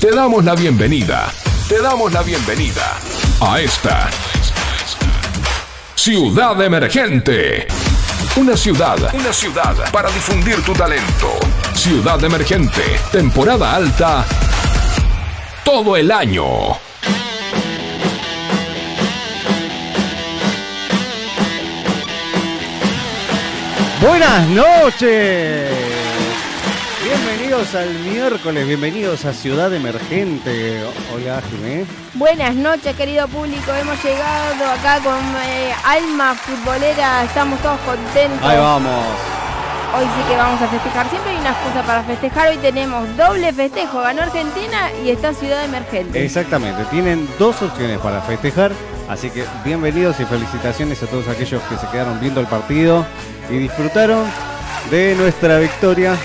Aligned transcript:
Te 0.00 0.10
damos 0.12 0.42
la 0.46 0.54
bienvenida. 0.54 1.30
Te 1.68 1.78
damos 1.82 2.10
la 2.10 2.22
bienvenida 2.22 2.96
a 3.38 3.60
esta 3.60 4.08
Ciudad 5.94 6.58
Emergente. 6.62 7.68
Una 8.36 8.56
ciudad, 8.56 8.96
una 9.12 9.30
ciudad 9.30 9.92
para 9.92 10.10
difundir 10.10 10.64
tu 10.64 10.72
talento. 10.72 11.38
Ciudad 11.74 12.24
Emergente, 12.24 12.98
temporada 13.12 13.74
alta, 13.74 14.24
todo 15.64 15.94
el 15.98 16.10
año. 16.10 16.46
Buenas 24.00 24.48
noches. 24.48 25.89
Bienvenidos 27.10 27.74
al 27.74 27.92
miércoles, 28.04 28.68
bienvenidos 28.68 29.24
a 29.24 29.32
Ciudad 29.32 29.74
Emergente. 29.74 30.80
Hola, 31.12 31.42
Jimé. 31.50 31.84
Buenas 32.14 32.54
noches, 32.54 32.94
querido 32.94 33.26
público. 33.26 33.72
Hemos 33.72 34.00
llegado 34.04 34.64
acá 34.70 35.00
con 35.02 35.18
eh, 35.44 35.72
alma 35.84 36.36
futbolera. 36.36 37.24
Estamos 37.24 37.58
todos 37.62 37.80
contentos. 37.80 38.48
Ahí 38.48 38.56
vamos. 38.56 39.04
Hoy 39.98 40.04
sí 40.04 40.30
que 40.30 40.36
vamos 40.36 40.62
a 40.62 40.68
festejar. 40.68 41.10
Siempre 41.10 41.32
hay 41.32 41.38
una 41.38 41.50
excusa 41.50 41.82
para 41.82 42.04
festejar. 42.04 42.48
Hoy 42.50 42.58
tenemos 42.58 43.16
doble 43.16 43.52
festejo. 43.52 44.02
Ganó 44.02 44.22
Argentina 44.22 44.92
y 45.04 45.10
está 45.10 45.34
Ciudad 45.34 45.64
Emergente. 45.64 46.24
Exactamente, 46.24 46.84
tienen 46.92 47.28
dos 47.40 47.60
opciones 47.60 47.98
para 47.98 48.20
festejar. 48.20 48.70
Así 49.08 49.30
que 49.30 49.44
bienvenidos 49.64 50.20
y 50.20 50.24
felicitaciones 50.26 51.02
a 51.02 51.06
todos 51.06 51.26
aquellos 51.26 51.60
que 51.64 51.76
se 51.76 51.88
quedaron 51.88 52.20
viendo 52.20 52.40
el 52.40 52.46
partido 52.46 53.04
y 53.50 53.54
disfrutaron 53.58 54.26
de 54.92 55.16
nuestra 55.16 55.58
victoria 55.58 56.16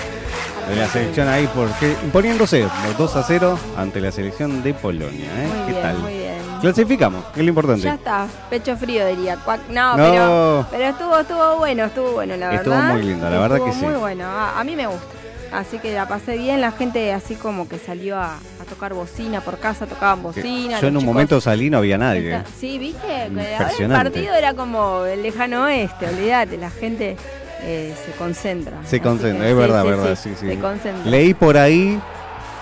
de 0.68 0.76
la 0.76 0.88
selección 0.88 1.28
ahí 1.28 1.48
porque 1.54 1.94
imponiéndose 2.04 2.66
2 2.98 3.16
a 3.16 3.22
0 3.22 3.58
ante 3.76 4.00
la 4.00 4.10
selección 4.12 4.62
de 4.62 4.74
Polonia. 4.74 5.26
¿eh? 5.26 5.46
Muy 5.48 5.66
¿Qué 5.66 5.70
bien, 5.72 5.82
tal? 5.82 5.98
muy 5.98 6.12
bien. 6.14 6.36
Clasificamos, 6.60 7.24
que 7.26 7.40
es 7.40 7.44
lo 7.46 7.50
importante. 7.50 7.82
Ya 7.82 7.94
está, 7.94 8.26
pecho 8.50 8.76
frío 8.76 9.06
diría. 9.06 9.36
No, 9.70 9.96
No. 9.96 10.02
Pero, 10.02 10.66
pero 10.70 10.84
estuvo, 10.84 11.18
estuvo 11.18 11.56
bueno, 11.58 11.84
estuvo 11.84 12.12
bueno, 12.12 12.36
la 12.36 12.54
Estuvo 12.54 12.74
verdad. 12.74 12.92
muy 12.94 13.02
lindo, 13.02 13.28
la 13.30 13.38
verdad 13.38 13.58
Estuvo 13.58 13.72
que 13.72 13.78
sí. 13.78 13.84
Muy 13.84 13.94
bueno, 13.94 14.24
a, 14.26 14.58
a 14.58 14.64
mí 14.64 14.74
me 14.74 14.86
gusta. 14.86 15.04
Así 15.52 15.78
que 15.78 15.94
la 15.94 16.08
pasé 16.08 16.36
bien, 16.36 16.60
la 16.60 16.72
gente 16.72 17.12
así 17.12 17.36
como 17.36 17.68
que 17.68 17.78
salió 17.78 18.16
a, 18.18 18.34
a 18.34 18.64
tocar 18.68 18.94
bocina 18.94 19.40
por 19.42 19.58
casa, 19.58 19.86
tocaban 19.86 20.22
bocina. 20.22 20.80
Yo 20.80 20.88
en 20.88 20.96
un 20.96 21.02
chicos- 21.02 21.04
momento 21.14 21.40
salí 21.40 21.70
no 21.70 21.78
había 21.78 21.98
nadie. 21.98 22.42
Sí, 22.58 22.78
viste, 22.78 23.26
el 23.26 23.88
partido 23.90 24.34
era 24.34 24.54
como 24.54 25.04
el 25.04 25.22
lejano 25.22 25.62
oeste, 25.64 26.08
olvídate, 26.08 26.58
la 26.58 26.70
gente 26.70 27.16
eh, 27.62 27.94
se 28.04 28.12
concentra. 28.12 28.78
Se 28.84 29.00
concentra, 29.00 29.40
que 29.44 29.50
es 29.50 29.54
sí, 29.54 29.58
verdad, 29.60 29.82
sí, 29.82 29.88
verdad, 29.88 30.18
sí, 30.22 30.30
sí, 30.30 30.36
sí. 30.40 30.46
Se 30.48 30.58
concentra. 30.58 31.10
Leí 31.10 31.34
por 31.34 31.56
ahí 31.56 32.00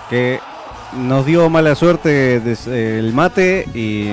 que 0.09 0.39
nos 0.93 1.25
dio 1.25 1.49
mala 1.49 1.75
suerte 1.75 2.35
el 2.37 3.11
mate 3.13 3.65
y 3.73 4.09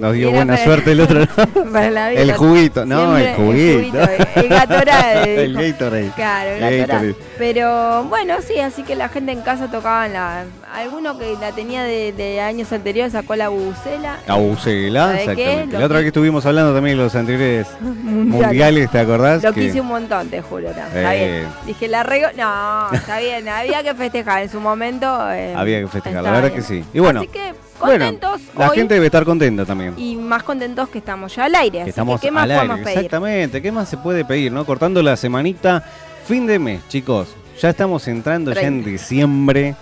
nos 0.00 0.14
dio 0.14 0.28
era 0.30 0.36
buena 0.38 0.54
para- 0.54 0.64
suerte 0.64 0.92
el 0.92 1.00
otro. 1.00 1.26
Para 1.72 1.90
la 1.90 2.08
vida. 2.10 2.20
El 2.22 2.32
juguito, 2.32 2.84
no, 2.84 3.16
el 3.16 3.34
juguito. 3.36 3.98
El 4.34 4.48
Gatorade. 4.48 5.44
El. 5.44 5.54
Gatorade. 5.54 6.10
Claro, 6.16 6.50
el 6.50 6.60
Gatorade. 6.60 6.78
Gatorade. 6.78 7.14
Pero 7.38 8.04
bueno, 8.04 8.36
sí, 8.46 8.58
así 8.58 8.82
que 8.82 8.96
la 8.96 9.08
gente 9.08 9.32
en 9.32 9.42
casa 9.42 9.70
tocaban 9.70 10.12
la. 10.12 10.44
Alguno 10.74 11.16
que 11.16 11.36
la 11.40 11.52
tenía 11.52 11.84
de, 11.84 12.12
de 12.12 12.40
años 12.40 12.72
anteriores 12.72 13.12
sacó 13.12 13.36
la 13.36 13.48
bubucela. 13.48 14.18
La 14.26 14.34
bucela, 14.34 15.20
exactamente. 15.20 15.78
La 15.78 15.84
otra 15.84 15.96
vez 15.98 16.04
que- 16.04 16.08
estuvimos 16.08 16.44
hablando 16.46 16.74
también 16.74 16.96
de 16.96 17.04
los 17.04 17.14
anteriores 17.14 17.68
Mundial. 17.80 18.46
mundiales, 18.48 18.90
¿te 18.90 18.98
acordás? 18.98 19.42
Lo 19.42 19.52
Que- 19.52 19.60
quise 19.68 19.80
un 19.80 19.86
montón, 19.86 20.28
te 20.28 20.42
juro. 20.42 20.64
no, 20.64 20.68
está 20.86 21.14
Eh. 21.14 21.28
bien. 21.40 21.48
Dije, 21.66 21.86
la 21.88 22.02
rego. 22.02 22.26
No, 22.36 22.92
está 22.92 23.20
bien. 23.20 23.48
Había 23.48 23.82
que 23.84 23.94
festejar. 23.94 24.42
En 24.42 24.48
su 24.50 24.58
momento. 24.60 25.06
eh, 25.32 25.54
Había 25.56 25.80
que 25.80 25.86
festejar, 25.88 26.22
la 26.24 26.30
verdad 26.32 26.50
bien. 26.50 26.54
que 26.54 26.62
sí. 26.62 26.84
Y 26.92 26.98
bueno, 26.98 27.20
Así 27.20 27.28
que 27.28 27.54
bueno, 27.80 28.06
contentos 28.06 28.40
la 28.56 28.70
hoy. 28.70 28.76
gente 28.76 28.94
debe 28.94 29.06
estar 29.06 29.24
contenta 29.24 29.64
también. 29.64 29.94
Y 29.96 30.16
más 30.16 30.42
contentos 30.42 30.88
que 30.88 30.98
estamos 30.98 31.34
ya 31.36 31.44
al 31.44 31.54
aire. 31.54 31.82
Así 31.82 31.90
estamos 31.90 32.20
que, 32.20 32.26
¿qué 32.26 32.30
más 32.32 32.44
al 32.44 32.50
aire, 32.50 32.66
podemos 32.66 32.84
pedir? 32.84 32.98
exactamente. 32.98 33.62
¿Qué 33.62 33.70
más 33.72 33.88
se 33.88 33.96
puede 33.96 34.24
pedir, 34.24 34.50
no? 34.50 34.64
Cortando 34.64 35.02
la 35.02 35.16
semanita, 35.16 35.84
fin 36.26 36.46
de 36.46 36.58
mes, 36.58 36.80
chicos. 36.88 37.28
Ya 37.60 37.70
estamos 37.70 38.08
entrando 38.08 38.52
ya 38.52 38.62
en 38.62 38.82
30. 38.82 38.90
diciembre. 38.90 39.74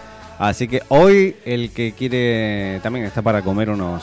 Así 0.43 0.67
que 0.67 0.83
hoy 0.89 1.37
el 1.45 1.71
que 1.71 1.93
quiere 1.93 2.81
también 2.83 3.05
está 3.05 3.23
para 3.23 3.43
comer 3.43 3.71
unos 3.71 4.03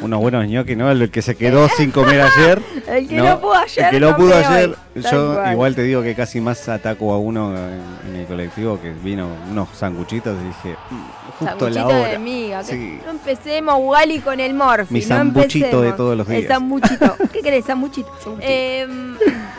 unos 0.00 0.20
buenos 0.20 0.46
ñoquis, 0.46 0.76
¿no? 0.76 0.90
El 0.90 1.10
que 1.10 1.22
se 1.22 1.36
quedó 1.36 1.68
sin 1.76 1.90
comer 1.90 2.20
ayer. 2.20 2.62
El 2.86 3.08
que 3.08 3.16
no, 3.16 3.40
pudo 3.40 3.54
ayer. 3.54 3.84
El 3.86 3.90
que 3.90 4.00
no 4.00 4.16
pudo 4.16 4.34
ayer. 4.36 4.70
hoy. 4.70 5.02
Yo 5.02 5.34
cual. 5.34 5.52
igual 5.52 5.74
te 5.76 5.82
digo 5.82 6.02
que 6.02 6.14
casi 6.14 6.40
más 6.40 6.68
ataco 6.68 7.12
a 7.12 7.18
uno 7.18 7.54
en, 7.56 7.80
en 8.10 8.16
el 8.16 8.26
colectivo 8.26 8.80
que 8.80 8.90
vino 8.90 9.28
unos 9.50 9.68
sanguchitos 9.76 10.36
y 10.42 10.46
dije, 10.48 10.76
"Mm, 10.90 11.02
justo 11.38 11.68
la 11.70 11.74
Sanguchito 11.82 11.86
hora. 11.86 12.08
de 12.08 12.18
miga. 12.18 12.64
Sí. 12.64 12.98
No 13.04 13.12
empecemos, 13.12 13.74
Wally, 13.78 14.18
con 14.20 14.40
el 14.40 14.54
morfi. 14.54 14.92
Mi 14.94 15.00
no 15.00 15.06
sanguchito 15.06 15.66
empecemos. 15.66 15.82
de 15.84 15.92
todos 15.92 16.16
los 16.16 16.26
días. 16.28 16.42
El 16.42 16.48
sanguchito. 16.48 17.16
¿Qué 17.32 17.40
querés, 17.42 17.64
sanguchito? 17.64 18.10
Em, 18.40 19.16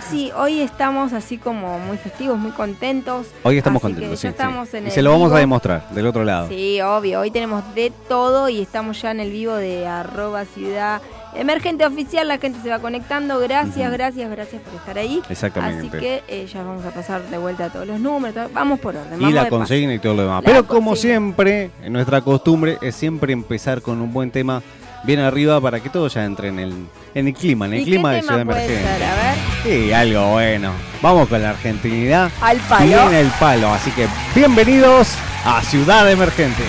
sí, 0.10 0.30
hoy 0.36 0.60
estamos 0.60 1.14
así 1.14 1.38
como 1.38 1.80
muy 1.80 1.96
festivos, 1.98 2.38
muy 2.38 2.52
contentos. 2.52 3.28
Hoy 3.44 3.58
estamos 3.58 3.82
Así 3.82 3.94
contentos, 3.94 4.20
sí, 4.20 4.28
estamos 4.28 4.68
sí. 4.70 4.78
en 4.78 4.84
Y 4.84 4.88
el 4.88 4.92
se 4.94 5.02
lo 5.02 5.12
vamos 5.12 5.32
a 5.32 5.38
demostrar 5.38 5.90
del 5.92 6.06
otro 6.08 6.26
lado. 6.26 6.50
Sí, 6.50 6.82
obvio. 6.82 7.22
Hoy 7.22 7.32
tenemos 7.32 7.64
de 7.76 7.94
todo 8.10 8.50
y 8.50 8.62
estamos 8.62 9.02
ya 9.02 9.12
en 9.12 9.22
el 9.22 9.32
vivo 9.32 9.54
de 9.56 9.88
arroba 10.10 10.46
ciudad 10.46 11.02
emergente 11.36 11.86
oficial. 11.86 12.28
La 12.28 12.38
gente 12.38 12.60
se 12.62 12.70
va 12.70 12.80
conectando. 12.80 13.40
Gracias, 13.40 13.92
gracias, 13.92 14.30
gracias 14.30 14.62
por 14.62 14.74
estar 14.76 14.98
ahí. 14.98 15.22
Exactamente. 15.30 15.88
Así 15.88 15.90
que 15.98 16.24
eh, 16.28 16.48
ya 16.52 16.64
vamos 16.64 16.86
a 16.86 16.92
pasar 16.92 17.22
de 17.24 17.38
vuelta 17.38 17.66
a 17.66 17.70
todos 17.70 17.88
los 17.88 18.00
números. 18.00 18.36
todo- 18.36 18.50
Vamos 18.54 18.80
por 18.80 18.96
orden. 18.96 19.22
y 19.22 19.32
la 19.32 19.48
consigna 19.50 19.94
y 19.94 20.00
todo 20.00 20.14
lo 20.16 20.24
demás. 20.24 20.44
La 20.44 20.50
Pero 20.50 20.66
como 20.68 20.92
consigna. 20.92 21.14
siempre, 21.14 21.72
en 21.84 21.94
nuestra 21.94 22.22
costumbre 22.22 22.78
es 22.82 22.96
siempre 22.96 23.34
empezar 23.34 23.82
con 23.82 24.02
un 24.02 24.12
buen 24.12 24.32
tema 24.32 24.62
bien 25.04 25.20
arriba 25.22 25.62
para 25.62 25.80
que 25.80 25.90
todos 25.90 26.14
ya 26.14 26.26
entren 26.26 26.60
en 26.60 26.68
el, 26.68 26.74
en 27.16 27.28
el 27.28 27.34
clima, 27.34 27.68
en 27.68 27.74
el 27.76 27.80
¿Y 27.82 27.86
clima 27.86 28.12
de 28.12 28.22
Ciudad 28.22 28.42
Emergente. 28.42 28.84
ser? 28.84 29.04
A 29.04 29.16
ver. 29.16 29.36
Sí, 29.64 29.94
algo 29.94 30.32
bueno. 30.32 30.72
Vamos 31.02 31.30
con 31.30 31.42
la 31.42 31.52
argentinidad. 31.52 32.30
Al 32.42 32.58
palo. 32.58 32.86
Bien 32.86 33.14
el 33.14 33.28
palo. 33.40 33.70
Así 33.74 33.92
que 33.92 34.08
bienvenidos 34.36 35.14
a 35.46 35.62
Ciudad 35.62 36.10
Emergente. 36.12 36.64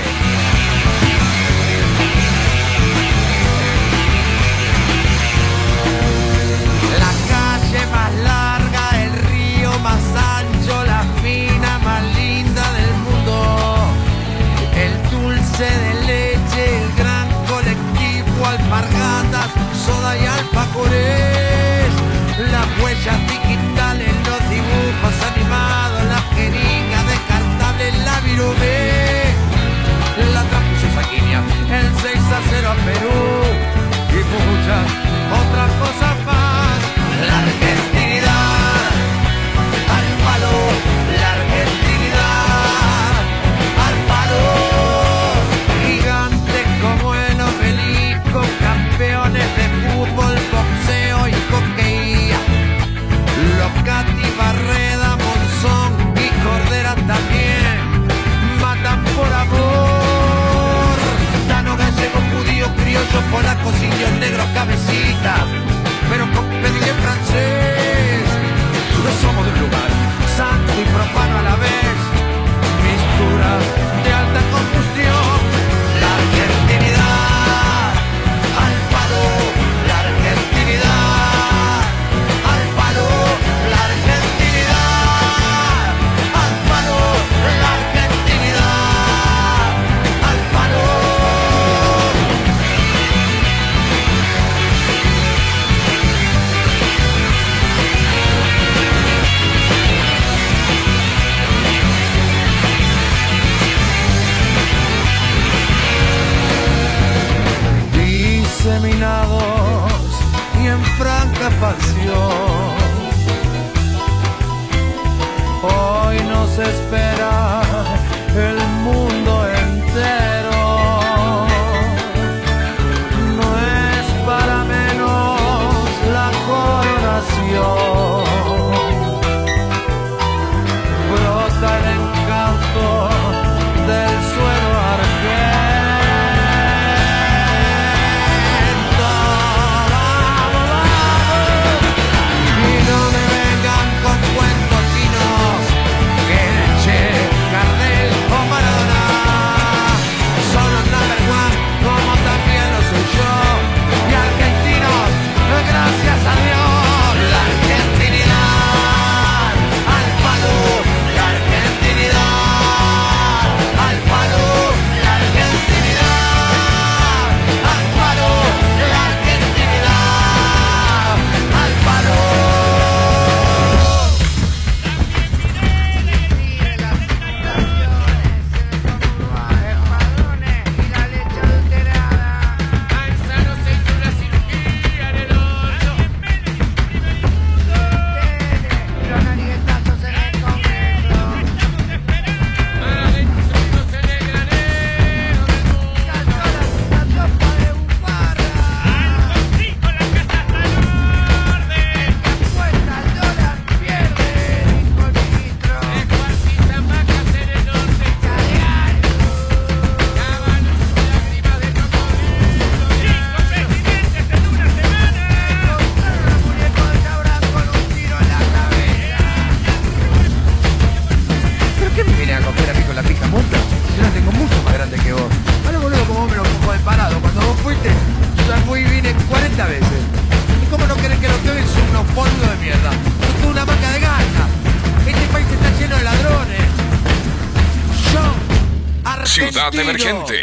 Ciudad 239.70 239.88
Emergente. 239.88 240.36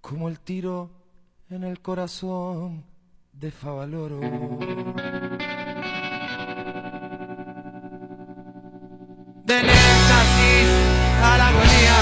Como 0.00 0.28
el 0.28 0.40
tiro 0.40 0.90
en 1.50 1.64
el 1.64 1.80
corazón 1.80 2.84
de 3.32 3.50
Favaloro. 3.50 4.20
Del 9.44 9.68
éxtasis 9.70 10.68
a 11.22 11.38
la 11.38 11.48
agonía, 11.48 11.96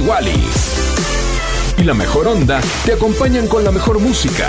y. 0.00 1.80
Y 1.80 1.84
la 1.84 1.92
mejor 1.92 2.28
onda 2.28 2.60
te 2.84 2.92
acompañan 2.92 3.48
con 3.48 3.64
la 3.64 3.72
mejor 3.72 3.98
música. 3.98 4.48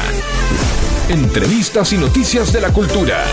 Entrevistas 1.09 1.91
y 1.93 1.97
noticias 1.97 2.53
de 2.53 2.61
la 2.61 2.71
cultura. 2.71 3.23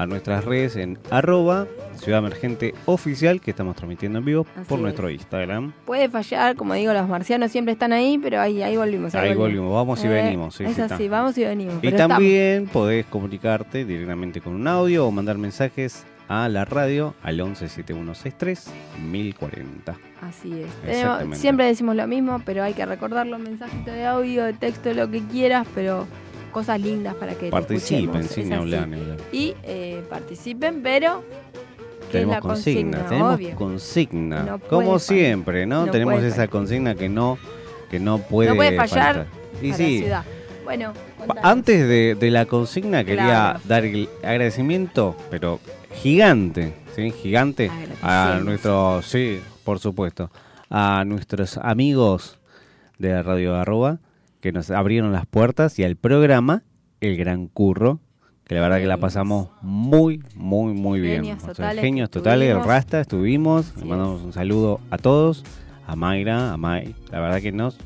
a 0.00 0.06
nuestras 0.06 0.44
redes 0.44 0.76
en 0.76 0.98
arroba 1.10 1.66
Ciudad 1.96 2.20
Emergente 2.20 2.74
Oficial, 2.86 3.40
que 3.40 3.50
estamos 3.50 3.74
transmitiendo 3.74 4.20
en 4.20 4.24
vivo 4.24 4.46
Así 4.54 4.68
por 4.68 4.78
es. 4.78 4.82
nuestro 4.82 5.10
Instagram. 5.10 5.72
Puede 5.84 6.08
fallar, 6.08 6.54
como 6.56 6.74
digo, 6.74 6.92
los 6.92 7.08
marcianos 7.08 7.50
siempre 7.50 7.72
están 7.72 7.92
ahí, 7.92 8.18
pero 8.18 8.40
ahí, 8.40 8.62
ahí 8.62 8.76
volvimos. 8.76 9.14
Ahí 9.16 9.34
volvimos, 9.34 9.72
vamos 9.74 10.02
y 10.04 10.06
Eh, 10.06 10.10
venimos. 10.10 10.54
sí, 10.54 10.64
es 10.64 10.74
sí, 10.76 10.80
así, 10.82 11.04
está. 11.04 11.16
vamos 11.16 11.36
y 11.38 11.44
venimos. 11.44 11.74
Y 11.82 11.90
también 11.92 12.66
podés 12.68 13.06
comunicarte 13.06 13.84
directamente 13.84 14.40
con 14.40 14.54
un 14.54 14.68
audio 14.68 15.06
o 15.06 15.10
mandar 15.10 15.38
mensajes 15.38 16.04
a 16.28 16.48
la 16.48 16.64
radio 16.66 17.14
al 17.22 17.40
11 17.40 17.68
7163 17.68 18.70
1040. 19.10 19.96
Así 20.20 20.52
es. 20.62 20.70
Tenemos- 20.84 21.38
siempre 21.38 21.66
decimos 21.66 21.96
lo 21.96 22.06
mismo, 22.06 22.40
pero 22.44 22.62
hay 22.62 22.74
que 22.74 22.84
recordarlo, 22.86 23.38
mensajito 23.38 23.90
de 23.90 24.04
audio, 24.06 24.44
de 24.44 24.52
texto, 24.52 24.92
lo 24.92 25.10
que 25.10 25.22
quieras, 25.22 25.66
pero 25.74 26.06
cosas 26.48 26.80
lindas 26.80 27.14
para 27.14 27.34
que 27.34 27.50
Participen 27.50 28.24
sin 28.24 28.52
hablar. 28.52 28.88
Y 29.32 29.54
eh, 29.62 30.02
participen, 30.08 30.82
pero 30.82 31.22
Tenemos 32.10 32.34
la 32.36 32.40
consigna, 32.40 32.98
consigna, 32.98 33.08
tenemos 33.08 33.34
obvio. 33.34 33.54
consigna. 33.56 34.42
No 34.42 34.58
Como 34.60 34.98
siempre, 34.98 35.66
¿no? 35.66 35.86
No 35.86 35.92
tenemos 35.92 36.22
esa 36.22 36.36
fallar. 36.36 36.48
consigna 36.50 36.94
que 36.94 37.08
no, 37.08 37.38
que 37.90 38.00
no 38.00 38.18
puede, 38.18 38.50
no 38.50 38.56
puede 38.56 38.76
fallar. 38.76 39.26
Y 39.62 39.72
sí, 39.72 39.98
la 40.00 40.04
ciudad. 40.04 40.24
Bueno, 40.64 40.92
contanos. 41.18 41.44
Antes 41.44 41.88
de, 41.88 42.14
de 42.14 42.30
la 42.30 42.44
consigna 42.46 43.02
quería 43.04 43.24
Claro. 43.24 43.60
dar 43.64 43.84
el 43.84 44.08
agradecimiento, 44.22 45.16
pero 45.30 45.60
gigante, 45.94 46.74
¿sí? 46.94 47.10
Gigante 47.10 47.70
a 48.02 48.40
nuestros, 48.44 49.06
sí, 49.06 49.40
por 49.64 49.78
supuesto, 49.78 50.30
a 50.70 51.04
nuestros 51.06 51.56
amigos 51.56 52.38
de 52.98 53.22
Radio 53.22 53.54
Arroba 53.56 53.98
que 54.40 54.52
nos 54.52 54.70
abrieron 54.70 55.12
las 55.12 55.26
puertas 55.26 55.78
y 55.78 55.84
al 55.84 55.96
programa 55.96 56.62
El 57.00 57.16
Gran 57.16 57.48
Curro, 57.48 58.00
que 58.44 58.54
la 58.54 58.60
verdad 58.62 58.78
que 58.78 58.86
la 58.86 58.96
pasamos 58.96 59.50
muy, 59.62 60.22
muy, 60.34 60.72
muy 60.72 61.00
bien. 61.00 61.24
Genios 61.24 61.38
O 61.38 61.40
sea, 61.40 61.54
totales 61.54 61.80
genios 61.82 62.10
totales, 62.10 62.48
estuvimos. 62.48 62.66
Rasta, 62.66 63.00
estuvimos, 63.00 63.76
le 63.76 63.84
mandamos 63.84 64.22
un 64.22 64.32
saludo 64.32 64.80
a 64.90 64.98
todos, 64.98 65.44
a 65.86 65.96
Mayra, 65.96 66.52
a 66.52 66.56
May, 66.56 66.94
la 67.10 67.20
verdad 67.20 67.40
que 67.40 67.52
nos, 67.52 67.78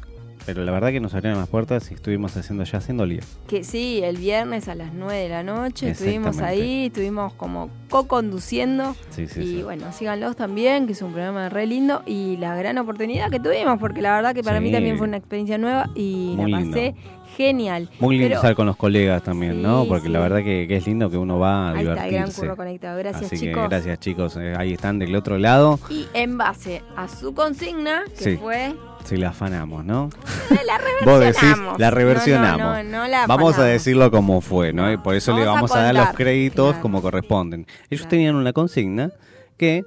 pero 0.47 0.65
la 0.65 0.73
verdad 0.73 0.91
que 0.91 1.01
nos 1.01 1.15
abrieron 1.15 1.39
las 1.39 1.49
puertas 1.49 1.91
y 1.91 1.95
estuvimos 1.95 2.37
haciendo 2.37 2.65
ya 2.65 2.79
haciendo 2.79 3.07
lío. 3.07 3.21
Que 3.49 3.65
sí, 3.65 4.01
el 4.03 4.17
viernes 4.17 4.69
a 4.69 4.75
las 4.75 4.93
9 4.93 5.15
de 5.15 5.29
la 5.29 5.43
noche 5.43 5.91
estuvimos 5.91 6.39
ahí, 6.41 6.87
estuvimos 6.87 7.33
como 7.35 7.71
co-conduciendo. 7.89 8.95
Sí, 9.11 9.27
sí, 9.27 9.41
y 9.41 9.47
sí. 9.57 9.63
bueno, 9.63 9.93
síganlos 9.93 10.37
también, 10.37 10.87
que 10.87 10.93
es 10.93 11.03
un 11.03 11.13
programa 11.13 11.49
re 11.49 11.67
lindo. 11.67 12.03
Y 12.07 12.37
la 12.39 12.55
gran 12.57 12.79
oportunidad 12.79 13.31
que 13.31 13.41
tuvimos, 13.41 13.79
porque 13.79 14.03
la 14.03 14.15
verdad 14.17 14.35
que 14.35 14.43
para 14.43 14.61
mí 14.61 14.71
también 14.73 14.99
fue 14.99 15.07
una 15.09 15.17
experiencia 15.17 15.59
nueva 15.59 15.89
y 15.95 16.35
Muy 16.37 16.51
la 16.51 16.59
lindo. 16.59 16.77
pasé 16.77 16.95
genial. 17.37 17.89
Muy 17.99 18.17
lindo 18.17 18.29
Pero 18.29 18.41
estar 18.41 18.55
con 18.55 18.67
los 18.67 18.77
colegas 18.77 19.23
también, 19.23 19.63
¿no? 19.63 19.87
Porque 19.87 20.11
la 20.11 20.21
verdad 20.21 20.39
que, 20.45 20.67
que 20.69 20.77
es 20.77 20.87
lindo 20.87 21.09
que 21.11 21.17
uno 21.17 21.39
va 21.39 21.71
a 21.71 21.73
ahí 21.73 21.79
está 21.79 21.91
el 21.93 21.97
gran 21.97 22.09
divertirse. 22.11 22.41
curro 22.43 22.57
conectado. 22.57 22.99
Gracias, 22.99 23.25
Así 23.33 23.39
chicos. 23.39 23.63
que 23.63 23.69
gracias 23.69 24.01
chicos, 24.01 24.37
Eh, 24.37 24.55
ahí 24.59 24.73
están 24.75 24.99
del 24.99 25.17
otro 25.17 25.39
lado, 25.39 25.79
Y 25.89 26.07
en 26.13 26.37
base 26.37 26.83
a 26.95 27.09
su 27.09 27.33
consigna, 27.35 28.03
que 28.19 28.37
fue. 28.37 28.75
Si 29.05 29.17
la 29.17 29.29
afanamos, 29.31 29.85
¿no? 29.85 30.09
La 30.51 30.79
Vos 31.05 31.21
decís, 31.21 31.41
reversionamos. 31.43 31.79
la 31.79 31.91
No, 31.91 31.97
reversionamos. 31.97 32.59
No, 32.59 32.83
no, 32.85 32.91
no 33.03 33.09
la 33.09 33.27
Vamos 33.27 33.59
a 33.59 33.65
decirlo 33.65 34.11
como 34.11 34.41
fue, 34.41 34.73
¿no? 34.73 34.91
Y 34.93 34.97
por 34.97 35.15
eso 35.15 35.37
le 35.37 35.45
Vamos 35.45 35.73
a 35.75 35.83
dar 35.83 35.95
los 35.95 36.09
créditos 36.11 36.69
claro. 36.71 36.83
como 36.83 37.03
corresponden. 37.03 37.67
Ellos 37.91 38.03
Claro. 38.03 38.09
tenían 38.11 38.35
una 38.37 38.53
consigna 38.53 39.11
que 39.57 39.85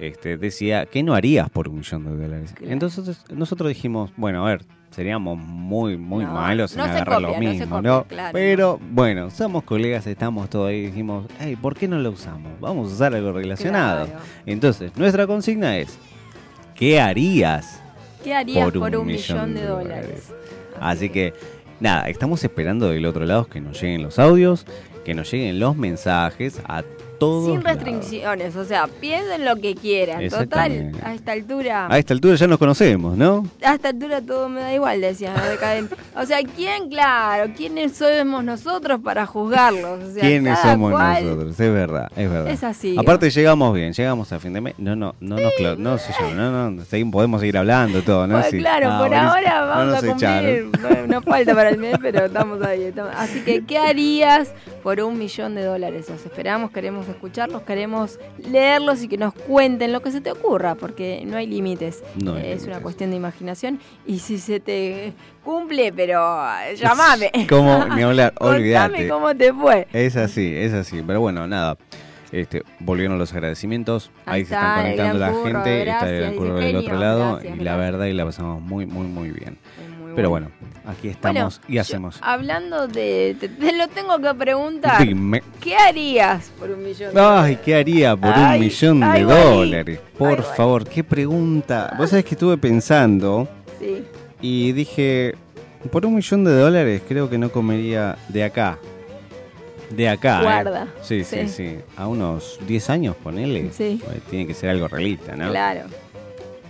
este, 0.00 0.36
decía, 0.38 0.86
¿qué 0.86 1.02
no 1.02 1.14
harías 1.14 1.50
por 1.50 1.68
un 1.68 1.78
millón 1.78 2.04
de 2.04 2.10
dólares? 2.26 2.52
Claro. 2.54 2.72
Entonces 2.72 3.24
nosotros 3.30 3.68
dijimos, 3.68 4.10
bueno, 4.16 4.46
a 4.46 4.50
ver, 4.50 4.64
seríamos 4.90 5.38
muy, 5.38 5.96
muy 5.96 6.24
No, 6.24 6.32
malos 6.32 6.74
no 6.76 6.84
en 6.84 6.90
se 6.90 6.96
agarrar 6.96 7.20
lo 7.22 7.28
copia, 7.28 7.40
no 7.48 7.52
se 7.54 7.58
mismo, 7.60 7.76
copia, 7.76 7.90
¿no? 7.90 8.04
claro, 8.04 8.30
Pero 8.32 8.80
bueno, 8.90 9.30
somos 9.30 9.62
colegas, 9.64 10.06
estamos 10.06 10.48
todos 10.50 10.68
ahí, 10.70 10.86
dijimos, 10.86 11.26
hey, 11.38 11.56
¿por 11.60 11.76
qué 11.76 11.86
no 11.86 11.98
lo 11.98 12.10
usamos? 12.10 12.52
Vamos 12.60 12.90
a 12.90 12.94
usar 12.94 13.14
algo 13.14 13.32
relacionado. 13.32 14.06
Claro. 14.06 14.20
Entonces, 14.46 14.90
nuestra 14.96 15.26
consigna 15.26 15.76
es, 15.76 15.98
¿qué 16.74 17.00
harías? 17.00 17.79
¿Qué 18.22 18.34
harías 18.34 18.64
Por 18.64 18.78
por 18.78 18.96
un 18.96 19.06
millón, 19.06 19.52
millón 19.52 19.54
de 19.54 19.66
dólares? 19.66 20.32
Así 20.78 21.10
que, 21.10 21.32
nada, 21.78 22.08
estamos 22.08 22.42
esperando 22.44 22.88
del 22.88 23.06
otro 23.06 23.24
lado 23.24 23.46
que 23.46 23.60
nos 23.60 23.80
lleguen 23.80 24.02
los 24.02 24.18
audios, 24.18 24.66
que 25.04 25.14
nos 25.14 25.30
lleguen 25.30 25.58
los 25.58 25.76
mensajes 25.76 26.60
a 26.64 26.82
todos. 27.20 27.44
Sin 27.46 27.62
lados. 27.62 27.82
restricciones, 27.84 28.56
o 28.56 28.64
sea, 28.64 28.88
piensen 28.88 29.44
lo 29.44 29.54
que 29.56 29.76
quieran. 29.76 30.28
Total, 30.28 30.92
a 31.04 31.14
esta 31.14 31.32
altura, 31.32 31.86
A 31.88 31.98
esta 31.98 32.12
altura 32.14 32.34
ya 32.34 32.48
nos 32.48 32.58
conocemos, 32.58 33.16
¿no? 33.16 33.46
a 33.62 33.74
esta 33.74 33.90
altura 33.90 34.20
todo 34.20 34.48
me 34.48 34.60
da 34.60 34.74
igual, 34.74 35.00
decadentes. 35.00 35.96
O 36.16 36.24
sea, 36.26 36.38
¿quién, 36.42 36.88
claro, 36.88 37.52
quiénes 37.56 37.92
somos 37.96 38.42
nosotros 38.42 39.00
para 39.04 39.24
juzgarlos? 39.26 40.02
O 40.04 40.12
sea, 40.12 40.20
¿Quiénes 40.22 40.58
somos 40.58 40.90
cual- 40.92 41.24
nosotros? 41.24 41.60
Es 41.60 41.72
verdad, 41.72 42.08
es 42.16 42.30
verdad. 42.30 42.48
Es 42.50 42.64
así. 42.64 42.96
Aparte 42.98 43.30
llegamos 43.30 43.74
bien, 43.74 43.92
llegamos 43.92 44.32
a 44.32 44.38
fin 44.40 44.52
de 44.52 44.60
mes. 44.60 44.74
No, 44.78 44.96
no, 44.96 45.14
no 45.20 45.36
nos 45.36 45.52
cla- 45.54 45.76
no 45.76 45.98
sé 45.98 46.12
yo, 46.18 46.34
no, 46.34 46.70
no, 46.70 46.84
seguimos- 46.84 47.12
podemos 47.12 47.40
seguir 47.40 47.58
hablando 47.58 48.02
todo, 48.02 48.26
¿no? 48.26 48.34
Pues 48.40 48.50
Sí. 48.50 48.58
claro, 48.58 48.88
Ah, 48.90 48.98
por 48.98 49.14
ahora 49.14 49.60
No 49.60 49.66
vamos 49.66 49.94
a 49.94 50.06
cumplir, 50.06 50.70
no, 50.80 51.06
no 51.06 51.22
falta 51.30 51.54
para 51.54 51.68
el 51.68 51.78
mes, 51.78 51.96
pero 52.00 52.24
estamos 52.24 52.62
ahí. 52.62 52.84
estamos- 52.84 53.12
Así 53.16 53.40
que, 53.42 53.62
¿qué 53.64 53.78
harías 53.78 54.52
por 54.82 55.00
un 55.00 55.18
millón 55.18 55.54
de 55.54 55.64
dólares? 55.64 56.08
Los 56.08 56.24
esperamos, 56.24 56.70
queremos 56.70 57.06
escucharlos, 57.10 57.62
queremos 57.62 58.18
leerlos 58.38 59.02
y 59.02 59.08
que 59.08 59.18
nos 59.18 59.34
cuenten 59.34 59.92
lo 59.92 60.00
que 60.00 60.10
se 60.10 60.20
te 60.20 60.30
ocurra, 60.32 60.74
porque 60.74 61.22
no 61.26 61.36
hay 61.36 61.46
límites. 61.46 62.02
No 62.22 62.34
hay 62.34 62.52
es 62.52 62.64
una 62.66 62.80
cuestión 62.80 63.10
de 63.10 63.16
imaginación 63.16 63.78
y 64.06 64.18
si 64.20 64.38
se 64.38 64.60
te 64.60 65.12
cumple, 65.44 65.92
pero 65.92 66.18
llamame. 66.76 67.30
¿Cómo? 67.48 67.84
Ni 67.96 68.02
hablar, 68.02 68.32
olvídate. 68.38 69.08
cómo 69.08 69.34
te 69.34 69.52
fue. 69.52 69.86
Es 69.92 70.16
así, 70.16 70.54
es 70.56 70.72
así. 70.72 71.02
Pero 71.06 71.20
bueno, 71.20 71.46
nada. 71.46 71.76
Este, 72.32 72.62
volvieron 72.78 73.18
los 73.18 73.32
agradecimientos. 73.32 74.12
Ahí, 74.24 74.42
Ahí 74.42 74.44
se 74.44 74.54
está, 74.54 74.60
están 74.60 74.82
conectando 74.82 75.18
la 75.18 75.30
curro, 75.32 75.44
gente. 75.64 75.90
está 75.90 76.10
el 76.10 76.20
gran 76.20 76.36
curro 76.36 76.54
del 76.54 76.64
genio, 76.64 76.80
otro 76.80 76.98
lado. 76.98 77.32
gracias, 77.32 77.42
y 77.44 77.64
la 77.64 77.76
gracias. 77.76 77.78
verdad, 77.92 78.06
y 78.06 78.12
la 78.12 78.24
pasamos 78.24 78.62
muy, 78.62 78.86
muy, 78.86 79.06
muy 79.08 79.30
bien. 79.30 79.58
Pero 80.20 80.30
bueno. 80.30 80.50
aquí 80.86 81.08
estamos 81.08 81.58
Bueno, 81.60 81.66
y 81.68 81.74
yo, 81.76 81.80
hacemos. 81.80 82.18
hablando 82.22 82.86
de. 82.88 83.36
Te, 83.40 83.48
te 83.48 83.72
lo 83.76 83.88
tengo 83.88 84.18
que 84.18 84.34
preguntar. 84.34 85.02
Dime. 85.06 85.42
¿Qué 85.60 85.76
harías 85.76 86.50
por 86.58 86.70
un 86.70 86.82
millón 86.82 87.14
de 87.14 87.20
Ay, 87.20 87.26
dólares? 87.26 87.58
¿qué 87.64 87.74
haría 87.74 88.16
por 88.16 88.32
Ay, 88.34 88.58
un 88.58 88.64
millón 88.66 89.02
ay, 89.04 89.24
de 89.24 89.32
dólares? 89.34 90.00
Por 90.18 90.38
Ay, 90.40 90.44
favor, 90.56 90.84
qué 90.86 91.02
pregunta. 91.04 91.94
Vos 91.98 92.10
sabés 92.10 92.24
que 92.24 92.34
estuve 92.34 92.58
pensando 92.58 93.48
Sí. 93.78 94.02
y 94.42 94.72
dije, 94.72 95.34
por 95.90 96.04
un 96.04 96.14
millón 96.16 96.44
de 96.44 96.52
dólares 96.52 97.02
creo 97.08 97.30
que 97.30 97.38
no 97.38 97.50
comería 97.50 98.16
de 98.28 98.44
acá. 98.44 98.78
De 99.90 100.08
acá. 100.08 100.40
¿eh? 100.40 100.42
Guarda. 100.44 100.86
Sí, 101.02 101.24
sí, 101.24 101.46
Sí. 101.46 101.48
sí. 101.48 101.78
A 101.96 102.06
unos 102.06 102.58
10 102.68 102.90
años, 102.90 103.16
ponele. 103.16 103.70
Sí. 103.72 104.00
Tiene 104.28 104.46
que 104.46 104.54
ser 104.54 104.70
algo 104.70 104.86
realista, 104.86 105.34
¿no? 105.34 105.48
Claro. 105.50 105.82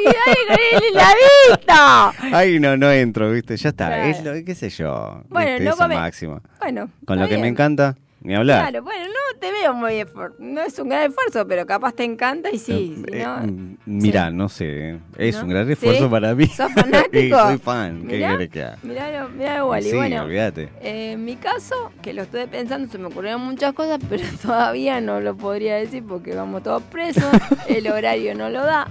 el 0.50 0.82
heladito! 0.94 2.36
Ay, 2.36 2.58
no, 2.60 2.76
no 2.76 2.90
entro, 2.90 3.30
¿viste? 3.30 3.56
Ya 3.56 3.70
está. 3.70 3.86
Claro. 3.88 4.02
Es 4.04 4.24
lo, 4.24 4.32
qué 4.44 4.54
sé 4.54 4.70
yo. 4.70 5.22
Bueno, 5.28 5.64
no 5.70 5.76
come- 5.76 5.94
máximo. 5.96 6.40
Bueno. 6.60 6.90
Con 7.06 7.18
lo 7.20 7.28
que 7.28 7.38
me 7.38 7.48
encanta, 7.48 7.96
ni 8.26 8.34
hablar. 8.34 8.62
Claro, 8.70 8.82
bueno, 8.84 9.04
no 9.06 9.38
te 9.38 9.52
veo 9.52 9.72
muy 9.72 9.94
esfuerzo. 9.94 10.36
No 10.40 10.60
es 10.62 10.78
un 10.78 10.88
gran 10.88 11.04
esfuerzo, 11.10 11.46
pero 11.46 11.64
capaz 11.64 11.92
te 11.92 12.04
encanta 12.04 12.50
y 12.50 12.58
sí. 12.58 12.94
si 13.06 13.16
Eh, 13.16 13.22
no, 13.24 13.38
mm, 13.46 13.76
Mirá, 13.86 14.28
sí. 14.28 14.34
no 14.34 14.48
sé. 14.48 14.98
Es 15.16 15.36
¿No? 15.36 15.42
un 15.44 15.48
gran 15.50 15.70
esfuerzo 15.70 16.04
¿Sí? 16.04 16.10
para 16.10 16.34
mí. 16.34 16.46
¿Sos 16.46 16.72
fanático? 16.74 17.38
Soy 17.38 17.58
fan. 17.58 18.00
¿Qué 18.08 18.16
Mirá, 18.16 18.48
que 18.48 18.62
haga? 18.64 18.78
Mirá, 18.82 19.28
mirá 19.28 19.58
igual. 19.58 19.86
y 19.86 19.90
sí, 19.90 19.96
bueno, 19.96 20.22
olvídate. 20.24 20.68
Eh, 20.82 21.12
en 21.12 21.24
mi 21.24 21.36
caso, 21.36 21.92
que 22.02 22.12
lo 22.12 22.22
estuve 22.22 22.48
pensando, 22.48 22.90
se 22.90 22.98
me 22.98 23.06
ocurrieron 23.06 23.42
muchas 23.42 23.72
cosas, 23.74 24.00
pero 24.08 24.24
todavía 24.42 25.00
no 25.00 25.20
lo 25.20 25.36
podría 25.36 25.76
decir 25.76 26.02
porque 26.06 26.34
vamos 26.34 26.62
todos 26.64 26.82
presos, 26.82 27.24
el 27.68 27.86
horario 27.88 28.34
no 28.34 28.50
lo 28.50 28.64
da. 28.64 28.88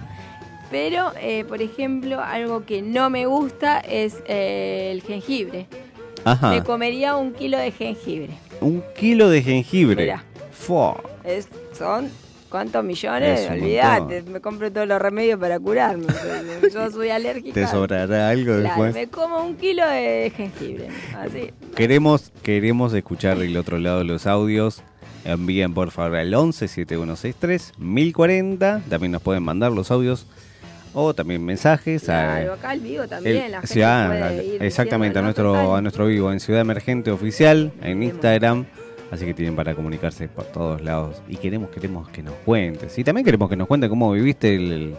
Pero, 0.72 1.12
eh, 1.22 1.44
por 1.46 1.62
ejemplo, 1.62 2.22
algo 2.22 2.66
que 2.66 2.82
no 2.82 3.10
me 3.10 3.26
gusta 3.28 3.80
es 3.82 4.24
eh, 4.28 4.90
el 4.94 5.02
jengibre. 5.04 5.68
Ajá. 6.24 6.50
Me 6.50 6.64
comería 6.64 7.16
un 7.18 7.34
kilo 7.34 7.58
de 7.58 7.72
jengibre. 7.72 8.34
Un 8.62 8.84
kilo 8.98 9.30
de 9.30 9.42
jengibre. 9.42 10.04
Mirá. 10.04 10.24
Fua. 10.52 11.02
Es, 11.24 11.48
son, 11.78 12.10
¿cuántos 12.50 12.84
millones? 12.84 13.48
Olvídate, 13.50 14.24
me 14.24 14.40
compro 14.42 14.72
todos 14.72 14.88
los 14.88 15.00
remedios 15.02 15.40
para 15.40 15.60
curarme. 15.60 16.06
Yo 16.74 16.90
soy 16.92 17.10
alérgica. 17.10 17.54
¿Te 17.54 17.68
sobrará 17.68 18.30
algo 18.30 18.46
Claro, 18.60 18.62
después? 18.62 18.94
me 18.94 19.08
como 19.08 19.44
un 19.44 19.56
kilo 19.56 19.86
de 19.88 20.32
jengibre. 20.36 20.88
Así. 21.18 21.52
Queremos, 21.76 22.32
queremos 22.42 22.94
escuchar 22.94 23.38
del 23.38 23.56
otro 23.58 23.78
lado 23.78 24.04
los 24.04 24.26
audios. 24.28 24.82
Envíen 25.26 25.74
por 25.74 25.90
favor 25.92 26.18
al 26.18 26.34
11 26.34 26.68
7163 26.68 27.74
1040. 27.80 28.82
También 28.90 29.12
nos 29.12 29.22
pueden 29.22 29.42
mandar 29.44 29.72
los 29.72 29.90
audios 29.92 30.28
o 30.96 31.14
también 31.14 31.44
mensajes 31.46 32.04
Claro, 32.04 32.54
a 32.54 32.56
acá 32.56 32.70
al 32.72 32.80
vivo 32.80 33.08
también, 33.08 33.36
el- 33.46 33.52
la 33.52 33.62
gente 33.62 33.84
puede 34.08 34.46
ir 34.56 34.64
exactamente 34.64 35.20
a 35.20 35.22
nuestro 35.22 35.54
"No, 35.54 35.60
a 35.60 35.64
total". 35.66 35.84
nuestro 35.84 36.06
vivo 36.08 36.32
en 36.32 36.40
Ciudad 36.40 36.62
Emergente 36.62 37.12
Oficial 37.12 37.72
en. 37.84 38.02
Instagram. 38.02 38.66
Así 39.12 39.24
que 39.26 39.36
tienen 39.36 39.56
para 39.56 39.76
comunicarse 39.76 40.28
por 40.28 40.46
todos 40.46 40.82
lados. 40.82 41.22
Y 41.30 41.38
queremos, 41.38 41.70
queremos 41.70 42.10
que 42.10 42.24
nos 42.24 42.34
cuentes. 42.44 42.98
Y 42.98 43.04
también 43.04 43.24
queremos 43.24 43.48
que 43.50 43.56
nos 43.56 43.68
cuenten 43.68 43.88
cómo 43.90 44.12
viviste 44.12 44.56
el, 44.56 44.96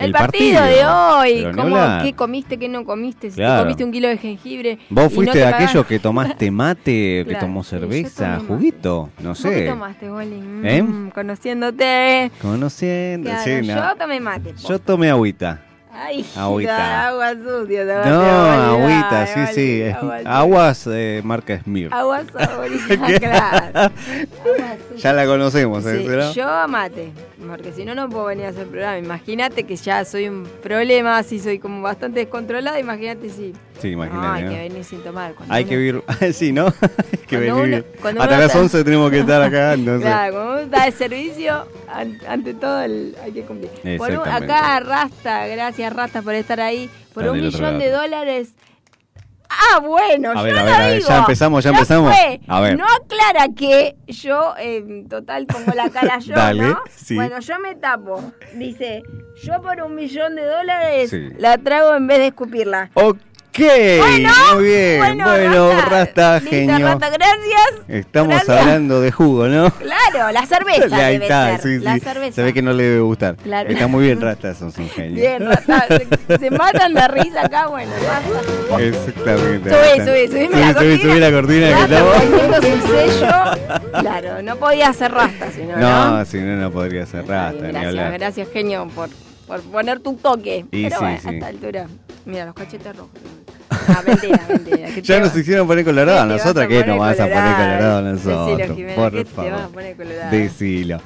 el, 0.00 0.06
El, 0.06 0.12
partido, 0.12 0.62
de 0.64 0.84
hoy, 0.86 1.46
cómo, 1.54 1.76
qué 2.02 2.12
comiste, 2.14 2.58
qué 2.58 2.68
no 2.68 2.84
comiste, 2.84 3.30
si 3.30 3.36
Claro. 3.36 3.62
comiste 3.62 3.84
un 3.84 3.92
kilo 3.92 4.08
de 4.08 4.16
jengibre. 4.18 4.78
Vos 4.88 5.12
fuiste 5.12 5.38
no 5.38 5.46
de 5.46 5.54
aquellos 5.54 5.86
que 5.86 5.98
tomaste 5.98 6.50
mate, 6.50 7.24
que 7.28 7.36
tomó 7.38 7.62
cerveza, 7.62 8.40
juguito, 8.46 9.10
no 9.20 9.30
¿Vos 9.30 9.38
sé. 9.38 9.50
qué 9.64 9.68
tomaste, 9.70 10.10
Wally? 10.10 10.36
Mm, 10.40 10.66
¿Eh? 10.66 10.84
Conociéndote. 11.14 12.30
Conociendo, 12.40 13.30
Claro, 13.30 13.44
sí, 13.44 13.66
no. 13.68 13.74
yo 13.90 13.96
tomé 13.96 14.20
mate. 14.20 14.54
po. 14.54 14.68
Yo 14.68 14.78
tomé 14.78 15.10
agüita. 15.10 15.60
Ay, 15.92 16.24
Agüita. 16.36 17.08
agua 17.08 17.32
sucia. 17.34 17.84
No, 18.06 18.20
agüita, 18.22 19.26
sí, 19.26 19.40
vale, 19.40 19.52
sí. 19.54 19.82
agua. 19.90 20.16
Aguas 20.24 20.86
eh, 20.90 21.20
marca 21.24 21.58
Smir. 21.62 21.92
Agua 21.92 22.22
saborizada, 22.32 23.18
claro. 23.18 23.66
Agua. 23.74 24.76
Ya 24.96 25.12
la 25.12 25.26
conocemos, 25.26 25.84
¿eh? 25.86 25.98
Sí, 25.98 26.06
¿no? 26.08 26.32
yo 26.32 26.68
mate, 26.68 27.10
porque 27.46 27.72
si 27.72 27.84
no, 27.84 27.94
no 27.94 28.08
puedo 28.08 28.26
venir 28.26 28.46
a 28.46 28.48
hacer 28.50 28.66
programa. 28.66 28.98
Imagínate 28.98 29.64
que 29.64 29.76
ya 29.76 30.04
soy 30.04 30.28
un 30.28 30.44
problema, 30.62 31.18
así 31.18 31.38
soy 31.40 31.58
como 31.58 31.82
bastante 31.82 32.20
descontrolada. 32.20 32.78
Imagínate 32.78 33.28
si. 33.30 33.52
Sí, 33.80 33.88
No, 33.96 34.04
imagínate. 34.04 34.26
hay 34.38 34.44
¿no? 34.44 34.50
que 34.50 34.56
venir 34.58 34.84
sin 34.84 35.00
tomar. 35.02 35.34
Cuando 35.34 35.54
Hay 35.54 35.62
uno- 35.62 35.68
que 35.70 35.76
vivir. 35.76 36.02
sí, 36.34 36.52
¿no? 36.52 36.66
hay 36.66 37.18
que 37.26 37.36
Cuando 37.38 37.56
venir. 37.62 37.84
uno- 38.02 38.22
Hasta 38.22 38.36
las 38.36 38.46
está- 38.46 38.60
11 38.60 38.84
tenemos 38.84 39.10
que 39.10 39.18
estar 39.20 39.42
acá, 39.42 39.72
entonces. 39.74 40.02
Claro, 40.06 40.32
cuando 40.34 40.52
uno 40.52 40.60
está 40.60 40.84
de 40.84 40.92
servicio, 40.92 41.66
an- 41.88 42.18
ante 42.28 42.54
todo 42.54 42.82
el- 42.82 43.16
hay 43.22 43.32
que 43.32 43.42
cumplir. 43.42 43.70
Por 43.98 44.10
un- 44.10 44.28
acá 44.28 44.80
Rasta, 44.80 45.46
gracias 45.46 45.92
Rasta 45.92 46.22
por 46.22 46.34
estar 46.34 46.60
ahí. 46.60 46.90
Por 47.14 47.24
un 47.24 47.40
millón 47.40 47.78
de 47.78 47.90
dólares. 47.90 48.54
Ah, 49.52 49.80
bueno, 49.80 50.30
A 50.30 50.34
yo 50.36 50.42
ver, 50.44 50.54
a 50.56 50.60
lo 50.60 50.64
ver, 50.64 50.74
a 50.74 50.78
ver, 50.86 50.94
digo. 50.96 51.08
ya 51.08 51.18
empezamos, 51.18 51.64
ya 51.64 51.70
empezamos. 51.70 52.14
fue. 52.14 52.40
A 52.46 52.60
ver. 52.60 52.78
No 52.78 52.84
aclara 52.84 53.48
que 53.56 53.96
yo, 54.06 54.54
eh, 54.58 55.04
total, 55.10 55.46
pongo 55.46 55.72
la 55.74 55.90
cara 55.90 56.18
yo, 56.20 56.34
Dale, 56.34 56.62
¿no? 56.62 56.80
sí. 56.94 57.16
Bueno, 57.16 57.40
yo 57.40 57.58
me 57.58 57.74
tapo. 57.74 58.22
Dice, 58.54 59.02
yo 59.42 59.60
por 59.60 59.80
un 59.82 59.94
millón 59.96 60.36
de 60.36 60.44
dólares 60.44 61.10
Sí. 61.10 61.30
la 61.38 61.58
trago 61.58 61.94
en 61.96 62.06
vez 62.06 62.18
de 62.18 62.26
escupirla. 62.28 62.90
Ok, 62.94 63.18
Bueno, 63.66 64.32
muy 64.54 64.64
bien. 64.64 64.98
Bueno, 64.98 65.80
Rasta, 65.82 66.34
Listo, 66.36 66.50
genio. 66.50 66.86
Rasta, 66.86 67.10
gracias. 67.10 67.88
Estamos 67.88 68.28
Gracias. 68.34 68.58
hablando 68.60 69.00
de 69.00 69.10
jugo, 69.12 69.46
¿no? 69.48 69.70
Claro, 69.70 70.30
la 70.32 70.46
cerveza 70.46 70.96
Ahí 70.96 71.14
debe 71.14 71.24
está, 71.26 71.58
ser. 71.58 71.60
sí, 71.78 71.84
la 71.84 71.94
sí. 71.94 72.00
cerveza. 72.00 72.34
Se 72.36 72.42
ve 72.42 72.52
que 72.54 72.62
no 72.62 72.72
le 72.72 72.82
debe 72.84 73.00
gustar. 73.00 73.36
Claro. 73.36 73.68
Está 73.68 73.86
muy 73.86 74.04
bien, 74.04 74.20
Rasta, 74.20 74.54
sos 74.54 74.76
un 74.78 74.88
genio. 74.88 75.14
Bien, 75.14 75.44
Rasta, 75.46 75.86
se, 75.88 76.38
se 76.38 76.50
matan 76.50 76.94
de 76.94 77.08
risa 77.08 77.44
acá, 77.46 77.66
bueno, 77.66 77.90
basta. 78.06 78.82
Exactamente. 78.82 79.70
Subí, 79.70 79.80
Rasta. 79.80 80.04
subí, 80.04 80.26
subime 80.28 80.48
Subí, 80.48 80.60
la 80.60 80.74
subí, 80.74 80.98
subí 81.00 81.20
la 81.20 81.30
cortina 81.32 81.66
que 81.68 81.74
Rasta 81.74 82.22
estamos. 82.22 82.56
su 82.56 82.88
sello. 82.88 84.00
Claro, 84.00 84.42
no 84.42 84.56
podía 84.56 84.92
ser 84.92 85.12
Rasta, 85.12 85.50
si 85.52 85.62
no, 85.62 85.76
¿no? 85.76 86.24
Si 86.24 86.38
no, 86.38 86.56
no 86.56 86.70
podría 86.70 87.06
ser 87.06 87.26
Rasta, 87.26 87.60
ni 87.66 87.72
gracias, 87.72 88.12
gracias, 88.12 88.48
genio, 88.52 88.88
por, 88.94 89.08
por 89.50 89.60
poner 89.62 89.98
tu 89.98 90.14
toque. 90.14 90.64
Y 90.70 90.84
Pero 90.84 90.96
sí, 90.98 91.02
bueno, 91.04 91.18
sí. 91.20 91.28
a 91.28 91.32
esta 91.32 91.46
altura, 91.48 91.86
mira, 92.24 92.46
los 92.46 92.54
cachetes 92.54 92.96
rojos. 92.96 93.10
Ah, 93.70 94.02
mentira, 94.06 94.40
mentira. 94.48 94.88
que 94.94 95.02
Ya 95.02 95.18
nos 95.20 95.34
va- 95.34 95.40
hicieron 95.40 95.66
poner 95.66 95.84
colorado 95.84 96.20
a 96.20 96.22
¿Qué 96.22 96.28
te 96.28 96.32
vas 96.34 96.42
nosotros, 96.44 96.64
a 96.64 96.68
¿qué 96.68 96.74
poner 96.80 96.88
nos 96.88 96.98
vas 96.98 97.20
a 97.20 97.24
poner 97.24 97.54
colorado 97.56 97.96
a? 97.98 98.02
Decilo, 98.12 98.36
nosotros? 98.46 98.76
Jimena, 98.76 98.94
Por 98.94 99.12
¿qué 99.12 99.24
te 99.24 99.30
favor. 99.30 99.50
vas 99.52 99.62
a 99.62 99.68
poner 99.68 99.96
colorado? 99.96 100.30
Decilo. 100.30 100.98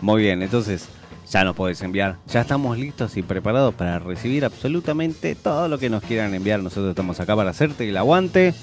Muy 0.00 0.22
bien, 0.22 0.42
entonces 0.42 0.88
ya 1.30 1.44
nos 1.44 1.54
podés 1.56 1.82
enviar. 1.82 2.16
Ya 2.26 2.40
estamos 2.40 2.78
listos 2.78 3.16
y 3.18 3.22
preparados 3.22 3.74
para 3.74 3.98
recibir 3.98 4.44
absolutamente 4.46 5.34
todo 5.34 5.68
lo 5.68 5.78
que 5.78 5.90
nos 5.90 6.02
quieran 6.02 6.34
enviar. 6.34 6.60
Nosotros 6.60 6.90
estamos 6.90 7.20
acá 7.20 7.36
para 7.36 7.50
hacerte 7.50 7.86
el 7.88 7.96
aguante. 7.98 8.54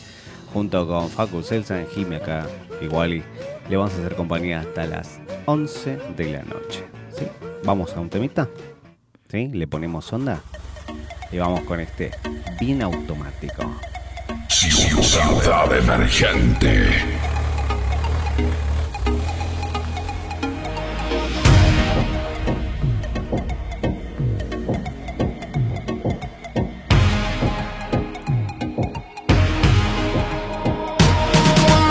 Junto 0.54 0.88
con 0.88 1.10
Facu 1.10 1.44
Celsa 1.44 1.80
en 1.80 1.88
Jime 1.90 2.16
acá, 2.16 2.48
igual 2.82 3.14
y 3.16 3.24
le 3.70 3.78
vamos 3.78 3.94
a 3.94 3.98
hacer 3.98 4.16
compañía 4.16 4.62
hasta 4.62 4.86
las 4.88 5.20
11 5.46 5.98
de 6.16 6.32
la 6.32 6.44
noche. 6.44 6.86
¿sí? 7.16 7.26
Vamos 7.66 7.94
a 7.96 8.00
un 8.00 8.10
temita. 8.10 8.48
¿Sí? 9.30 9.50
Le 9.50 9.68
ponemos 9.68 10.12
onda. 10.14 10.42
Y 11.32 11.38
vamos 11.38 11.62
con 11.62 11.80
este 11.80 12.12
bien 12.60 12.82
automático. 12.82 13.64
Ciudad 14.50 15.78
emergente. 15.78 16.88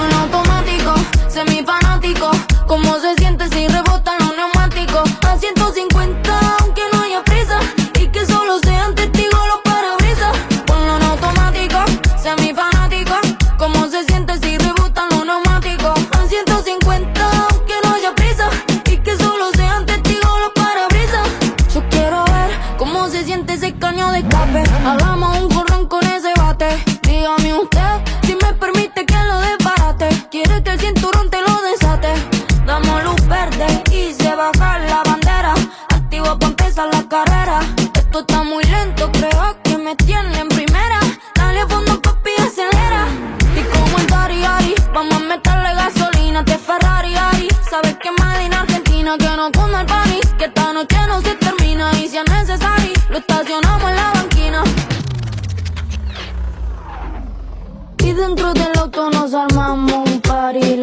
en 0.05 0.13
automático, 0.15 0.95
semifanático. 1.29 2.31
¿Cómo 2.67 2.99
se 2.99 3.15
siente 3.17 3.49
si 3.49 3.69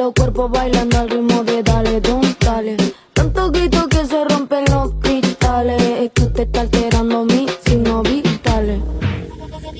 Los 0.03 0.11
cuerpos 0.15 0.51
bailando 0.51 0.99
al 0.99 1.09
ritmo 1.09 1.45
de 1.45 1.63
dale, 1.63 2.01
don, 2.01 2.35
dale. 2.41 2.75
Tanto 3.13 3.49
grito 3.51 3.87
que 3.87 4.05
se 4.05 4.21
rompen 4.25 4.65
los 4.69 4.91
cristales. 4.99 5.81
Es 5.81 6.11
que 6.13 6.23
usted 6.23 6.43
está 6.43 6.59
alterando 6.59 7.23
mis 7.23 7.49
signos 7.63 8.03
vitales 8.03 8.81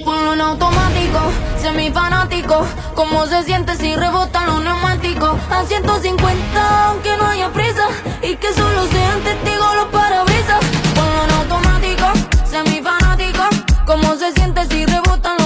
Ponlo 0.06 0.34
en 0.34 0.40
automático, 0.40 1.20
semifanático. 1.62 2.66
¿Cómo 2.96 3.26
se 3.26 3.44
siente 3.44 3.76
si 3.76 3.98
rebotan 3.98 4.48
los 4.48 4.64
neumáticos? 4.64 5.38
A 5.52 5.66
150, 5.66 6.88
aunque 6.88 7.18
no 7.18 7.28
haya 7.28 7.50
prisa. 7.52 7.86
Y 8.22 8.38
que 8.38 8.54
solo 8.54 8.88
sean 8.88 9.20
testigos 9.24 9.76
los 9.76 9.88
parabrisas. 9.88 10.64
Ponlo 10.96 11.24
en 11.26 11.32
automático, 11.32 12.06
semifanático. 12.46 13.44
¿Cómo 13.86 14.16
se 14.16 14.32
siente 14.32 14.66
si 14.68 14.86
rebotan 14.86 15.36
los 15.40 15.43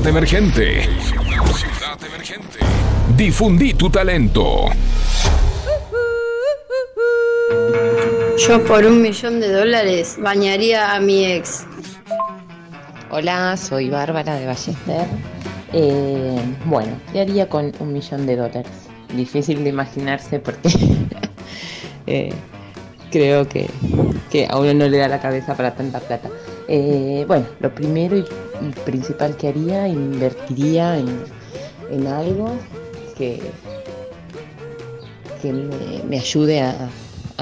Ciudad 0.00 0.16
emergente. 0.16 0.82
Ciudad 0.82 1.98
emergente. 2.06 2.58
Difundí 3.18 3.74
tu 3.74 3.90
talento. 3.90 4.70
Yo 8.38 8.64
por 8.64 8.86
un 8.86 9.02
millón 9.02 9.40
de 9.40 9.52
dólares 9.52 10.16
bañaría 10.18 10.94
a 10.94 11.00
mi 11.00 11.26
ex. 11.26 11.66
Hola, 13.10 13.58
soy 13.58 13.90
Bárbara 13.90 14.36
de 14.36 14.46
Ballester. 14.46 15.06
Eh, 15.74 16.40
bueno, 16.64 16.92
¿qué 17.12 17.20
haría 17.20 17.46
con 17.50 17.70
un 17.78 17.92
millón 17.92 18.26
de 18.26 18.36
dólares? 18.36 18.72
Difícil 19.14 19.62
de 19.64 19.68
imaginarse 19.68 20.40
porque 20.40 20.70
eh, 22.06 22.32
creo 23.12 23.46
que, 23.46 23.68
que 24.30 24.46
a 24.48 24.56
uno 24.56 24.72
no 24.72 24.88
le 24.88 24.96
da 24.96 25.08
la 25.08 25.20
cabeza 25.20 25.54
para 25.54 25.74
tanta 25.74 26.00
plata. 26.00 26.30
Eh, 26.68 27.26
bueno, 27.28 27.44
lo 27.60 27.74
primero 27.74 28.16
y, 28.16 28.20
y 28.20 28.49
principal 28.84 29.36
que 29.36 29.48
haría, 29.48 29.88
invertiría 29.88 30.98
en, 30.98 31.08
en 31.90 32.06
algo 32.06 32.52
que, 33.16 33.40
que 35.42 35.52
me, 35.52 36.18
ayude 36.18 36.60
a, 36.60 36.90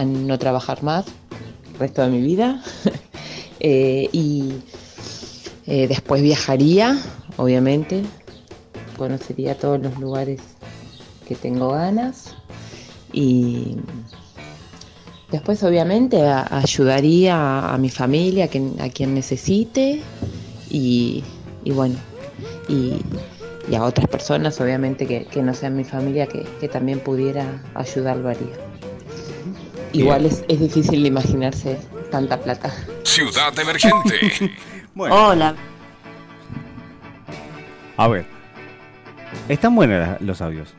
no 0.04 0.38
trabajar 0.38 0.82
más 0.82 1.06
el 1.72 1.78
resto 1.78 2.02
de 2.02 2.08
mi 2.08 2.22
vida. 2.22 2.62
Eh, 3.60 4.08
y 4.12 4.52
eh, 5.66 5.88
después 5.88 6.22
viajaría, 6.22 6.96
obviamente, 7.38 8.04
conocería 8.96 9.58
todos 9.58 9.80
los 9.80 9.98
lugares 9.98 10.40
que 11.26 11.34
tengo 11.34 11.72
ganas. 11.72 12.36
Y 13.12 13.74
después 15.32 15.60
obviamente 15.64 16.22
ayudaría 16.22 17.74
a, 17.74 17.76
mi 17.78 17.90
familia, 17.90 18.44
a 18.44 18.88
quien 18.90 19.14
necesite 19.14 20.02
y, 20.70 21.24
y 21.64 21.72
bueno, 21.72 21.96
y, 22.68 23.00
y 23.70 23.74
a 23.74 23.82
otras 23.84 24.08
personas 24.08 24.60
obviamente 24.60 25.06
que, 25.06 25.24
que 25.26 25.42
no 25.42 25.54
sean 25.54 25.76
mi 25.76 25.84
familia 25.84 26.26
que, 26.26 26.46
que 26.60 26.68
también 26.68 27.00
pudiera 27.00 27.62
ayudar 27.74 28.16
lo 28.18 28.28
haría. 28.28 28.54
Igual 29.92 30.26
es, 30.26 30.44
es 30.48 30.60
difícil 30.60 31.02
de 31.02 31.08
imaginarse 31.08 31.78
tanta 32.10 32.38
plata. 32.38 32.72
Ciudad 33.04 33.56
Emergente. 33.58 34.52
Bueno, 34.94 35.28
Hola. 35.28 35.54
a 37.96 38.08
ver. 38.08 38.26
Están 39.48 39.76
buenos 39.76 40.20
los 40.20 40.40
audios. 40.40 40.74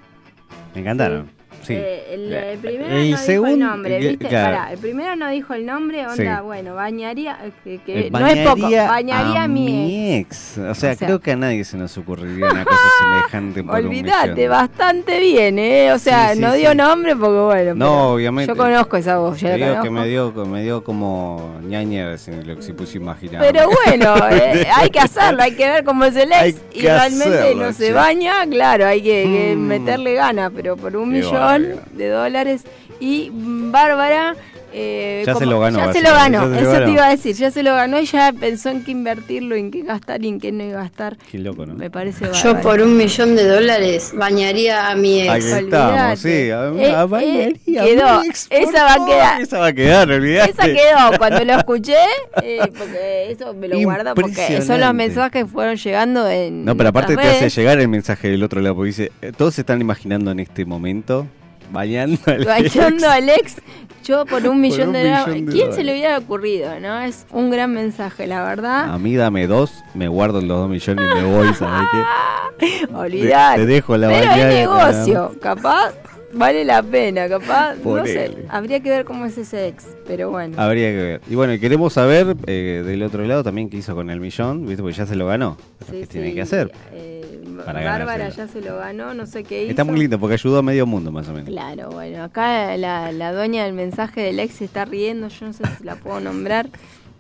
Me 0.76 0.82
encantaron. 0.82 1.32
Sí. 1.70 1.76
Eh, 1.78 2.04
el, 2.14 2.34
el 2.34 2.58
primero 2.60 2.86
El 2.90 3.12
no 3.12 3.18
dijo 3.18 3.46
el 3.48 3.60
nombre, 3.60 3.96
eh, 3.98 4.08
¿viste? 4.10 4.28
claro. 4.28 4.58
Pará, 4.58 4.72
el 4.74 4.78
primero 4.80 5.16
no 5.16 5.30
dijo 5.30 5.54
el 5.54 5.66
nombre, 5.66 6.08
onda, 6.08 6.38
Sí. 6.38 6.44
bueno, 6.44 6.74
bañaría, 6.76 7.38
eh, 7.44 7.52
que, 7.64 7.78
que 7.86 8.08
Eh, 8.08 8.12
no 8.12 8.26
es 8.26 8.38
poco, 8.40 8.62
bañaría 8.64 8.88
bañaría 8.90 9.44
a 9.44 9.48
mi 9.48 10.16
ex. 10.16 10.30
ex. 10.30 10.58
O 10.58 10.62
sea, 10.62 10.72
O 10.72 10.96
sea- 10.96 10.96
creo 10.96 11.20
que 11.20 11.32
a 11.34 11.36
nadie 11.36 11.64
se 11.64 11.78
nos 11.78 11.96
ocurriría 11.98 12.48
una 12.50 12.66
cosa 12.66 12.78
semejante 13.00 13.64
por 13.64 13.76
Olvídate, 13.76 14.48
bastante 14.48 15.20
bien, 15.20 15.60
¿eh? 15.60 15.92
O 15.94 16.00
sea, 16.00 16.34
Sí, 16.34 16.40
no 16.40 16.54
dio 16.54 16.74
nombre 16.74 17.16
porque 17.16 17.40
bueno. 17.40 17.76
No, 17.76 18.10
obviamente. 18.14 18.52
Yo 18.52 18.58
conozco 18.58 18.98
esa 18.98 19.18
voz, 19.20 19.40
digo 19.40 19.82
que 19.84 19.90
me 19.92 20.08
dio, 20.08 20.32
me 20.46 20.64
dio 20.64 20.84
como 20.84 21.60
ñaña 21.64 22.18
sin 22.18 22.48
lo 22.48 22.56
que 22.56 22.62
se 22.64 22.74
puso 22.74 22.98
imaginar. 22.98 23.42
Pero 23.46 23.68
bueno, 23.86 24.16
eh, 24.32 24.68
hay 24.76 24.90
que 24.90 25.00
hacerlo, 25.00 25.44
hay 25.44 25.52
que 25.56 25.68
ver 25.70 25.84
cómo 25.84 26.06
es 26.06 26.16
el 26.16 26.32
Hay 26.34 26.50
ex 26.50 26.62
y 26.74 26.82
realmente 26.82 27.40
hacerlo, 27.40 27.66
no 27.68 27.74
se 27.74 27.92
baña, 27.94 28.46
claro, 28.50 28.86
hay 28.88 29.02
que, 29.02 29.24
que 29.24 29.56
Mm. 29.56 29.60
meterle 29.68 30.14
ganas, 30.14 30.52
pero 30.56 30.76
por 30.78 30.96
un 30.96 31.12
Qué 31.12 31.18
millón 31.20 31.59
de 31.60 32.10
dólares. 32.10 32.64
Y 33.00 33.30
Bárbara... 33.34 34.36
eh, 34.74 35.24
Ya 35.26 35.34
se 35.36 35.46
lo 35.46 35.60
ganó, 35.60 35.80
Ya 35.80 35.94
se 35.94 36.02
lo 36.02 36.12
ganó, 36.12 36.50
ya 36.52 36.58
se 36.60 36.64
lo 36.64 36.74
eso 36.74 36.84
te 36.86 36.92
iba 36.92 37.06
a 37.08 37.10
decir, 37.10 37.36
ya 37.36 37.50
se 37.50 37.64
lo 37.64 37.74
ganó 37.76 38.00
y 38.00 38.06
ya 38.06 38.32
pensó 38.34 38.70
en 38.70 38.84
qué 38.84 38.92
invertirlo, 38.92 39.56
en 39.56 39.72
qué 39.72 39.82
gastar 39.84 40.24
y 40.24 40.28
en 40.28 40.40
qué 40.40 40.52
no 40.52 40.64
iba 40.64 40.80
a 40.80 40.84
gastar. 40.84 41.18
Qué 41.32 41.40
loco, 41.40 41.66
¿no? 41.66 41.74
Me 41.76 41.90
parece 41.90 42.26
Yo 42.26 42.32
bárbaro. 42.32 42.62
por 42.62 42.82
un 42.82 42.98
millón 42.98 43.36
de 43.36 43.48
dólares 43.48 44.12
bañaría 44.16 44.90
a 44.90 44.96
mi 44.96 45.22
Ahí 45.22 45.38
ex. 45.40 45.46
estamos, 45.46 45.92
Olvídate. 45.94 46.18
sí. 46.18 46.52
A, 46.52 46.68
Eh, 46.68 46.94
a 46.96 47.02
eh, 47.02 47.06
bañaría, 47.08 47.84
quedó. 47.84 48.22
mi 48.22 48.28
ex, 48.28 48.48
Esa 48.50 48.84
va 48.84 48.94
a 48.94 49.06
quedar. 49.08 49.42
Esa 49.42 49.60
va 49.60 49.66
a 49.68 49.74
quedar, 49.74 50.12
olvidate. 50.12 50.52
Esa 50.52 50.66
quedó 50.66 51.18
cuando 51.18 51.46
lo 51.46 51.54
escuché, 51.54 51.96
eh, 52.44 52.60
porque 52.78 53.32
eso 53.32 53.54
me 53.54 53.70
lo 53.70 53.80
guardo, 53.80 54.14
porque 54.14 54.62
son 54.62 54.82
los 54.82 54.94
mensajes 54.94 55.32
que 55.32 55.46
fueron 55.46 55.78
llegando 55.78 56.28
en. 56.30 56.66
No, 56.66 56.76
pero 56.76 56.90
aparte 56.90 57.16
te 57.16 57.22
hace 57.28 57.50
llegar 57.50 57.80
el 57.80 57.88
mensaje 57.88 58.28
del 58.30 58.44
otro 58.44 58.62
lado, 58.62 58.76
porque 58.76 58.88
dice, 58.88 59.12
todos 59.38 59.56
se 59.56 59.62
están 59.62 59.80
imaginando 59.82 60.30
en 60.32 60.42
este 60.42 60.66
momento 60.66 61.26
bañando 61.72 62.20
al 62.28 62.46
Bañando 62.46 63.06
ex. 63.06 63.14
al 63.14 63.30
ex, 63.30 63.56
yo 64.04 64.26
por 64.26 64.46
un 64.48 64.60
millón 64.62 64.88
un 64.88 64.94
de 64.94 65.04
dólares. 65.04 65.28
millón 65.28 65.46
de 65.46 65.52
¿Quién 65.52 65.66
se 65.66 65.70
dólares. 65.70 65.86
le 65.86 65.92
hubiera 65.94 66.18
ocurrido, 66.18 66.80
no? 66.80 67.00
Es 67.02 67.26
un 67.32 67.50
gran 67.52 67.74
mensaje, 67.74 68.28
la 68.28 68.44
verdad. 68.44 68.94
A 68.94 68.98
mí 68.98 69.16
dame 69.16 69.48
dos, 69.48 69.72
me 69.94 70.08
guardo 70.08 70.40
los 70.42 70.48
dos 70.50 70.70
millones 70.70 71.06
y 71.12 71.16
me 71.16 71.24
voy, 71.24 71.54
¿sabes 71.54 71.88
qué? 71.92 72.88
Olvidar. 72.94 73.58
te 73.58 73.66
dejo 73.66 73.98
la 73.98 74.10
Pero 74.10 74.32
es 74.32 74.54
negocio, 74.56 75.36
capaz 75.42 75.94
vale 76.32 76.64
la 76.64 76.84
pena, 76.84 77.28
capaz. 77.28 77.76
No 77.84 78.06
sé, 78.06 78.38
habría 78.50 78.80
que 78.82 78.90
ver 78.90 79.04
cómo 79.06 79.26
es 79.26 79.38
ese 79.38 79.68
ex, 79.68 79.86
pero 80.06 80.30
bueno. 80.30 80.62
Habría 80.62 80.90
que 80.92 80.96
ver. 80.98 81.22
Y 81.30 81.34
bueno, 81.36 81.60
queremos 81.60 81.94
saber 81.94 82.36
eh, 82.46 82.84
del 82.86 83.02
otro 83.04 83.24
lado 83.26 83.44
también 83.44 83.70
qué 83.70 83.78
hizo 83.78 83.96
con 83.96 84.10
el 84.12 84.20
millón, 84.20 84.66
¿viste? 84.68 84.82
Porque 84.84 84.96
ya 84.98 85.06
se 85.08 85.16
lo 85.16 85.26
ganó. 85.26 85.58
Sí, 85.90 86.02
¿Qué 86.02 86.06
tiene 86.08 86.34
que 86.36 86.42
hacer? 86.44 86.72
eh, 86.94 87.19
para 87.66 87.84
Bárbara 87.84 88.30
ya 88.30 88.48
se 88.48 88.62
lo 88.62 88.78
ganó, 88.78 89.14
no 89.14 89.26
sé 89.26 89.44
qué 89.44 89.64
hizo. 89.64 89.70
Está 89.72 89.84
muy 89.84 89.98
lindo 90.00 90.20
porque 90.20 90.34
ayudó 90.36 90.60
a 90.60 90.62
medio 90.64 90.86
mundo, 90.86 91.12
más 91.12 91.28
o 91.30 91.34
menos. 91.34 91.50
Claro, 91.50 91.90
bueno, 91.92 92.24
acá 92.24 92.76
la, 92.78 93.12
la 93.12 93.34
dueña 93.34 93.64
del 93.66 93.74
mensaje 93.74 94.22
del 94.22 94.40
ex 94.40 94.56
se 94.56 94.66
está 94.66 94.86
riendo, 94.86 95.28
yo 95.28 95.46
no 95.48 95.54
sé 95.54 95.64
si 95.78 95.84
la 95.84 95.96
puedo 95.96 96.20
nombrar, 96.20 96.70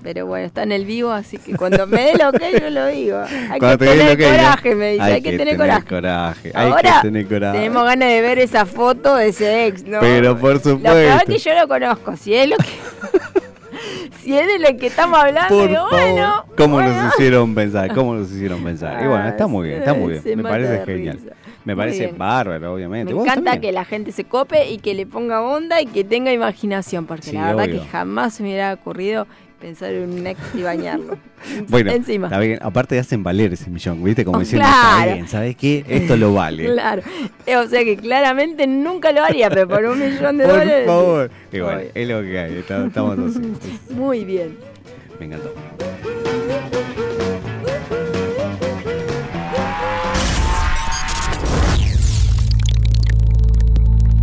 pero 0.02 0.26
bueno, 0.26 0.46
está 0.46 0.64
en 0.64 0.72
el 0.72 0.86
vivo, 0.86 1.12
así 1.12 1.38
que 1.38 1.56
cuando 1.58 1.86
me 1.86 2.02
dé 2.02 2.14
lo 2.18 2.32
que 2.32 2.58
yo 2.60 2.70
lo 2.70 2.86
digo. 2.88 3.18
Hay 3.52 3.60
Cuando 3.60 3.78
que 3.80 3.86
te 3.86 3.98
tener 3.98 4.18
coraje, 4.38 4.76
me 4.76 4.92
dice, 4.94 5.04
hay, 5.04 5.22
que, 5.22 5.38
tener 5.38 5.58
coraje. 5.58 5.86
coraje, 5.88 6.52
Hay 6.56 6.68
Ahora 6.72 7.02
que 7.02 7.08
tener 7.08 7.28
coraje. 7.28 7.58
tenemos 7.58 7.84
ganas 7.84 8.10
de 8.10 8.22
ver 8.22 8.40
esa 8.40 8.66
foto 8.66 9.16
de 9.18 9.28
ese 9.28 9.68
ex, 9.68 9.84
¿no? 9.84 10.00
Pero 10.00 10.38
por 10.40 10.54
Lo 10.56 10.62
peor 10.62 10.78
supuesto. 10.78 11.18
es 11.18 11.24
que 11.44 11.50
yo 11.50 11.54
lo 11.60 11.68
conozco, 11.68 12.16
si 12.16 12.34
es 12.34 12.48
lo 12.50 12.56
que... 12.58 12.70
si 14.22 14.38
es 14.38 14.48
de 14.48 14.60
lo 14.60 14.78
que 14.78 14.88
estamos 14.88 15.18
hablando, 15.20 15.58
Por 15.60 15.68
digo, 15.70 15.90
favor. 15.90 16.02
bueno... 16.12 16.46
¿Cómo 16.58 16.76
bueno. 16.76 17.04
nos 17.04 17.14
hicieron 17.14 17.56
pensar? 17.56 17.94
¿Cómo 17.94 18.14
nos 18.16 18.32
hicieron 18.32 18.64
pensar? 18.64 19.04
Y 19.04 19.08
bueno, 19.08 19.28
está 19.28 19.48
muy 19.48 19.68
bien, 19.68 19.80
está 19.80 19.94
muy 19.94 20.16
Se 20.16 20.22
bien. 20.22 20.38
Me 20.38 20.44
parece 20.44 20.86
genial. 20.86 21.18
risa. 21.18 21.36
Me 21.66 21.76
Muy 21.76 21.82
parece 21.84 22.06
bien. 22.06 22.18
bárbaro, 22.18 22.74
obviamente. 22.74 23.14
Me 23.14 23.22
encanta 23.22 23.52
también. 23.52 23.62
que 23.62 23.72
la 23.72 23.86
gente 23.86 24.12
se 24.12 24.24
cope 24.24 24.70
y 24.70 24.78
que 24.80 24.94
le 24.94 25.06
ponga 25.06 25.42
onda 25.42 25.82
y 25.82 25.86
que 25.86 26.04
tenga 26.04 26.32
imaginación, 26.32 27.06
porque 27.06 27.24
Sí, 27.32 27.36
la 27.36 27.48
verdad 27.48 27.66
obvio. 27.66 27.82
que 27.82 27.88
jamás 27.88 28.34
se 28.34 28.44
me 28.44 28.50
hubiera 28.50 28.74
ocurrido 28.74 29.28
pensar 29.60 29.92
en 29.94 30.10
un 30.20 30.28
ex 30.28 30.40
y 30.56 30.62
bañarlo. 30.64 31.18
Bueno, 31.70 31.92
encima. 31.92 32.28
está 32.28 32.40
bien. 32.40 32.60
Aparte 32.62 33.00
hacen 33.00 33.24
valer 33.24 33.54
ese 33.54 33.70
millón, 33.70 34.04
¿viste? 34.04 34.26
Como 34.26 34.38
Oh, 34.38 34.42
diciendo, 34.42 34.68
claro. 34.68 35.00
está 35.02 35.14
bien, 35.14 35.28
¿sabes 35.30 35.56
qué? 35.56 35.86
Esto 35.88 36.18
lo 36.18 36.34
vale. 36.34 36.66
Claro. 36.66 37.02
O 37.64 37.68
sea 37.68 37.84
que 37.86 37.96
claramente 37.98 38.68
nunca 38.68 39.12
lo 39.14 39.24
haría, 39.24 39.50
pero 39.50 39.68
por 39.68 39.86
un 39.86 40.00
millón 40.00 40.38
de 40.38 40.44
Por 40.46 40.54
dólares. 40.54 40.86
favor. 40.86 41.32
Y 41.54 41.60
bueno, 41.60 41.78
Obvio. 41.80 41.92
es 41.96 42.08
lo 42.10 42.22
que 42.22 42.40
hay. 42.40 42.56
Estamos 42.58 43.20
así. 43.20 43.94
Muy 43.94 44.26
bien. 44.26 44.58
Me 45.20 45.28
encantó. 45.28 45.54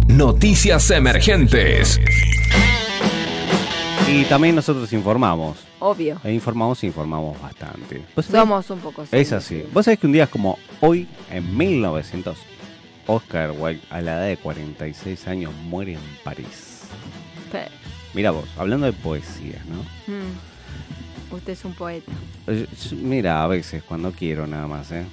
Noticias 0.08 0.90
emergentes. 0.90 2.00
Y 4.08 4.24
también 4.24 4.54
nosotros 4.54 4.92
informamos. 4.92 5.58
Obvio. 5.80 6.20
E 6.24 6.32
informamos 6.32 6.82
e 6.82 6.86
informamos 6.86 7.40
bastante. 7.40 8.02
¿Vos 8.14 8.24
sabés? 8.26 8.40
Somos 8.40 8.70
un 8.70 8.78
poco 8.78 9.04
Es 9.10 9.32
así. 9.32 9.64
Vos 9.72 9.84
sabés 9.84 9.98
que 9.98 10.06
un 10.06 10.12
día 10.12 10.26
como 10.28 10.58
hoy, 10.80 11.08
en 11.30 11.56
1900, 11.56 12.36
Oscar 13.06 13.50
Wilde, 13.56 13.82
a 13.90 14.00
la 14.00 14.12
edad 14.18 14.26
de 14.28 14.36
46 14.36 15.26
años, 15.28 15.52
muere 15.68 15.94
en 15.94 16.00
París. 16.24 16.82
Pe- 17.50 17.68
Mira 18.14 18.30
vos, 18.30 18.44
hablando 18.56 18.86
de 18.86 18.92
poesía, 18.92 19.60
¿no? 19.68 19.82
mm. 20.12 21.34
Usted 21.34 21.52
es 21.54 21.64
un 21.64 21.74
poeta. 21.74 22.12
Eh, 22.46 22.66
Mira, 22.92 23.42
a 23.42 23.46
veces, 23.48 23.82
cuando 23.82 24.12
quiero 24.12 24.46
nada 24.46 24.66
más, 24.68 24.90
¿eh? 24.92 25.04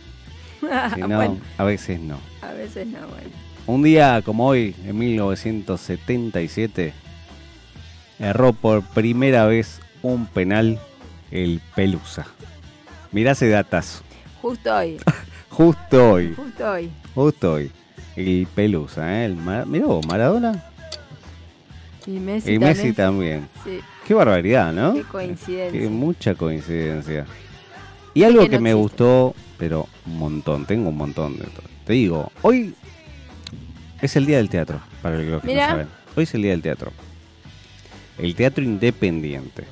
Si 0.94 1.00
no, 1.02 1.16
Bueno, 1.18 1.38
a 1.58 1.64
veces 1.64 2.00
no. 2.00 2.18
a 2.42 2.54
veces 2.54 2.86
no, 2.88 3.00
bueno. 3.00 3.30
Un 3.66 3.82
día 3.82 4.22
como 4.24 4.46
hoy, 4.48 4.76
en 4.86 4.98
1977, 4.98 6.94
erró 8.20 8.54
por 8.54 8.82
primera 8.84 9.46
vez 9.46 9.80
un 10.02 10.26
penal 10.26 10.80
el 11.32 11.62
Pelusa. 11.76 12.26
Mirá 13.12 13.32
ese 13.32 13.50
datazo. 13.50 14.04
Justo 14.42 14.76
hoy, 14.76 14.98
Justo 15.50 16.12
hoy, 16.14 16.34
justo 16.36 16.72
hoy. 16.72 16.92
justo 17.16 17.54
hoy. 17.54 17.72
El 18.16 18.48
Pelusa, 18.54 19.22
¿eh? 19.22 19.26
El 19.26 19.36
Mar- 19.36 19.66
Mirá 19.66 19.86
vos, 19.88 20.06
Maradona 20.08 20.64
Y 22.06 22.12
Messi 22.20 22.54
y 22.54 22.60
Messi 22.60 22.92
también. 22.94 23.48
también. 23.48 23.50
Sí, 23.64 23.86
Qué 24.08 24.14
barbaridad, 24.14 24.74
¿no? 24.74 24.94
qué 24.94 25.04
coincidencia. 25.04 25.80
Qué 25.82 25.88
mucha 25.90 26.36
coincidencia. 26.36 27.26
Y 28.14 28.24
algo 28.24 28.42
que 28.50 28.60
me 28.60 28.72
existe. 28.72 28.74
gustó, 28.74 29.36
pero 29.58 29.88
un 30.06 30.18
montón, 30.20 30.66
tengo 30.66 30.90
un 30.90 30.98
montón 30.98 31.38
de 31.38 31.46
todo. 31.46 31.64
Te 31.86 31.94
digo, 31.94 32.32
hoy 32.42 32.76
es 34.02 34.16
el 34.16 34.26
día 34.26 34.38
del 34.38 34.50
teatro, 34.50 34.80
para 35.02 35.18
los 35.18 35.42
que 35.42 35.48
Mirá. 35.48 35.66
no 35.68 35.72
saben. 35.72 35.88
Hoy 36.16 36.24
es 36.24 36.34
el 36.36 36.42
día 36.42 36.52
del 36.52 36.62
teatro. 36.62 36.92
El 38.18 38.36
teatro 38.36 38.64
independiente. 38.64 39.64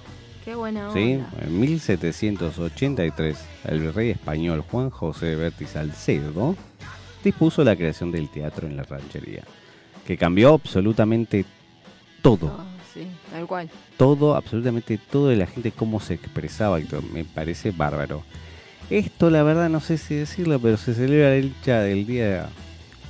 Qué 0.43 0.55
buena 0.55 0.89
onda. 0.89 0.93
¿sí? 0.99 1.19
En 1.41 1.59
1783, 1.59 3.37
el 3.65 3.93
rey 3.93 4.09
español 4.11 4.61
Juan 4.61 4.89
José 4.89 5.35
Berti 5.35 5.65
Salcedo 5.65 6.55
dispuso 7.23 7.63
la 7.63 7.75
creación 7.75 8.11
del 8.11 8.29
teatro 8.29 8.67
en 8.67 8.75
la 8.75 8.83
ranchería, 8.83 9.43
que 10.07 10.17
cambió 10.17 10.53
absolutamente 10.55 11.45
todo 12.23 12.47
Oh, 12.47 12.63
sí, 12.93 13.05
tal 13.31 13.45
cual. 13.45 13.69
todo, 13.97 14.35
absolutamente 14.35 14.97
todo 14.97 15.27
de 15.27 15.35
la 15.35 15.45
gente 15.45 15.71
cómo 15.71 15.99
se 15.99 16.15
expresaba 16.15 16.79
y 16.79 16.85
todo. 16.85 17.03
Me 17.13 17.23
parece 17.23 17.71
bárbaro. 17.71 18.23
Esto, 18.89 19.29
la 19.29 19.43
verdad, 19.43 19.69
no 19.69 19.79
sé 19.79 19.97
si 19.97 20.15
decirlo, 20.15 20.59
pero 20.59 20.77
se 20.77 20.93
celebra 20.95 21.35
el 21.35 21.45
hincha 21.45 21.79
del 21.81 22.05
día, 22.07 22.49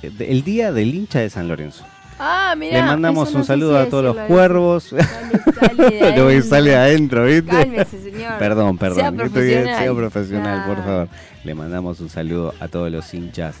el 0.02 0.44
día 0.44 0.70
del 0.72 0.94
hincha 0.94 1.20
de 1.20 1.30
San 1.30 1.48
Lorenzo. 1.48 1.84
Ah, 2.24 2.54
mirá, 2.56 2.80
Le 2.80 2.86
mandamos 2.86 3.34
un 3.34 3.44
saludo 3.44 3.76
a 3.76 3.86
todos 3.86 4.04
los 4.04 4.26
cuervos. 4.28 4.92
Lo 6.16 6.28
que 6.28 6.42
sale 6.42 6.76
adentro, 6.76 7.24
¿viste? 7.24 7.50
Cálmese, 7.50 8.00
señor. 8.00 8.38
Perdón, 8.38 8.78
perdón. 8.78 8.98
Sea 9.00 9.12
profesional. 9.12 9.78
sea 9.82 9.94
profesional, 9.94 10.64
por 10.64 10.84
favor. 10.84 11.08
Le 11.42 11.54
mandamos 11.56 11.98
un 11.98 12.08
saludo 12.08 12.54
a 12.60 12.68
todos 12.68 12.92
los 12.92 13.12
hinchas 13.12 13.56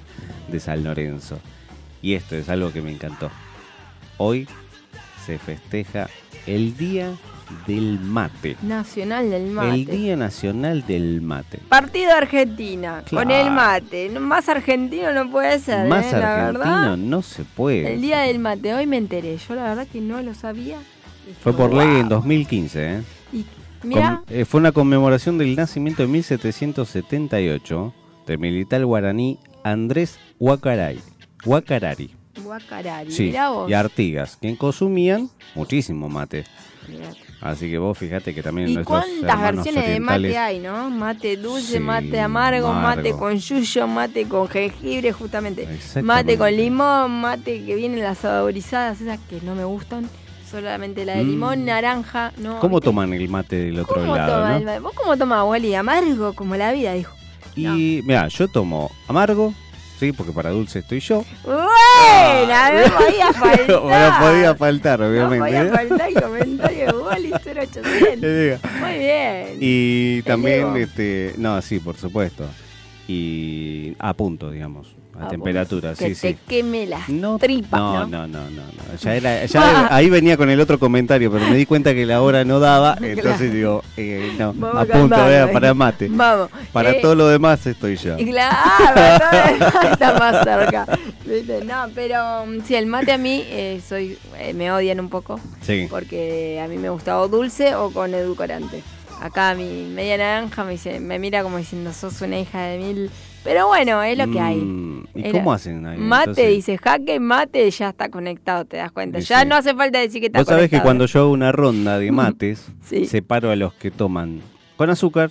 de 0.46 0.60
San 0.60 0.84
Lorenzo. 0.84 1.40
Y 2.02 2.14
esto 2.14 2.36
es 2.36 2.48
algo 2.48 2.72
que 2.72 2.82
me 2.82 2.92
encantó. 2.92 3.32
Hoy 4.16 4.46
se 5.26 5.38
festeja 5.38 6.08
el 6.46 6.76
Día 6.76 7.10
del 7.66 7.98
Mate. 8.00 8.56
Nacional 8.62 9.30
del 9.30 9.46
mate. 9.50 9.74
El 9.74 9.86
Día 9.86 10.16
Nacional 10.16 10.84
del 10.86 11.20
Mate. 11.22 11.58
Partido 11.68 12.12
Argentina, 12.12 13.02
con 13.10 13.30
el 13.30 13.50
mate. 13.50 14.10
Más 14.18 14.48
argentino 14.48 15.12
no 15.12 15.30
puede 15.30 15.58
ser, 15.58 15.88
Más 15.88 16.12
¿eh? 16.12 16.18
La 16.18 16.48
argentino 16.48 16.64
verdad. 16.80 16.96
no 16.96 17.22
se 17.22 17.44
puede. 17.44 17.94
El 17.94 18.02
día 18.02 18.20
del 18.20 18.38
mate, 18.38 18.74
hoy 18.74 18.86
me 18.86 18.96
enteré. 18.96 19.36
Yo 19.36 19.54
la 19.54 19.62
verdad 19.64 19.86
que 19.90 20.00
no 20.00 20.20
lo 20.22 20.34
sabía. 20.34 20.78
Fue 21.42 21.52
por 21.52 21.72
ley 21.72 21.86
en 21.86 22.08
"Wow". 22.08 22.20
2015, 22.20 22.96
¿eh? 22.96 23.02
Y 23.32 23.44
eh, 24.28 24.44
fue 24.44 24.60
una 24.60 24.70
conmemoración 24.72 25.38
del 25.38 25.56
nacimiento 25.56 26.02
de 26.02 26.08
1778 26.08 27.94
del 28.26 28.38
militar 28.38 28.84
guaraní 28.84 29.38
Andrés 29.64 30.18
Huacaray. 30.38 31.00
Huacarari. 31.44 32.14
Guacarari. 32.44 33.10
Sí, 33.10 33.24
Mirá 33.24 33.50
vos. 33.50 33.70
y 33.70 33.74
Artigas, 33.74 34.36
que 34.36 34.56
consumían 34.56 35.28
muchísimo 35.54 36.08
mate. 36.08 36.44
Así 37.40 37.68
que 37.70 37.78
vos 37.78 37.98
fíjate 37.98 38.34
que 38.34 38.42
también 38.42 38.68
¿Y 38.68 38.76
cuántas 38.84 39.40
versiones 39.40 39.86
de 39.86 40.00
mate 40.00 40.38
hay, 40.38 40.58
no? 40.60 40.90
Mate 40.90 41.36
dulce, 41.36 41.74
Sí, 41.74 41.80
mate 41.80 42.20
amargo, 42.20 42.68
amargo. 42.68 43.02
mate 43.02 43.12
con 43.16 43.36
yuyo, 43.36 43.86
mate 43.88 44.28
con 44.28 44.48
jengibre, 44.48 45.12
justamente. 45.12 45.66
Mate 46.02 46.38
con 46.38 46.54
limón, 46.54 47.20
mate 47.20 47.64
que 47.64 47.74
vienen 47.74 48.00
las 48.00 48.18
saborizadas, 48.18 49.00
esas 49.00 49.18
que 49.28 49.40
no 49.42 49.54
me 49.54 49.64
gustan. 49.64 50.08
Solamente 50.50 51.04
la 51.06 51.14
de 51.14 51.24
Mm. 51.24 51.28
limón, 51.28 51.64
naranja, 51.64 52.32
¿no? 52.36 52.60
¿Cómo 52.60 52.76
¿Viste? 52.76 52.90
toman 52.90 53.12
el 53.14 53.28
mate 53.28 53.56
del 53.56 53.78
otro 53.80 54.02
¿Cómo 54.02 54.14
lado? 54.16 54.42
toma 54.42 54.58
no? 54.60 54.82
¿Vos 54.82 54.92
cómo 54.94 55.16
tomás, 55.16 55.44
Wally? 55.46 55.74
Amargo 55.74 56.34
como 56.34 56.56
la 56.56 56.72
vida, 56.72 56.92
dijo. 56.92 57.14
Y 57.56 58.02
mira, 58.04 58.28
yo 58.28 58.46
tomo 58.48 58.90
amargo, 59.08 59.52
sí, 60.02 60.12
porque 60.12 60.32
para 60.32 60.50
dulce 60.50 60.80
estoy 60.80 60.98
yo. 60.98 61.24
Buena, 61.44 62.72
no 62.72 62.92
podía 62.98 63.32
faltar. 63.32 63.68
No 63.68 64.18
podía 64.20 64.54
faltar, 64.56 64.98
No 65.00 65.06
obviamente. 65.08 65.38
podía 65.44 65.62
¿eh? 65.62 65.68
faltar 65.70 66.08
el 66.08 66.20
comentario 66.22 66.86
de 66.86 66.92
Wally 66.92 67.32
0800. 67.32 67.82
Le 68.20 68.42
digo. 68.44 68.58
Muy 68.80 68.98
bien. 68.98 69.56
Y 69.60 70.22
también, 70.22 70.76
este, 70.76 71.34
no, 71.38 71.62
sí, 71.62 71.78
por 71.78 71.96
supuesto. 71.96 72.44
Y 73.14 73.94
a 73.98 74.14
punto, 74.14 74.50
digamos, 74.50 74.88
a 75.18 75.26
Ah, 75.26 75.28
temperatura, 75.28 75.90
que 75.94 76.14
sí, 76.14 76.20
te 76.20 76.32
sí. 76.32 76.38
queme 76.48 76.86
las 76.86 77.06
No, 77.10 77.38
tripas, 77.38 77.78
no, 77.78 78.06
¿no? 78.06 78.26
no, 78.26 78.50
no. 78.50 78.62
Ya 79.00 79.14
era, 79.14 79.44
ya 79.44 79.86
ahí 79.94 80.08
venía 80.08 80.36
con 80.38 80.48
el 80.48 80.58
otro 80.58 80.78
comentario, 80.78 81.30
pero 81.30 81.46
me 81.48 81.56
di 81.56 81.66
cuenta 81.66 81.92
que 81.94 82.06
la 82.06 82.22
hora 82.22 82.44
no 82.46 82.58
daba, 82.60 82.96
entonces 83.02 83.52
digo, 83.52 83.82
eh, 83.98 84.32
no, 84.38 84.54
Vamos 84.54 84.82
a 84.82 84.86
punto, 84.92 85.16
vea, 85.26 85.44
¿eh? 85.44 85.48
para 85.52 85.74
mate. 85.74 86.08
Vamos. 86.10 86.48
Para 86.72 86.92
Eh, 86.92 87.00
todo 87.02 87.14
lo 87.14 87.28
demás 87.28 87.66
estoy 87.66 87.96
yo. 87.96 88.18
y 88.18 88.30
Claro, 88.30 89.28
está 89.92 90.18
más 90.18 90.42
cerca. 90.42 90.86
¿Viste? 91.26 91.62
No, 91.64 91.88
pero 91.94 92.46
mm, 92.46 92.60
sí, 92.66 92.74
el 92.74 92.86
mate 92.86 93.12
a 93.12 93.18
mí 93.18 93.42
eh, 93.46 93.80
soy 93.86 94.16
eh, 94.38 94.54
me 94.54 94.72
odian 94.72 94.98
un 95.00 95.10
poco 95.10 95.38
Sí. 95.60 95.86
porque 95.90 96.60
a 96.64 96.68
mí 96.68 96.78
me 96.78 96.88
gusta 96.88 97.20
o 97.20 97.28
dulce 97.28 97.74
o 97.74 97.90
con 97.90 98.14
edulcorante. 98.14 98.82
Acá 99.22 99.54
mi 99.54 99.84
media 99.94 100.16
naranja 100.18 100.64
me 100.64 100.72
dice, 100.72 100.98
me 100.98 101.18
mira 101.20 101.42
como 101.44 101.58
diciendo 101.58 101.92
sos 101.92 102.20
una 102.22 102.38
hija 102.40 102.60
de 102.62 102.78
mil. 102.78 103.10
Pero 103.44 103.66
bueno, 103.68 104.02
es 104.02 104.16
lo 104.18 104.30
que 104.30 104.40
hay. 104.40 104.56
Mm, 104.56 105.04
¿Y 105.14 105.20
Era- 105.28 105.32
cómo 105.32 105.52
hacen 105.52 105.84
ahí? 105.86 105.98
Mate 105.98 106.22
entonces? 106.30 106.48
dice 106.48 106.78
jaque, 106.78 107.20
mate, 107.20 107.70
ya 107.70 107.88
está 107.90 108.08
conectado, 108.08 108.64
te 108.64 108.76
das 108.78 108.90
cuenta. 108.92 109.18
Ya 109.20 109.40
sí. 109.42 109.46
no 109.48 109.54
hace 109.56 109.74
falta 109.74 109.98
decir 110.00 110.20
que 110.20 110.26
está 110.26 110.40
Vos 110.40 110.46
sabés 110.48 110.64
que 110.64 110.70
conectado. 110.78 110.84
cuando 110.84 111.06
yo 111.06 111.20
hago 111.20 111.30
una 111.32 111.52
ronda 111.52 111.98
de 111.98 112.10
mates, 112.12 112.66
Sí. 112.84 113.06
separo 113.06 113.50
a 113.50 113.56
los 113.56 113.74
que 113.74 113.90
toman 113.90 114.40
con 114.76 114.90
azúcar, 114.90 115.30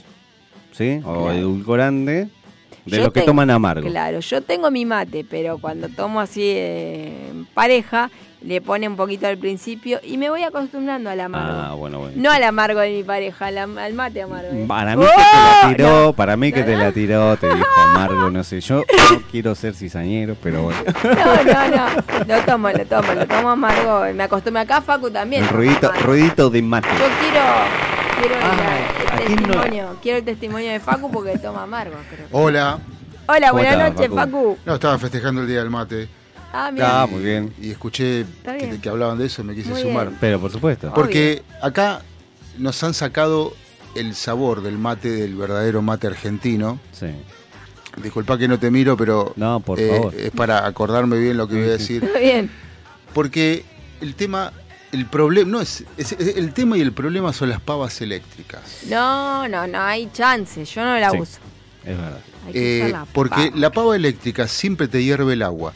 ¿sí? 0.71 1.01
O 1.05 1.23
Claro. 1.25 1.31
edulcorante, 1.37 2.29
de 2.85 2.97
Yo 2.97 3.03
los 3.03 3.07
que 3.13 3.19
tengo- 3.21 3.27
toman 3.27 3.49
amargo. 3.51 3.87
Claro, 3.87 4.19
yo 4.19 4.41
tengo 4.41 4.71
mi 4.71 4.85
mate, 4.85 5.25
pero 5.29 5.57
cuando 5.59 5.87
tomo 5.89 6.19
así 6.19 6.41
eh, 6.43 7.27
en 7.31 7.45
pareja, 7.45 8.09
le 8.43 8.59
pone 8.59 8.87
un 8.87 8.95
poquito 8.95 9.27
al 9.27 9.37
principio 9.37 9.99
y 10.03 10.17
me 10.17 10.27
voy 10.31 10.41
acostumbrando 10.41 11.11
al 11.11 11.19
amargo. 11.19 11.59
Ah, 11.61 11.73
bueno, 11.75 11.99
bueno. 11.99 12.13
No 12.15 12.31
al 12.31 12.41
amargo 12.43 12.79
de 12.79 12.89
mi 12.89 13.03
pareja, 13.03 13.45
al, 13.45 13.57
am- 13.59 13.77
al 13.77 13.93
mate 13.93 14.23
amargo. 14.23 14.47
¿eh? 14.51 14.65
Para 14.67 14.95
mí 14.95 15.03
que 15.05 15.11
te 15.11 15.21
la 15.21 15.61
¡Oh! 15.63 15.67
tiró, 15.75 16.05
No. 16.05 16.13
para 16.13 16.37
mí 16.37 16.51
que 16.51 16.63
te 16.63 16.75
la 16.75 16.91
tiró, 16.91 17.37
te 17.37 17.45
dijo 17.53 17.67
amargo, 17.91 18.31
no 18.31 18.43
sé. 18.43 18.59
Yo 18.61 18.77
no 19.11 19.21
quiero 19.29 19.53
ser 19.53 19.75
cizañero, 19.75 20.35
pero 20.41 20.63
bueno. 20.63 20.79
No, 21.03 21.43
no, 21.43 21.67
no. 21.77 22.25
Lo 22.35 22.41
tomo, 22.43 22.69
lo 22.71 22.85
tomo, 22.87 23.13
lo 23.13 23.27
tomo 23.27 23.49
amargo. 23.51 24.11
Me 24.15 24.23
acostumbro 24.23 24.61
acá, 24.63 24.81
Facu 24.81 25.11
también. 25.11 25.43
El 25.43 25.49
ruidito, 25.49 25.91
ruidito 26.03 26.49
de 26.49 26.61
mate. 26.63 26.87
Yo 26.97 27.05
quiero, 27.19 27.45
quiero 28.19 28.35
el- 28.37 29.00
Testimonio. 29.27 29.97
Quiero 30.01 30.17
el 30.19 30.25
testimonio 30.25 30.71
de 30.71 30.79
Facu 30.79 31.11
porque 31.11 31.37
toma 31.37 31.63
amargo, 31.63 31.95
creo. 32.09 32.27
Hola. 32.31 32.79
Hola, 33.27 33.49
¿Cómo 33.49 33.61
buenas 33.61 33.77
noches, 33.93 34.09
Facu? 34.09 34.15
Facu. 34.15 34.57
No, 34.65 34.73
estaba 34.75 34.97
festejando 34.97 35.41
el 35.41 35.47
Día 35.47 35.59
del 35.59 35.69
Mate. 35.69 36.07
Ah, 36.53 36.69
mira. 36.71 37.01
Ah, 37.03 37.07
muy 37.07 37.23
bien. 37.23 37.53
Y 37.61 37.71
escuché 37.71 38.25
que, 38.81 38.89
hablaban 38.89 39.17
de 39.17 39.25
eso 39.27 39.41
y 39.41 39.45
me 39.45 39.55
quise 39.55 39.69
Muy 39.69 39.81
sumar. 39.81 40.07
bien. 40.07 40.17
Pero 40.19 40.39
por 40.39 40.51
supuesto. 40.51 40.93
Porque 40.93 41.43
acá 41.61 42.01
nos 42.57 42.83
han 42.83 42.93
sacado 42.93 43.53
el 43.95 44.15
sabor 44.15 44.61
del 44.61 44.77
mate, 44.77 45.09
del 45.09 45.35
verdadero 45.35 45.81
mate 45.81 46.07
argentino. 46.07 46.79
Sí. 46.91 47.07
Disculpa 48.01 48.37
que 48.37 48.47
no 48.47 48.57
te 48.59 48.71
miro, 48.71 48.97
pero 48.97 49.33
No, 49.35 49.59
por 49.59 49.79
eh, 49.79 49.89
favor. 49.89 50.15
es 50.15 50.31
para 50.31 50.65
acordarme 50.65 51.17
bien 51.17 51.37
lo 51.37 51.47
que 51.47 51.55
voy 51.55 51.65
a 51.65 51.71
decir. 51.71 52.03
Está 52.03 52.19
bien. 52.19 52.49
Porque 53.13 53.65
el 54.01 54.15
tema, 54.15 54.51
el 54.91 55.05
problema, 55.05 55.49
no 55.51 55.61
es, 55.61 55.83
es- 55.97 56.11
es- 56.13 56.37
el 56.37 56.53
tema 56.53 56.77
y 56.77 56.81
el 56.81 56.91
problema 56.93 57.33
son 57.33 57.49
las 57.49 57.61
pavas 57.61 58.01
eléctricas. 58.01 58.61
No, 58.89 59.47
no, 59.47 59.67
no 59.67 59.79
hay 59.81 60.09
chance. 60.13 60.65
Yo 60.65 60.83
no 60.83 60.97
la 60.99 61.11
Sí. 61.11 61.17
uso. 61.19 61.39
Es 61.83 61.97
verdad. 61.97 62.19
Eh, 62.53 62.89
la 62.91 63.05
porque 63.05 63.35
pava. 63.47 63.51
la 63.57 63.71
pava 63.71 63.95
eléctrica 63.95 64.47
siempre 64.47 64.87
te 64.87 65.03
hierve 65.03 65.33
el 65.33 65.41
agua. 65.43 65.73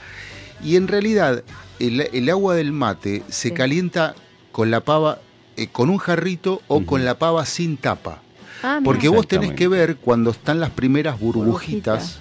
Y 0.63 0.75
en 0.78 0.88
realidad 0.88 1.43
el, 1.80 2.01
el 2.01 2.30
agua 2.30 2.56
del 2.56 2.71
mate 2.71 3.23
se 3.30 3.49
Sí. 3.49 3.54
calienta 3.54 4.15
con 4.51 4.71
la 4.71 4.82
pava, 4.82 5.19
eh, 5.58 5.67
con 5.67 5.89
un 5.89 5.97
jarrito 5.97 6.62
o 6.67 6.86
con 6.86 7.06
la 7.06 7.17
pava 7.19 7.45
sin 7.45 7.78
tapa. 7.78 8.21
Ah, 8.63 8.80
Porque 8.84 9.10
vos 9.10 9.28
tenés 9.28 9.51
que 9.54 9.67
ver 9.67 9.97
cuando 9.97 10.32
están 10.32 10.60
las 10.60 10.71
primeras 10.71 11.19
burbujitas, 11.19 12.19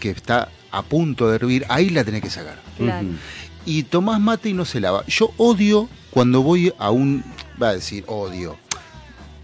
que 0.00 0.10
está 0.10 0.48
a 0.72 0.82
punto 0.82 1.28
de 1.28 1.36
hervir, 1.36 1.64
ahí 1.68 1.90
la 1.90 2.02
tenés 2.02 2.20
que 2.22 2.30
sacar. 2.30 2.58
Claro. 2.78 3.06
Y 3.66 3.84
tomás 3.84 4.20
mate 4.20 4.50
y 4.50 4.52
no 4.52 4.64
se 4.64 4.80
lava. 4.80 5.04
Yo 5.06 5.30
odio 5.38 5.88
cuando 6.10 6.42
voy 6.42 6.72
a 6.78 6.90
un... 6.90 7.24
Va 7.62 7.68
a 7.70 7.74
decir, 7.74 8.04
odio. 8.06 8.56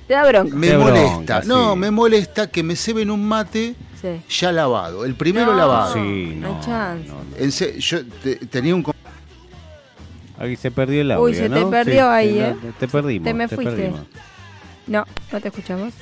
Te 0.07 0.15
da 0.15 0.27
bronca. 0.29 0.55
Me 0.57 0.69
Qué 0.69 0.77
molesta. 0.79 1.09
bronca, 1.11 1.43
no, 1.47 1.73
sí. 1.73 1.79
me 1.79 1.91
molesta 1.91 2.47
que 2.51 2.63
me 2.63 2.77
ceben 2.77 3.11
un 3.11 3.25
mate 3.27 3.75
Sí. 4.01 4.21
ya 4.41 4.51
lavado. 4.51 5.05
El 5.05 5.15
primero 5.15 5.53
No. 5.53 5.59
lavado. 5.59 5.93
Sí, 5.95 6.35
no 6.37 6.55
no, 6.55 6.61
chance. 6.65 7.07
no, 7.09 7.15
no. 7.15 7.37
En 7.39 7.53
se- 7.53 7.79
yo 7.81 8.05
te- 8.07 8.37
tenía 8.37 8.75
un... 8.75 8.85
Ahí 10.39 10.57
se 10.57 10.71
perdió 10.71 11.03
el 11.03 11.11
audio, 11.13 11.25
Uy, 11.25 11.35
se 11.35 11.51
te 11.51 11.67
perdió 11.67 11.95
Sí, 11.95 12.09
ahí, 12.09 12.33
te- 12.33 12.49
¿eh? 12.49 12.57
Te 12.79 12.89
perdimos. 12.89 13.25
Te 13.27 13.35
me 13.35 13.47
te 13.47 13.55
fuiste. 13.57 13.75
perdimos. 13.77 14.01
No, 14.87 15.05
no 15.31 15.41
te 15.41 15.49
escuchamos. 15.49 15.93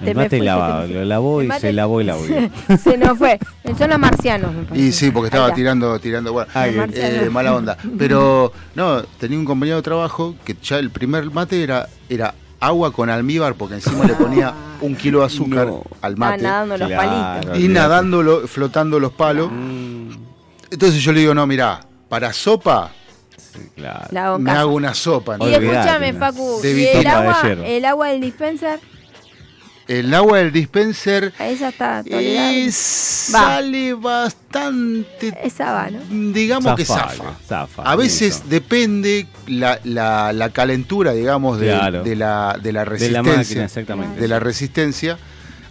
El 0.00 0.06
Te 0.06 0.14
mate 0.14 0.28
te 0.30 0.38
fuiste. 0.38 0.94
lo 0.94 1.04
lavó 1.04 1.42
y 1.42 1.46
mate- 1.46 1.60
se 1.60 1.72
lavó 1.72 2.00
el 2.00 2.10
audio. 2.10 2.50
se 2.82 2.96
nos 2.96 3.18
fue. 3.18 3.38
Son 3.76 3.90
los 3.90 3.98
marcianos, 3.98 4.52
me 4.54 4.62
parece. 4.64 4.86
Y 4.86 4.92
sí, 4.92 5.10
porque 5.10 5.26
estaba 5.28 5.52
tirando, 5.52 5.98
tirando, 5.98 6.32
bueno, 6.32 6.50
Ay, 6.54 6.74
eh, 6.94 7.28
mala 7.30 7.54
onda. 7.54 7.76
Pero 7.98 8.52
no, 8.74 9.02
tenía 9.18 9.38
un 9.38 9.44
compañero 9.44 9.76
de 9.76 9.82
trabajo 9.82 10.34
que 10.44 10.56
ya 10.62 10.78
el 10.78 10.90
primer 10.90 11.30
mate 11.30 11.62
era, 11.62 11.86
era 12.08 12.34
agua 12.60 12.92
con 12.92 13.10
almíbar, 13.10 13.54
porque 13.54 13.74
encima 13.74 14.04
le 14.06 14.14
ponía 14.14 14.54
un 14.80 14.96
kilo 14.96 15.20
de 15.20 15.26
azúcar 15.26 15.66
No. 15.66 15.82
al 16.00 16.12
Ah, 16.12 16.16
mate. 16.16 16.42
nadando 16.42 16.76
los 16.78 16.88
Claro, 16.88 17.10
palitos. 17.40 17.58
y 17.58 17.68
nadándolo, 17.68 18.48
flotando 18.48 18.98
los 19.00 19.12
palos. 19.12 19.50
Mm, 19.52 20.10
Entonces 20.70 21.02
yo 21.02 21.12
le 21.12 21.20
digo, 21.20 21.34
no, 21.34 21.46
mirá, 21.46 21.80
para 22.08 22.32
sopa 22.32 22.90
claro. 23.76 24.38
Me 24.38 24.50
hago 24.52 24.74
una 24.74 24.94
sopa. 24.94 25.36
Y 25.38 25.42
Olvidate, 25.42 25.66
escúchame, 25.66 26.12
no. 26.12 26.18
Facu, 26.20 26.60
De 26.62 26.72
y 26.72 26.86
el 26.86 27.02
de 27.02 27.08
agua, 27.08 27.42
el 27.66 27.84
agua 27.84 28.08
del 28.08 28.20
dispenser, 28.20 28.78
El 29.88 30.14
agua 30.14 30.38
del 30.38 30.52
dispenser 30.52 31.32
esa 31.40 31.68
está 31.70 32.04
tolerable. 32.04 32.70
sale 32.70 33.94
bastante, 33.94 35.32
Esa 35.42 35.72
va, 35.72 35.90
¿no? 35.90 35.98
digamos 36.32 36.76
que 36.76 36.84
zafa. 36.84 37.34
zafa, 37.46 37.82
A 37.82 37.96
veces 37.96 38.34
listo. 38.36 38.48
depende 38.48 39.26
la, 39.48 39.80
la- 39.84 40.32
la 40.32 40.50
calentura, 40.50 41.12
digamos, 41.12 41.58
de, 41.58 41.66
Claro. 41.66 42.02
de 42.04 42.14
la, 42.16 42.56
de 42.62 42.72
la 42.72 42.80
de 42.80 42.84
la 42.84 42.84
resistencia. 42.84 43.36
máquina, 43.36 43.64
exactamente. 43.64 44.20
de 44.20 44.28
la 44.28 44.38
resistencia. 44.38 45.18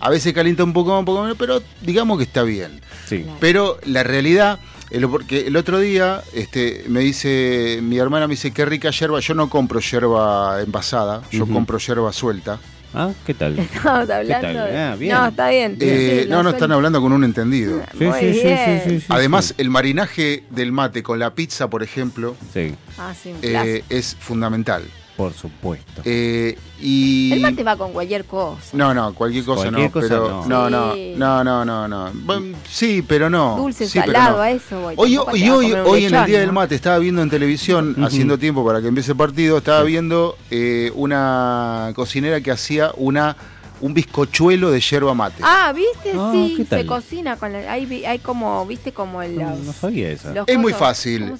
A 0.01 0.09
veces 0.09 0.33
calienta 0.33 0.63
un 0.63 0.73
poco 0.73 0.91
más, 0.91 0.99
un 0.99 1.05
poco 1.05 1.21
menos, 1.23 1.37
pero 1.37 1.61
digamos 1.81 2.17
que 2.17 2.23
está 2.23 2.43
bien. 2.43 2.81
Sí. 3.05 3.25
Pero 3.39 3.79
la 3.85 4.03
realidad, 4.03 4.59
el- 4.91 5.07
porque 5.07 5.47
el 5.47 5.55
otro 5.55 5.79
día 5.79 6.21
este, 6.33 6.83
me 6.87 6.99
dice, 7.01 7.79
mi 7.81 7.97
hermana 7.97 8.27
me 8.27 8.33
dice, 8.33 8.51
qué 8.51 8.65
rica 8.65 8.91
yerba. 8.91 9.19
Yo 9.21 9.33
no 9.33 9.49
compro 9.49 9.79
yerba 9.79 10.61
envasada, 10.61 11.21
yo 11.31 11.45
compro 11.47 11.77
yerba 11.77 12.11
suelta. 12.11 12.59
Ah, 12.93 13.11
¿qué 13.25 13.33
tal? 13.33 13.57
Estamos 13.59 14.09
hablando. 14.09 14.47
tal? 14.47 14.71
de- 14.71 14.77
Ah, 14.79 14.95
bien. 14.95 15.15
No, 15.15 15.27
está 15.27 15.49
bien. 15.49 15.77
Eh, 15.79 16.21
Sí, 16.23 16.29
no, 16.29 16.41
no, 16.43 16.49
están 16.49 16.71
hablando 16.71 17.01
con 17.01 17.13
un 17.13 17.23
entendido. 17.23 17.81
Sí, 17.97 18.03
Muy 18.03 18.19
sí, 18.19 18.33
sí, 18.33 18.41
bien. 18.41 18.81
sí, 18.83 18.89
sí, 18.89 18.99
sí, 19.01 19.05
Además, 19.09 19.45
sí. 19.49 19.53
el 19.59 19.69
marinaje 19.69 20.43
del 20.49 20.71
mate 20.71 21.03
con 21.03 21.19
la 21.19 21.35
pizza, 21.35 21.69
por 21.69 21.83
ejemplo, 21.83 22.35
Sí, 22.53 22.73
Ah, 22.97 23.13
sí, 23.13 23.29
un 23.29 23.37
eh, 23.43 23.83
es 23.89 24.15
fundamental. 24.19 24.83
Por 25.19 25.33
supuesto. 25.33 26.01
Eh, 26.05 26.57
y 26.79 27.33
El 27.33 27.41
mate 27.41 27.61
va 27.61 27.75
con 27.75 27.91
cualquier 27.91 28.23
cosa. 28.23 28.69
No, 28.71 28.93
no, 28.93 29.13
cualquier 29.13 29.43
cosa 29.43 29.63
Cualquier 29.63 29.87
no, 29.87 29.91
cosa 29.91 30.07
pero 30.07 30.29
no. 30.29 30.45
no, 30.47 30.69
no, 30.69 30.93
Sí. 30.93 31.13
no, 31.17 31.43
no, 31.43 31.65
no, 31.65 31.87
no. 31.89 32.09
Bueno, 32.13 32.57
sí, 32.65 33.03
pero 33.05 33.29
no. 33.29 33.57
Dulce, 33.57 33.85
sí, 33.89 33.99
salado, 33.99 34.37
no. 34.37 34.43
a 34.43 34.51
eso 34.51 34.79
voy. 34.79 34.93
Hoy, 34.95 35.17
hoy, 35.17 35.71
un 35.73 35.79
hoy 35.81 36.05
en 36.05 36.15
el 36.15 36.25
Día 36.25 36.37
¿no? 36.37 36.41
del 36.45 36.51
Mate 36.53 36.75
estaba 36.75 36.99
viendo 36.99 37.21
en 37.21 37.29
televisión, 37.29 38.01
haciendo 38.01 38.37
tiempo 38.37 38.65
para 38.65 38.79
que 38.79 38.87
empiece 38.87 39.11
el 39.11 39.17
partido, 39.17 39.57
estaba 39.57 39.83
viendo 39.83 40.37
eh, 40.51 40.89
una 40.95 41.91
cocinera 41.95 42.39
que 42.39 42.51
hacía 42.51 42.93
una 42.95 43.35
un 43.81 43.93
bizcochuelo 43.93 44.71
de 44.71 44.79
yerba 44.79 45.13
mate. 45.13 45.41
Ah, 45.43 45.73
¿viste? 45.73 46.11
Ah, 46.15 46.31
sí, 46.33 46.53
¿qué 46.57 46.65
tal? 46.65 46.81
se 46.81 46.85
cocina 46.87 47.35
con 47.37 47.53
la, 47.53 47.71
hay, 47.71 48.05
hay 48.05 48.19
como, 48.19 48.65
¿viste? 48.65 48.91
Como 48.91 49.21
los... 49.23 49.31
No, 49.33 49.55
no 49.55 49.73
sabía 49.73 50.11
esa. 50.11 50.33
los 50.33 50.47
es 50.47 50.57
muy 50.57 50.73
fácil. 50.73 51.33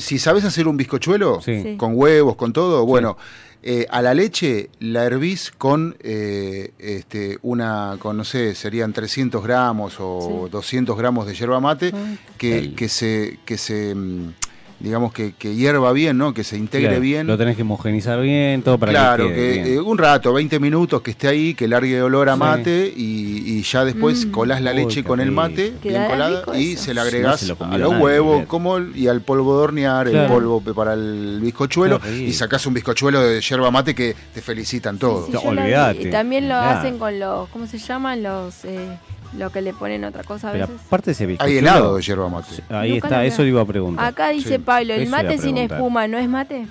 si 0.00 0.18
sabes 0.18 0.44
hacer 0.44 0.68
un 0.68 0.76
bizcochuelo, 0.76 1.40
Sí. 1.40 1.76
Con 1.76 1.92
huevos, 1.96 2.36
con 2.36 2.52
todo, 2.52 2.84
bueno, 2.86 3.16
eh, 3.62 3.86
a 3.90 4.00
la 4.00 4.14
leche 4.14 4.70
la 4.78 5.04
hervís 5.04 5.50
con 5.50 5.94
eh, 6.00 6.72
este, 6.78 7.38
una, 7.42 7.96
con 7.98 8.16
no 8.16 8.24
sé, 8.24 8.54
serían 8.54 8.92
300 8.92 9.42
gramos 9.44 9.96
o 9.98 10.44
Sí. 10.46 10.50
200 10.50 10.96
gramos 10.96 11.26
de 11.26 11.34
yerba 11.34 11.60
mate 11.60 11.92
que, 12.38 12.74
que 12.74 12.88
se, 12.88 13.38
que 13.44 13.58
se 13.58 13.94
mm, 13.94 14.32
digamos 14.80 15.12
que, 15.12 15.34
que 15.38 15.54
hierva 15.54 15.92
bien, 15.92 16.16
¿no? 16.18 16.32
Que 16.34 16.42
se 16.42 16.56
integre 16.56 16.88
Claro, 16.88 17.00
bien. 17.02 17.26
Lo 17.26 17.36
tenés 17.38 17.54
que 17.56 17.62
homogenizar 17.62 18.20
bien, 18.20 18.62
todo 18.62 18.78
para 18.78 18.92
claro, 18.92 19.28
que 19.28 19.34
que, 19.34 19.40
quede 19.40 19.62
bien. 19.64 19.74
eh, 19.76 19.80
un 19.80 19.98
rato, 19.98 20.32
20 20.32 20.58
minutos, 20.58 21.02
que 21.02 21.10
esté 21.12 21.28
ahí, 21.28 21.54
que 21.54 21.68
largue 21.68 22.00
olor 22.02 22.28
a 22.30 22.34
Sí. 22.34 22.38
mate 22.40 22.92
y, 22.96 23.42
y 23.58 23.62
ya 23.62 23.84
después 23.84 24.26
Mm. 24.26 24.30
colás 24.30 24.62
la 24.62 24.70
Uy, 24.72 24.78
leche 24.78 25.04
con 25.04 25.20
el 25.20 25.30
mate, 25.30 25.74
bien 25.82 26.04
colada, 26.08 26.44
y 26.56 26.72
eso. 26.72 26.84
se 26.84 26.94
le 26.94 27.00
No 27.00 27.06
agregás 27.06 27.40
se 27.40 27.46
lo 27.48 27.56
a 27.60 27.78
los 27.78 28.00
huevos 28.00 28.46
como 28.46 28.78
el- 28.78 28.96
y 28.96 29.06
al 29.08 29.20
polvo 29.20 29.56
de 29.58 29.62
hornear, 29.64 30.06
el 30.08 30.12
Claro. 30.14 30.34
polvo 30.34 30.60
para 30.74 30.94
el 30.94 31.38
bizcochuelo, 31.42 32.00
y 32.18 32.32
sacás 32.32 32.64
un 32.66 32.74
bizcochuelo 32.74 33.20
de 33.20 33.40
yerba 33.40 33.70
mate 33.70 33.94
que 33.94 34.16
te 34.34 34.40
felicitan 34.40 34.98
todos. 34.98 35.26
Sí, 35.26 35.32
No. 35.32 35.92
Y 35.92 36.10
también 36.10 36.48
lo 36.48 36.54
Claro. 36.54 36.78
hacen 36.78 36.98
con 36.98 37.18
los, 37.20 37.48
¿cómo 37.50 37.66
se 37.66 37.78
llaman? 37.78 38.22
Los, 38.22 38.64
eh, 38.64 38.88
lo 39.36 39.50
que 39.50 39.60
le 39.62 39.72
ponen 39.72 40.04
otra 40.04 40.24
cosa 40.24 40.48
a 40.48 40.52
Pero 40.52 40.66
veces. 40.66 40.82
aparte 40.86 41.10
ese 41.12 41.26
bizcochuelo... 41.26 41.52
Hay 41.52 41.58
helado 41.58 41.96
de 41.96 42.02
yerba 42.02 42.28
mate. 42.28 42.48
Ahí 42.68 42.92
Nunca 42.94 43.06
está, 43.06 43.18
lo 43.20 43.24
eso 43.28 43.42
le 43.42 43.48
iba 43.48 43.60
a 43.62 43.64
preguntar. 43.64 44.06
Acá 44.06 44.28
dice 44.30 44.56
Sí. 44.56 44.58
Pablo, 44.58 44.94
¿el 44.94 45.02
Eso 45.02 45.08
iba 45.10 45.18
a 45.18 45.22
mate 45.22 45.38
sin 45.38 45.52
preguntar. 45.54 45.76
espuma 45.78 46.08
no 46.08 46.18
es 46.18 46.28
mate? 46.28 46.66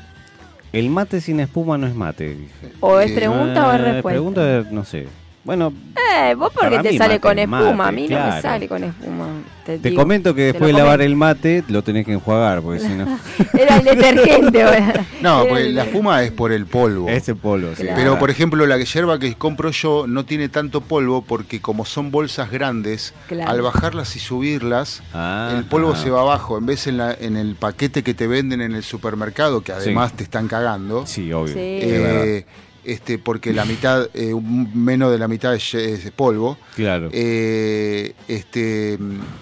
El 0.72 0.90
mate 0.90 1.22
sin 1.22 1.40
espuma 1.40 1.78
no 1.78 1.88
es 1.88 1.96
mate, 1.96 2.36
dice. 2.36 2.74
¿O 2.80 3.00
es 3.00 3.12
Eh, 3.12 3.16
pregunta 3.16 3.68
o 3.68 3.72
es 3.74 3.80
Eh, 3.80 3.84
respuesta? 3.84 4.10
Pregunta, 4.10 4.64
no 4.72 4.84
sé. 4.86 5.08
Bueno, 5.50 5.74
Eh, 5.96 6.36
vos 6.36 6.52
porque 6.54 6.70
Para 6.78 6.84
te 6.84 6.96
sale 6.96 7.16
mate 7.16 7.20
con 7.22 7.40
es 7.40 7.44
espuma, 7.46 7.72
mate, 7.74 7.90
a 7.90 7.92
mí 7.92 8.08
no 8.08 8.24
me 8.36 8.42
sale 8.42 8.68
con 8.68 8.84
espuma. 8.84 9.28
Te, 9.66 9.80
te 9.80 9.90
digo. 9.90 10.00
comento 10.02 10.36
que 10.36 10.44
después 10.44 10.72
de 10.72 10.78
lavar 10.78 11.02
el 11.02 11.16
mate 11.16 11.64
lo 11.70 11.82
tenés 11.84 12.06
que 12.06 12.14
enjuagar, 12.14 12.62
porque 12.62 12.80
si 12.82 12.90
no... 12.90 13.20
Era 13.58 13.78
el 13.78 13.84
detergente. 13.84 14.64
No, 15.22 15.46
porque 15.48 15.64
el- 15.66 15.76
la 15.76 15.86
espuma 15.86 16.22
es 16.24 16.32
por 16.32 16.52
el 16.52 16.68
polvo. 16.68 17.10
Ese 17.10 17.34
polvo, 17.34 17.70
sí. 17.76 17.82
Claro. 17.82 17.98
Pero, 17.98 18.20
por 18.20 18.30
ejemplo, 18.30 18.64
la 18.68 18.78
yerba 18.78 19.18
que 19.18 19.34
compro 19.34 19.72
yo 19.72 20.06
no 20.08 20.24
tiene 20.24 20.50
tanto 20.50 20.82
polvo 20.82 21.24
porque 21.24 21.60
como 21.62 21.84
son 21.84 22.12
bolsas 22.12 22.52
grandes, 22.52 23.16
Claro. 23.28 23.50
al 23.50 23.62
bajarlas 23.64 24.16
y 24.16 24.20
subirlas, 24.20 25.02
Ah, 25.16 25.52
el 25.58 25.66
polvo 25.66 25.94
ah. 25.96 25.98
se 25.98 26.12
va 26.12 26.22
abajo. 26.22 26.60
En 26.60 26.68
vez 26.68 26.86
en, 26.86 26.98
la- 26.98 27.14
en 27.20 27.36
el 27.38 27.56
paquete 27.56 28.04
que 28.04 28.14
te 28.14 28.28
venden 28.28 28.62
en 28.62 28.74
el 28.76 28.84
supermercado, 28.84 29.62
que 29.62 29.72
además 29.72 30.12
Sí. 30.12 30.18
te 30.18 30.24
están 30.26 30.48
cagando, 30.48 31.08
Sí, 31.08 31.34
obvio. 31.34 31.56
Sí. 31.56 31.60
es 31.82 31.84
eh, 31.92 32.46
este, 32.84 33.18
porque 33.20 33.54
la 33.54 33.66
mitad, 33.66 34.08
eh, 34.14 34.34
menos 34.74 35.12
de 35.12 35.18
la 35.20 35.28
mitad 35.28 35.54
es, 35.56 35.74
es 35.74 36.10
polvo, 36.12 36.58
Claro. 36.76 37.10
eh, 37.12 38.14
este, 38.28 38.98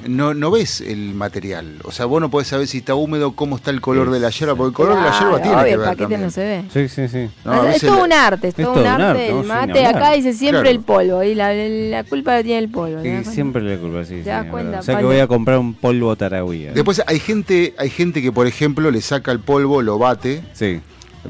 no, 0.08 0.34
no 0.34 0.52
ves 0.52 0.82
el 0.82 1.14
material. 1.14 1.76
O 1.84 1.92
sea, 1.92 2.06
vos 2.06 2.20
no 2.22 2.30
podés 2.30 2.48
saber 2.48 2.68
si 2.68 2.80
está 2.80 2.96
húmedo, 2.96 3.34
cómo 3.34 3.56
está 3.58 3.72
el 3.72 3.82
color 3.82 4.12
de 4.12 4.20
la 4.20 4.30
yerba, 4.30 4.56
porque 4.56 4.70
el 4.70 4.76
color 4.76 4.96
de 4.98 5.10
la 5.10 5.20
yerba 5.20 5.42
tiene 5.42 5.56
obvio, 5.58 5.64
que 5.66 5.72
el 5.72 5.78
ver 5.80 5.88
paquete 5.88 6.04
también. 6.04 6.22
no 6.22 6.30
se 6.32 6.42
ve. 6.42 6.64
Sí, 6.74 6.88
sí, 6.90 7.08
sí. 7.08 7.30
No, 7.46 7.68
es 7.68 7.82
todo 7.82 7.98
la- 7.98 8.04
un 8.04 8.14
arte, 8.14 8.48
es 8.50 8.56
todo, 8.56 8.74
todo 8.74 8.82
un 8.82 8.88
arte. 8.88 9.04
arte, 9.04 9.30
el 9.30 9.44
mate, 9.46 9.86
acá 9.86 10.12
dice 10.14 10.34
siempre 10.34 10.62
Claro. 10.62 10.70
el 10.78 10.80
polvo. 10.82 11.24
Y 11.24 11.36
la, 11.36 11.54
la 11.54 12.04
culpa 12.04 12.36
la 12.36 12.44
tiene 12.44 12.60
el 12.60 12.70
polvo. 12.70 13.02
¿te 13.02 13.24
Sí, 13.24 13.32
siempre 13.32 13.62
le 13.62 13.78
culpa, 13.78 14.04
sí. 14.06 14.22
¿Te 14.24 14.32
sí, 14.42 14.48
cuenta. 14.50 14.80
O 14.80 14.84
sea 14.84 14.98
que 14.98 15.04
voy 15.06 15.20
a 15.20 15.28
comprar 15.28 15.58
un 15.60 15.74
polvo 15.74 16.16
taragüía. 16.16 16.72
Después 16.74 17.02
hay 17.06 17.20
gente, 17.20 17.74
hay 17.78 17.90
gente 17.90 18.22
que, 18.22 18.32
por 18.32 18.48
ejemplo, 18.48 18.90
le 18.92 19.02
saca 19.02 19.32
el 19.32 19.40
polvo, 19.40 19.82
lo 19.82 19.98
bate, 19.98 20.42
Sí. 20.54 20.80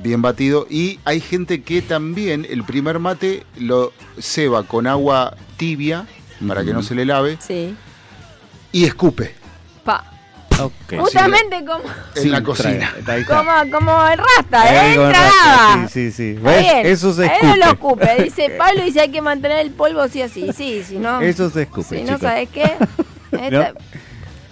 Bien 0.02 0.22
batido, 0.22 0.68
y 0.70 1.00
hay 1.06 1.20
gente 1.22 1.62
que 1.64 1.82
también 1.82 2.46
el 2.50 2.64
primer 2.64 3.00
mate 3.00 3.46
lo 3.58 3.92
ceba 4.20 4.64
con 4.64 4.88
agua 4.88 5.36
tibia 5.58 6.06
para 6.48 6.64
que 6.64 6.74
no 6.74 6.84
se 6.84 6.96
le 6.96 7.06
lave 7.06 7.38
Sí. 7.40 7.76
y 8.72 8.86
escupe 8.86 9.36
Pa. 9.84 10.04
Justamente 11.00 11.64
como, 11.66 11.84
en 12.16 12.32
la 12.32 12.42
cocina. 12.42 12.92
trae- 13.06 13.14
ahí 13.16 13.22
está. 13.22 13.38
como, 13.38 13.72
como 13.72 14.08
el 14.08 14.18
rasta, 14.18 14.94
¿eh? 14.94 14.98
rasta. 15.12 15.88
Sí, 15.88 16.10
sí, 16.10 16.12
sí. 16.12 16.30
Está 16.38 16.50
¿Ves? 16.50 16.62
bien. 16.62 16.86
Eso 16.88 17.14
se 17.14 17.26
Él 17.26 17.32
escupe. 17.32 17.48
no 17.48 17.56
lo 17.58 17.66
escupe. 17.74 18.24
Dice 18.24 18.50
Pablo 18.58 18.84
dice 18.84 19.02
hay 19.02 19.12
que 19.12 19.22
mantener 19.22 19.60
el 19.60 19.70
polvo 19.72 20.08
sí 20.08 20.22
o 20.24 20.28
sí. 20.30 20.48
Sí, 20.56 20.84
si 20.84 20.98
no. 20.98 21.22
Eso 21.22 21.50
se 21.52 21.62
escupe, 21.64 22.00
Si 22.00 22.04
no. 22.04 22.18
¿sabes 22.18 22.50
qué? 22.50 22.64
Esta- 23.32 23.74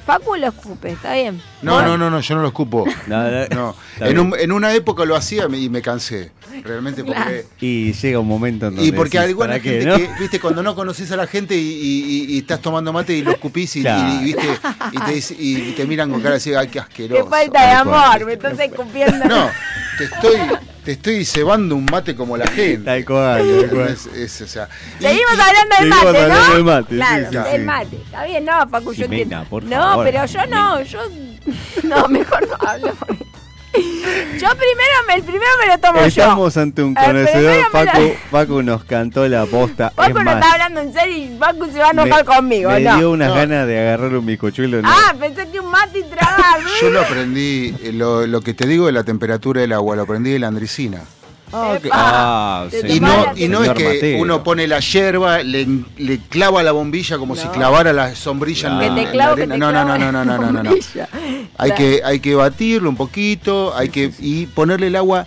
Facu 0.05 0.35
lo 0.35 0.47
escupe, 0.47 0.91
está 0.91 1.13
bien. 1.13 1.41
No, 1.63 1.81
no, 1.81 1.97
no, 1.97 2.09
no, 2.11 2.19
yo 2.19 2.35
no 2.35 2.41
lo 2.41 2.47
escupo. 2.49 2.85
No, 3.07 3.23
no, 3.49 3.75
en, 3.99 4.19
un- 4.19 4.39
en 4.39 4.51
una 4.51 4.71
época 4.73 5.03
lo 5.05 5.15
hacía 5.15 5.47
y 5.51 5.69
me 5.69 5.81
cansé. 5.81 6.31
Realmente 6.63 7.03
porque... 7.03 7.45
Y 7.59 7.91
llega 7.93 8.19
un 8.19 8.27
momento 8.27 8.67
en 8.67 8.75
donde 8.75 8.87
Y 8.87 8.91
porque 8.91 9.17
decís, 9.17 9.29
alguna 9.31 9.47
¿para 9.47 9.59
qué, 9.59 9.69
gente 9.81 9.85
no? 9.87 9.97
que, 9.97 10.09
viste, 10.21 10.39
cuando 10.39 10.61
no 10.63 10.75
conoces 10.75 11.11
a 11.11 11.15
la 11.17 11.27
gente 11.27 11.55
y, 11.55 11.59
y- 11.59 12.03
y- 12.31 12.35
y 12.35 12.37
estás 12.39 12.61
tomando 12.61 12.93
mate 12.93 13.13
y 13.13 13.23
lo 13.23 13.31
escupís 13.31 13.75
y, 13.77 13.81
Claro. 13.81 14.21
y, 14.21 14.25
viste, 14.25 14.47
y, 14.91 14.97
te, 14.99 15.33
y 15.43 15.71
te 15.71 15.85
miran 15.85 16.09
con 16.11 16.21
cara 16.21 16.35
así, 16.35 16.53
ay, 16.53 16.67
qué 16.67 16.73
Qué 16.73 16.79
asqueroso. 16.79 17.27
falta 17.29 17.65
de 17.65 17.71
amor, 17.71 18.25
me 18.25 18.33
estás 18.33 18.59
escupiendo. 18.59 19.25
No, 19.25 19.49
te 19.97 20.03
estoy, 20.05 20.37
te 20.85 20.91
estoy 20.93 21.25
cebando 21.25 21.75
un 21.75 21.83
mate 21.85 22.15
como 22.15 22.37
la 22.37 22.47
gente. 22.47 22.85
Tal 22.85 23.03
cual, 23.03 23.43
tal 23.61 23.69
cual. 23.71 23.87
Es- 23.89 24.05
es, 24.05 24.41
o 24.41 24.47
sea, 24.47 24.69
Seguimos 24.99 25.33
y- 25.35 25.41
hablando 25.41 25.75
del 25.79 25.91
seguimos 25.91 26.03
mate, 26.05 26.13
¿no? 26.13 26.23
hablando 26.23 26.53
del 26.53 26.63
mate, 26.63 26.95
Claro, 26.95 27.25
sí, 27.25 27.31
sí, 27.31 27.37
el 27.55 27.59
sí. 27.61 27.65
mate. 27.65 27.95
Está 28.05 28.23
bien, 28.25 28.45
no, 28.45 28.69
Facu, 28.69 28.93
yo 28.93 29.03
Jimena, 29.03 29.21
entiendo. 29.23 29.49
por 29.49 29.63
no, 29.63 29.69
favor, 29.75 30.05
pero 30.05 30.25
yo 30.25 30.45
no, 30.47 30.81
yo. 30.83 30.99
No, 31.83 32.07
mejor 32.07 32.47
no 32.47 32.67
hablo. 32.69 32.93
porque- 32.99 33.25
Yo 34.33 34.47
primero, 34.49 34.93
me, 35.07 35.13
el 35.15 35.23
primero 35.23 35.51
me 35.59 35.67
lo 35.73 35.77
tomo 35.79 35.99
Estamos 36.01 36.53
yo. 36.55 36.61
ante 36.61 36.83
un 36.83 36.95
El 36.97 37.05
conocedor. 37.05 37.65
Facu 38.31 38.61
nos 38.61 38.83
cantó 38.83 39.27
la 39.27 39.45
posta. 39.45 39.91
Facu 39.95 40.09
es 40.09 40.15
no 40.15 40.23
más, 40.23 40.35
está 40.35 40.51
hablando 40.53 40.81
en 40.81 40.93
serio 40.93 41.17
y 41.17 41.37
Facu 41.37 41.65
se 41.71 41.79
va 41.79 41.89
a 41.89 41.93
me- 41.93 42.01
enojar 42.03 42.25
conmigo, 42.25 42.69
me 42.71 42.79
¿no? 42.81 42.97
dio 42.97 43.11
unas 43.11 43.29
No. 43.29 43.35
ganas 43.35 43.67
de 43.67 43.79
agarrar 43.79 44.13
un 44.15 44.25
bizcochuelo. 44.25 44.81
¿no? 44.81 44.89
Ah, 44.89 45.13
pensé 45.19 45.47
que 45.49 45.59
un 45.59 45.69
mate 45.71 45.99
y 45.99 46.03
tragar. 46.03 46.59
yo 46.81 46.89
lo 46.89 47.01
aprendí, 47.01 47.75
eh, 47.83 47.91
lo, 47.93 48.25
lo 48.27 48.41
que 48.41 48.53
te 48.53 48.65
digo 48.67 48.85
de 48.87 48.91
la 48.91 49.03
temperatura 49.03 49.61
del 49.61 49.73
agua, 49.73 49.95
lo 49.95 50.03
aprendí 50.03 50.31
de 50.31 50.39
la 50.39 50.47
andricina. 50.47 51.01
Ah, 51.55 51.71
ok. 51.77 51.85
Epa. 51.85 51.95
Ah, 51.97 52.67
sí. 52.69 52.77
Y 52.87 52.99
no, 52.99 53.25
y 53.35 53.47
no 53.47 53.63
es 53.63 53.69
que 53.71 53.83
Mateo. 53.93 54.21
uno 54.21 54.43
pone 54.43 54.67
la 54.67 54.79
yerba, 54.79 55.41
le, 55.43 55.67
le 55.97 56.19
clava 56.29 56.61
la 56.63 56.71
bombilla 56.71 57.17
como 57.17 57.35
si 57.35 57.45
No. 57.45 57.51
clavara 57.53 57.93
la 57.93 58.13
sombrilla 58.15 58.69
en 58.69 58.79
Que 58.79 58.85
la, 58.89 58.95
te 58.95 59.01
en 59.01 59.05
la 59.05 59.11
clavo, 59.11 59.35
que 59.35 59.41
arena. 59.43 59.55
te 59.55 59.59
No, 59.59 59.71
no, 59.71 59.85
no, 59.85 59.97
no, 59.97 60.11
no, 60.11 60.25
no, 60.25 60.37
no, 60.37 60.51
no, 60.51 60.63
no. 60.63 60.71
Hay 61.57 61.71
que, 61.71 62.01
hay 62.03 62.19
que 62.19 62.35
batirlo 62.35 62.89
un 62.89 62.97
poquito, 62.97 63.73
hay 63.75 63.89
que 63.89 64.11
y 64.19 64.45
ponerle 64.47 64.87
el 64.87 64.95
agua 64.97 65.25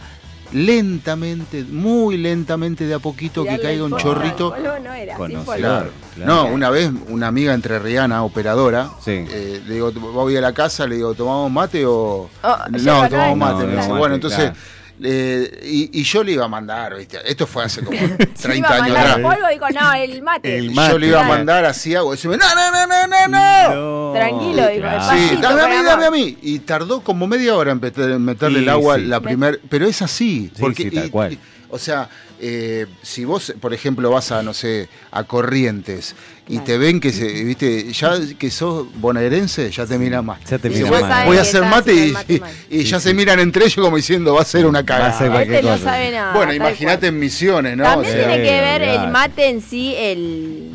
lentamente, 0.52 1.62
muy 1.64 2.16
lentamente 2.16 2.86
de 2.86 2.94
a 2.94 2.98
poquito 2.98 3.44
que 3.44 3.58
caiga 3.58 3.84
un 3.84 3.96
chorrito. 3.96 4.54
No 4.82 4.92
era. 4.94 5.14
Claro. 5.16 5.44
Claro. 5.56 5.90
No, 6.16 6.46
una 6.46 6.70
vez 6.70 6.90
una 7.08 7.28
amiga 7.28 7.54
entrerriana, 7.54 8.24
operadora, 8.24 8.90
Sí. 9.04 9.12
eh, 9.12 9.62
le 9.66 9.74
digo, 9.74 9.92
voy 9.92 10.36
a 10.36 10.40
la 10.40 10.52
casa, 10.52 10.86
le 10.86 10.96
digo, 10.96 11.14
¿tomamos 11.14 11.50
mate 11.52 11.84
o...? 11.86 12.28
Oh, 12.42 12.56
no, 12.70 13.02
no 13.02 13.08
tomamos 13.08 13.36
mate. 13.38 13.66
No, 13.66 13.88
no, 13.88 13.96
bueno, 13.96 14.14
entonces... 14.16 14.40
claro. 14.40 14.56
Eh, 15.02 15.60
y, 15.64 16.00
y 16.00 16.02
yo 16.02 16.22
le 16.24 16.32
iba 16.32 16.44
a 16.44 16.48
mandar, 16.48 16.96
¿viste? 16.96 17.18
Esto 17.24 17.46
fue 17.46 17.64
hace 17.64 17.82
como 17.82 17.98
30 18.16 18.36
Si 18.36 18.58
iba 18.58 18.68
a 18.68 18.72
años 18.74 18.82
mandar 18.88 19.06
atrás. 19.06 19.16
el 19.16 19.22
polvo, 19.22 19.48
digo, 19.50 19.66
no, 19.80 19.92
el 19.94 20.22
mate. 20.22 20.58
El 20.58 20.64
Y 20.66 20.70
mate, 20.74 20.92
yo 20.92 20.98
le 20.98 21.06
iba 21.08 21.20
a 21.24 21.28
mandar 21.28 21.64
así 21.64 21.94
agua. 21.94 22.14
Y 22.14 22.16
decime, 22.16 22.36
no, 22.36 22.46
no, 22.54 22.70
no, 22.70 22.86
no, 22.86 23.06
no, 23.06 23.28
no. 23.28 23.74
No, 23.74 24.12
Tranquilo, 24.18 24.68
digo, 24.68 24.80
claro. 24.82 25.16
Sí, 25.18 25.36
dame 25.40 25.62
a 25.62 25.68
mí, 25.68 25.74
dame 25.84 26.04
a 26.06 26.10
mí. 26.10 26.38
Y 26.42 26.58
tardó 26.60 27.00
como 27.02 27.26
media 27.26 27.54
hora 27.56 27.72
en 27.72 27.80
meter- 27.80 28.10
en 28.10 28.24
meterle 28.24 28.60
el 28.60 28.68
agua 28.68 28.96
sí. 28.96 29.04
la 29.06 29.20
primer, 29.20 29.60
pero 29.68 29.86
es 29.86 30.02
así. 30.02 30.50
Sí, 30.54 30.60
porque, 30.60 30.84
sí, 30.84 30.90
tal 30.90 31.06
y- 31.06 31.10
cual. 31.10 31.32
y- 31.34 31.38
o 31.70 31.78
sea, 31.78 32.08
eh, 32.40 32.86
si 33.02 33.26
vos, 33.26 33.52
por 33.60 33.74
ejemplo, 33.74 34.10
vas 34.10 34.32
a, 34.32 34.42
no 34.42 34.54
sé, 34.54 34.88
a 35.10 35.24
Corrientes 35.24 36.14
y 36.48 36.52
Claro. 36.52 36.64
te 36.64 36.78
ven 36.78 36.98
que, 37.00 37.12
se, 37.12 37.26
viste, 37.44 37.92
ya 37.92 38.12
que 38.38 38.50
sos 38.50 38.86
bonaerense, 38.96 39.70
ya 39.70 39.84
te 39.86 39.98
miran 39.98 40.24
más. 40.24 40.40
Ya 40.48 40.58
te 40.58 40.70
miran 40.70 40.88
voy, 40.90 41.00
voy 41.26 41.36
a 41.36 41.40
hacer 41.42 41.62
mate 41.62 41.94
y, 42.06 42.12
mal. 42.12 42.24
ya 42.28 42.46
Sí, 42.70 42.86
se 42.86 43.00
sí. 43.10 43.14
miran 43.14 43.38
entre 43.40 43.64
ellos 43.66 43.84
como 43.84 43.96
diciendo, 43.96 44.34
va 44.34 44.40
a 44.42 44.44
ser 44.44 44.66
una 44.66 44.80
Va 44.82 45.06
a 45.08 45.12
ser 45.18 45.28
cagada. 45.28 45.42
Este 45.42 45.62
no 45.62 45.78
sabe 45.78 46.10
nada. 46.10 46.32
Bueno, 46.32 46.52
imagínate 46.54 47.08
en 47.08 47.18
Misiones, 47.18 47.76
¿no? 47.76 47.84
También 47.84 48.14
O 48.14 48.16
sea, 48.18 48.28
tiene 48.28 48.42
que 48.48 48.60
ver 48.60 48.82
el 48.82 49.08
mate 49.10 49.48
en 49.50 49.60
sí, 49.60 49.94
el 49.96 50.70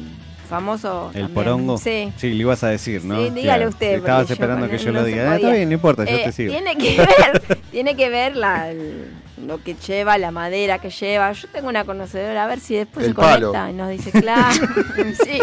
famoso. 0.47 1.07
¿El 1.15 1.21
también. 1.21 1.33
porongo? 1.33 1.77
Sí. 1.79 2.11
le 2.21 2.27
ibas 2.29 2.63
a 2.63 2.67
decir, 2.69 3.03
¿no? 3.03 3.17
Sí, 3.23 3.31
dígale 3.33 3.67
usted, 3.67 3.95
Estabas 3.97 4.27
yo 4.27 4.33
esperando 4.33 4.69
que 4.69 4.77
yo 4.77 4.91
no 4.91 4.99
lo 4.99 5.05
diga. 5.05 5.35
Está 5.35 5.49
bien, 5.51 5.69
no 5.69 5.73
importa, 5.73 6.05
yo 6.05 6.11
Eh, 6.15 6.21
te 6.25 6.31
sigo. 6.31 6.51
Tiene 6.51 6.77
que 6.77 6.97
ver, 6.97 7.57
tiene 7.71 7.95
que 7.95 8.09
ver 8.09 8.35
la, 8.35 8.69
el- 8.69 9.07
lo 9.37 9.61
que 9.63 9.75
lleva, 9.75 10.17
la 10.17 10.31
madera 10.31 10.79
que 10.79 10.89
lleva. 10.89 11.31
Yo 11.31 11.47
tengo 11.49 11.69
una 11.69 11.85
conocedora, 11.85 12.43
a 12.43 12.47
ver 12.47 12.59
si 12.59 12.75
después 12.75 13.05
El 13.05 13.11
se 13.11 13.15
conecta 13.15 13.69
y 13.69 13.73
nos 13.73 13.89
dice, 13.89 14.11
claro, 14.11 14.53
sí, 15.23 15.39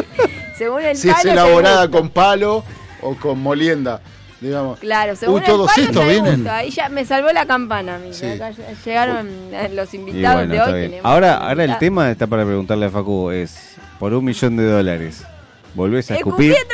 según 0.56 0.82
el 0.82 0.96
Si 0.96 1.08
es 1.08 1.14
palo. 1.14 1.22
se 1.22 1.32
elaborada 1.32 1.90
con 1.90 2.10
palo 2.10 2.64
o 3.02 3.14
con 3.16 3.40
molienda, 3.40 4.00
digamos. 4.40 4.78
Claro, 4.78 5.16
según 5.16 5.36
Uy, 5.36 5.40
el 5.40 5.46
todos 5.46 5.70
palo 5.74 5.86
estos 5.88 6.06
vienen. 6.06 6.48
Ahí 6.48 6.70
ya 6.70 6.88
me 6.88 7.04
salvó 7.04 7.32
la 7.32 7.46
campana 7.46 7.96
a 7.96 7.98
mí. 7.98 8.12
Sí. 8.12 8.26
Acá 8.26 8.52
llegaron 8.84 9.28
los 9.74 9.92
invitados 9.94 10.48
bueno, 10.48 10.66
de 10.66 10.88
hoy. 10.88 11.00
Ahora, 11.02 11.36
ahora 11.36 11.64
el 11.64 11.78
tema 11.78 12.10
está 12.10 12.26
para 12.26 12.44
preguntarle 12.44 12.86
a 12.86 12.90
Facu 12.90 13.30
es, 13.30 13.76
por 13.98 14.14
un 14.14 14.24
millón 14.24 14.56
de 14.56 14.64
dólares, 14.64 15.24
¿volvés 15.74 16.10
a 16.10 16.16
escupir? 16.16 16.54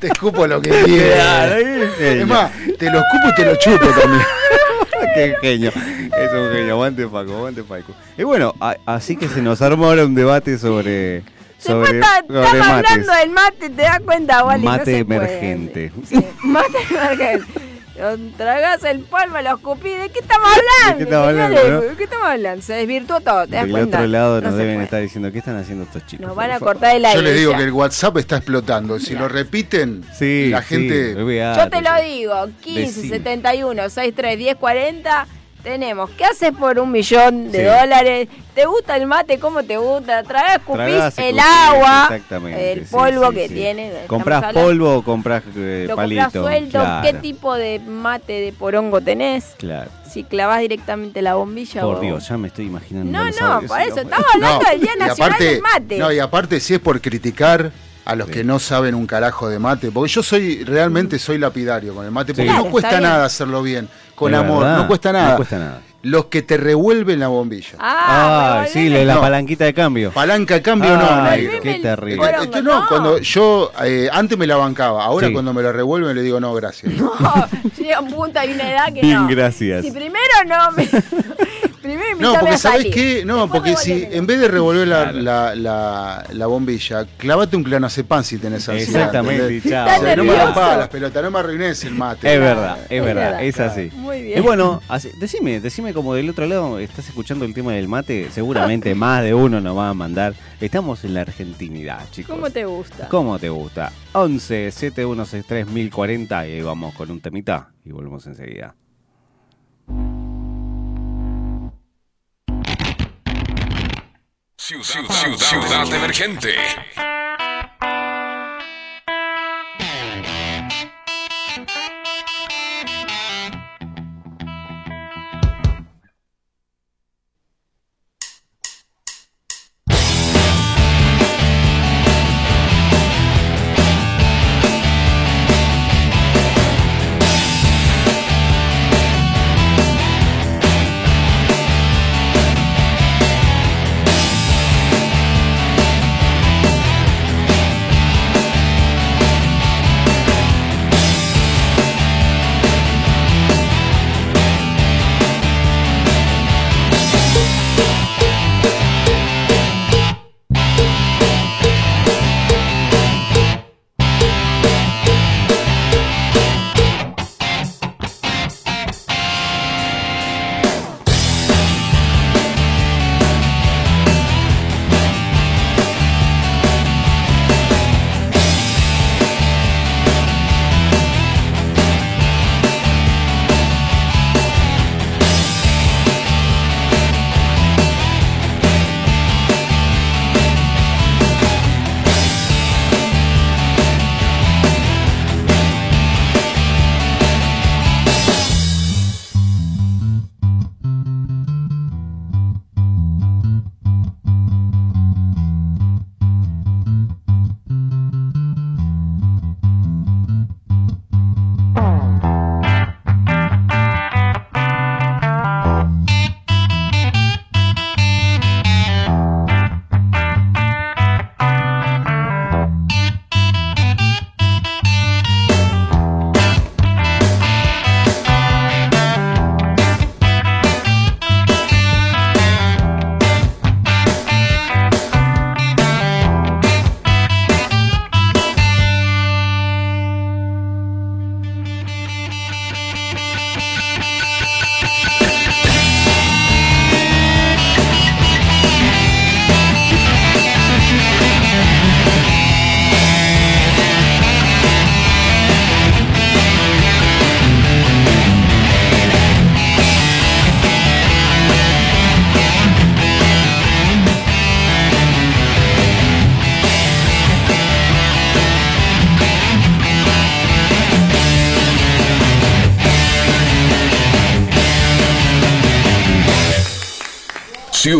Te 0.00 0.08
escupo 0.08 0.46
lo 0.46 0.60
que 0.60 0.70
quieras. 0.70 1.52
Es 2.00 2.26
más, 2.26 2.50
te 2.78 2.90
lo 2.90 2.98
escupo 2.98 3.28
y 3.28 3.34
te 3.34 3.44
lo 3.44 3.56
chupo 3.56 3.86
también. 4.00 4.22
Qué 5.14 5.34
genio. 5.40 5.70
Es 5.70 6.32
un 6.32 6.50
genio. 6.52 6.72
Aguante 6.74 7.06
Facu, 7.08 7.32
aguante 7.32 7.62
Facu. 7.62 7.92
Y 8.16 8.22
bueno, 8.24 8.54
a- 8.60 8.76
así 8.86 9.16
que 9.16 9.28
se 9.28 9.42
nos 9.42 9.60
armó 9.62 9.86
ahora 9.86 10.04
un 10.04 10.14
debate 10.14 10.58
sobre, 10.58 11.22
sobre, 11.58 11.98
está- 11.98 12.20
sobre 12.26 12.42
estamos 12.44 12.66
mates. 12.68 12.90
hablando 12.92 13.12
del 13.14 13.30
mate, 13.30 13.70
¿te 13.70 13.82
das 13.82 14.00
cuenta, 14.00 14.44
Wally? 14.44 14.64
Mate 14.64 14.98
emergente. 14.98 15.92
Sí, 16.08 16.24
mate 16.44 16.78
emergente. 16.90 17.77
Lo 17.98 18.16
Tragás 18.36 18.84
el 18.84 19.00
polvo, 19.00 19.40
lo 19.42 19.56
escupí. 19.56 19.88
¿De 19.90 20.08
qué 20.10 20.20
estamos 20.20 20.48
hablando? 20.48 20.92
¿De 20.92 20.96
qué 20.98 21.02
estamos 21.04 21.28
hablando, 21.28 21.68
no? 21.68 21.80
¿De 21.80 21.96
qué 21.96 22.04
estamos 22.04 22.26
hablando? 22.28 22.62
Se 22.62 22.72
desvirtuó 22.74 23.20
todo, 23.20 23.46
¿te 23.46 23.56
das 23.56 23.62
Del 23.64 23.70
cuenta? 23.72 23.98
otro 23.98 24.08
lado 24.08 24.40
No 24.40 24.48
nos 24.50 24.58
deben 24.58 24.74
puede. 24.74 24.84
estar 24.84 25.00
diciendo, 25.02 25.32
¿qué 25.32 25.38
están 25.38 25.56
haciendo 25.56 25.84
estos 25.84 26.06
chicos? 26.06 26.26
Nos 26.26 26.36
van 26.36 26.50
a 26.50 26.58
favor?" 26.58 26.74
cortar 26.74 26.96
el 26.96 27.04
aire. 27.04 27.18
Yo 27.18 27.22
les 27.22 27.36
digo 27.36 27.56
que 27.56 27.62
el 27.64 27.72
WhatsApp 27.72 28.16
está 28.18 28.36
explotando. 28.36 28.98
Si 29.00 29.14
lo 29.14 29.28
repiten, 29.28 30.04
Sí, 30.16 30.48
la 30.50 30.62
sí, 30.62 30.68
gente. 30.68 31.16
olvidate. 31.16 31.60
Yo 31.60 31.70
te 31.70 31.82
lo 31.82 32.02
digo, 32.02 32.48
15, 32.62 32.80
Decime. 33.00 33.08
71, 33.08 33.82
63, 33.88 34.38
10, 34.38 34.56
40. 34.56 35.26
Tenemos, 35.62 36.08
¿qué 36.10 36.24
haces 36.24 36.52
por 36.52 36.78
un 36.78 36.90
millón 36.92 37.50
de 37.50 37.58
Sí. 37.58 37.64
dólares? 37.64 38.28
¿Te 38.54 38.64
gusta 38.66 38.96
el 38.96 39.06
mate? 39.06 39.38
¿Cómo 39.38 39.62
te 39.64 39.76
gusta? 39.76 40.22
Tragás, 40.22 40.56
escupís 40.58 40.76
Tragás, 40.86 41.18
el 41.18 41.38
agua, 41.38 42.02
exactamente, 42.04 42.72
el 42.72 42.82
polvo 42.82 43.28
sí, 43.30 43.34
que 43.34 43.48
sí. 43.48 43.54
tiene. 43.54 43.92
¿Comprás 44.06 44.52
polvo 44.54 44.96
o 44.98 45.02
comprás 45.02 45.42
eh, 45.56 45.86
Lo 45.88 45.96
palito? 45.96 46.22
comprás 46.22 46.42
suelto. 46.44 46.78
Claro, 46.78 47.06
¿Qué 47.06 47.12
tipo 47.18 47.54
de 47.56 47.80
mate 47.80 48.32
de 48.34 48.52
porongo 48.52 49.00
tenés? 49.00 49.54
Claro. 49.58 49.90
Si 50.08 50.24
clavás 50.24 50.60
directamente 50.60 51.20
la 51.22 51.34
bombilla 51.34 51.82
Por 51.82 51.96
o... 51.96 52.00
Dios, 52.00 52.28
ya 52.28 52.38
me 52.38 52.48
estoy 52.48 52.66
imaginando. 52.66 53.10
No, 53.10 53.24
no, 53.60 53.66
por 53.66 53.80
eso, 53.80 54.00
estamos 54.00 54.26
hablando 54.34 54.64
del 54.70 54.80
Día 54.80 54.92
y 54.94 54.98
Nacional 54.98 55.38
del 55.38 55.60
Mate. 55.60 55.98
No, 55.98 56.12
y 56.12 56.18
aparte, 56.18 56.60
si 56.60 56.74
es 56.74 56.80
por 56.80 57.00
criticar 57.00 57.70
a 58.04 58.14
los 58.14 58.28
Sí. 58.28 58.32
que 58.34 58.44
no 58.44 58.58
saben 58.58 58.94
un 58.94 59.06
carajo 59.06 59.50
de 59.50 59.58
mate, 59.58 59.90
porque 59.90 60.10
yo 60.10 60.22
soy, 60.22 60.64
realmente 60.64 61.18
soy 61.18 61.36
lapidario 61.36 61.94
con 61.94 62.06
el 62.06 62.10
mate, 62.10 62.32
porque 62.32 62.48
Sí. 62.48 62.56
No 62.56 62.64
cuesta 62.70 63.00
nada 63.02 63.26
hacerlo 63.26 63.62
bien, 63.62 63.86
con 64.18 64.34
amor, 64.34 64.60
verdad, 64.64 64.78
no 64.78 64.86
cuesta 64.86 65.12
nada. 65.12 65.30
No 65.30 65.36
cuesta 65.36 65.58
nada. 65.58 65.80
Los 66.00 66.26
que 66.26 66.42
te 66.42 66.56
revuelven 66.56 67.18
la 67.18 67.26
bombilla. 67.26 67.76
Ah, 67.80 68.60
Ah, 68.62 68.66
sí, 68.72 68.88
la, 68.88 69.04
la 69.04 69.14
No. 69.16 69.20
palanquita 69.20 69.64
de 69.64 69.74
cambio. 69.74 70.12
Palanca 70.12 70.54
de 70.54 70.62
cambio 70.62 70.96
no, 70.96 71.04
Ay, 71.10 71.42
negro. 71.42 71.60
qué 71.60 71.74
terrible. 71.80 72.30
Esto 72.40 72.62
no, 72.62 72.80
no. 72.82 72.86
cuando 72.88 73.18
yo 73.18 73.72
eh, 73.84 74.08
antes 74.12 74.38
me 74.38 74.46
la 74.46 74.56
bancaba, 74.56 75.04
ahora 75.04 75.26
Sí. 75.26 75.32
cuando 75.32 75.52
me 75.52 75.60
la 75.62 75.72
revuelven 75.72 76.14
le 76.14 76.22
digo 76.22 76.38
no, 76.38 76.54
gracias. 76.54 76.92
No, 76.94 77.12
llega 77.78 78.00
un 78.00 78.10
punto, 78.12 78.38
hay 78.38 78.52
una 78.52 78.70
edad 78.70 78.86
que 78.94 79.00
Bien, 79.00 79.22
no. 79.22 79.28
gracias. 79.28 79.84
Si 79.84 79.90
primero 79.90 80.22
no 80.46 80.70
me... 80.70 80.86
primero 81.82 82.16
No, 82.18 82.34
porque 82.34 82.54
a 82.54 82.58
¿sabés 82.58 82.78
salir. 82.82 82.94
qué? 82.94 83.24
No, 83.24 83.42
Después 83.42 83.62
porque 83.62 83.76
si 83.76 84.06
en 84.10 84.26
vez 84.26 84.40
de 84.40 84.48
revolver 84.48 84.86
la, 84.86 85.02
Claro. 85.10 85.18
la, 85.20 85.54
la, 85.56 86.24
la 86.32 86.46
bombilla, 86.46 87.06
clavate 87.16 87.56
un 87.56 87.64
clonazepam 87.64 88.22
si 88.22 88.38
tenés 88.38 88.68
ansiedad. 88.68 89.00
Exactamente, 89.06 89.68
chao. 89.68 89.86
O 89.98 90.00
sea, 90.02 90.16
no 90.16 90.24
me 90.24 90.44
rompas 90.44 90.78
las 90.78 90.88
pelotas, 90.88 91.22
no 91.24 91.30
me 91.30 91.38
arruines 91.40 91.82
el 91.84 91.94
mate. 91.94 92.32
Es 92.34 92.40
verdad, 92.40 92.78
es 92.88 93.02
verdad, 93.04 93.22
verdad. 93.32 93.42
es 93.42 93.60
así. 93.60 93.90
Muy 93.94 94.07
bien. 94.28 94.38
Y 94.38 94.42
bueno, 94.42 94.80
así- 94.88 95.10
decime, 95.18 95.60
decime 95.60 95.92
como 95.92 96.14
del 96.14 96.30
otro 96.30 96.46
lado 96.46 96.78
estás 96.78 97.08
escuchando 97.08 97.44
el 97.44 97.52
tema 97.54 97.72
del 97.72 97.88
mate, 97.88 98.28
seguramente 98.30 98.94
más 98.94 99.22
de 99.24 99.34
uno 99.34 99.60
nos 99.60 99.76
va 99.76 99.88
a 99.90 99.94
mandar. 99.94 100.34
Estamos 100.60 101.04
en 101.04 101.14
la 101.14 101.22
argentinidad, 101.22 102.08
chicos. 102.10 102.34
¿Cómo 102.34 102.50
te 102.50 102.64
gusta? 102.64 103.08
¿Cómo 103.08 103.38
te 103.38 103.48
gusta? 103.48 103.92
11 104.12 104.70
7163 104.70 105.66
1040 105.68 106.46
y 106.46 106.52
ahí 106.52 106.62
vamos 106.62 106.94
con 106.94 107.10
un 107.10 107.20
temita 107.20 107.70
y 107.84 107.90
volvemos 107.90 108.26
enseguida. 108.26 108.74
Ciudad, 114.56 114.82
ciudad, 114.84 115.36
ciudad 115.38 115.94
emergente. 115.94 116.54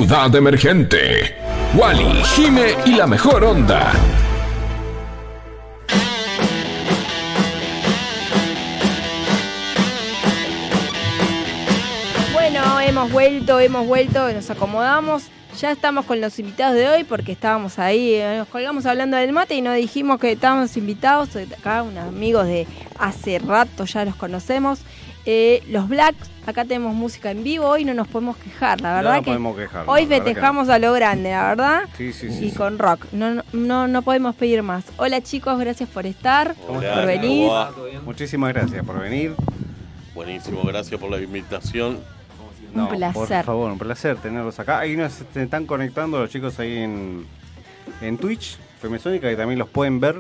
Ciudad 0.09 0.35
Emergente. 0.37 1.37
Wally, 1.75 2.23
Jime 2.35 2.75
y 2.87 2.95
la 2.95 3.07
mejor 3.07 3.45
onda. 3.45 3.93
Bueno, 12.33 12.81
hemos 12.81 13.13
vuelto, 13.13 13.61
hemos 13.61 13.87
vuelto, 13.87 14.33
nos 14.33 14.49
acomodamos. 14.49 15.25
Ya 15.61 15.73
estamos 15.73 16.07
con 16.07 16.23
los 16.23 16.39
invitados 16.39 16.75
de 16.77 16.89
hoy 16.89 17.05
porque 17.05 17.33
estábamos 17.33 17.79
ahí, 17.79 18.15
eh, 18.15 18.39
nos 18.39 18.49
colgamos 18.49 18.87
hablando 18.87 19.19
del 19.19 19.33
mate 19.33 19.57
y 19.57 19.61
nos 19.61 19.77
dijimos 19.77 20.19
que 20.19 20.33
estábamos 20.33 20.75
invitados, 20.79 21.37
acá 21.37 21.83
unos 21.83 22.09
amigos 22.09 22.47
de 22.47 22.67
hace 22.99 23.39
rato 23.41 23.85
ya 23.85 24.07
los 24.07 24.17
conocemos. 24.17 24.81
Eh, 25.31 25.63
los 25.69 25.91
Blacks, 25.91 26.31
acá 26.47 26.65
tenemos 26.65 26.95
música 26.95 27.31
en 27.31 27.45
vivo, 27.45 27.67
hoy 27.67 27.85
no 27.85 27.93
nos 27.93 28.09
podemos 28.09 28.39
quejar, 28.39 28.81
la 28.81 28.89
No 28.89 28.97
verdad 28.97 29.13
nos 29.17 29.25
que 29.25 29.31
podemos 29.31 29.57
quejar, 29.59 29.85
hoy 29.87 30.07
festejamos 30.07 30.71
a 30.71 30.79
lo 30.79 30.95
grande, 30.95 31.33
la 31.33 31.49
verdad. 31.49 31.83
Sí, 31.99 32.15
sí, 32.15 32.31
sí, 32.33 32.47
y 32.47 32.51
sí. 32.51 32.57
con 32.57 32.79
rock, 32.79 33.05
no, 33.13 33.35
no- 33.35 33.43
no, 33.53 33.89
no 33.89 34.01
podemos 34.01 34.35
pedir 34.37 34.63
más. 34.63 34.85
Hola 34.97 35.21
chicos, 35.21 35.59
gracias 35.61 35.87
por 35.91 36.07
estar, 36.07 36.55
Hola, 36.67 36.95
por 36.95 37.05
venir. 37.07 37.51
Muchísimas 38.07 38.55
gracias 38.55 38.83
por 38.87 38.99
venir. 39.01 39.35
Buenísimo, 40.15 40.63
gracias 40.63 40.99
por 40.99 41.11
la 41.11 41.21
invitación. 41.21 41.99
Un 42.75 42.89
placer. 42.89 43.13
Por 43.13 43.45
favor, 43.45 43.71
un 43.73 43.79
placer 43.79 44.17
tenerlos 44.17 44.59
acá. 44.59 44.79
Ahí 44.79 44.97
nos 44.97 45.21
están 45.35 45.67
conectando 45.67 46.19
los 46.21 46.31
chicos 46.31 46.59
ahí 46.59 46.79
en, 46.79 47.27
en 48.01 48.17
Twitch, 48.17 48.57
Femesónica, 48.81 49.29
que 49.29 49.37
también 49.37 49.59
los 49.59 49.69
pueden 49.69 50.01
ver 50.01 50.17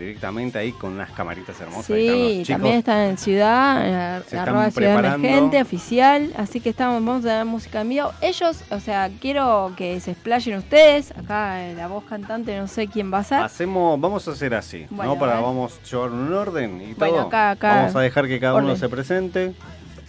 directamente 0.00 0.58
ahí 0.58 0.72
con 0.72 0.92
unas 0.94 1.10
camaritas 1.12 1.60
hermosas. 1.60 1.90
Ahí 1.90 2.06
están 2.08 2.18
los 2.38 2.46
Sí, 2.46 2.52
también 2.52 2.74
están 2.76 2.98
en 3.10 3.18
Ciudad, 3.18 4.18
Se 4.22 4.36
están 4.36 4.48
arroba 4.48 4.70
Ciudad. 4.70 5.14
Emergente, 5.14 5.62
oficial, 5.62 6.32
así 6.36 6.60
que 6.60 6.70
estamos, 6.70 7.04
vamos 7.04 7.24
a 7.24 7.28
dar 7.34 7.44
música 7.44 7.80
en 7.82 7.88
vivo. 7.90 8.12
Ellos, 8.20 8.62
o 8.70 8.80
sea, 8.80 9.10
quiero 9.20 9.72
que 9.76 10.00
se 10.00 10.12
explayen 10.12 10.58
ustedes, 10.58 11.12
acá 11.16 11.62
eh, 11.64 11.74
la 11.74 11.86
voz 11.86 12.04
cantante, 12.04 12.58
no 12.58 12.66
sé 12.66 12.88
quién 12.88 13.12
va 13.12 13.18
a 13.18 13.24
ser. 13.24 13.40
Hacemos, 13.42 14.00
vamos 14.00 14.26
a 14.26 14.32
hacer 14.32 14.54
así, 14.54 14.86
Bueno, 14.90 15.14
¿no? 15.14 15.20
Para 15.20 15.38
a 15.38 15.40
vamos 15.40 15.78
a 15.82 15.86
llevar 15.88 16.10
un 16.10 16.32
orden 16.32 16.80
y 16.80 16.94
Bueno, 16.94 17.14
todo. 17.14 17.26
acá- 17.28 17.50
acá, 17.52 17.74
vamos 17.76 17.96
a 17.96 18.00
dejar 18.00 18.26
que 18.26 18.40
cada 18.40 18.54
uno 18.56 18.74
se 18.76 18.88
presente, 18.88 19.54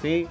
¿sí? 0.02 0.28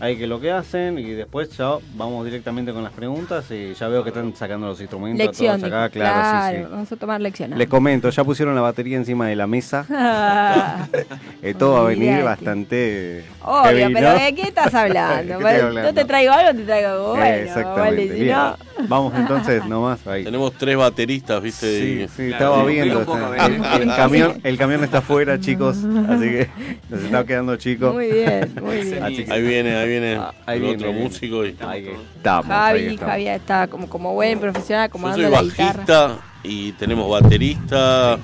Ahí 0.00 0.16
que 0.16 0.26
lo 0.26 0.40
que 0.40 0.50
hacen 0.50 0.98
y 0.98 1.10
después 1.10 1.56
ya 1.56 1.72
vamos 1.94 2.24
directamente 2.24 2.72
con 2.72 2.82
las 2.82 2.92
preguntas 2.92 3.44
y 3.50 3.74
ya 3.74 3.88
veo 3.88 4.02
que 4.02 4.08
están 4.08 4.34
sacando 4.34 4.66
los 4.68 4.80
instrumentos 4.80 5.26
Lección, 5.26 5.60
todos 5.60 5.72
acá, 5.72 5.90
claro, 5.90 6.50
sí, 6.56 6.56
sí. 6.62 6.68
vamos 6.70 6.92
a 6.92 6.96
tomar 6.96 7.20
lección. 7.20 7.58
Les 7.58 7.68
comento, 7.68 8.08
ya 8.08 8.24
pusieron 8.24 8.54
la 8.54 8.62
batería 8.62 8.96
encima 8.96 9.28
de 9.28 9.36
la 9.36 9.46
mesa. 9.46 9.86
Eh, 11.42 11.54
todo 11.54 11.72
va 11.72 11.80
a 11.80 11.84
venir 11.84 12.22
bastante. 12.22 13.24
Obvio, 13.42 13.70
heavy, 13.72 13.94
pero. 13.94 14.12
¿de 14.12 14.34
qué 14.34 14.42
estás 14.42 14.74
hablando? 14.74 15.38
¿Qué 15.38 15.44
hablando? 15.46 15.82
Yo 15.84 15.94
te 15.94 16.04
traigo 16.04 16.32
algo, 16.32 16.58
te 16.58 16.64
traigo 16.66 16.88
algo 16.90 17.08
bueno. 17.10 17.24
Eh, 17.24 17.42
Exactamente. 17.44 17.80
vale, 18.06 18.08
si 18.14 18.22
bien. 18.24 18.36
no- 18.36 18.56
Vamos 18.88 19.14
entonces 19.16 19.64
nomás 19.66 20.06
ahí. 20.06 20.24
Tenemos 20.24 20.52
tres 20.54 20.76
bateristas, 20.76 21.42
¿viste? 21.42 21.80
Sí, 21.80 22.06
sí, 22.14 22.32
estaba 22.32 22.62
viendo. 22.66 23.00
está- 23.00 23.46
el, 23.46 23.82
el 23.82 23.96
camión, 23.96 24.40
el 24.44 24.58
camión 24.58 24.84
está 24.84 24.98
afuera, 24.98 25.40
chicos. 25.40 25.78
Así 26.08 26.24
que 26.28 26.48
nos 26.90 27.02
está 27.02 27.24
quedando 27.24 27.56
chico. 27.56 27.92
Muy 27.94 28.10
bien, 28.10 28.52
muy 28.62 28.76
bien. 28.82 29.02
Así 29.02 29.24
que 29.24 29.32
Ahí 29.32 29.42
viene, 29.42 29.76
ahí 29.76 29.88
viene 29.90 30.14
Ah, 30.16 30.32
ahí 30.46 30.56
el 30.56 30.62
viene, 30.62 30.76
otro 30.76 30.88
viene. 30.92 31.04
músico. 31.04 31.44
Y... 31.46 31.56
ahí 31.60 31.90
estamos. 32.16 32.50
ahí 32.50 32.84
Javi, 32.84 32.86
estamos. 32.94 33.10
Javi 33.12 33.28
está 33.28 33.66
como, 33.68 33.88
como 33.88 34.14
buen 34.14 34.38
profesional, 34.40 34.84
Yo 34.86 34.88
acomodando 34.90 35.22
soy 35.22 35.30
la 35.30 35.42
guitarra. 35.42 35.72
bajista 35.84 36.18
y 36.42 36.72
tenemos 36.72 37.10
baterista, 37.10 38.18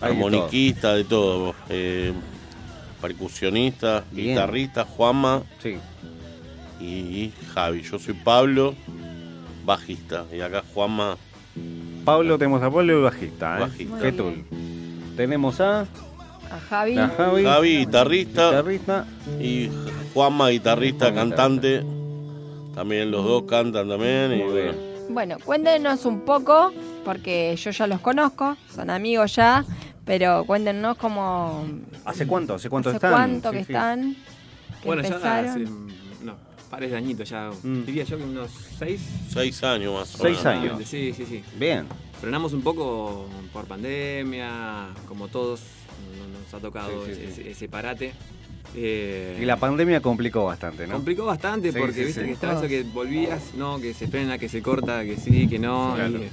armoniquista, 0.00 0.94
de 0.94 1.04
todo. 1.04 1.54
eh, 1.68 2.12
percusionista, 3.00 4.04
Bien. 4.12 4.28
guitarrista, 4.30 4.84
Juanma 4.84 5.42
Sí. 5.62 5.76
y 6.80 7.32
Javi. 7.54 7.82
Yo 7.82 7.98
soy 7.98 8.14
Pablo, 8.14 8.74
bajista. 9.64 10.24
Y 10.32 10.40
acá 10.40 10.62
Juanma, 10.72 11.16
Pablo, 12.04 12.38
tenemos 12.38 12.62
a 12.62 12.70
Pablo 12.70 12.98
y 12.98 13.02
bajista. 13.02 13.56
¿eh? 13.56 13.60
Bajista. 13.60 13.98
¿Qué 14.00 14.12
tú? 14.12 14.32
Tenemos 15.16 15.60
a, 15.60 15.86
A 16.50 16.58
Javi. 16.60 16.98
a 16.98 17.08
Javi, 17.08 17.42
Javi, 17.44 17.78
guitarrista, 17.78 18.48
guitarrista. 18.50 19.06
y 19.40 19.70
Juanma, 20.12 20.48
guitarrista, 20.50 21.12
cantante. 21.14 21.84
También 22.74 23.10
los 23.10 23.24
dos 23.24 23.44
cantan 23.44 23.88
también. 23.88 24.32
Y 24.32 25.12
bueno, 25.12 25.36
cuéntenos 25.44 26.04
un 26.06 26.20
poco, 26.22 26.72
porque 27.04 27.54
yo 27.56 27.70
ya 27.70 27.86
los 27.86 28.00
conozco, 28.00 28.56
son 28.74 28.90
amigos 28.90 29.34
ya, 29.36 29.64
pero 30.04 30.44
cuéntenos 30.44 30.96
cómo... 30.96 31.66
¿Hace 32.04 32.26
cuánto? 32.26 32.54
¿Hace 32.54 32.68
cuánto 32.70 32.88
¿Hace 32.90 32.96
están? 32.96 33.12
cuánto 33.12 33.50
Sí, 33.50 33.56
que 33.58 33.64
sí. 33.64 33.72
están? 33.72 34.14
que 34.82 34.86
Bueno, 34.86 35.02
ya 35.02 35.08
empezaron? 35.08 35.48
hace 35.50 35.60
no, 36.24 36.34
pares 36.70 36.90
de 36.90 36.96
añitos 36.96 37.28
ya. 37.28 37.50
Mm. 37.62 37.84
Diría 37.84 38.04
yo 38.04 38.16
que 38.18 38.24
unos 38.24 38.50
seis. 38.78 39.00
seis 39.32 39.62
años 39.62 39.94
más 39.94 40.14
o 40.14 40.18
Seis 40.18 40.38
menos. 40.44 40.46
años. 40.46 40.82
Sí, 40.88 41.12
sí, 41.16 41.24
sí. 41.26 41.44
Bien. 41.58 41.86
Frenamos 42.20 42.52
un 42.54 42.62
poco 42.62 43.26
por 43.52 43.66
pandemia, 43.66 44.88
como 45.06 45.28
todos 45.28 45.60
ha 46.56 46.60
tocado 46.60 47.04
Sí, 47.06 47.12
sí, 47.14 47.20
sí. 47.20 47.40
Ese, 47.42 47.50
ese 47.50 47.68
parate. 47.68 48.12
Eh, 48.76 49.38
Y 49.40 49.44
la 49.44 49.56
pandemia 49.56 50.00
complicó 50.00 50.44
bastante, 50.46 50.86
¿no? 50.86 50.94
complicó 50.94 51.24
bastante 51.26 51.70
Sí, 51.72 51.78
porque 51.78 51.94
sí, 51.94 52.04
viste 52.06 52.20
sí. 52.22 52.26
que 52.26 52.32
estaba 52.32 52.54
eso 52.58 52.66
que 52.68 52.82
volvías, 52.82 53.54
no, 53.56 53.80
que 53.80 53.94
se 53.94 54.08
frena, 54.08 54.36
que 54.38 54.48
se 54.48 54.62
corta, 54.62 55.04
que 55.04 55.16
sí, 55.16 55.46
que 55.48 55.58
no. 55.58 55.92
Claro. 55.94 56.18
y, 56.18 56.22
eh, 56.24 56.30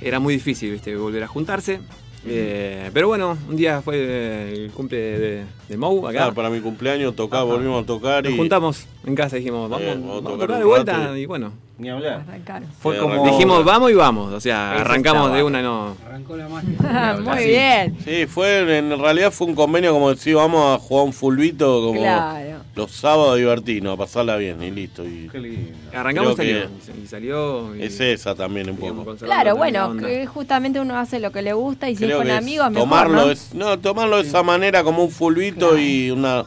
era 0.00 0.18
muy 0.20 0.34
difícil, 0.34 0.70
viste, 0.72 0.94
volver 0.96 1.22
a 1.24 1.26
juntarse. 1.28 1.80
Eh, 2.26 2.90
pero 2.94 3.08
bueno, 3.08 3.36
un 3.50 3.56
día 3.56 3.82
fue 3.82 3.96
eh, 3.98 4.52
el 4.64 4.70
cumple 4.70 4.96
de, 4.98 5.44
de 5.68 5.76
Mou 5.76 6.06
acá. 6.06 6.18
Claro, 6.18 6.34
para 6.34 6.48
mi 6.48 6.60
cumpleaños 6.60 7.14
tocaba, 7.14 7.42
Ajá. 7.42 7.52
volvimos 7.52 7.82
a 7.82 7.86
tocar 7.86 8.24
Nos 8.24 8.32
y 8.32 8.36
juntamos 8.38 8.86
en 9.04 9.14
casa, 9.14 9.36
dijimos, 9.36 9.68
vamos, 9.68 9.86
Eh, 9.86 9.90
vamos 9.90 10.10
a 10.10 10.14
vamos 10.22 10.26
a 10.32 10.34
tocar 10.46 10.58
de 10.58 10.64
vuelta 10.64 11.18
y 11.18 11.26
bueno, 11.26 11.52
Ni 11.76 11.88
hablar. 11.90 12.22
Arrancaron. 12.28 12.68
Fue 12.80 12.94
Sí, 12.94 13.00
como. 13.00 13.14
arrancó. 13.14 13.30
dijimos 13.32 13.64
vamos 13.64 13.90
y 13.90 13.94
vamos, 13.94 14.32
o 14.32 14.40
sea, 14.40 14.72
arrancamos 14.80 15.32
de 15.32 15.42
una, 15.42 15.60
no. 15.60 15.96
Muy 17.20 17.28
Así. 17.32 17.46
bien. 17.46 17.96
Sí, 18.04 18.26
fue, 18.26 18.78
en 18.78 18.96
realidad 18.98 19.32
fue 19.32 19.48
un 19.48 19.56
convenio 19.56 19.92
como 19.92 20.10
decir, 20.10 20.36
vamos 20.36 20.76
a 20.76 20.78
jugar 20.78 21.04
un 21.06 21.12
fulbito 21.12 21.82
como 21.84 21.98
Claro. 22.00 22.58
los 22.76 22.92
sábados 22.92 23.36
divertirnos, 23.38 23.94
a 23.94 23.96
pasarla 23.96 24.36
bien 24.36 24.62
y 24.62 24.70
listo. 24.70 25.04
Y 25.04 25.28
Qué 25.32 25.38
lindo. 25.40 25.72
Arrancamos 25.92 26.34
y 26.34 26.36
salió. 26.36 26.58
Y- 26.58 27.02
Y 27.02 27.06
salió. 27.08 27.76
y- 27.76 27.82
es 27.82 27.98
esa 28.00 28.36
también 28.36 28.70
un 28.70 28.76
poco. 28.76 29.16
Claro, 29.16 29.44
la 29.50 29.54
bueno, 29.54 29.96
que 29.96 30.26
justamente 30.26 30.78
uno 30.78 30.96
hace 30.96 31.18
lo 31.18 31.32
que 31.32 31.42
le 31.42 31.54
gusta 31.54 31.90
y 31.90 31.96
si 31.96 32.04
es 32.04 32.14
con 32.14 32.30
amigos, 32.30 32.70
mejor, 32.70 32.88
tomarlo 32.88 33.16
¿no? 33.26 33.30
es- 33.32 33.52
no, 33.52 33.76
tomarlo 33.80 34.22
de 34.22 34.28
esa 34.28 34.44
manera 34.44 34.84
como 34.84 35.02
un 35.02 35.10
fulbito 35.10 35.70
Claro. 35.70 35.78
y 35.78 36.10
una 36.12 36.44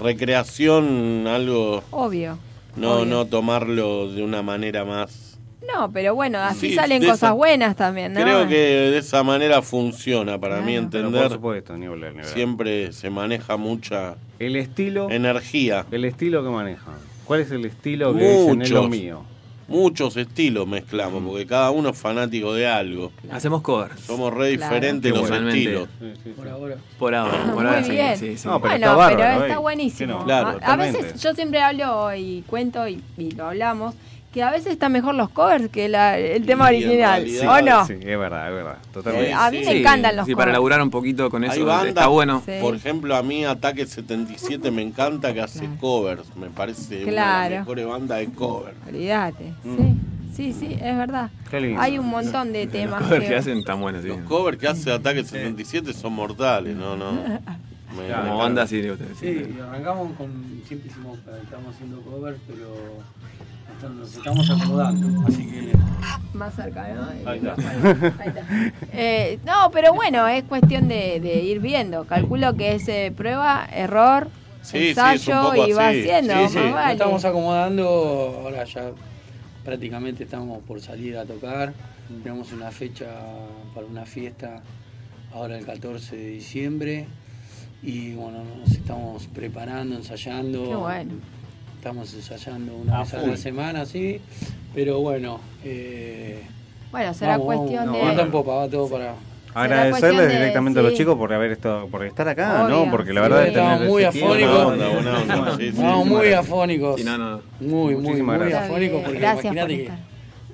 recreación, 0.00 1.26
algo, 1.28 1.82
Obvio. 1.90 2.38
No, 2.78 2.94
Obvio. 2.94 3.04
no 3.06 3.26
tomarlo 3.26 4.10
de 4.10 4.22
una 4.22 4.42
manera 4.42 4.84
más. 4.84 5.38
No, 5.74 5.90
pero 5.92 6.14
bueno, 6.14 6.38
así 6.38 6.70
Sí, 6.70 6.74
salen 6.74 7.00
de 7.00 7.06
cosas 7.08 7.18
esa- 7.24 7.32
buenas 7.32 7.76
también, 7.76 8.14
¿no? 8.14 8.20
Creo 8.22 8.48
que 8.48 8.54
de 8.56 8.98
esa 8.98 9.22
manera 9.22 9.60
funciona, 9.60 10.38
para 10.38 10.60
mí 10.62 10.72
Claro. 10.74 10.88
Pero 10.90 11.02
por 11.04 11.10
entender. 11.14 11.32
supuesto, 11.32 11.76
ni 11.76 11.86
hablar, 11.86 12.12
ni 12.12 12.20
hablar. 12.20 12.32
Siempre 12.34 12.92
se 12.92 13.10
maneja 13.10 13.56
mucha 13.58 14.14
El 14.38 14.56
estilo. 14.56 15.10
energía. 15.10 15.84
El 15.90 16.04
estilo 16.06 16.42
que 16.42 16.48
manejan. 16.48 16.94
¿Cuál 17.24 17.40
es 17.40 17.50
el 17.50 17.66
estilo 17.66 18.14
que 18.16 18.20
dicen 18.26 18.62
es 18.62 18.70
lo 18.70 18.82
Muchos. 18.84 18.90
mío? 18.98 19.22
Muchos 19.68 20.16
estilos 20.16 20.66
mezclamos, 20.66 21.22
porque 21.22 21.46
cada 21.46 21.70
uno 21.70 21.90
es 21.90 21.98
fanático 21.98 22.54
de 22.54 22.66
algo. 22.66 23.12
Hacemos 23.30 23.60
covers. 23.60 24.00
Somos 24.00 24.32
re 24.32 24.56
Claro. 24.56 24.74
diferentes 24.74 25.12
los 25.12 25.30
estilos. 25.30 25.88
Por 26.36 26.48
ahora, 26.48 26.76
por 26.98 27.12
Muy 27.12 27.66
ahora 27.66 27.84
sí, 27.84 27.90
bien. 27.90 28.16
sí, 28.16 28.36
sí. 28.38 28.48
No, 28.48 28.60
pero 28.60 28.70
bueno, 28.72 28.86
está 28.86 28.96
bárbaro, 28.96 29.16
pero 29.18 29.28
¿eh? 29.28 29.34
está 29.34 29.54
¿Qué 29.54 29.60
buenísimo. 29.60 30.12
no? 30.20 30.24
Claro, 30.24 30.58
a, 30.62 30.76
veces 30.76 31.20
yo 31.22 31.34
siempre 31.34 31.60
hablo 31.60 32.14
y 32.14 32.42
cuento 32.46 32.88
y, 32.88 33.02
y 33.18 33.30
lo 33.32 33.48
hablamos, 33.48 33.94
que 34.32 34.42
a 34.42 34.50
veces 34.50 34.72
están 34.72 34.92
mejor 34.92 35.14
los 35.14 35.30
covers 35.30 35.68
que 35.70 35.88
la- 35.88 36.18
el 36.18 36.44
tema 36.44 36.70
Y 36.72 36.76
original, 36.84 37.22
realidad- 37.22 37.58
¿o 37.58 37.62
no? 37.62 37.86
Sí, 37.86 37.94
es 37.94 38.18
verdad, 38.18 38.48
es 38.48 38.54
verdad. 38.54 38.76
Eh, 38.82 38.88
Totalmente. 38.92 39.32
a 39.32 39.50
mí 39.50 39.58
Sí. 39.60 39.64
me 39.64 39.78
encantan 39.80 40.16
los 40.16 40.26
Sí, 40.26 40.32
covers. 40.32 40.44
para 40.44 40.52
laburar 40.52 40.82
un 40.82 40.90
poquito 40.90 41.30
con 41.30 41.44
Hay 41.44 41.50
eso 41.50 41.64
bandas, 41.64 41.86
está 41.88 42.06
bueno. 42.08 42.42
Sí. 42.44 42.52
por 42.60 42.74
ejemplo, 42.74 43.16
a 43.16 43.22
mí 43.22 43.44
Ataque 43.44 43.86
77 43.86 44.70
me 44.70 44.82
encanta 44.82 45.32
que 45.32 45.40
hace 45.40 45.60
Claro. 45.60 45.76
covers. 45.80 46.36
Me 46.36 46.48
parece 46.50 46.96
una 46.96 47.04
de 47.06 47.10
Claro. 47.10 47.50
las 47.50 47.60
mejores 47.60 47.86
bandas 47.86 48.18
de 48.18 48.26
cover. 48.32 48.74
Olvídate, 48.86 49.52
Mm. 49.64 49.76
sí. 49.76 49.94
Sí, 50.34 50.52
sí, 50.52 50.78
es 50.80 50.96
verdad. 50.96 51.30
Hay 51.78 51.98
un 51.98 52.06
montón 52.06 52.52
de 52.52 52.68
temas 52.68 53.00
Los 53.00 53.08
covers 53.08 53.24
que- 53.24 53.28
que 53.30 53.36
hacen 53.36 53.64
tan 53.64 53.80
buenos, 53.80 54.02
sí. 54.02 54.08
Los 54.08 54.20
covers 54.20 54.56
que 54.56 54.68
hace 54.68 54.92
Ataque 54.92 55.24
77 55.24 55.92
son 55.92 56.12
mortales, 56.12 56.76
no, 56.76 56.96
no. 56.96 57.10
Como 58.06 58.38
banda, 58.38 58.66
sí, 58.66 58.80
digo, 58.80 58.96
sí. 58.96 59.04
Sí, 59.18 59.58
arrancamos 59.60 60.12
con. 60.16 60.62
Siempre 60.66 60.90
hicimos. 60.90 61.18
Estamos 61.42 61.74
haciendo 61.74 62.00
covers, 62.02 62.38
pero. 62.46 62.68
Nos 63.94 64.16
estamos 64.16 64.50
acomodando, 64.50 65.26
así 65.28 65.46
que. 65.46 65.72
Más 66.34 66.54
cerca, 66.54 66.88
¿no? 66.94 67.30
Ahí 67.30 67.38
está. 67.38 67.54
Ahí 68.18 68.28
está. 68.28 68.46
Eh, 68.92 69.38
no, 69.44 69.70
pero 69.70 69.92
bueno, 69.94 70.26
es 70.26 70.42
cuestión 70.44 70.88
de, 70.88 71.20
de 71.20 71.42
ir 71.42 71.60
viendo. 71.60 72.04
Calculo 72.04 72.54
que 72.54 72.74
es 72.74 72.88
eh, 72.88 73.12
prueba, 73.16 73.68
error, 73.72 74.28
Sí, 74.62 74.78
sí, 74.78 74.88
es 74.88 74.98
ensayo 74.98 75.66
y 75.66 75.72
va 75.72 75.88
haciendo. 75.88 76.34
Sí, 76.34 76.40
más 76.40 76.52
sí, 76.52 76.58
nos 76.58 76.72
vale. 76.74 76.92
estamos 76.92 77.24
acomodando. 77.24 78.40
Ahora 78.44 78.64
ya 78.64 78.90
prácticamente 79.64 80.24
estamos 80.24 80.62
por 80.64 80.80
salir 80.80 81.16
a 81.16 81.24
tocar. 81.24 81.72
Tenemos 82.22 82.52
una 82.52 82.70
fecha 82.70 83.06
para 83.74 83.86
una 83.86 84.04
fiesta 84.04 84.62
ahora 85.32 85.56
el 85.58 85.64
14 85.64 86.16
de 86.16 86.26
diciembre. 86.28 87.06
Y 87.82 88.14
bueno, 88.14 88.38
nos 88.60 88.72
estamos 88.72 89.26
preparando, 89.28 89.96
ensayando. 89.96 90.68
Qué 90.68 90.74
bueno. 90.76 91.12
Estamos 91.76 92.12
ensayando 92.12 92.74
una 92.74 92.96
A 92.98 93.00
vez 93.04 93.14
a 93.14 93.22
la 93.22 93.36
semana, 93.36 93.86
sí. 93.86 94.20
Pero 94.74 94.98
bueno, 95.00 95.38
eh, 95.64 96.42
Bueno, 96.90 97.14
será 97.14 97.38
vamos, 97.38 97.46
cuestión 97.56 97.86
vamos, 97.86 97.94
de. 98.00 98.02
Viento 98.04 98.22
en 98.22 98.30
popa, 98.30 98.54
va 98.54 98.68
todo 98.68 98.88
para. 98.88 99.14
Agradecerles 99.54 100.28
de- 100.28 100.34
directamente 100.38 100.78
a 100.80 100.82
los 100.82 100.92
sí. 100.92 100.98
chicos 100.98 101.16
por 101.16 101.32
haber 101.32 101.52
estado, 101.52 101.86
por 101.88 102.04
estar 102.04 102.28
acá, 102.28 102.64
Obvio, 102.64 102.84
¿no? 102.84 102.90
Porque 102.90 103.12
la 103.12 103.22
sí. 103.24 103.28
verdad 103.28 103.42
es 103.42 103.48
Estamos 103.48 103.82
muy 103.88 104.04
afónicos. 104.04 104.74
Sí, 105.56 105.62
sí. 105.62 105.66
Estamos 105.68 106.06
muy 106.06 106.32
afónicos. 106.32 107.00
Sí. 107.00 107.06
Muy, 107.60 107.70
muy, 107.70 107.94
Muchísimas 107.96 108.38
muy 108.38 108.48
gracias. 108.48 108.70
afónicos 108.70 109.02
porque 109.02 109.18
Gracias 109.18 109.46
por 109.46 109.52
imagínate 109.56 109.84
que. 109.84 110.07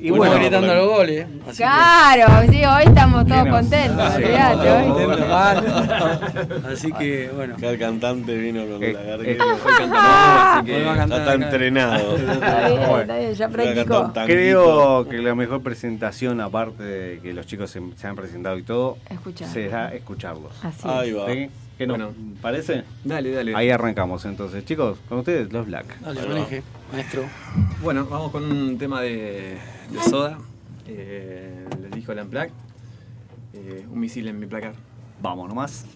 Y 0.05 0.11
uno 0.11 0.19
bueno, 0.19 0.35
gritando 0.37 0.75
los 0.75 0.87
goles. 0.89 1.27
Así 1.49 1.57
Claro, 1.57 2.27
sí, 2.53 2.63
hoy 2.63 2.83
estamos 2.85 3.27
todos 3.27 3.49
contentos, 3.49 4.13
sí. 4.17 4.23
hoy. 4.23 5.29
Mal. 5.29 6.63
Así 6.71 6.93
que 6.93 7.31
bueno. 7.35 7.55
Acá 7.57 7.71
el 7.71 7.79
cantante 7.79 8.37
vino 8.37 8.67
con 8.67 8.83
Eh, 8.83 8.93
la 8.93 9.01
eh, 9.01 9.07
garganta. 9.35 9.57
Fue 9.63 9.73
cantando, 9.73 9.99
así 9.99 10.67
que 10.67 10.77
Hoy 10.77 10.83
va 10.85 10.93
a 10.93 10.97
cantar 10.97 11.19
Ya 11.19 11.33
está 11.33 11.35
entrenado. 11.47 12.17
Está 12.17 12.69
bien, 12.69 12.81
Bueno. 12.81 13.01
está 13.01 13.17
bien, 13.19 13.35
ya 13.35 13.49
practicó. 13.49 14.13
Creo 14.27 15.09
que 15.09 15.19
la 15.19 15.35
mejor 15.35 15.63
presentación, 15.63 16.41
aparte 16.43 16.83
de 16.83 17.21
que 17.21 17.33
los 17.33 17.47
chicos 17.47 17.71
se, 17.71 17.81
se 17.97 18.07
han 18.07 18.15
presentado 18.15 18.59
y 18.59 18.63
todo, 18.63 18.99
Escuchar. 19.09 19.49
será 19.49 19.95
escucharlos. 19.95 20.53
Así 20.63 20.87
Ahí 20.87 21.11
es. 21.11 21.17
va. 21.17 21.33
¿Sí? 21.33 21.51
¿Qué 21.79 21.87
nos 21.87 21.97
Bueno. 21.97 22.13
parece? 22.43 22.85
Dale, 23.05 23.33
dale. 23.33 23.55
Ahí 23.57 23.71
arrancamos 23.71 24.25
entonces. 24.27 24.65
Chicos, 24.67 24.99
con 25.09 25.19
ustedes, 25.21 25.51
los 25.51 25.67
Black. 25.67 25.99
Dale, 26.01 26.21
maneje, 26.29 26.63
maestro. 26.93 27.23
Bueno, 27.83 28.05
vamos 28.05 28.31
con 28.31 28.45
un 28.45 28.79
tema 28.79 29.01
de, 29.01 29.57
de 29.91 30.01
soda. 30.03 30.39
Eh, 30.87 31.66
les 31.80 31.91
dijo 31.93 32.12
el 32.12 32.20
Unplugged. 32.20 32.53
Eh, 33.53 33.87
un 33.91 34.01
misil 34.01 34.28
en 34.28 34.39
mi 34.39 34.47
placar. 34.47 34.74
Vamos 35.20 35.49
nomás. 35.49 35.87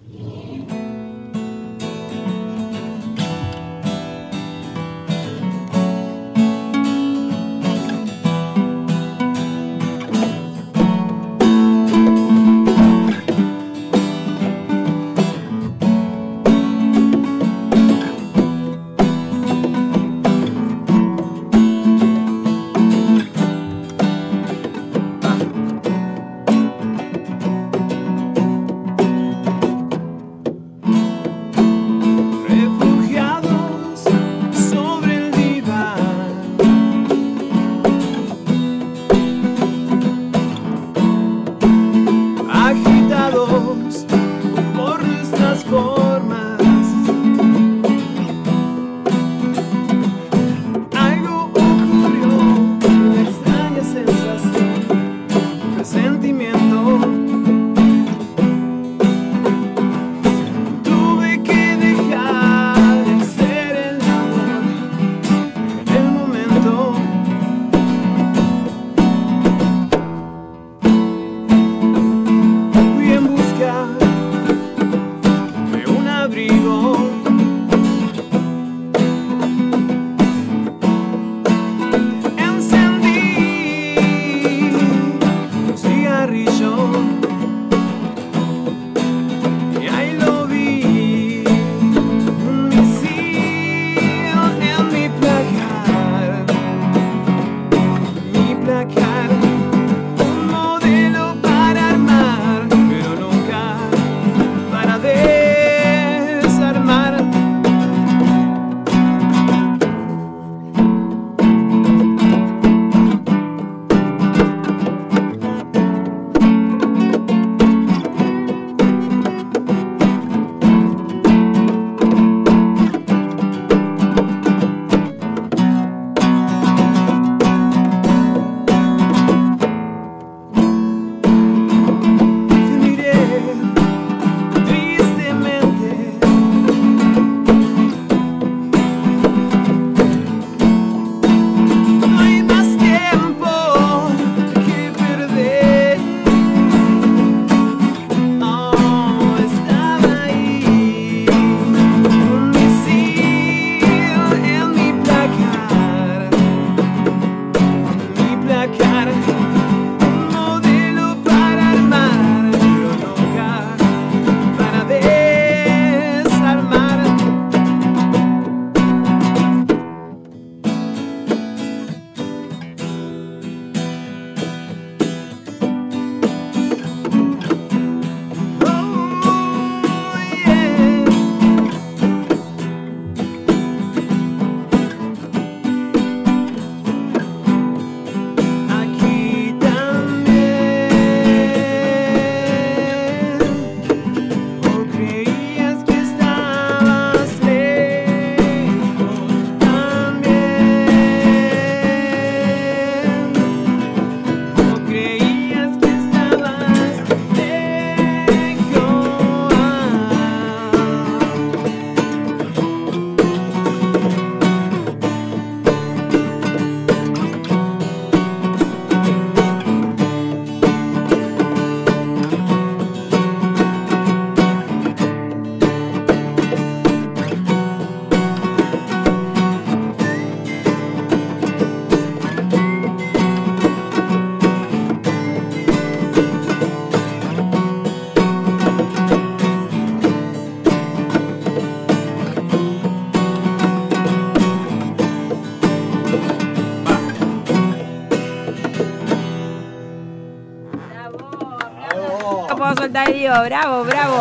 El 252.95 253.19
lío. 253.19 253.33
Bravo, 253.45 253.85
bravo. 253.85 254.19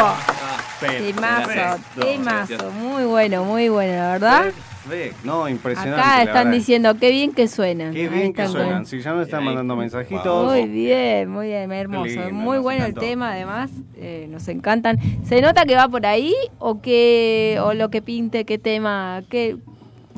Temazo, 0.79 1.47
Perfecto. 1.47 2.01
temazo. 2.05 2.71
Muy 2.71 3.03
bueno, 3.05 3.43
muy 3.43 3.67
bueno, 3.69 3.93
la 3.93 4.11
verdad. 4.13 4.43
Perfecto. 4.43 5.17
No, 5.25 5.49
impresionante. 5.49 5.99
Acá 5.99 6.23
están 6.23 6.51
diciendo 6.51 6.95
qué 6.97 7.09
bien 7.11 7.33
que 7.33 7.47
suenan. 7.47 7.93
Qué 7.93 8.07
bien 8.07 8.31
que 8.33 8.47
suenan. 8.47 8.85
Si 8.85 9.01
ya 9.01 9.11
nos 9.13 9.25
están 9.25 9.43
mandando 9.43 9.75
mensajitos. 9.75 10.45
Muy 10.45 10.67
bien, 10.67 11.29
muy 11.29 11.47
bien, 11.47 11.71
hermoso. 11.71 12.05
lindo, 12.05 12.31
muy 12.31 12.59
bueno 12.59 12.85
el 12.85 12.93
tema, 12.93 13.31
además. 13.33 13.71
eh, 13.95 14.27
nos 14.29 14.47
encantan. 14.47 14.97
¿Se 15.25 15.41
nota 15.41 15.65
que 15.65 15.75
va 15.75 15.89
por 15.89 16.05
ahí 16.05 16.33
o 16.59 16.81
que 16.81 17.57
o 17.61 17.73
lo 17.73 17.89
que 17.89 18.01
pinte, 18.01 18.45
qué 18.45 18.57
tema, 18.59 19.23
qué, 19.29 19.57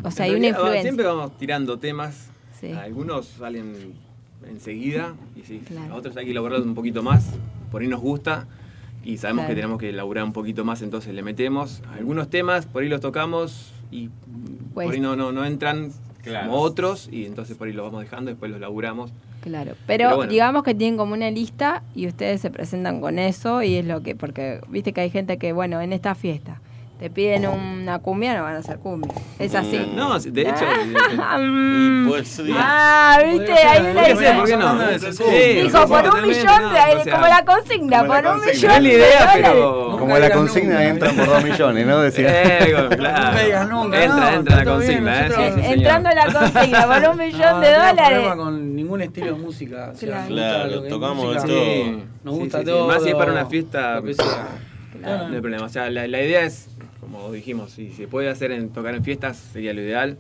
o 0.04 0.12
sea, 0.12 0.26
hay 0.26 0.36
una 0.36 0.48
influencia? 0.48 0.82
Siempre 0.84 1.06
vamos 1.06 1.36
tirando 1.38 1.80
temas. 1.80 2.30
Sí. 2.60 2.72
Algunos 2.74 3.26
salen 3.26 3.94
enseguida 4.48 5.14
y 5.36 5.42
sí, 5.46 5.62
Claro. 5.66 5.94
a 5.94 5.98
otros 5.98 6.16
hay 6.18 6.26
que 6.26 6.32
elaborarlos 6.32 6.68
un 6.68 6.76
poquito 6.76 7.02
más. 7.02 7.26
Por 7.72 7.82
ahí 7.82 7.88
nos 7.88 8.02
gusta 8.02 8.48
y 9.04 9.18
sabemos 9.18 9.44
Claro. 9.44 9.50
que 9.50 9.56
tenemos 9.62 9.80
que 9.80 9.90
elaborar 9.90 10.24
un 10.24 10.34
poquito 10.34 10.66
más, 10.66 10.82
entonces 10.82 11.14
le 11.14 11.22
metemos 11.24 11.82
algunos 11.94 12.30
temas, 12.30 12.66
por 12.66 12.84
ahí 12.84 12.90
los 12.90 13.02
tocamos 13.02 13.72
y 13.92 14.10
Pues- 14.74 14.86
por 14.86 14.94
ahí 14.94 15.00
no, 15.00 15.16
no, 15.16 15.32
no 15.32 15.46
entran 15.46 15.92
Claro. 16.24 16.48
como 16.50 16.60
otros 16.62 17.08
y 17.12 17.26
entonces 17.26 17.56
por 17.58 17.68
ahí 17.68 17.74
los 17.74 17.86
vamos 17.86 18.02
dejando, 18.02 18.30
después 18.32 18.52
los 18.52 18.60
laburamos. 18.60 19.12
Claro, 19.42 19.72
pero, 19.88 20.04
Pero 20.06 20.16
bueno. 20.18 20.32
digamos 20.32 20.64
que 20.64 20.76
tienen 20.76 20.98
como 20.98 21.14
una 21.14 21.32
lista 21.32 21.82
y 21.96 22.08
ustedes 22.08 22.42
se 22.42 22.52
presentan 22.52 23.00
con 23.00 23.18
eso 23.20 23.64
y 23.64 23.76
es 23.76 23.86
lo 23.86 24.04
que, 24.04 24.14
porque 24.16 24.60
viste 24.68 24.92
que 24.92 25.00
hay 25.02 25.10
gente 25.10 25.38
que, 25.38 25.54
bueno, 25.54 25.80
en 25.80 25.94
esta 25.94 26.14
fiesta 26.16 26.60
te 27.00 27.10
piden 27.10 27.48
una 27.48 28.00
cumbia, 28.00 28.36
no 28.36 28.44
van 28.44 28.56
a 28.56 28.60
hacer 28.60 28.78
cumbia. 28.80 29.10
Es 29.40 29.56
así. 29.56 29.90
No, 29.96 30.20
de 30.20 30.42
hecho... 30.42 30.66
Mm. 31.40 32.08
Pues 32.10 32.28
sí. 32.28 32.52
Ah, 32.54 33.20
viste, 33.26 33.54
hay 33.54 33.80
una 33.92 33.94
Podría 34.02 34.16
ser, 34.18 34.36
¿por 34.36 34.46
qué 34.48 34.58
no? 34.58 34.78
Dijo, 35.64 35.88
por 35.88 36.16
un 36.16 36.28
millón, 36.28 36.62
no, 36.62 36.70
de- 36.74 36.96
o 36.98 37.04
sea, 37.04 37.14
como 37.16 37.28
la 37.28 37.46
consigna, 37.46 38.00
como 38.02 38.14
la 38.16 38.22
por 38.22 38.32
un 38.34 38.40
consigna. 38.42 38.80
millón 38.80 38.84
No 38.84 38.84
es 38.84 38.84
la 38.84 38.90
de 38.90 38.96
idea, 38.96 39.20
dólares. 39.20 39.42
pero... 39.44 39.98
Como 40.00 40.18
la 40.18 40.30
consigna 40.32 40.84
entran 40.86 41.16
por 41.16 41.26
dos 41.28 41.44
millones, 41.44 41.88
¿no? 41.88 42.00
Decía. 42.02 42.30
Eh, 42.60 42.74
claro. 42.98 43.66
Nunca 43.70 44.04
Entra, 44.04 44.32
no, 44.32 44.38
entra 44.40 44.56
la 44.58 44.66
consigna, 44.66 45.28
¿eh? 45.28 45.54
Entrando 45.74 46.10
en 46.10 46.16
la 46.16 46.26
consigna 46.34 46.86
por 46.88 47.10
un 47.12 47.18
millón 47.26 47.40
No, 47.52 47.60
de 47.62 47.72
no 47.72 47.78
dólares. 47.78 48.10
problema 48.10 48.36
con 48.36 48.76
ningún 48.76 49.02
estilo 49.02 49.28
de 49.28 49.34
música. 49.34 49.92
O 49.94 49.98
sea, 49.98 50.26
Claro. 50.28 50.84
tocamos 50.84 51.46
todo. 51.46 52.02
Nos 52.24 52.36
gusta 52.36 52.64
todo. 52.64 52.88
Más 52.88 53.04
si 53.04 53.10
es 53.10 53.16
para 53.16 53.32
una 53.32 53.46
fiesta. 53.46 54.02
No 55.02 55.28
hay 55.34 55.42
problema. 55.42 55.66
O 55.66 55.70
sea, 55.70 55.90
la, 55.90 56.08
la 56.08 56.22
idea 56.22 56.42
es, 56.42 56.68
como 57.12 57.32
dijimos, 57.32 57.72
si 57.72 57.92
se 57.92 58.08
puede 58.08 58.30
hacer 58.30 58.52
en 58.52 58.70
tocar 58.70 58.94
en 58.96 59.04
fiestas 59.04 59.38
sería 59.38 59.74
lo 59.74 59.82
ideal. 59.82 60.18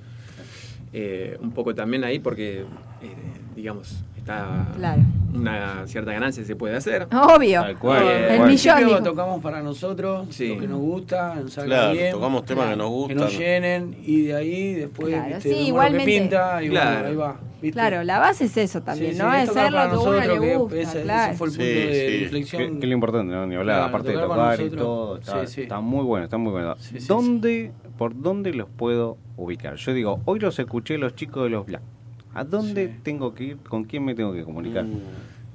Eh, 0.92 1.38
un 1.40 1.52
poco 1.52 1.76
también 1.76 2.04
ahí 2.04 2.18
porque, 2.20 2.62
eh, 3.02 3.16
digamos, 3.56 4.04
está 4.18 4.68
Claro. 4.76 5.04
Una 5.34 5.88
cierta 5.88 6.12
ganancia 6.12 6.44
se 6.44 6.56
puede 6.56 6.76
hacer. 6.76 7.08
Obvio. 7.12 7.62
Tal 7.62 7.78
cual. 7.80 8.04
Eh, 8.08 8.36
El 8.36 8.42
millón, 8.48 8.86
dijo. 8.86 9.04
tocamos 9.04 9.42
para 9.42 9.62
nosotros, 9.62 10.28
Sí. 10.30 10.50
lo 10.56 10.62
que 10.62 10.68
nos 10.68 10.80
gusta, 10.80 11.36
nos 11.36 11.54
salga 11.54 11.68
Claro, 11.76 11.92
bien. 11.94 12.12
tocamos 12.12 12.46
temas 12.46 12.70
que 12.70 12.76
nos 12.76 13.08
Que 13.08 13.16
nos 13.16 13.24
gustan. 13.26 13.40
llenen 13.40 13.98
y 14.04 14.22
de 14.24 14.36
ahí 14.36 14.74
después 14.74 15.10
Claro, 15.10 15.28
viste, 15.36 15.50
sí, 15.54 15.56
igualmente. 15.68 16.06
que 16.12 16.20
pinta 16.20 16.64
y 16.64 16.70
Claro. 16.70 16.92
bueno, 16.92 17.08
ahí 17.10 17.16
va. 17.16 17.40
¿viste? 17.62 17.74
Claro, 17.74 18.04
la 18.04 18.20
base 18.20 18.46
es 18.46 18.56
eso 18.58 18.82
también, 18.82 19.14
Sí, 19.14 19.20
¿no? 19.20 19.34
es 19.34 19.50
ser 19.52 19.72
lo 19.72 19.78
que 19.78 19.84
a 19.84 19.86
uno 19.88 19.96
nosotros, 19.96 20.28
le 20.28 20.40
que 20.50 20.56
gusta, 20.56 20.76
ese- 20.78 20.90
ese 20.92 21.02
claro. 21.04 21.34
fue 21.36 21.48
el 21.48 21.54
punto 21.54 21.64
Sí, 21.66 21.70
de, 21.74 22.20
inflexión. 22.24 22.74
Que, 22.76 22.80
que 22.80 22.88
lo 22.88 22.94
importante, 22.94 23.34
¿no? 23.34 23.46
Ni 23.48 23.56
hablar, 23.56 23.76
Claro, 23.76 23.90
aparte 23.90 24.12
de 24.12 24.18
tocar 24.18 24.62
y 24.62 24.70
todo. 24.70 25.18
Está, 25.18 25.46
Sí, 25.46 25.54
sí. 25.56 25.62
está 25.64 25.80
muy 25.82 26.04
bueno, 26.06 26.24
está 26.26 26.38
muy 26.38 26.52
bueno. 26.52 26.76
Sí, 26.80 27.00
sí, 27.00 27.08
¿Dónde, 27.08 27.72
¿Por 27.98 28.20
dónde 28.22 28.54
los 28.54 28.70
puedo 28.70 29.18
ubicar? 29.36 29.76
Yo 29.76 29.94
digo, 29.94 30.22
hoy 30.24 30.40
los 30.40 30.58
escuché 30.58 30.98
los 30.98 31.16
chicos 31.16 31.44
de 31.44 31.50
los 31.50 31.66
Black. 31.66 31.82
¿A 32.40 32.46
dónde 32.46 32.88
Sí. 32.88 32.94
tengo 33.04 33.34
que 33.36 33.44
ir? 33.44 33.58
¿Con 33.58 33.84
quién 33.84 34.06
me 34.06 34.16
tengo 34.16 34.32
que 34.32 34.44
comunicar? 34.46 34.86
Mm. 34.86 35.00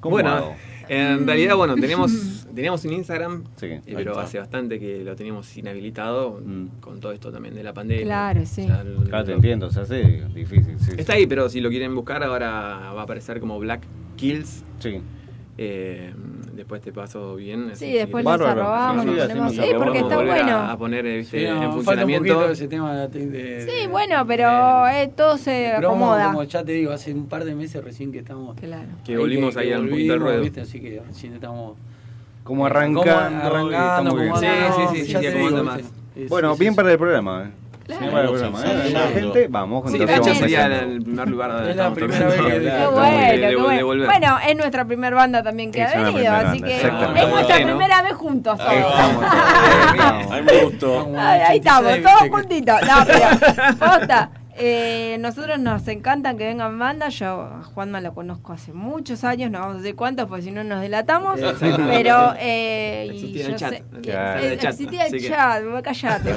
¿Cómo 0.00 0.16
bueno, 0.16 0.28
hago? 0.30 0.54
en 0.90 1.26
realidad, 1.26 1.56
bueno, 1.56 1.76
tenemos, 1.76 2.12
teníamos 2.54 2.84
un 2.84 2.92
Instagram, 2.92 3.44
Sí. 3.56 3.66
eh, 3.68 3.80
pero 3.86 4.10
está. 4.12 4.24
hace 4.24 4.38
bastante 4.38 4.78
que 4.78 5.02
lo 5.02 5.16
teníamos 5.16 5.56
inhabilitado 5.56 6.42
Mm. 6.44 6.66
con 6.80 7.00
todo 7.00 7.12
esto 7.12 7.32
también 7.32 7.54
de 7.54 7.62
la 7.62 7.72
pandemia. 7.72 8.04
Claro, 8.04 8.44
sí. 8.44 8.62
O 8.62 8.66
sea, 8.66 8.82
el- 8.82 9.08
Claro, 9.08 9.24
te 9.24 9.32
entiendo, 9.32 9.70
se 9.70 9.80
hace 9.80 10.02
difícil. 10.34 10.78
Sí, 10.78 10.92
Está 10.98 11.14
ahí, 11.14 11.26
pero 11.26 11.48
si 11.48 11.62
lo 11.62 11.70
quieren 11.70 11.94
buscar 11.94 12.22
ahora 12.22 12.50
va 12.94 13.00
a 13.00 13.02
aparecer 13.04 13.40
como 13.40 13.58
Black 13.58 13.80
Kills. 14.16 14.62
Sí. 14.78 15.00
Eh, 15.56 16.12
después 16.52 16.82
te 16.82 16.92
paso 16.92 17.36
bien. 17.36 17.70
Sí, 17.74 17.92
después 17.92 18.24
Bárbaro. 18.24 18.62
arrobamos, 18.62 19.04
Sí, 19.04 19.10
ponemos. 19.20 19.52
sí, 19.52 19.60
porque 19.78 19.98
está 20.00 20.16
bueno. 20.16 20.50
A, 20.56 20.72
a 20.72 20.76
poner 20.76 21.06
eh, 21.06 21.18
viste, 21.18 21.38
Sí, 21.38 21.44
no, 21.44 21.50
en 21.50 21.56
falta 21.58 21.68
un 21.68 21.74
funcionamiento. 21.84 22.50
ese 22.50 22.66
tema 22.68 23.06
de, 23.06 23.26
de- 23.26 23.60
Sí, 23.70 23.86
bueno, 23.88 24.26
pero 24.26 24.88
eh, 24.88 25.12
todo 25.16 25.38
se 25.38 25.72
acomoda. 25.72 26.26
como 26.26 26.42
ya 26.42 26.64
te 26.64 26.72
digo, 26.72 26.90
hace 26.90 27.14
un 27.14 27.26
par 27.26 27.44
de 27.44 27.54
meses 27.54 27.84
recién 27.84 28.10
que 28.10 28.18
estamos 28.18 28.56
Claro. 28.58 28.88
Que 29.04 29.16
volvimos 29.16 29.56
ahí 29.56 29.70
al 29.72 29.82
punto 29.88 29.96
del 30.12 30.20
ruedo. 30.20 30.40
¿viste? 30.42 30.60
Así 30.62 30.80
que 30.80 31.00
recién 31.06 31.34
estamos 31.34 31.76
Como 32.42 32.66
arrancando. 32.66 33.00
como 33.02 33.12
arrancando. 33.12 34.36
Sí, 34.40 34.46
sí, 34.92 35.04
sí, 35.04 35.12
ya 35.12 35.20
Bueno, 36.28 36.54
sí, 36.54 36.60
bien 36.60 36.72
sí, 36.72 36.76
para 36.76 36.90
el 36.92 36.98
programa. 36.98 37.50
Claro. 37.84 38.06
Vamos 38.12 38.30
programa. 38.30 38.58
¿eh? 38.58 38.70
ensayando. 38.70 38.98
La 38.98 39.06
gente, 39.20 39.46
vamos. 39.48 39.90
Sí, 39.90 39.96
entonces 39.96 40.06
de 40.06 40.14
hecho 40.14 40.22
vamos 40.24 40.38
sería 40.38 40.66
el 40.66 41.02
primer 41.02 41.28
lugar 41.28 41.52
donde 41.52 41.70
Es 41.70 41.76
la 41.76 41.90
primera 41.94 42.26
vez 42.26 42.36
que- 42.40 42.40
bueno, 42.92 43.18
de- 43.18 43.26
qué 43.30 43.46
de- 43.46 43.56
bueno. 43.56 44.06
Bueno, 44.06 44.38
es 44.48 44.56
nuestra 44.56 44.84
primer 44.84 45.14
banda 45.14 45.42
también 45.42 45.70
que 45.70 45.82
Es 45.82 45.88
ha 45.94 45.98
venido, 45.98 46.12
primera 46.14 46.38
así 46.50 46.62
que 46.62 46.76
es 46.76 46.82
nuestra 46.92 47.56
Bueno. 47.56 47.66
primera 47.66 48.02
vez 48.02 48.12
juntos 48.14 48.58
todos. 48.58 48.72
Estamos 48.72 49.24
todos. 49.24 50.32
A 50.32 50.36
mí 50.36 50.42
me 50.42 50.64
gustó. 50.64 51.00
Ahí 51.18 51.58
86, 51.58 51.58
estamos, 51.58 51.92
todos 52.02 52.30
juntitos. 52.30 52.80
No, 52.82 53.04
pero, 53.06 53.78
posta. 53.78 54.30
Eh, 54.56 55.16
nosotros 55.20 55.58
nos 55.58 55.86
encantan 55.88 56.38
que 56.38 56.44
vengan 56.46 56.78
bandas. 56.78 57.18
Yo 57.18 57.42
a 57.42 57.62
Juanma 57.64 58.00
lo 58.00 58.14
conozco 58.14 58.52
hace 58.52 58.72
muchos 58.72 59.24
años, 59.24 59.50
no 59.50 59.58
vamos 59.60 59.76
a 59.76 59.78
decir 59.78 59.96
cuántos, 59.96 60.26
porque 60.28 60.42
si 60.44 60.50
no 60.52 60.62
nos 60.62 60.80
delatamos. 60.80 61.40
Exacto. 61.40 61.82
Pero 61.88 62.34
eh, 62.38 63.08
Existía 63.10 63.46
el 63.46 63.56
chat. 63.56 63.72
eh, 63.72 63.82
El 64.52 64.58
chat, 64.60 64.70
existía 64.70 65.06
el 65.06 65.82
callate, 65.82 66.34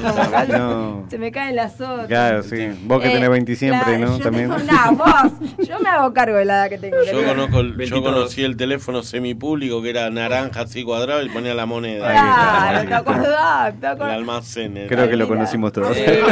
No. 0.58 1.06
se 1.08 1.18
me 1.18 1.30
caen 1.30 1.54
las 1.56 1.80
otras. 1.80 2.06
Claro, 2.08 2.42
sí. 2.42 2.68
Vos 2.84 3.00
que 3.00 3.08
Eh, 3.08 3.12
tenés 3.12 3.30
20 3.30 3.54
siempre, 3.56 3.98
¿no? 3.98 4.18
yo 4.18 4.24
También. 4.24 4.50
tengo- 4.50 4.64
nah, 4.72 4.90
vos, 4.90 5.32
yo 5.68 5.78
me 5.78 5.88
hago 5.88 6.12
cargo 6.12 6.36
de 6.38 6.44
la 6.44 6.54
edad 6.62 6.68
que 6.70 6.78
tengo. 6.78 6.96
Yo, 7.10 7.24
conozco 7.24 7.60
el- 7.60 7.70
yo 7.72 7.76
22. 7.76 8.02
conocí 8.02 8.42
el 8.42 8.56
teléfono 8.56 9.02
semipúblico 9.02 9.80
que 9.82 9.90
era 9.90 10.10
naranja 10.10 10.62
así 10.62 10.82
cuadrado 10.82 11.22
y 11.22 11.28
ponía 11.28 11.54
la 11.54 11.66
moneda. 11.66 12.10
Claro, 12.10 12.66
Ahí 12.66 12.76
¿te 12.78 12.82
está. 12.94 12.96
acordás? 12.98 13.74
¿Te 13.80 13.86
El 13.86 13.92
acordás? 13.92 14.14
almacén. 14.16 14.86
Creo 14.88 15.08
que 15.08 15.16
lo 15.16 15.28
conocimos 15.28 15.72
todos. 15.72 15.96
Eh, 15.96 16.22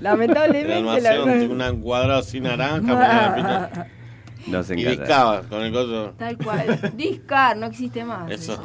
lamentablemente 0.00 1.01
almacén, 1.08 1.58
la- 1.58 1.72
un 1.72 1.80
cuadrado 1.82 2.20
así 2.20 2.40
naranja. 2.40 3.70
Nos 4.46 4.68
Y 4.70 4.72
encanta. 4.72 4.90
discaba 4.90 5.42
con 5.42 5.62
el 5.62 5.72
coso. 5.72 6.12
Tal 6.18 6.36
cual. 6.38 6.92
Discar 6.96 7.56
no 7.56 7.66
existe 7.66 8.04
más. 8.04 8.30
Eso. 8.30 8.58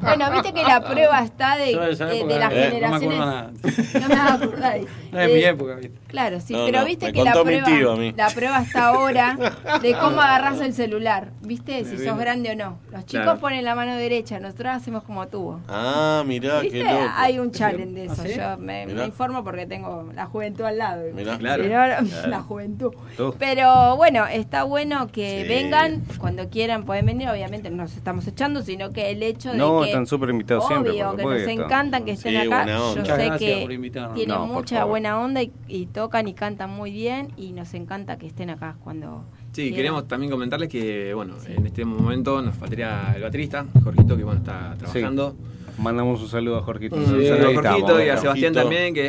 Bueno, 0.00 0.30
viste 0.32 0.52
que 0.52 0.62
la 0.62 0.80
prueba 0.80 1.22
está 1.22 1.56
de, 1.56 1.66
de 1.66 1.76
las 1.76 2.00
eh, 2.00 2.04
no 2.04 2.26
me 2.26 2.32
generaciones. 2.72 2.92
acuerdo 2.92 3.26
nada. 3.26 3.50
No 3.52 4.08
me 4.08 4.78
es 4.80 4.86
Eh, 5.12 5.34
mi 5.34 5.44
época, 5.44 5.74
¿viste? 5.76 5.98
Claro, 6.08 6.40
sí, 6.40 6.54
No, 6.54 6.64
pero 6.64 6.80
no, 6.80 6.84
viste 6.86 7.12
que 7.12 7.22
la 7.22 7.32
prueba, 7.32 7.66
tío 7.66 7.92
a 7.92 7.96
mí. 7.96 8.14
la 8.16 8.28
prueba 8.30 8.62
está 8.62 8.86
ahora 8.88 9.36
de 9.82 9.92
cómo 9.94 10.20
agarras 10.22 10.60
el 10.60 10.72
celular, 10.74 11.28
¿viste? 11.42 11.84
Si 11.84 11.98
sos 11.98 12.18
grande 12.18 12.50
o 12.52 12.56
no. 12.56 12.78
Los 12.90 13.04
chicos 13.06 13.24
Claro. 13.24 13.40
ponen 13.40 13.64
la 13.64 13.74
mano 13.74 13.94
derecha, 13.96 14.40
nosotros 14.40 14.72
hacemos 14.74 15.02
como 15.04 15.28
tubo. 15.28 15.60
Ah, 15.68 16.22
mirá, 16.26 16.60
¿Viste? 16.60 16.78
qué 16.78 16.84
loco. 16.84 17.10
Hay 17.16 17.38
un 17.38 17.50
challenge 17.52 17.92
de 17.94 18.04
eso. 18.06 18.22
¿Ah, 18.22 18.26
sí? 18.26 18.34
Yo 18.36 18.56
me, 18.58 19.04
informo 19.04 19.44
porque 19.44 19.66
tengo 19.66 20.10
la 20.14 20.26
juventud 20.26 20.64
al 20.64 20.78
lado. 20.78 21.02
Mirá. 21.14 21.38
Claro. 21.38 21.62
La 22.26 22.40
juventud. 22.42 22.92
Pero 23.38 23.96
bueno, 23.96 24.26
está 24.26 24.62
bueno 24.64 25.08
que 25.12 25.42
Sí. 25.42 25.48
vengan 25.48 26.02
cuando 26.18 26.48
quieran, 26.48 26.84
pueden 26.84 27.06
venir. 27.06 27.28
Obviamente 27.28 27.70
no 27.70 27.76
nos 27.76 27.96
estamos 27.96 28.26
echando, 28.26 28.62
sino 28.62 28.92
que 28.92 29.10
el 29.10 29.22
hecho 29.22 29.52
de 29.52 29.58
No, 29.58 29.80
que. 29.82 29.88
están 29.88 30.06
súper 30.06 30.30
invitados 30.30 30.64
obvio, 30.64 30.92
siempre, 30.92 31.22
por 31.22 31.36
que 31.36 31.40
nos 31.40 31.48
encantan 31.48 32.04
que 32.04 32.12
estén 32.12 32.32
Sí, 32.32 32.36
acá. 32.48 32.66
Yo 32.66 32.96
Muchas 32.96 33.16
sé 33.16 33.30
que 33.38 33.66
tienen 34.14 34.28
No, 34.28 34.46
mucha 34.46 34.84
buena 34.84 35.20
onda 35.20 35.42
y, 35.42 35.52
y 35.68 35.86
tocan 35.86 36.26
y 36.28 36.34
cantan 36.34 36.70
muy 36.70 36.90
bien. 36.90 37.28
Y 37.36 37.52
nos 37.52 37.72
encanta 37.74 38.16
que 38.18 38.26
estén 38.26 38.50
acá 38.50 38.76
cuando. 38.82 39.24
Sí, 39.52 39.62
quieran. 39.64 39.76
queremos 39.76 40.08
también 40.08 40.30
comentarles 40.32 40.68
que, 40.70 41.12
bueno, 41.14 41.34
en 41.46 41.66
este 41.66 41.84
momento 41.84 42.40
nos 42.40 42.56
faltaría 42.56 43.12
el 43.14 43.22
baterista, 43.22 43.66
Jorgito, 43.84 44.16
que 44.16 44.24
bueno, 44.24 44.40
está 44.40 44.74
trabajando. 44.78 45.36
Mandamos 45.78 46.20
un 46.20 46.28
saludo 46.28 46.58
a 46.58 46.62
Jorgito. 46.62 46.96
Un 46.96 47.02
Ahí 47.02 47.06
saludo 47.26 47.48
a 47.48 47.50
estamos. 47.50 47.80
Jorgito 47.80 48.04
y 48.04 48.08
a. 48.10 48.16
Sebastián 48.18 48.52
también, 48.52 48.94
que 48.94 49.06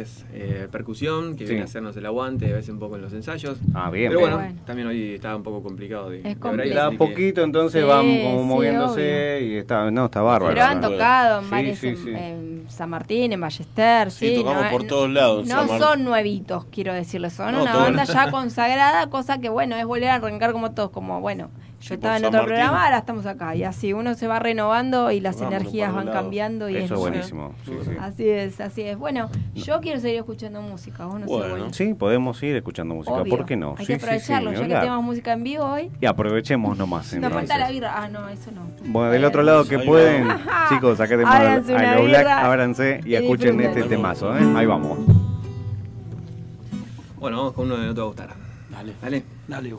es, 0.00 0.24
eh, 0.32 0.68
percusión, 0.70 1.32
que 1.36 1.44
Sí. 1.44 1.50
viene 1.50 1.62
a 1.62 1.64
hacernos 1.64 1.96
el 1.96 2.06
aguante 2.06 2.46
a 2.52 2.54
veces 2.56 2.70
un 2.70 2.78
poco 2.78 2.96
en 2.96 3.02
los 3.02 3.12
ensayos. 3.12 3.58
Ah, 3.74 3.90
bien, 3.90 4.08
Pero 4.10 4.20
bien. 4.20 4.30
bueno, 4.30 4.36
Bueno. 4.48 4.60
también 4.66 4.88
hoy 4.88 5.14
estaba 5.14 5.36
un 5.36 5.42
poco 5.42 5.62
complicado 5.62 6.10
de, 6.10 6.18
Es 6.18 6.36
que- 6.36 6.96
poquito, 6.96 7.42
entonces 7.42 7.82
Sí, 7.82 7.88
van 7.88 8.22
como 8.22 8.38
sí, 8.40 8.44
moviéndose 8.46 9.40
y 9.42 9.56
está, 9.56 9.90
no, 9.90 10.06
está 10.06 10.22
bárbaro. 10.22 10.54
Pero 10.54 10.64
han 10.66 10.80
tocado 10.80 11.40
en 11.40 11.76
sí, 11.76 11.88
en, 11.88 11.96
sí. 11.96 12.10
en 12.10 12.64
San 12.68 12.90
Martín, 12.90 13.32
en 13.32 13.40
Ballester, 13.40 14.10
Sí, 14.10 14.28
sí. 14.28 14.34
tocamos 14.36 14.64
no, 14.64 14.70
por 14.70 14.84
todos 14.84 15.10
lados. 15.10 15.46
No 15.48 15.66
son 15.78 16.04
nuevitos, 16.04 16.66
quiero 16.66 16.94
decirles, 16.94 17.32
son 17.32 17.52
No, 17.52 17.62
una 17.62 17.74
banda 17.76 18.04
ya 18.04 18.30
consagrada, 18.30 19.10
cosa 19.10 19.38
que 19.38 19.48
bueno, 19.48 19.76
es 19.76 19.84
volver 19.84 20.08
a 20.10 20.14
arrancar 20.16 20.52
como 20.52 20.70
todos, 20.72 20.90
como 20.90 21.20
bueno, 21.20 21.50
Yo 21.80 21.94
estaba 21.94 22.16
en 22.16 22.24
otro 22.24 22.40
Martín. 22.40 22.46
programa, 22.56 22.84
ahora 22.86 22.98
estamos 22.98 23.24
acá. 23.26 23.54
Y 23.54 23.62
así 23.62 23.92
uno 23.92 24.14
se 24.14 24.26
va 24.26 24.40
renovando 24.40 25.12
y 25.12 25.20
las 25.20 25.40
energías 25.40 25.94
van 25.94 26.08
cambiando. 26.08 26.68
Y 26.68 26.76
Eso 26.76 26.94
es 26.94 27.00
bueno. 27.00 27.16
buenísimo, 27.16 27.54
sí, 27.64 27.72
sí. 27.84 27.90
Así 28.00 28.28
es, 28.28 28.60
así 28.60 28.82
es. 28.82 28.98
Bueno, 28.98 29.30
yo 29.54 29.80
quiero 29.80 30.00
seguir 30.00 30.18
escuchando 30.18 30.60
música. 30.60 31.06
Vos 31.06 31.20
no 31.20 31.26
sé, 31.28 31.32
bueno. 31.32 31.72
Sí, 31.72 31.94
podemos 31.94 32.42
ir 32.42 32.56
escuchando 32.56 32.96
música. 32.96 33.14
Obvio. 33.16 33.36
¿Por 33.36 33.46
qué 33.46 33.56
no? 33.56 33.76
Hay 33.78 33.86
Sí, 33.86 33.92
que 33.92 34.00
sí, 34.00 34.00
sí, 34.00 34.04
aprovecharlo, 34.32 34.52
ya 34.52 34.66
que 34.66 34.74
tenemos 34.74 35.04
música 35.04 35.32
en 35.32 35.44
vivo 35.44 35.64
hoy. 35.64 35.90
Y 36.00 36.06
aprovechemos 36.06 36.76
nomás. 36.76 37.12
Nos 37.20 37.32
falta 37.32 37.56
la 37.58 37.70
birra. 37.70 37.92
Ah, 38.02 38.08
no, 38.08 38.28
eso 38.28 38.50
no. 38.50 38.62
Bueno, 38.86 39.10
del 39.12 39.24
otro 39.24 39.42
lado 39.44 39.64
que 39.64 39.76
Ahí 39.76 39.86
pueden, 39.86 40.28
va. 40.28 40.66
chicos, 40.70 40.98
sacate 40.98 41.22
a 41.24 41.94
lo 41.96 42.04
black, 42.04 42.26
ábranse 42.26 43.00
y 43.04 43.10
y 43.10 43.14
escuchen 43.14 43.56
disfruten. 43.56 43.82
este 43.84 43.96
temazo, 43.96 44.36
¿eh? 44.36 44.42
Ahí 44.56 44.66
vamos. 44.66 44.98
Bueno, 47.20 47.36
vamos 47.38 47.52
con 47.52 47.66
uno 47.66 47.76
que 47.76 47.82
no 47.86 47.94
te 47.94 48.00
va 48.00 48.04
a 48.04 48.08
gustar. 48.08 48.28
Dale. 48.70 48.92
Dale. 49.00 49.22
Dale, 49.46 49.74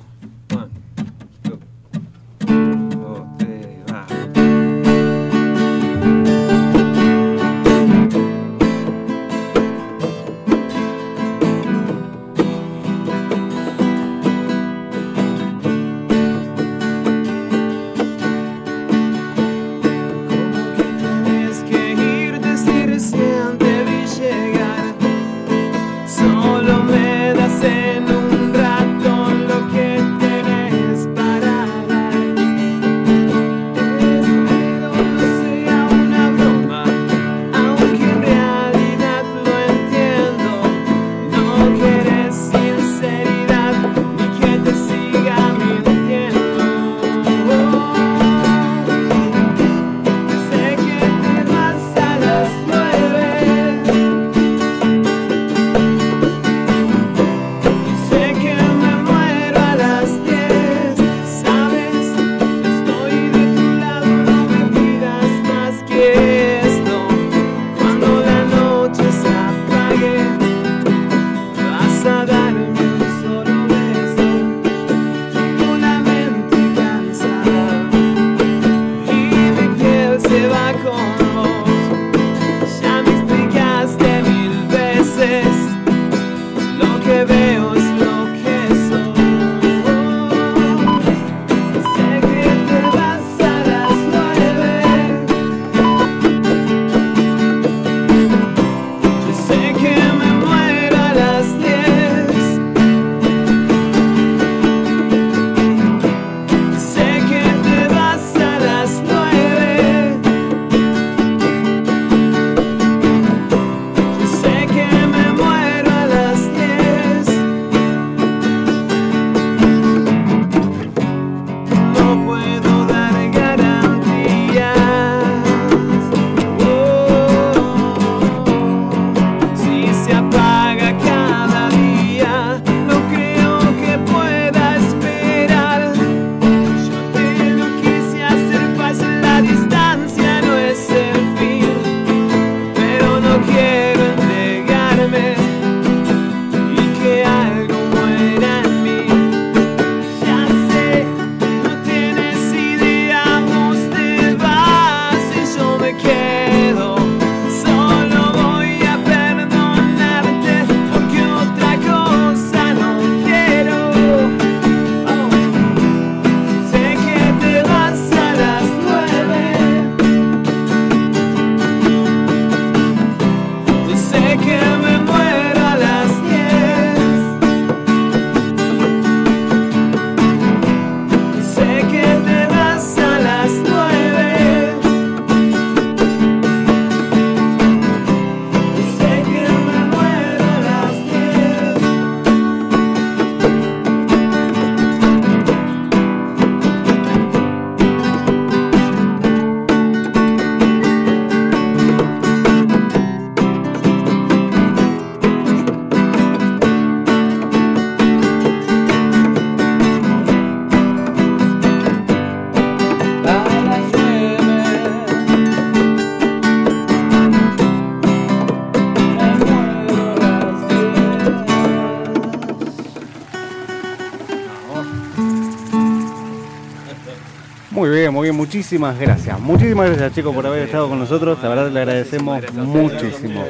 Muchísimas 228.32 228.98
gracias. 229.00 229.40
Muchísimas 229.40 229.88
gracias 229.90 230.14
chicos 230.14 230.34
por 230.36 230.46
haber 230.46 230.64
estado 230.64 230.90
con 230.90 231.00
nosotros, 231.00 231.38
la 231.42 231.50
verdad 231.50 231.72
le 231.72 231.80
agradecemos 231.80 232.42
muchísimo. 232.54 233.46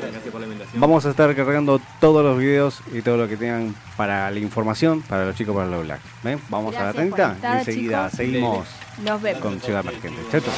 Vamos 0.76 1.06
a 1.06 1.10
estar 1.10 1.36
cargando 1.36 1.80
todos 2.00 2.24
los 2.24 2.38
videos 2.38 2.82
y 2.94 3.02
todo 3.02 3.18
lo 3.18 3.28
que 3.28 3.38
tengan 3.38 3.76
para 3.98 4.30
la 4.32 4.40
información 4.40 5.02
para 5.02 5.26
los 5.26 5.36
chicos 5.36 5.56
para 5.56 5.68
los 5.68 5.84
black. 5.84 6.00
¿Ven? 6.24 6.40
Vamos 6.50 6.76
a 6.76 6.84
la 6.86 6.94
Gracias 6.94 7.10
por 7.10 7.18
30 7.18 7.34
estar, 7.36 7.56
y 7.56 7.60
enseguida 7.60 7.98
chicos. 8.06 8.18
seguimos 8.18 8.68
Nos 9.04 9.22
vemos. 9.22 9.42
con 9.42 9.60
Ciudad 9.62 9.82
Emergente. 9.82 10.22
Chau, 10.32 10.42
chau. 10.42 10.54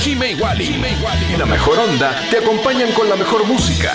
Jime 0.00 0.32
y 0.32 0.40
Wally 0.40 0.84
y 1.34 1.36
la 1.38 1.46
mejor 1.46 1.78
onda 1.78 2.12
te 2.30 2.38
acompañan 2.38 2.92
con 2.92 3.08
la 3.08 3.16
mejor 3.16 3.46
música. 3.46 3.92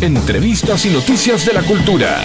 Entrevistas 0.00 0.86
y 0.86 0.90
noticias 0.90 1.44
de 1.44 1.52
la 1.52 1.62
cultura. 1.62 2.24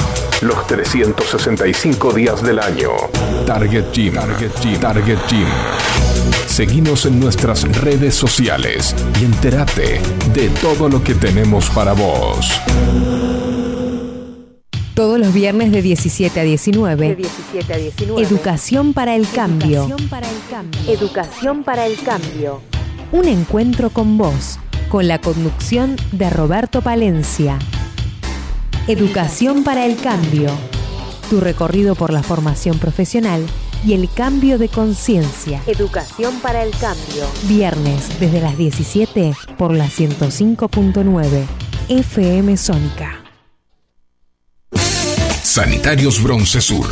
Los 0.41 0.65
365 0.65 2.13
días 2.13 2.41
del 2.41 2.57
año. 2.57 2.89
Target 3.45 3.91
Gym. 3.93 4.15
Target 4.15 4.51
Gym. 4.59 4.79
Target 4.79 5.19
Gym. 5.27 5.45
Seguinos 6.47 7.05
en 7.05 7.19
nuestras 7.19 7.63
redes 7.79 8.15
sociales 8.15 8.95
y 9.21 9.25
entérate 9.25 10.01
de 10.33 10.49
todo 10.59 10.89
lo 10.89 11.03
que 11.03 11.13
tenemos 11.13 11.69
para 11.69 11.93
vos. 11.93 12.59
Todos 14.95 15.19
los 15.19 15.31
viernes 15.31 15.71
de 15.71 15.83
17 15.83 16.39
a 16.39 16.43
19. 16.43 17.17
Educación 18.17 18.93
para 18.93 19.15
el 19.15 19.29
cambio. 19.29 19.95
Educación 20.87 21.63
para 21.63 21.85
el 21.85 21.97
cambio. 22.01 22.61
Un 23.11 23.27
encuentro 23.27 23.91
con 23.91 24.17
vos, 24.17 24.57
con 24.89 25.07
la 25.07 25.21
conducción 25.21 25.97
de 26.11 26.31
Roberto 26.31 26.81
Palencia. 26.81 27.59
Educación 28.91 29.63
para 29.63 29.85
el 29.85 29.95
cambio. 29.95 30.49
Tu 31.29 31.39
recorrido 31.39 31.95
por 31.95 32.11
la 32.11 32.23
formación 32.23 32.77
profesional 32.77 33.41
y 33.85 33.93
el 33.93 34.09
cambio 34.13 34.57
de 34.57 34.67
conciencia. 34.67 35.61
Educación 35.65 36.41
para 36.41 36.61
el 36.61 36.71
cambio. 36.71 37.25
Viernes 37.43 38.19
desde 38.19 38.41
las 38.41 38.57
17 38.57 39.31
por 39.57 39.73
la 39.73 39.85
105.9 39.85 41.45
FM 41.87 42.57
Sónica. 42.57 43.23
Sanitarios 45.41 46.21
Bronce 46.21 46.59
Sur. 46.59 46.87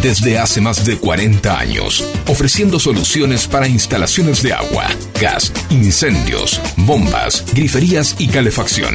Desde 0.00 0.38
hace 0.38 0.60
más 0.60 0.84
de 0.84 0.98
40 0.98 1.58
años, 1.58 2.08
ofreciendo 2.28 2.78
soluciones 2.78 3.48
para 3.48 3.66
instalaciones 3.66 4.40
de 4.44 4.52
agua, 4.52 4.86
gas, 5.20 5.52
incendios, 5.70 6.60
bombas, 6.76 7.44
griferías 7.52 8.14
y 8.20 8.28
calefacción. 8.28 8.94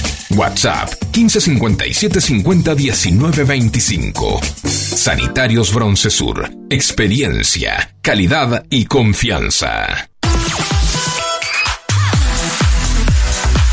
WhatsApp 0.37 0.89
1557 1.15 2.21
50 2.21 2.75
19 2.75 3.43
25. 3.43 4.39
Sanitarios 4.63 5.73
Broncesur. 5.73 6.49
Experiencia, 6.69 7.95
calidad 8.01 8.65
y 8.69 8.85
confianza. 8.85 10.09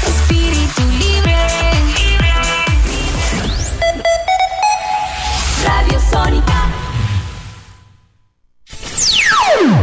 Espíritu 0.07 0.83
libre. 0.99 1.37
Radio 5.65 6.01
Sónica. 6.11 6.71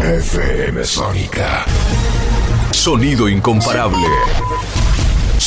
FM 0.03 0.83
Sónica. 0.85 1.65
Sonido 2.71 3.27
incomparable. 3.29 4.07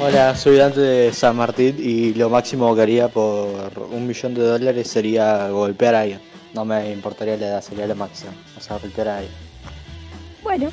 Hola, 0.00 0.34
soy 0.34 0.56
Dante 0.56 0.80
de 0.80 1.12
San 1.12 1.36
Martín 1.36 1.76
y 1.78 2.14
lo 2.14 2.30
máximo 2.30 2.74
que 2.74 2.82
haría 2.82 3.08
por 3.08 3.70
un 3.90 4.06
millón 4.06 4.34
de 4.34 4.42
dólares 4.42 4.88
sería 4.88 5.48
golpear 5.50 5.94
a 5.94 6.00
alguien. 6.00 6.20
No 6.54 6.64
me 6.64 6.90
importaría 6.90 7.36
la 7.36 7.46
edad, 7.46 7.62
sería 7.62 7.86
lo 7.86 7.94
máximo. 7.94 8.30
O 8.56 8.60
sea, 8.60 8.78
golpear 8.78 9.08
a 9.08 9.16
alguien. 9.18 9.34
Bueno, 10.42 10.70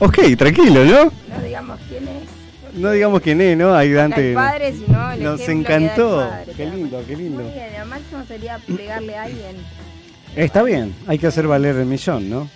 Ok, 0.00 0.18
tranquilo, 0.38 0.84
¿no? 0.84 1.04
no 1.36 1.42
digamos 1.44 1.80
quién 1.88 2.04
es. 2.04 2.78
No 2.78 2.90
digamos 2.92 3.20
quién 3.22 3.40
es, 3.40 3.56
¿no? 3.56 3.74
Ahí 3.74 3.90
Dante. 3.92 4.28
El 4.28 4.34
padre, 4.34 4.72
sino 4.72 5.10
el 5.10 5.22
Nos 5.24 5.40
que 5.40 5.50
encantó. 5.52 6.18
padre, 6.30 6.52
Qué 6.56 6.66
lindo, 6.66 7.02
qué 7.06 7.16
lindo. 7.16 7.42
Muy 7.42 7.52
bien, 7.52 7.66
lo 7.80 7.86
máximo 7.86 8.24
sería 8.28 8.58
pegarle 8.58 9.16
a 9.16 9.22
alguien. 9.24 9.56
Está 10.36 10.62
bien, 10.62 10.94
hay 11.08 11.18
que 11.18 11.26
hacer 11.26 11.48
valer 11.48 11.74
el 11.76 11.86
millón, 11.86 12.30
¿no? 12.30 12.48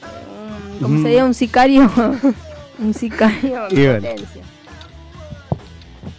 Como 0.81 1.01
Mm. 1.01 1.03
sería 1.03 1.25
un 1.25 1.35
sicario. 1.35 1.91
un 2.79 2.95
sicario 2.95 3.67
en 3.69 3.79
Y 3.79 3.87
bueno. 3.87 4.01
potencia. 4.09 4.43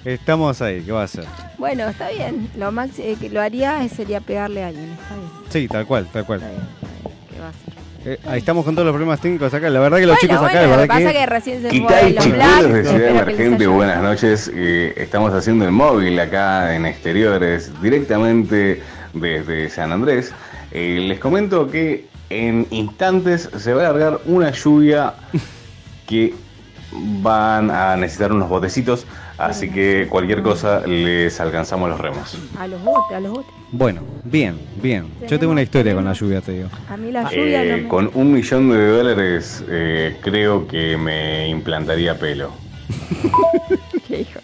Estamos 0.06 0.62
ahí, 0.62 0.82
¿qué 0.82 0.92
va 0.92 1.02
a 1.02 1.06
hacer? 1.06 1.26
Bueno, 1.58 1.88
está 1.88 2.10
bien. 2.10 2.50
Lo 2.58 2.72
más 2.72 3.00
eh, 3.00 3.16
que 3.20 3.30
lo 3.30 3.40
haría 3.42 3.88
sería 3.88 4.20
pegarle 4.20 4.64
a 4.64 4.68
alguien. 4.68 4.92
Está 4.92 5.16
bien. 5.16 5.30
Sí, 5.50 5.68
tal 5.68 5.86
cual, 5.86 6.08
tal 6.12 6.26
cual. 6.26 6.42
¿Qué 6.42 7.40
va 7.40 7.48
a 7.48 7.50
hacer? 7.50 7.74
Eh, 8.06 8.20
ahí 8.28 8.40
estamos 8.40 8.66
con 8.66 8.76
todos 8.76 8.86
los 8.86 8.92
problemas 8.94 9.22
técnicos 9.22 9.54
acá. 9.54 9.70
La 9.70 9.80
verdad 9.80 10.00
que 10.00 10.06
los 10.06 10.18
Bueno, 10.18 10.36
chicos 10.36 10.50
acá, 10.50 10.60
bueno, 10.60 10.62
la 10.62 10.68
lo 10.68 10.82
que 10.82 10.82
verdad 10.82 10.96
pasa 10.96 11.08
que... 11.14 11.20
que 11.20 11.26
recién 11.26 11.62
se 11.62 11.70
Chicuelos 11.70 12.74
de 12.74 12.84
Ciudad 12.86 13.10
Emergente, 13.10 13.68
buenas 13.68 14.04
noches. 14.04 14.52
Eh, 14.54 14.94
estamos 14.98 15.34
haciendo 15.34 15.64
el 15.64 15.72
móvil 15.72 16.20
acá 16.20 16.76
en 16.76 16.86
exteriores, 16.86 17.72
directamente 17.82 18.82
desde 19.14 19.70
San 19.70 19.94
Andrés. 19.94 20.34
Eh, 20.72 21.06
les 21.08 21.20
comento 21.20 21.70
que 21.70 22.08
en 22.30 22.68
instantes 22.72 23.50
se 23.58 23.74
va 23.74 23.82
a 23.82 23.94
largar 23.94 24.20
una 24.26 24.52
lluvia 24.52 25.14
que 26.08 26.34
van 26.92 27.72
a 27.72 27.96
necesitar 27.96 28.34
unos 28.34 28.50
botecitos, 28.50 29.06
así 29.38 29.70
que 29.70 30.08
cualquier 30.10 30.42
cosa 30.42 30.86
les 30.86 31.40
alcanzamos 31.40 31.90
los 31.90 32.00
remos. 32.00 32.38
A 32.60 32.68
los 32.68 32.82
botes, 32.84 33.18
a 33.18 33.20
los 33.20 33.32
botes. 33.32 33.52
Bueno, 33.72 34.02
bien, 34.24 34.58
bien. 34.82 35.08
Yo 35.28 35.40
tengo 35.40 35.52
una 35.52 35.64
historia 35.64 35.96
con 35.96 36.06
la 36.06 36.14
lluvia, 36.14 36.42
te 36.42 36.52
digo. 36.54 36.70
A 36.90 36.98
mí 36.98 37.12
la 37.12 37.24
lluvia 37.30 37.64
Eh, 37.64 37.72
no 37.72 37.84
me... 37.84 37.88
Con 37.88 38.12
un 38.14 38.32
millón 38.32 38.70
de 38.70 38.88
dólares 38.88 39.64
eh, 39.68 40.18
creo 40.22 40.68
que 40.68 40.98
me 40.98 41.48
implantaría 41.50 42.18
pelo. 42.18 42.52
Qué 44.08 44.22
hijo. 44.22 44.40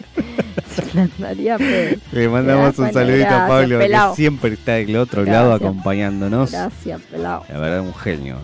Le 2.11 2.29
mandamos 2.29 2.77
un 2.79 2.91
saludito 2.91 3.29
a 3.29 3.47
Pablo, 3.47 3.79
que 3.79 3.97
siempre 4.15 4.53
está 4.53 4.73
del 4.73 4.95
otro 4.97 5.23
lado 5.23 5.53
acompañándonos. 5.53 6.51
Gracias, 6.51 7.01
pelado. 7.01 7.43
La 7.49 7.59
verdad, 7.59 7.81
un 7.81 7.93
genio. 7.93 8.37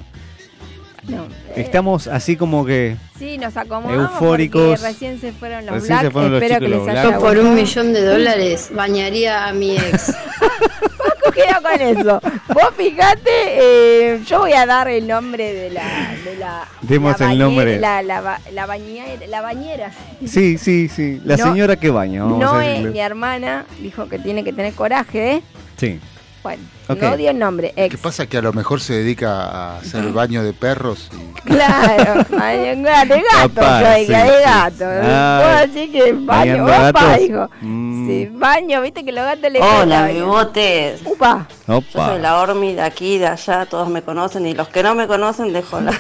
No, 1.08 1.26
eh, 1.26 1.30
Estamos 1.58 2.08
así 2.08 2.36
como 2.36 2.66
que. 2.66 2.98
Sí, 3.20 3.38
nos 3.38 3.56
acomodamos 3.58 4.12
Eufóricos. 4.12 4.82
recién 4.82 5.20
se 5.22 5.32
fueron 5.32 5.66
los 5.66 5.76
Recién 5.76 5.98
se 5.98 6.04
black. 6.04 6.14
fueron 6.14 6.32
los 6.34 6.42
Espero 6.42 6.60
que 6.60 6.68
les 6.70 6.88
haya 6.88 7.04
Yo 7.04 7.20
por 7.20 7.38
un 7.38 7.54
millón 7.56 7.94
de 7.94 8.02
dólares 8.04 8.70
bañaría 8.74 9.46
a 9.48 9.54
mi 9.54 9.76
ex. 9.78 10.14
Paco 10.40 11.32
queda 11.34 11.62
con 11.62 11.80
eso. 11.82 12.22
Vos 12.54 12.70
fijate, 12.76 13.30
eh, 13.30 14.20
yo 14.26 14.40
voy 14.40 14.54
a 14.54 14.66
dar 14.66 14.88
el 14.88 15.08
nombre 15.08 15.54
de 15.54 15.70
la. 15.70 16.16
De 16.24 16.36
la 16.38 16.68
Demos 16.82 17.20
la 17.20 17.32
el 17.32 17.38
nombre. 17.40 17.80
La, 17.80 18.02
la, 18.02 18.40
la 18.52 18.66
bañera. 18.66 19.28
La 19.28 19.42
bañera. 19.42 19.92
Sí, 20.26 20.58
sí, 20.58 20.88
sí. 20.90 21.22
La 21.24 21.38
No- 21.38 21.44
señora 21.46 21.76
que 21.76 21.90
baña, 21.92 22.24
vamos 22.24 22.42
a 22.44 22.46
Noé, 22.54 22.68
decirle. 22.70 22.90
mi 22.92 23.00
hermana, 23.00 23.66
dijo 23.80 24.10
que 24.10 24.18
tiene 24.20 24.44
que 24.44 24.54
tener 24.54 24.74
coraje, 24.74 25.34
¿eh? 25.36 25.42
Sí. 25.78 26.00
Bueno, 26.42 26.64
Ok. 26.88 27.02
no 27.02 27.18
dio 27.18 27.32
el 27.32 27.40
nombre, 27.40 27.72
¿Qué 27.76 27.86
ex. 27.86 27.98
pasa? 27.98 28.28
Que 28.28 28.38
a 28.38 28.42
lo 28.42 28.54
mejor 28.54 28.80
se 28.82 28.94
dedica 28.94 29.44
a 29.46 29.78
hacer 29.78 30.04
baño 30.14 30.44
de 30.44 30.54
perros. 30.54 31.10
y- 31.14 31.36
Claro, 31.46 32.26
baño 32.32 32.64
de 32.64 32.82
gato, 32.82 33.16
Capaz, 33.56 33.82
yo 33.82 34.06
sí, 34.06 34.12
de 34.12 34.22
sí. 34.28 34.44
gato. 34.46 34.86
Ah, 35.04 35.42
Puedo 35.44 35.68
decir 35.74 35.92
que 35.92 36.14
baño, 36.14 36.64
opa, 36.64 36.92
gatos. 36.92 37.18
dijo. 37.20 37.50
Mm. 37.62 38.08
Sí, 38.08 38.30
baño, 38.34 38.82
viste 38.82 39.04
que 39.06 39.12
los 39.12 39.24
gatos 39.26 39.52
le 39.52 39.62
Hola, 39.62 40.08
bigotes. 40.08 41.02
Upa. 41.06 41.48
Yo 41.68 41.78
Opa. 41.78 42.10
soy 42.10 42.22
la 42.22 42.40
Ormi 42.40 42.74
de 42.74 42.82
aquí, 42.82 43.18
de 43.18 43.28
allá, 43.28 43.66
todos 43.66 43.90
me 43.90 44.02
conocen 44.02 44.46
y 44.46 44.54
los 44.54 44.68
que 44.70 44.82
no 44.84 44.94
me 44.96 45.08
conocen 45.08 45.54
dejo 45.54 45.80
la, 45.82 45.92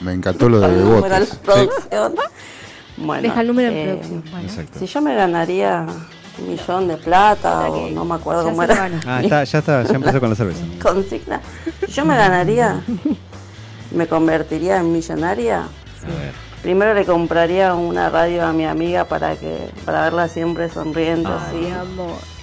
Me 0.00 0.12
encantó 0.12 0.48
lo 0.48 0.60
de 0.60 0.68
Bebotes. 0.68 1.38
Bueno, 2.98 3.22
Deja 3.22 3.40
el 3.42 3.46
número 3.48 3.70
eh, 3.70 3.84
producción. 4.00 4.24
Bueno. 4.30 4.48
Si 4.78 4.86
yo 4.86 5.00
me 5.02 5.14
ganaría 5.14 5.84
un 6.38 6.50
millón 6.50 6.88
de 6.88 6.96
plata 6.96 7.70
o 7.70 7.90
no 7.90 8.04
me 8.04 8.14
acuerdo 8.14 8.44
cómo 8.44 8.62
era. 8.62 8.90
Ah, 9.06 9.20
está, 9.22 9.44
ya 9.44 9.58
está, 9.58 9.82
ya 9.82 9.94
empezó 9.94 10.20
con 10.20 10.30
la 10.30 10.36
cerveza. 10.36 10.64
Consigna. 10.82 11.40
Si 11.86 11.92
yo 11.92 12.04
me 12.04 12.16
ganaría, 12.16 12.80
me 13.90 14.06
convertiría 14.06 14.78
en 14.78 14.92
millonaria. 14.92 15.64
Primero 16.62 16.94
le 16.94 17.04
compraría 17.04 17.74
una 17.74 18.10
radio 18.10 18.44
a 18.44 18.52
mi 18.52 18.64
amiga 18.64 19.04
para 19.04 19.36
que 19.36 19.70
para 19.84 20.02
verla 20.02 20.26
siempre 20.28 20.68
sonriendo 20.68 21.32
así, 21.32 21.72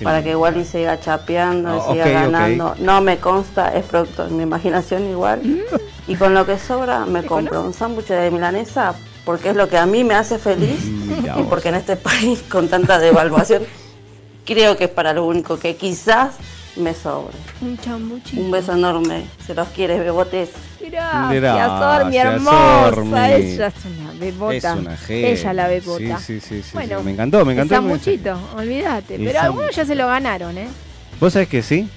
para 0.01 0.23
que 0.23 0.31
igual 0.31 0.55
y 0.57 0.65
siga 0.65 0.99
chapeando, 0.99 1.77
y 1.77 1.81
siga 1.91 2.05
ok, 2.05 2.09
ok. 2.09 2.13
ganando. 2.13 2.75
No 2.79 3.01
me 3.01 3.17
consta, 3.17 3.75
es 3.75 3.85
producto 3.85 4.25
de 4.25 4.31
mi 4.31 4.43
imaginación 4.43 5.09
igual. 5.09 5.41
Y 6.05 6.17
con 6.17 6.33
lo 6.33 6.45
que 6.45 6.59
sobra 6.59 7.05
me 7.05 7.25
compro 7.25 7.61
un 7.61 7.73
sándwich 7.73 8.07
de 8.07 8.29
milanesa 8.29 8.93
porque 9.25 9.49
es 9.49 9.55
lo 9.55 9.69
que 9.69 9.77
a 9.77 9.85
mí 9.85 10.03
me 10.03 10.15
hace 10.15 10.37
feliz 10.37 10.83
y 10.83 11.43
porque 11.49 11.69
en 11.69 11.75
este 11.75 11.95
país 11.95 12.43
con 12.49 12.67
tanta 12.67 12.99
devaluación 12.99 13.63
creo 14.45 14.77
que 14.77 14.85
es 14.85 14.89
para 14.89 15.13
lo 15.13 15.25
único 15.25 15.57
que 15.59 15.75
quizás 15.75 16.35
me 16.75 16.93
sobre. 16.93 17.35
Un 17.61 17.77
chambuchito. 17.77 18.41
Un 18.41 18.51
beso 18.51 18.73
enorme, 18.73 19.25
se 19.45 19.53
los 19.53 19.67
quiere, 19.69 19.99
bebotes. 19.99 20.49
Gracias, 20.81 21.41
Gracias, 21.41 21.79
Sor, 21.79 22.05
mi 22.05 22.17
hermosa. 22.17 22.87
Ormi. 22.87 23.19
Ella 23.19 23.67
es 23.67 23.85
una 23.85 24.11
bebota. 24.19 24.55
Es 24.55 24.79
una 24.79 24.97
genia. 24.97 25.29
Ella 25.29 25.53
la 25.53 25.67
bebota. 25.67 26.19
Sí, 26.19 26.39
sí, 26.39 26.41
sí, 26.41 26.63
sí, 26.63 26.69
Bueno, 26.73 26.99
sí. 26.99 27.05
Me 27.05 27.11
encantó, 27.11 27.45
me 27.45 27.53
encantó. 27.53 27.75
El 27.75 27.81
sanguchito, 27.81 28.37
olvídate. 28.57 29.17
Pero 29.17 29.39
algunos 29.39 29.75
ya 29.75 29.85
se 29.85 29.95
lo 29.95 30.07
ganaron, 30.07 30.57
¿eh? 30.57 30.67
¿Vos 31.19 31.33
sabés 31.33 31.47
que 31.47 31.61
sí? 31.61 31.89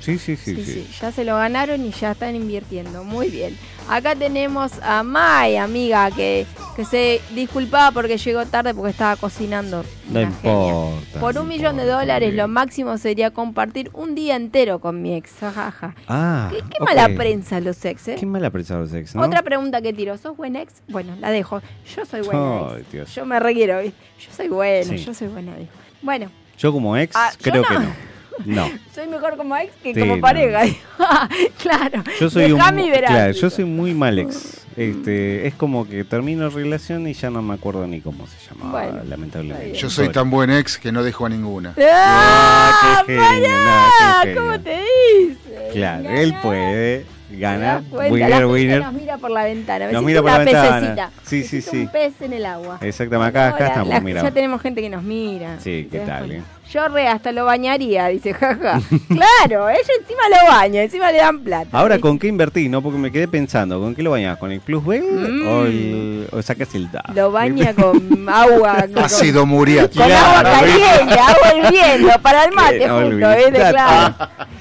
Sí, 0.00 0.18
sí, 0.18 0.36
sí. 0.36 0.56
Sí, 0.56 0.64
sí. 0.64 0.72
sí, 0.72 0.96
ya 0.98 1.12
se 1.12 1.24
lo 1.24 1.36
ganaron 1.36 1.84
y 1.84 1.90
ya 1.90 2.12
están 2.12 2.34
invirtiendo. 2.34 3.04
Muy 3.04 3.28
bien. 3.28 3.56
Acá 3.90 4.14
tenemos 4.14 4.70
a 4.84 5.02
Mai, 5.02 5.56
amiga, 5.56 6.10
que, 6.12 6.46
que 6.76 6.84
se 6.84 7.20
disculpaba 7.34 7.90
porque 7.90 8.18
llegó 8.18 8.46
tarde 8.46 8.72
porque 8.72 8.92
estaba 8.92 9.16
cocinando. 9.16 9.84
No 10.08 10.20
importa. 10.20 11.18
Por 11.18 11.36
un 11.38 11.48
millón 11.48 11.76
de 11.76 11.84
dólares 11.86 12.32
lo 12.32 12.46
máximo 12.46 12.96
sería 12.98 13.32
compartir 13.32 13.90
un 13.92 14.14
día 14.14 14.36
entero 14.36 14.78
con 14.78 15.02
mi 15.02 15.16
ex. 15.16 15.32
Jajaja. 15.40 15.96
Ah, 16.06 16.50
Qué, 16.52 16.62
mala 16.84 17.08
prensa 17.16 17.58
los 17.60 17.84
ex, 17.84 18.06
¿eh? 18.08 18.16
Qué 18.18 18.26
mala 18.26 18.50
prensa 18.50 18.76
los 18.76 18.92
ex, 18.94 19.16
¿no? 19.16 19.22
Otra 19.22 19.42
pregunta 19.42 19.82
que 19.82 19.92
tiro, 19.92 20.16
¿sos 20.18 20.36
buen 20.36 20.54
ex? 20.54 20.72
Bueno, 20.88 21.16
la 21.18 21.30
dejo. 21.30 21.60
Yo 21.96 22.06
soy 22.06 22.20
buena 22.22 22.68
Ay, 22.70 22.80
ex. 22.82 22.92
Dios. 22.92 23.14
Yo 23.14 23.26
me 23.26 23.40
requiero. 23.40 23.82
Yo 23.82 23.90
soy 24.36 24.48
buena, 24.48 24.84
Sí. 24.84 24.98
yo 24.98 25.14
soy 25.14 25.26
buena. 25.28 25.52
Bueno, 26.00 26.30
Yo 26.58 26.72
como 26.72 26.96
ex, 26.96 27.16
Ah, 27.16 27.32
creo 27.42 27.64
que 27.64 27.74
no. 27.74 28.09
No. 28.44 28.70
Soy 28.94 29.06
mejor 29.08 29.36
como 29.36 29.56
ex 29.56 29.72
que 29.82 29.94
Sí, 29.94 30.00
como 30.00 30.16
no. 30.16 30.20
pareja. 30.22 30.62
claro. 31.62 32.02
Yo 32.20 32.30
soy 32.30 32.52
un 32.52 32.58
Dejame 32.58 32.90
claro, 33.06 33.32
yo 33.32 33.50
soy 33.50 33.64
muy 33.64 33.94
mal 33.94 34.18
ex. 34.18 34.56
Este, 34.76 35.46
es 35.48 35.54
como 35.54 35.86
que 35.86 36.04
termino 36.04 36.48
relación 36.48 37.06
y 37.06 37.12
ya 37.12 37.28
no 37.28 37.42
me 37.42 37.54
acuerdo 37.54 37.86
ni 37.86 38.00
cómo 38.00 38.26
se 38.28 38.36
llamaba, 38.48 38.84
Bueno, 38.84 39.02
lamentablemente. 39.04 39.74
Yo 39.74 39.90
soy 39.90 40.08
tan 40.10 40.30
buen 40.30 40.48
ex 40.48 40.78
que 40.78 40.90
no 40.92 41.02
dejo 41.02 41.26
a 41.26 41.28
ninguna. 41.28 41.74
¡Ah! 41.82 43.02
qué 43.04 43.18
genio, 43.20 43.48
no, 43.58 44.22
qué. 44.22 44.34
¿Cómo 44.34 44.60
te 44.60 44.80
dice? 45.26 45.68
Claro, 45.72 46.08
él 46.08 46.34
puede 46.40 47.04
ganar, 47.32 47.82
winner, 47.92 48.46
winner. 48.46 48.82
Nos 48.82 48.92
mira 48.94 49.18
por 49.18 49.30
la 49.32 49.44
ventana. 49.44 49.86
me 49.86 49.92
Nos 49.92 50.02
mira 50.04 50.22
por 50.22 50.30
una 50.30 50.38
la 50.38 50.44
ventana. 50.44 50.80
pececita. 50.80 51.10
Sí, 51.24 51.42
sí, 51.44 51.60
sí. 51.60 51.76
Un 51.82 51.88
pez 51.88 52.22
en 52.22 52.32
el 52.32 52.46
agua. 52.46 52.78
Exactamente, 52.80 53.28
acá, 53.38 53.48
acá 53.48 53.56
Hola, 53.82 53.96
estamos, 53.96 54.12
la-. 54.14 54.22
Ya 54.22 54.30
tenemos 54.30 54.62
gente 54.62 54.80
que 54.80 54.88
nos 54.88 55.02
mira. 55.02 55.58
Sí, 55.60 55.88
¿qué 55.90 55.98
¿Te 55.98 56.06
das 56.06 56.06
tal? 56.20 56.30
eh? 56.32 56.42
Yo 56.72 56.86
re 56.88 57.08
hasta 57.08 57.32
lo 57.32 57.46
bañaría, 57.46 58.06
dice, 58.08 58.32
jaja. 58.32 58.80
claro, 59.08 59.68
ella 59.68 59.80
encima 60.00 60.22
lo 60.28 60.52
baña, 60.52 60.82
encima 60.84 61.10
le 61.10 61.18
dan 61.18 61.40
plata. 61.40 61.68
Ahora, 61.76 61.98
¿con 61.98 62.16
qué 62.18 62.28
invertí? 62.28 62.68
No, 62.68 62.80
porque 62.80 62.96
me 62.98 63.10
quedé 63.10 63.26
pensando, 63.26 63.80
¿con 63.80 63.94
qué 63.94 64.02
lo 64.04 64.12
bañás? 64.12 64.38
¿con 64.38 64.52
el 64.52 64.60
Plus 64.60 64.84
B 64.86 65.00
Mm. 65.00 65.48
o, 65.48 65.64
el, 65.64 66.28
o 66.30 66.40
sacas 66.42 66.72
el 66.76 66.90
DA? 66.90 67.02
Lo 67.14 67.32
baña 67.32 67.74
con 67.74 68.28
agua. 68.28 68.84
con- 68.94 69.02
Ácido 69.04 69.46
muriático. 69.46 70.02
Con 70.02 70.12
agua 70.12 70.42
caliente, 70.44 71.14
agua 71.18 71.54
hirviendo, 71.56 72.08
para 72.22 72.44
el 72.44 72.52
mate 72.52 72.88
justo. 72.88 73.36
¿viste? 73.36 73.70
Claro. 73.70 74.14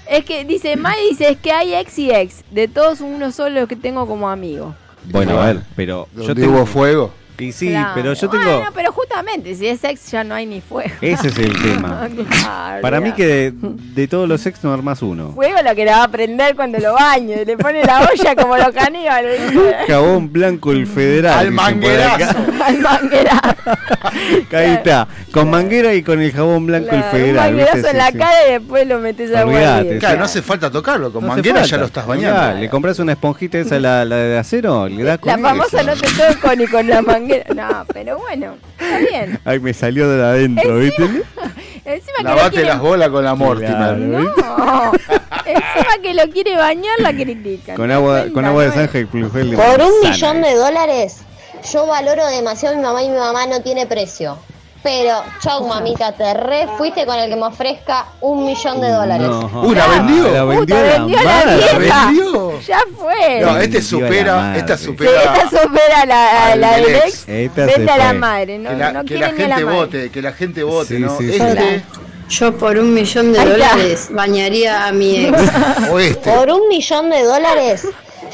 Es 0.07 0.25
que 0.25 0.45
dice, 0.45 0.75
May 0.77 1.09
dice, 1.09 1.29
es 1.29 1.37
que 1.37 1.51
hay 1.51 1.75
ex 1.75 1.99
y 1.99 2.09
ex. 2.11 2.43
De 2.49 2.67
todos 2.67 3.01
uno 3.01 3.31
solo 3.31 3.67
que 3.67 3.75
tengo 3.75 4.07
como 4.07 4.27
amigo. 4.29 4.73
Bueno, 5.05 5.39
a 5.39 5.45
ver, 5.45 5.61
pero 5.75 6.07
yo 6.15 6.33
tengo... 6.33 6.53
hubo 6.53 6.65
fuego. 6.65 7.11
Y 7.39 7.51
sí, 7.51 7.69
Claro. 7.69 7.91
pero 7.95 8.13
yo 8.13 8.29
tengo... 8.29 8.43
Bueno, 8.43 8.69
pero 8.73 8.91
justamente, 8.91 9.55
si 9.55 9.67
es 9.67 9.83
ex 9.83 10.11
ya 10.11 10.23
no 10.23 10.35
hay 10.35 10.45
ni 10.45 10.61
fuego. 10.61 10.91
Ese 11.01 11.27
es 11.29 11.37
el 11.37 11.61
tema. 11.61 12.07
Claro, 12.41 12.81
Para 12.81 12.99
mí 12.99 13.11
que 13.13 13.25
de, 13.27 13.53
de 13.53 14.07
todos 14.07 14.27
los 14.27 14.45
ex 14.45 14.63
no 14.63 14.73
armas 14.73 15.01
uno. 15.01 15.31
Fuego 15.33 15.57
lo 15.63 15.73
que 15.75 15.85
le 15.85 15.91
va 15.91 16.03
a 16.03 16.07
prender 16.09 16.55
cuando 16.55 16.79
lo 16.79 16.93
bañe. 16.93 17.45
Le 17.45 17.57
pone 17.57 17.83
la 17.83 18.01
olla 18.01 18.35
como 18.35 18.57
los 18.57 18.69
caníbales. 18.71 19.39
Jabón 19.87 20.31
blanco 20.31 20.71
el 20.71 20.85
federal. 20.87 21.37
Al 21.39 21.51
manguerazo. 21.51 22.37
Al 22.63 22.79
manguera. 22.79 23.41
Ahí 24.51 24.71
está, 24.73 25.07
con 25.31 25.49
manguera 25.49 25.93
y 25.93 26.03
con 26.03 26.21
el 26.21 26.31
jabón 26.31 26.65
blanco 26.65 26.89
Claro, 26.89 26.97
el 26.97 27.03
un 27.05 27.11
federal. 27.19 27.49
manguerazo 27.51 27.75
¿viste? 27.77 27.91
en 27.91 27.97
la 27.97 28.05
Sí, 28.07 28.11
sí. 28.13 28.17
cara 28.19 28.47
y 28.47 28.51
después 28.53 28.87
lo 28.87 28.99
metes 28.99 29.33
a 29.35 29.41
hirviendo. 29.45 29.99
Claro, 29.99 30.19
no 30.19 30.25
hace 30.25 30.41
falta 30.41 30.69
tocarlo. 30.71 31.11
Con 31.11 31.23
No 31.23 31.29
manguera 31.29 31.63
ya 31.63 31.77
lo 31.77 31.85
estás 31.85 32.05
bañando. 32.05 32.59
le 32.59 32.69
compras 32.69 32.99
una 32.99 33.13
esponjita 33.13 33.59
esa, 33.59 33.79
la, 33.79 34.03
la 34.05 34.15
de 34.17 34.37
acero, 34.37 34.87
le 34.87 35.03
das 35.03 35.19
La 35.23 35.33
con 35.35 35.41
famosa 35.43 35.81
eso. 35.81 35.89
no 35.89 35.95
te 35.95 36.07
toco 36.35 36.55
ni 36.55 36.67
con 36.67 36.87
la 36.87 37.01
manguera. 37.01 37.28
No, 37.55 37.85
pero 37.93 38.17
bueno, 38.19 38.55
está 38.79 38.97
bien. 38.99 39.39
Ay, 39.45 39.59
me 39.59 39.73
salió 39.73 40.09
de 40.09 40.23
adentro, 40.23 40.77
¿viste? 40.77 41.03
Encima 41.85 42.17
que 42.17 42.23
lo 42.23 42.29
Lavate 42.29 42.49
quiere... 42.51 42.67
las 42.67 42.79
bolas 42.79 43.09
con 43.09 43.23
la 43.23 43.35
Mortimer. 43.35 43.97
No, 43.97 44.91
encima 45.45 45.97
que 46.01 46.13
lo 46.13 46.29
quiere 46.29 46.55
bañar 46.55 46.99
la 46.99 47.13
critican. 47.13 47.75
Con 47.75 47.87
¿te 47.87 47.93
agua, 47.93 48.25
con 48.33 48.45
agua 48.45 48.65
de 48.65 48.87
de 48.87 49.57
Por 49.57 49.81
un 49.81 50.09
millón 50.09 50.41
de 50.41 50.53
dólares, 50.53 51.21
yo 51.71 51.87
valoro 51.87 52.27
demasiado 52.27 52.75
a 52.75 52.77
mi 52.77 52.83
mamá 52.83 53.03
y 53.03 53.09
mi 53.09 53.17
mamá 53.17 53.47
no 53.47 53.61
tiene 53.61 53.87
precio. 53.87 54.37
Pero, 54.81 55.23
chau 55.41 55.67
mamita, 55.67 56.13
te 56.13 56.33
re 56.33 56.65
fuiste 56.77 57.05
con 57.05 57.17
el 57.19 57.29
que 57.29 57.35
me 57.35 57.47
ofrezca 57.47 58.05
un 58.21 58.45
millón 58.45 58.79
de 58.79 58.89
dólares. 58.89 59.27
No. 59.27 59.61
Uh, 59.63 59.73
¿la 59.73 59.87
vendió? 59.87 60.31
La 60.31 60.43
vendió, 60.45 60.59
Puta, 60.77 60.81
vendió 60.83 61.21
la 61.23 61.45
vieja. 61.77 62.05
vendió? 62.05 62.59
Ya 62.61 62.79
fue. 62.97 63.41
No, 63.41 63.57
este 63.57 63.81
supera, 63.81 64.55
esta 64.55 64.77
Sí, 64.77 64.85
supera. 64.85 65.35
esta 65.35 65.61
supera 65.63 66.05
la, 66.05 66.55
la 66.55 66.77
del 66.77 66.95
ex. 66.95 67.27
Esta 67.27 67.65
Vete 67.65 67.91
a 67.91 67.97
la 67.97 68.13
madre, 68.13 68.57
no, 68.57 68.69
que 68.69 68.75
la, 68.77 68.91
no 68.93 68.99
que 69.01 69.07
quiere 69.07 69.21
la 69.27 69.31
ni 69.33 69.43
a 69.43 69.47
la 69.49 69.55
gente 69.57 69.65
madre. 69.65 69.77
vote, 69.79 70.11
que 70.11 70.21
la 70.21 70.31
gente 70.31 70.63
vote, 70.63 70.95
Sí, 70.95 70.99
¿no? 71.03 71.17
sí, 71.17 71.29
sí. 71.29 71.37
Este 71.41 71.83
Yo 72.29 72.57
por 72.57 72.77
un 72.77 72.93
millón 72.93 73.33
de 73.33 73.43
dólares 73.45 74.07
bañaría 74.11 74.87
a 74.87 74.91
mi 74.93 75.25
ex. 75.25 75.37
o 75.91 75.99
este. 75.99 76.31
Por 76.31 76.49
un 76.51 76.69
millón 76.69 77.09
de 77.09 77.23
dólares, 77.23 77.85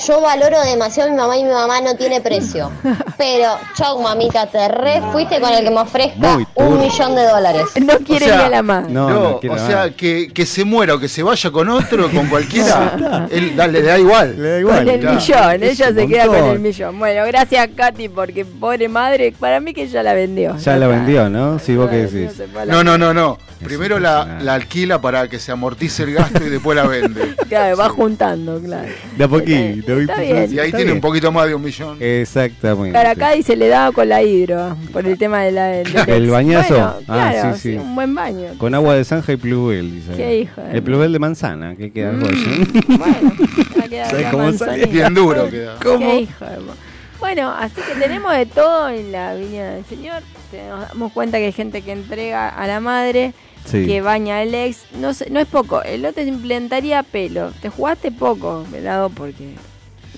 yo 0.07 0.21
valoro 0.21 0.61
demasiado 0.61 1.09
a 1.09 1.11
mi 1.13 1.17
mamá 1.17 1.37
y 1.37 1.43
mi 1.43 1.49
mamá 1.51 1.81
no 1.81 1.95
tiene 1.95 2.21
precio. 2.21 2.71
Pero, 3.17 3.57
chau 3.75 4.01
mamita, 4.01 4.47
te 4.47 4.67
re 4.67 5.01
fuiste 5.11 5.39
con 5.39 5.51
el 5.51 5.63
que 5.63 5.69
me 5.71 5.79
ofrezca 5.79 6.15
Muy 6.35 6.45
un 6.55 6.79
millón 6.79 7.15
de 7.15 7.23
dólares. 7.23 7.63
No 7.81 7.97
quiere 7.99 8.25
O 8.25 8.29
sea, 8.29 8.37
ni 8.39 8.43
a 8.43 8.49
la 8.49 8.61
madre. 8.63 8.91
No, 8.93 9.09
No, 9.09 9.23
no 9.31 9.39
quiero 9.39 9.53
o 9.55 9.57
nada. 9.57 9.67
sea, 9.85 9.89
que, 9.95 10.31
que 10.33 10.45
se 10.45 10.65
muera 10.65 10.95
o 10.95 10.99
que 10.99 11.07
se 11.07 11.23
vaya 11.23 11.51
con 11.51 11.69
otro, 11.69 12.09
con 12.13 12.27
cualquiera, 12.27 13.27
él 13.31 13.55
da- 13.55 13.67
le 13.67 13.81
da 13.81 13.97
igual. 13.99 14.35
Le 14.37 14.43
da 14.49 14.51
Con 14.53 14.59
igual. 14.61 14.89
el 14.89 14.99
claro. 14.99 15.15
millón, 15.15 15.63
Es 15.63 15.79
ella 15.79 15.89
un 15.89 15.95
se 15.95 16.07
queda 16.07 16.25
con 16.25 16.35
montón. 16.35 16.51
el 16.55 16.59
millón. 16.59 16.99
Bueno, 16.99 17.25
gracias 17.27 17.69
Katy, 17.75 18.09
porque 18.09 18.45
pobre 18.45 18.89
madre, 18.89 19.33
para 19.39 19.59
mí 19.59 19.73
que 19.73 19.87
ya 19.87 20.03
la 20.03 20.13
vendió. 20.13 20.55
Ya 20.57 20.75
la 20.77 20.87
vendió, 20.87 21.29
¿no? 21.29 21.59
Si 21.59 21.75
vos 21.75 21.89
qué 21.89 22.07
decís. 22.07 22.41
No, 22.67 22.83
no, 22.83 22.97
no, 22.97 23.13
no. 23.13 23.37
Primero 23.63 23.99
la, 23.99 24.09
impresionante. 24.11 24.43
la 24.45 24.53
alquila 24.53 25.01
para 25.01 25.27
que 25.29 25.39
se 25.39 25.51
amortice 25.51 26.03
el 26.03 26.13
gasto 26.13 26.43
y 26.43 26.49
después 26.49 26.75
la 26.75 26.83
vende. 26.87 27.33
Claro, 27.49 27.77
va 27.77 27.89
juntando, 27.89 28.59
claro. 28.59 28.89
De 29.17 29.23
a 29.23 29.27
poquito, 29.27 29.84
poquito, 29.85 29.95
¿viste? 29.97 30.13
Está 30.13 30.21
bien. 30.41 30.53
Y 30.53 30.59
ahí 30.59 30.69
tiene 30.71 30.83
bien. 30.85 30.95
un 30.95 31.01
poquito 31.01 31.31
más 31.31 31.47
de 31.47 31.55
un 31.55 31.63
millón. 31.63 31.97
Exactamente. 32.01 32.91
Caracadi 32.93 33.43
se 33.43 33.55
le 33.55 33.67
daba 33.67 33.91
con 33.91 34.09
la 34.09 34.21
hidro 34.21 34.75
por 34.91 35.05
el 35.05 35.17
tema 35.17 35.41
de 35.43 35.51
la, 35.51 35.67
del 35.67 35.87
¿El 36.07 36.29
bañazo? 36.29 36.73
Bueno, 36.73 36.93
Ah, 37.07 37.31
claro, 37.31 37.55
sí, 37.55 37.71
sí. 37.71 37.75
un 37.77 37.95
buen 37.95 38.13
baño. 38.15 38.49
Con 38.57 38.73
agua 38.75 38.95
de 38.95 39.03
zanja 39.03 39.33
y 39.33 39.37
plubel, 39.37 39.91
dice. 39.95 40.13
Qué 40.15 40.39
hijo 40.39 40.61
de 40.61 40.71
El 40.77 40.83
plubel 40.83 41.11
de 41.13 41.19
manzana, 41.19 41.75
que 41.75 41.91
queda 41.91 42.09
algo 42.11 42.25
así. 42.27 42.67
Va 43.79 43.83
a 43.85 43.87
quedar 43.87 44.09
¿Sabes 44.09 44.27
cómo 44.31 44.53
sale? 44.53 44.85
Bien 44.87 45.13
duro 45.13 45.49
queda. 45.49 45.75
Qué 45.79 45.87
¿Cómo? 45.87 46.13
hijo 46.19 46.45
de 46.45 46.57
mo- 46.59 46.73
Bueno, 47.19 47.51
así 47.57 47.75
que 47.81 47.99
tenemos 47.99 48.31
de 48.35 48.45
todo 48.45 48.89
en 48.89 49.11
la 49.11 49.35
viña 49.35 49.71
del 49.71 49.85
Señor. 49.85 50.21
Nos 50.69 50.87
damos 50.89 51.11
cuenta 51.11 51.37
que 51.37 51.45
hay 51.45 51.51
gente 51.51 51.81
que 51.81 51.91
entrega 51.91 52.47
a 52.49 52.65
la 52.67 52.79
madre, 52.79 53.33
Sí. 53.65 53.85
que 53.87 53.99
baña 54.01 54.39
al 54.39 54.53
ex. 54.53 54.83
No, 54.99 55.13
sé, 55.13 55.27
no 55.31 55.39
es 55.39 55.47
poco, 55.47 55.81
el 55.81 56.05
otro 56.05 56.23
te 56.23 56.29
implementaría 56.29 57.01
pelo. 57.03 57.51
Te 57.61 57.69
jugaste 57.69 58.11
poco, 58.11 58.63
velado, 58.71 59.09
porque 59.09 59.55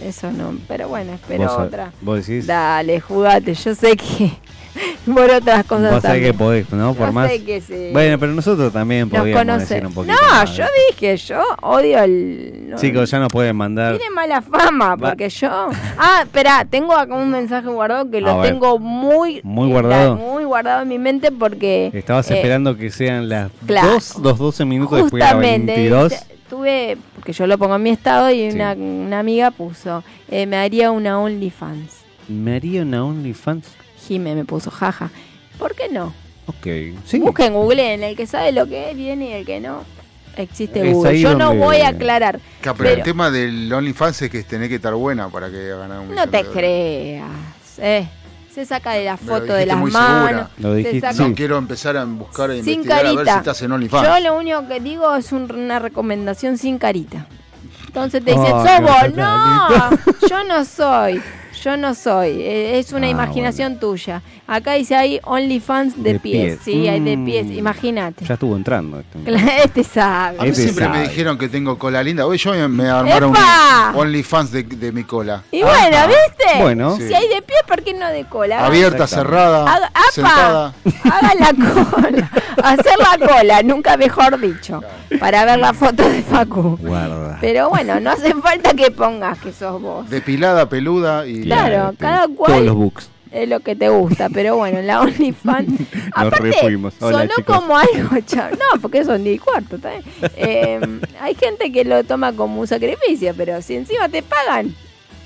eso 0.04 0.32
no. 0.32 0.56
Pero 0.68 0.88
bueno, 0.88 1.14
espero 1.14 1.44
Vos 1.44 1.54
otra. 1.58 1.92
Vos 2.02 2.26
decís. 2.26 2.46
Dale, 2.48 3.00
jugate. 3.00 3.54
Yo 3.54 3.76
sé 3.76 3.96
que 3.98 4.32
por 5.12 5.30
otras 5.30 5.66
cosas 5.66 5.92
Vos 5.94 6.02
también. 6.04 6.24
que 6.26 6.34
podés, 6.38 6.70
¿no? 6.72 6.94
Por 6.94 7.08
Yo 7.08 7.14
más. 7.14 7.30
sé 7.32 7.44
que 7.44 7.62
sí. 7.62 7.90
Bueno, 7.92 8.20
pero 8.20 8.34
nosotros 8.34 8.72
también 8.72 9.10
Nos 9.10 9.20
podíamos 9.20 9.42
conocen. 9.44 9.68
decir 9.70 9.86
un 9.88 9.94
poquito. 9.94 10.14
No, 10.22 10.30
más. 10.30 10.56
yo 10.56 10.66
dije, 10.90 11.18
yo 11.18 11.42
odio 11.62 12.00
el. 12.04 12.70
no, 12.70 12.78
Chicos, 12.78 13.10
ya 13.10 13.20
nos 13.20 13.30
pueden 13.30 13.56
mandar. 13.56 13.98
tiene 13.98 14.14
mala 14.14 14.42
fama, 14.42 14.96
Va- 14.96 15.10
porque 15.10 15.30
yo. 15.30 15.50
Ah, 15.98 16.20
espera, 16.24 16.66
tengo 16.70 16.94
acá 16.96 17.16
un 17.16 17.32
mensaje 17.32 17.68
guardado 17.68 18.10
que 18.10 18.22
lo 18.22 18.42
tengo 18.42 18.78
muy. 18.80 19.42
Muy 19.44 19.70
guardado. 19.70 20.16
muy 20.16 20.44
guardado 20.44 20.84
en 20.84 20.90
mi 20.90 21.00
mente 21.00 21.32
porque. 21.32 21.90
Estabas 21.94 22.30
eh, 22.32 22.36
esperando 22.36 22.78
que 22.78 22.92
sean 22.92 23.30
las 23.30 23.50
claro. 23.66 23.94
2, 23.94 24.18
los 24.22 24.38
12 24.38 24.66
minutos 24.66 25.00
después 25.02 25.14
de 25.14 25.20
la 25.20 25.26
Justamente, 25.36 25.74
22. 25.76 26.14
Te- 26.48 26.56
tuve, 26.56 26.98
porque 27.16 27.34
yo 27.34 27.48
lo 27.48 27.58
pongo 27.58 27.76
en 27.76 27.84
mi 27.84 27.90
estado 27.92 28.32
y 28.32 28.50
una, 28.50 28.74
una 28.74 29.20
amiga 29.20 29.52
puso, 29.52 30.04
eh, 30.30 30.46
me 30.46 30.58
haría 30.58 30.92
una 30.92 31.20
OnlyFans. 31.20 31.92
¿Me 32.28 32.56
haría 32.56 32.82
una 32.82 33.04
OnlyFans? 33.06 33.68
Jime 34.08 34.36
me 34.36 34.46
puso, 34.46 34.72
jaja. 34.72 35.10
¿Por 35.60 35.76
qué 35.76 35.90
no? 35.90 36.14
Ok. 36.48 36.68
Sí. 37.06 37.20
Busquen 37.20 37.54
Google, 37.54 37.94
en 37.94 38.04
el 38.04 38.16
que 38.16 38.26
sabe 38.26 38.52
lo 38.52 38.68
que 38.68 38.92
es, 38.92 38.96
viene 38.98 39.30
y 39.30 39.34
el 39.34 39.46
que 39.46 39.60
no, 39.60 39.84
existe 40.38 40.88
Es 40.88 40.94
Google. 40.94 41.20
Yo 41.20 41.36
no 41.36 41.54
voy 41.56 41.78
a 41.78 41.90
aclarar. 41.90 42.40
Ca- 42.62 42.74
pero 42.74 42.90
el 42.92 43.04
tema 43.04 43.30
del 43.32 43.72
OnlyFans 43.72 44.22
es 44.24 44.30
que 44.30 44.44
tenés 44.44 44.70
que 44.70 44.76
estar 44.76 44.94
buena 44.94 45.30
para 45.30 45.50
que 45.50 45.68
ganar 45.70 46.00
un 46.00 46.16
no 46.16 46.28
te 46.28 46.44
de 46.44 46.50
creas. 46.50 47.30
Eh. 47.80 48.08
Se 48.58 48.66
saca 48.66 48.94
de 48.94 49.06
la 49.06 49.12
lo 49.12 49.18
foto 49.20 49.54
de 49.54 49.68
las 49.68 49.78
manos. 49.78 50.50
segura. 50.58 50.82
se 50.92 51.00
saca- 51.00 51.14
No 51.28 51.36
quiero 51.36 51.58
empezar 51.60 51.96
a 51.96 52.06
buscar 52.06 52.50
e 52.50 52.64
sin 52.64 52.74
investigar 52.74 53.00
a 53.00 53.04
ver 53.04 53.10
si 53.12 53.16
carita. 53.18 53.38
estás 53.38 53.62
en 53.62 53.72
OnlyFans. 53.72 54.08
Yo 54.08 54.20
lo 54.32 54.36
único 54.36 54.68
que 54.68 54.80
digo 54.80 55.16
es 55.16 55.32
un- 55.32 55.52
una 55.54 55.78
recomendación 55.78 56.58
sin 56.58 56.80
carita. 56.80 57.28
Entonces 57.86 58.26
te 58.26 58.32
dicen, 58.32 58.52
Oh, 58.52 58.66
sos 58.66 58.72
qué 58.78 58.82
vos. 58.82 59.16
No, 59.16 59.90
yo 60.28 60.44
no 60.46 60.66
soy. 60.66 61.22
Yo 61.64 61.78
no 61.78 61.94
soy. 61.96 62.42
Eh, 62.42 62.80
es 62.80 62.92
una 62.94 63.08
Ah, 63.08 63.10
imaginación 63.10 63.80
tuya. 63.80 64.22
Acá 64.48 64.74
dice 64.74 64.96
ahí 64.96 65.20
OnlyFans 65.24 66.02
de, 66.02 66.14
De 66.14 66.20
pies. 66.20 66.46
pies. 66.56 66.60
Sí, 66.64 66.88
hay 66.88 67.00
de 67.00 67.18
pies. 67.18 67.46
Mm. 67.48 67.54
Imagínate. 67.54 68.26
Ya 68.26 68.34
estuvo 68.36 68.56
entrando. 68.56 69.00
esto. 69.00 69.20
Este 69.64 69.84
sabe. 69.84 70.38
A 70.40 70.44
mí 70.44 70.50
Este 70.50 70.64
siempre 70.64 70.88
me 70.90 71.02
dijeron 71.04 71.38
que 71.38 71.50
tengo 71.50 71.78
cola 71.78 72.02
linda. 72.04 72.26
Hoy 72.26 72.38
yo 72.38 72.54
me- 72.70 72.90
armaron 72.90 73.32
¡Epa! 73.32 73.92
un 73.94 74.00
OnlyFans 74.02 74.52
de, 74.52 74.64
de 74.64 74.92
mi 74.92 75.04
cola. 75.04 75.44
Y 75.52 75.62
bueno, 75.62 75.98
¿viste? 76.08 76.62
Bueno. 76.62 76.96
Si 76.98 77.08
Sí. 77.08 77.14
hay 77.14 77.28
de 77.28 77.42
pies, 77.42 77.60
¿por 77.68 77.82
qué 77.84 77.94
no 77.94 78.08
de 78.10 78.26
cola? 78.26 78.66
Abierta, 78.66 79.08
cerrada, 79.08 79.64
Haga- 79.72 79.88
¡Apa! 79.94 80.12
sentada. 80.12 80.74
Haga 81.04 81.32
la 81.40 81.54
cola. 81.92 82.32
Hacer 82.64 82.94
la 82.98 83.28
cola, 83.28 83.64
nunca 83.64 83.98
mejor 83.98 84.40
dicho. 84.40 84.82
Para 85.20 85.46
ver 85.46 85.60
la 85.60 85.74
foto 85.74 86.08
de 86.08 86.22
Facu. 86.22 86.78
Guarda. 86.82 87.38
Pero 87.40 87.70
bueno, 87.70 88.00
no 88.00 88.12
hace 88.12 88.34
falta 88.36 88.74
que 88.74 88.90
pongas 88.92 89.38
que 89.40 89.52
sos 89.54 89.82
vos. 89.82 90.10
Depilada, 90.10 90.68
peluda 90.70 91.26
y. 91.28 91.44
Claro, 91.48 91.94
cada 91.98 92.24
Todos 92.26 92.38
cual 92.38 92.66
los 92.66 92.76
books. 92.76 93.10
es 93.32 93.50
lo 93.50 93.60
que 93.60 93.76
te 93.76 93.90
gusta. 93.90 94.30
Pero 94.30 94.58
bueno, 94.58 94.82
la 94.82 95.02
OnlyFans. 95.02 95.80
Aparte. 96.14 96.52
Hola, 97.00 97.22
sonó 97.22 97.34
chicos. 97.36 97.56
como 97.58 97.78
algo 97.78 98.18
chavo. 98.26 98.56
No, 98.56 98.82
porque 98.82 99.04
son 99.06 99.24
10 99.24 99.36
y 99.36 99.40
cuarto. 99.40 99.76
¿está 99.78 99.90
bien? 99.92 100.04
Eh, 100.36 100.80
hay 101.22 101.36
gente 101.36 101.72
que 101.72 101.84
lo 101.86 102.04
toma 102.04 102.34
como 102.34 102.62
un 102.62 102.68
sacrificio, 102.68 103.34
pero 103.36 103.62
si 103.62 103.76
encima 103.76 104.08
te 104.10 104.22
pagan. 104.24 104.74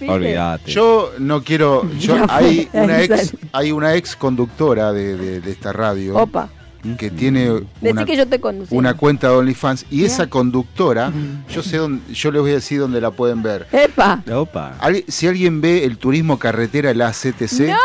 Olvídate. 0.08 0.72
Yo 0.72 1.12
no 1.20 1.44
quiero. 1.44 1.88
Yo, 2.00 2.16
hay, 2.28 2.68
una 2.74 3.02
ex, 3.04 3.36
hay 3.52 3.72
una 3.72 3.94
ex 3.94 4.16
conductora 4.16 4.92
de, 4.94 5.16
de- 5.16 5.42
de 5.42 5.52
esta 5.52 5.72
radio. 5.74 6.16
Opa. 6.18 6.50
Que 6.98 7.12
tiene 7.12 7.62
una, 7.82 8.06
que 8.06 8.16
yo 8.18 8.28
te 8.28 8.40
conducí. 8.40 8.76
una 8.76 8.96
cuenta 8.96 9.30
de 9.30 9.36
OnlyFans. 9.36 9.86
Y 9.92 10.04
esa 10.06 10.28
conductora, 10.28 11.12
yo 11.50 11.62
sé 11.62 11.78
dónde, 11.78 12.14
yo 12.14 12.32
les 12.32 12.42
voy 12.42 12.52
a 12.52 12.56
decir 12.56 12.80
dónde 12.80 13.00
la 13.00 13.12
pueden 13.12 13.44
ver. 13.44 13.68
¡Epa! 13.72 14.24
Opa. 14.34 14.76
Alguien- 14.80 15.06
Si 15.08 15.28
alguien 15.28 15.62
ve 15.62 15.84
el 15.86 15.98
turismo 15.98 16.40
carretera, 16.40 16.94
la 16.94 17.12
CTC, 17.12 17.68
¡No! 17.70 17.78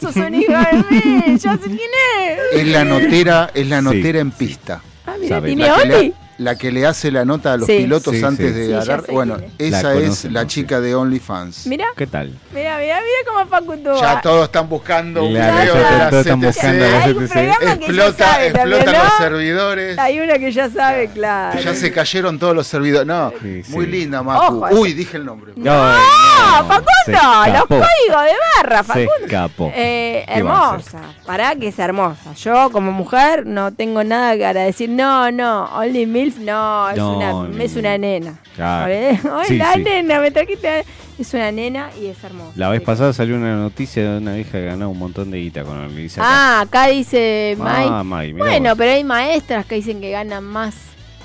¡Sos 0.00 0.16
un 0.16 0.34
hijo 0.34 0.52
de 0.52 0.84
mí! 0.90 1.38
¡Ya 1.38 1.56
sé 1.56 1.64
quién 1.64 1.78
es! 1.80 2.60
es 2.60 2.66
la 2.68 2.84
notera, 2.84 3.50
es 3.54 3.66
la 3.68 3.78
Sí. 3.78 3.84
notera 3.84 4.20
en 4.20 4.30
pista. 4.30 4.80
Ah, 5.06 5.14
mira. 5.20 5.42
¿tiene 5.42 5.70
Oli? 5.72 6.14
La 6.38 6.54
que 6.56 6.70
le 6.70 6.84
hace 6.86 7.10
la 7.10 7.24
nota 7.24 7.54
a 7.54 7.56
los 7.56 7.66
Sí. 7.66 7.78
pilotos 7.78 8.14
Sí, 8.14 8.22
antes 8.24 8.52
sí. 8.52 8.60
de 8.60 8.76
agarrar. 8.76 9.04
Bueno, 9.10 9.38
esa 9.58 9.82
La 9.82 9.94
es 9.94 10.00
conocen, 10.02 10.32
la 10.34 10.40
sí. 10.42 10.46
chica 10.48 10.80
de 10.80 10.94
OnlyFans. 10.94 11.66
Mira, 11.66 11.86
¿Qué 11.96 12.06
tal? 12.06 12.28
mira, 12.52 12.76
mira, 12.78 12.96
mira 13.00 13.18
cómo 13.26 13.46
Facu 13.46 13.76
tuvo. 13.78 14.00
Ya 14.00 14.20
todos 14.20 14.44
están 14.44 14.68
buscando 14.68 15.24
un 15.24 15.32
Claro, 15.32 15.56
video 15.62 15.74
ya 15.74 15.90
de 15.92 15.98
la 15.98 16.10
todos 16.10 16.26
están 16.26 16.40
CTC. 16.40 16.46
buscando 16.46 16.78
la 16.90 17.04
Hay 17.04 17.10
un 17.12 17.16
CTC. 17.26 17.32
programa 17.32 17.58
que 17.58 17.66
ya 17.66 17.74
Explota, 17.86 18.24
sabe 18.32 18.50
también, 18.50 18.78
explotan 18.80 18.94
¿no? 18.94 19.04
los 19.04 19.18
servidores. 19.18 19.98
Hay 19.98 20.20
una 20.20 20.38
que 20.38 20.52
ya 20.52 20.70
sabe, 20.70 21.08
claro. 21.08 21.60
Ya 21.60 21.74
se 21.74 21.92
cayeron 21.92 22.38
todos 22.38 22.54
los 22.54 22.66
servidores. 22.66 23.06
No, 23.06 23.32
Sí, 23.42 23.62
sí. 23.62 23.72
muy 23.72 23.86
linda, 23.86 24.22
Macu. 24.22 24.56
Ojo, 24.64 24.74
Uy, 24.80 24.92
dije 24.92 25.16
el 25.16 25.24
nombre. 25.24 25.52
No, 25.56 25.72
¡Ah, 25.74 26.58
no, 26.60 26.68
Facundo! 26.68 26.92
se 27.06 27.12
¡Los 27.52 27.62
códigos 27.66 28.24
de 28.24 28.32
barra, 28.62 28.78
Se 28.78 28.84
Facundo! 28.84 29.12
escapó. 29.24 29.72
Eh, 29.74 30.24
¿Qué 30.34 30.42
va 30.42 30.52
a 30.52 30.68
hermosa, 30.74 31.00
pará 31.24 31.54
que 31.54 31.68
es 31.68 31.78
hermosa. 31.78 32.32
Yo 32.34 32.70
como 32.70 32.92
mujer 32.92 33.46
no 33.46 33.72
tengo 33.72 34.04
nada 34.04 34.36
para 34.38 34.64
decir, 34.64 34.90
no, 34.90 35.30
no, 35.30 35.64
Only 35.76 36.06
MILF, 36.26 36.38
no, 36.38 36.90
es, 36.90 36.96
No, 36.96 37.16
una, 37.16 37.32
no, 37.32 37.62
es 37.62 37.76
una 37.76 37.98
nena. 37.98 38.34
Claro. 38.54 38.92
Ay, 38.92 39.18
Sí, 39.48 39.56
la 39.56 39.74
sí. 39.74 39.82
nena, 39.82 40.20
me 40.20 40.30
trajiste. 40.30 40.84
Es 41.18 41.32
una 41.32 41.50
nena 41.50 41.90
y 42.00 42.06
es 42.06 42.22
hermosa. 42.22 42.52
La 42.56 42.68
vez 42.68 42.80
Sí. 42.80 42.86
pasada 42.86 43.12
salió 43.12 43.36
una 43.36 43.56
noticia 43.56 44.12
de 44.12 44.18
una 44.18 44.34
vieja 44.34 44.52
que 44.52 44.66
ganó 44.66 44.90
un 44.90 44.98
montón 44.98 45.30
de 45.30 45.38
guita 45.38 45.64
con 45.64 45.78
el 45.78 46.06
acá. 46.06 46.20
Ah, 46.20 46.60
acá 46.60 46.86
dice 46.88 47.54
Mai. 47.58 47.86
Ah, 47.90 48.04
mirá 48.04 48.36
bueno, 48.36 48.68
vos. 48.70 48.78
pero 48.78 48.92
hay 48.92 49.04
maestras 49.04 49.64
que 49.64 49.76
dicen 49.76 50.00
que 50.00 50.10
ganan 50.10 50.44
más 50.44 50.74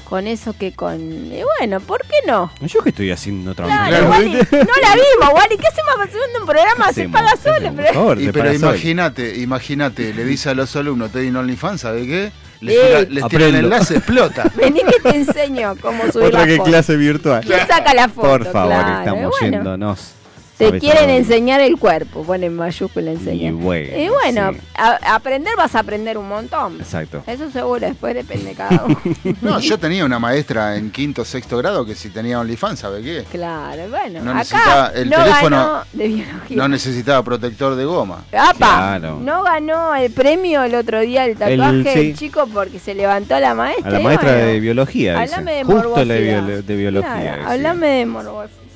con 0.05 0.27
eso 0.27 0.53
que 0.57 0.71
con. 0.73 0.99
Y 1.01 1.41
bueno, 1.59 1.79
¿por 1.81 2.01
qué 2.01 2.15
no? 2.27 2.51
Yo 2.61 2.81
que 2.83 2.89
estoy 2.89 3.11
haciendo 3.11 3.51
otra 3.51 3.65
Claro, 3.65 4.09
Wally, 4.09 4.31
no 4.33 4.39
la 4.39 4.93
vimos, 4.95 5.33
Wally. 5.33 5.57
¿Qué 5.57 5.67
hacemos 5.67 5.93
haciendo 6.01 6.39
un 6.41 6.45
programa? 6.45 6.93
Se 6.93 7.09
paga 7.09 7.31
¿Qué 7.31 7.49
solo, 7.49 7.71
pero. 7.75 7.87
Por 7.87 7.93
favor, 7.93 8.21
Y 8.21 8.25
te 8.27 8.33
pero 8.33 8.53
imagínate, 8.53 9.37
imagínate, 9.39 10.13
le 10.13 10.23
dice 10.25 10.49
a 10.49 10.53
los 10.53 10.73
alumnos, 10.75 11.07
estoy 11.07 11.27
en 11.27 11.35
OnlyFans, 11.35 11.81
¿sabe 11.81 12.05
qué? 12.07 12.31
Les, 12.61 12.75
tira, 12.79 13.01
les 13.09 13.27
tira 13.27 13.45
el 13.47 13.55
enlace, 13.55 13.97
explota. 13.97 14.43
Vení 14.55 14.81
que 14.83 14.99
te 15.01 15.15
enseño 15.15 15.75
cómo 15.81 16.03
subir 16.11 16.27
Otra 16.27 16.41
la 16.41 16.45
que 16.47 16.57
foto. 16.57 16.69
clase 16.69 16.95
virtual. 16.95 17.43
¿Quién 17.45 17.59
saca 17.67 17.93
la 17.93 18.07
foto? 18.07 18.27
Por 18.27 18.45
favor, 18.51 18.73
Claro, 18.75 18.99
estamos 18.99 19.33
bueno. 19.39 19.57
yéndonos. 19.57 20.13
Te 20.61 20.67
¿sabes 20.67 20.83
a 20.83 20.85
quieren 20.93 21.09
enseñar 21.09 21.61
el 21.61 21.77
cuerpo, 21.77 22.23
ponen 22.23 22.55
mayúscula 22.55 23.11
enseñar. 23.11 23.53
Y 23.53 23.55
bueno, 23.55 23.97
Y 23.97 24.09
bueno, 24.09 24.51
sí. 24.53 24.59
a- 24.75 25.15
aprender 25.15 25.53
vas 25.57 25.75
a 25.75 25.79
aprender 25.79 26.17
un 26.17 26.27
montón. 26.29 26.77
Exacto. 26.79 27.23
Eso 27.27 27.49
seguro, 27.51 27.79
después 27.87 28.13
depende 28.15 28.45
de 28.49 28.55
cada 28.55 28.83
uno. 28.85 28.97
No, 29.41 29.59
yo 29.59 29.77
tenía 29.79 30.05
una 30.05 30.19
maestra 30.19 30.75
en 30.77 30.91
quinto, 30.91 31.25
sexto 31.25 31.57
grado 31.57 31.85
que 31.85 31.95
si 31.95 32.09
tenía 32.09 32.39
OnlyFans, 32.39 32.79
¿sabe 32.79 33.01
qué? 33.01 33.23
claro, 33.31 33.83
bueno. 33.89 34.21
No 34.23 34.31
acá 34.31 34.37
necesitaba 34.39 34.87
el 34.95 35.09
no 35.09 35.15
teléfono, 35.17 35.57
ganó 35.57 35.83
de 35.93 36.07
biología. 36.07 36.57
No 36.57 36.67
necesitaba 36.67 37.23
protector 37.23 37.75
de 37.75 37.85
goma. 37.85 38.23
¡Apa! 38.31 38.53
Claro. 38.57 39.19
No 39.21 39.43
ganó 39.43 39.95
el 39.95 40.11
premio 40.11 40.63
el 40.63 40.75
otro 40.75 40.99
día 41.01 41.25
el 41.25 41.37
tatuaje 41.37 41.69
El- 41.81 41.87
el, 41.87 41.93
sí. 41.93 42.13
chico 42.13 42.47
porque 42.53 42.79
se 42.79 42.93
levantó 42.93 43.39
la 43.39 43.53
maestra. 43.53 43.87
A 43.89 43.91
la 43.93 43.99
maestra 43.99 44.31
bueno, 44.33 44.45
de 44.47 44.59
biología, 44.59 45.19
dice. 45.21 45.35
Hablame 45.35 45.53
de 45.53 45.63
Justo 45.63 46.05
la 46.05 46.13
de, 46.13 46.75
biología. 46.75 47.13
Claro, 47.35 47.47
hablame 47.49 47.87
de 47.87 48.05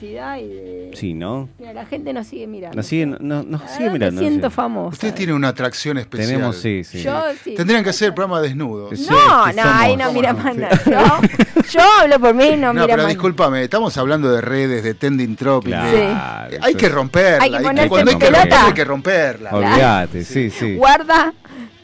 morbosidad 0.05 0.37
y 0.37 0.47
de. 0.47 0.91
Sí, 0.95 1.13
¿no? 1.13 1.49
Mira, 1.59 1.73
la 1.73 1.85
gente 1.85 2.13
nos 2.13 2.27
sigue 2.27 2.47
mirando. 2.47 2.75
Nos 2.77 2.85
sigue, 2.85 3.05
no, 3.05 3.17
nos 3.43 3.61
La 3.61 3.67
sigue 3.67 3.83
verdad 3.85 3.93
mirando. 3.93 4.21
Me 4.21 4.27
siento 4.27 4.49
sí. 4.49 4.55
famosa. 4.55 4.89
Usted 4.93 5.13
tiene 5.13 5.33
una 5.33 5.49
atracción 5.49 5.97
especial. 5.97 6.29
Tenemos, 6.29 6.57
sí, 6.57 6.83
sí. 6.83 7.01
Yo 7.01 7.21
sí. 7.43 7.55
Tendrían 7.55 7.83
que 7.83 7.89
hacer 7.89 8.13
programa 8.13 8.41
desnudos. 8.41 8.97
Sí, 8.99 9.07
No, 9.09 9.15
no, 9.47 9.53
somos- 9.53 9.65
ahí 9.65 9.97
no 9.97 10.11
mira 10.13 10.31
¿Cómo 10.33 10.43
más 10.43 10.55
no? 10.55 10.61
nada. 10.61 10.81
Yo, 10.85 11.61
yo 11.71 11.79
hablo 12.01 12.19
por 12.19 12.33
mí 12.33 12.45
y 12.45 12.57
no, 12.57 12.67
No, 12.73 12.81
mira 12.81 12.87
pero 12.87 13.03
más 13.03 13.07
discúlpame, 13.09 13.63
estamos 13.63 13.97
hablando 13.97 14.31
de 14.31 14.41
redes, 14.41 14.83
de 14.83 14.93
trending 14.93 15.35
topic. 15.35 15.69
Claro, 15.69 16.49
Sí. 16.51 16.57
Hay 16.61 16.75
que 16.75 16.89
romperla. 16.89 17.43
Hay 17.43 17.51
que 17.51 17.61
cuando 17.89 18.11
hay 18.11 18.17
que 18.17 18.29
romperla, 18.29 18.65
hay 18.67 18.73
que 18.73 18.85
romperla. 18.85 19.49
Olvídate, 19.51 20.23
sí, 20.23 20.49
sí. 20.49 20.75
Guarda, 20.75 21.33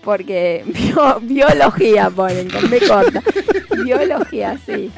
porque 0.03 0.63
bio- 0.67 1.19
biología 1.21 2.09
ponen, 2.09 2.49
con 2.49 2.69
B 2.69 2.79
corta. 2.87 3.21
Biología, 3.83 4.57
sí. 4.65 4.91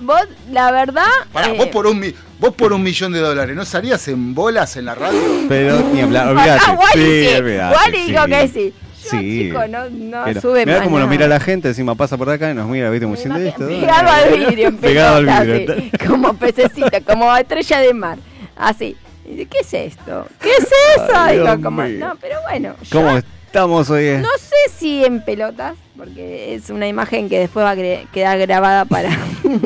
Vos, 0.00 0.22
la 0.50 0.70
verdad. 0.72 1.04
Pará, 1.32 1.48
eh, 1.48 1.54
vos, 1.56 1.66
por 1.68 1.86
un, 1.86 2.00
mi- 2.00 2.14
vos 2.38 2.54
por 2.54 2.72
un 2.72 2.82
millón 2.82 3.12
de 3.12 3.20
dólares, 3.20 3.54
¿no 3.56 3.64
salías 3.64 4.06
en 4.08 4.34
bolas 4.34 4.76
en 4.76 4.86
la 4.86 4.94
radio? 4.94 5.20
Pero 5.48 5.78
ni 5.92 6.00
hablar, 6.00 6.28
Acá 6.28 6.40
olvídate. 6.40 6.70
Wally 6.70 7.24
Sí, 7.24 7.28
sí, 7.28 7.42
Wally 7.74 7.98
sí. 7.98 8.12
dijo 8.12 8.26
que 8.26 8.48
sí. 8.48 8.74
Yo, 9.04 9.10
Sí. 9.10 9.18
chico, 9.48 9.60
no, 9.68 9.88
no 9.88 10.24
Pero 10.24 10.40
sube 10.40 10.66
mirá 10.66 10.82
cómo 10.82 10.98
nos 10.98 11.08
mira 11.08 11.28
la 11.28 11.38
gente, 11.38 11.68
encima 11.68 11.94
pasa 11.94 12.16
por 12.16 12.28
acá 12.28 12.50
y 12.50 12.54
nos 12.54 12.66
mira, 12.68 12.90
¿viste? 12.90 13.04
Como 13.06 13.14
diciendo 13.14 13.38
esto. 13.38 13.68
Pegado 13.68 14.08
al 14.10 14.30
vidrio, 14.36 14.68
en 14.68 14.76
Pegado 14.78 15.16
al 15.18 15.26
vidrio. 15.26 15.74
como 16.08 16.34
pececita, 16.36 17.00
como 17.02 17.36
estrella 17.36 17.78
de 17.80 17.94
mar. 17.94 18.18
Así. 18.56 18.96
¿qué 19.24 19.58
es 19.60 19.74
esto? 19.74 20.26
¿Qué 20.40 20.48
es 20.50 20.64
eso? 20.96 21.12
Ay, 21.14 21.38
Digo, 21.38 21.62
como, 21.62 21.82
no, 21.84 22.16
pero 22.20 22.36
bueno. 22.48 22.74
yo 22.82 22.98
¿Cómo 23.00 23.16
eh? 23.56 24.18
no 24.18 24.28
sé 24.38 24.70
si 24.76 25.04
en 25.04 25.24
pelotas, 25.24 25.76
porque 25.96 26.54
es 26.54 26.70
una 26.70 26.86
imagen 26.86 27.28
que 27.28 27.38
después 27.38 27.64
va 27.64 27.70
a 27.70 27.76
quedar 28.12 28.38
grabada 28.38 28.84
para. 28.84 29.10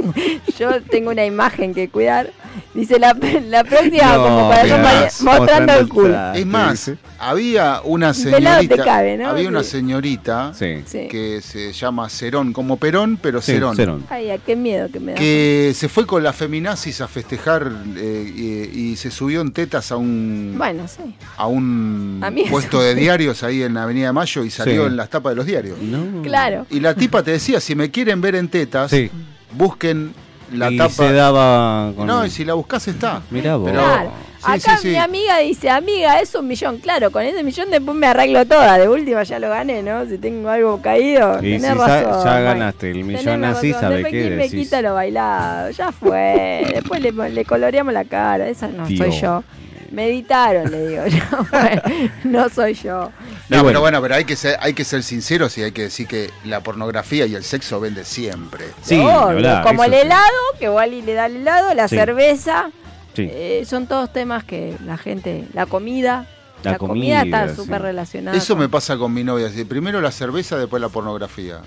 yo 0.58 0.80
tengo 0.82 1.10
una 1.10 1.24
imagen 1.24 1.74
que 1.74 1.88
cuidar. 1.88 2.30
Dice 2.72 3.00
la, 3.00 3.16
la 3.48 3.64
próxima, 3.64 4.16
No, 4.16 4.22
como 4.22 4.48
para 4.48 4.62
mirá, 4.62 4.76
yo 4.76 4.82
pare- 4.84 5.10
mostrando 5.22 5.72
el 5.74 5.88
culo. 5.88 6.32
Es 6.34 6.46
más, 6.46 6.92
había 7.18 7.80
una 7.82 8.14
señorita, 8.14 8.84
cabe, 8.84 9.16
¿no? 9.16 9.28
había 9.28 9.48
una 9.48 9.64
señorita 9.64 10.52
Sí. 10.54 10.84
Que 11.10 11.40
se 11.42 11.72
llama 11.72 12.08
Cerón, 12.08 12.52
como 12.52 12.76
Perón, 12.76 13.18
pero 13.20 13.42
Sí, 13.42 13.52
Cerón. 13.52 13.74
Cerón. 13.74 14.04
Ay, 14.08 14.30
a 14.30 14.38
qué 14.38 14.54
miedo 14.54 14.88
que 14.88 15.00
me 15.00 15.12
da. 15.14 15.18
Que 15.18 15.72
se 15.74 15.88
fue 15.88 16.06
con 16.06 16.22
las 16.22 16.36
feminazis 16.36 17.00
a 17.00 17.08
festejar 17.08 17.72
eh, 17.96 18.32
y, 18.72 18.78
y 18.92 18.96
se 18.96 19.10
subió 19.10 19.40
en 19.40 19.50
tetas 19.52 19.90
a 19.90 19.96
un 19.96 20.54
Bueno, 20.56 20.86
sí. 20.86 21.14
a 21.36 21.46
un 21.48 22.20
A 22.22 22.30
puesto 22.50 22.80
de 22.80 22.94
diarios 22.94 23.42
ahí 23.42 23.64
en 23.64 23.76
Avenida 23.76 24.06
de 24.06 24.12
Mayo 24.12 24.44
y 24.44 24.50
salió 24.50 24.82
Sí. 24.82 24.86
en 24.88 24.96
las 24.96 25.10
tapas 25.10 25.32
de 25.32 25.36
los 25.36 25.46
diarios. 25.46 25.76
Claro. 26.22 26.66
Y 26.70 26.78
la 26.78 26.94
tipa 26.94 27.22
te 27.24 27.32
decía, 27.32 27.58
si 27.60 27.74
me 27.74 27.90
quieren 27.90 28.20
ver 28.20 28.36
en 28.36 28.48
tetas, 28.48 28.92
Sí. 28.92 29.10
busquen 29.56 30.14
la 30.52 30.70
y 30.70 30.76
tapa. 30.78 30.90
se 30.90 31.12
daba 31.12 31.92
con... 31.96 32.06
No, 32.06 32.24
y 32.26 32.30
si 32.30 32.44
la 32.44 32.54
buscas 32.54 32.86
está. 32.88 33.22
Mirá 33.30 33.56
vos. 33.56 33.70
Pero- 33.70 33.82
Claro. 33.82 34.12
Sí, 34.40 34.46
Acá 34.52 34.76
sí, 34.78 34.82
sí. 34.84 34.88
mi 34.88 34.96
amiga 34.96 35.36
dice, 35.40 35.68
amiga, 35.68 36.18
es 36.18 36.34
un 36.34 36.46
millón. 36.48 36.78
Claro, 36.78 37.10
con 37.10 37.22
ese 37.22 37.42
millón 37.44 37.68
después 37.70 37.94
me 37.94 38.06
arreglo 38.06 38.46
toda. 38.46 38.78
De 38.78 38.88
última 38.88 39.22
ya 39.22 39.38
lo 39.38 39.50
gané, 39.50 39.82
¿no? 39.82 40.06
Si 40.06 40.16
tengo 40.16 40.48
algo 40.48 40.80
caído, 40.80 41.36
Y 41.40 41.58
tenés 41.58 41.72
si 41.72 41.78
razón. 41.78 42.24
ya 42.24 42.40
ganaste 42.40 42.90
el 42.90 43.04
millón 43.04 43.22
Tenés 43.42 43.56
así, 43.58 43.72
razón. 43.72 43.90
¿sabe 43.90 44.04
qué 44.04 44.10
¿quién 44.10 44.36
me 44.38 44.48
quita 44.48 44.80
lo 44.80 44.94
bailado? 44.94 45.70
Ya 45.72 45.92
fue. 45.92 46.66
Después 46.72 47.02
le, 47.02 47.12
le 47.12 47.44
coloreamos 47.44 47.92
la 47.92 48.04
cara. 48.06 48.48
Esa 48.48 48.68
no 48.68 48.86
soy 48.86 48.94
Dios. 48.96 49.20
yo. 49.20 49.44
Meditaron, 49.90 50.70
le 50.70 50.88
digo. 50.88 51.02
Fue. 51.50 51.82
No 52.24 52.48
soy 52.48 52.74
yo. 52.74 53.10
No, 53.48 53.64
pero 53.64 53.80
bueno, 53.80 54.00
pero 54.00 54.14
hay 54.14 54.24
que 54.24 54.36
ser, 54.36 54.56
hay 54.60 54.72
que 54.74 54.84
ser 54.84 55.02
sinceros 55.02 55.56
y 55.58 55.62
hay 55.64 55.72
que 55.72 55.82
decir 55.82 56.06
que 56.06 56.30
la 56.44 56.60
pornografía 56.60 57.26
y 57.26 57.34
el 57.34 57.42
sexo 57.44 57.80
vende 57.80 58.04
siempre. 58.04 58.66
Obvio, 58.90 59.62
como 59.64 59.84
el 59.84 59.94
helado, 59.94 60.30
que 60.58 60.70
Wally 60.70 61.02
le 61.02 61.14
da 61.14 61.26
el 61.26 61.36
helado, 61.36 61.74
la 61.74 61.88
Sí. 61.88 61.96
cerveza. 61.96 62.70
Sí. 63.14 63.28
eh, 63.28 63.64
son 63.66 63.88
todos 63.88 64.12
temas 64.12 64.44
que 64.44 64.76
la 64.84 64.96
gente, 64.96 65.44
la 65.52 65.66
comida, 65.66 66.26
La 66.62 66.72
la, 66.72 66.78
comida, 66.78 67.20
comida, 67.20 67.40
está 67.42 67.48
sí. 67.54 67.56
súper 67.62 67.82
relacionada. 67.82 68.36
Eso 68.36 68.54
con- 68.54 68.62
me 68.62 68.68
pasa 68.68 68.96
con 68.96 69.12
mi 69.14 69.24
novia. 69.24 69.46
así, 69.48 69.64
Primero 69.64 70.00
la 70.00 70.10
cerveza, 70.12 70.56
después 70.58 70.80
la 70.82 70.88
pornografía. 70.88 71.60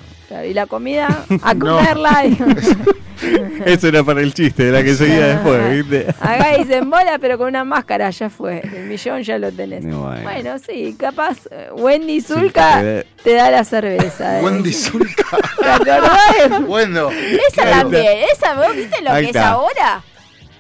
y 0.48 0.54
la 0.54 0.66
comida, 0.68 1.26
a 1.44 1.56
comerla. 1.56 2.26
y- 2.26 2.38
Eso 3.66 3.88
era 3.88 4.04
para 4.04 4.20
el 4.22 4.34
chiste, 4.34 4.70
la 4.72 4.84
que 4.84 4.96
seguía 4.96 5.28
después, 5.28 5.70
¿viste? 5.72 6.08
Acá 6.20 6.58
dicen 6.58 6.90
bola, 6.90 7.18
pero 7.22 7.38
con 7.38 7.48
una 7.48 7.64
máscara 7.64 8.10
ya 8.10 8.30
fue. 8.30 8.60
El 8.62 8.86
millón 8.88 9.22
ya 9.24 9.38
lo 9.38 9.50
tenés. 9.52 9.86
Bueno. 9.86 10.24
Bueno, 10.24 10.60
sí, 10.60 10.96
capaz 11.00 11.38
eh, 11.50 11.70
Wendy 11.74 12.20
Zulka 12.20 12.82
te- 12.82 13.06
te 13.24 13.34
da 13.36 13.50
la 13.50 13.64
cerveza. 13.64 14.40
eh. 14.40 14.44
Wendy 14.44 14.74
Zulka. 14.74 15.24
¿Te 15.62 15.70
acordás? 15.70 16.68
Bueno. 16.68 17.10
Esa 17.12 17.70
también, 17.70 18.06
esa, 18.36 18.56
¿vos 18.56 18.76
viste 18.76 19.02
lo 19.02 19.12
Ahí 19.12 19.26
que 19.26 19.30
es 19.32 19.36
ahora? 19.38 20.04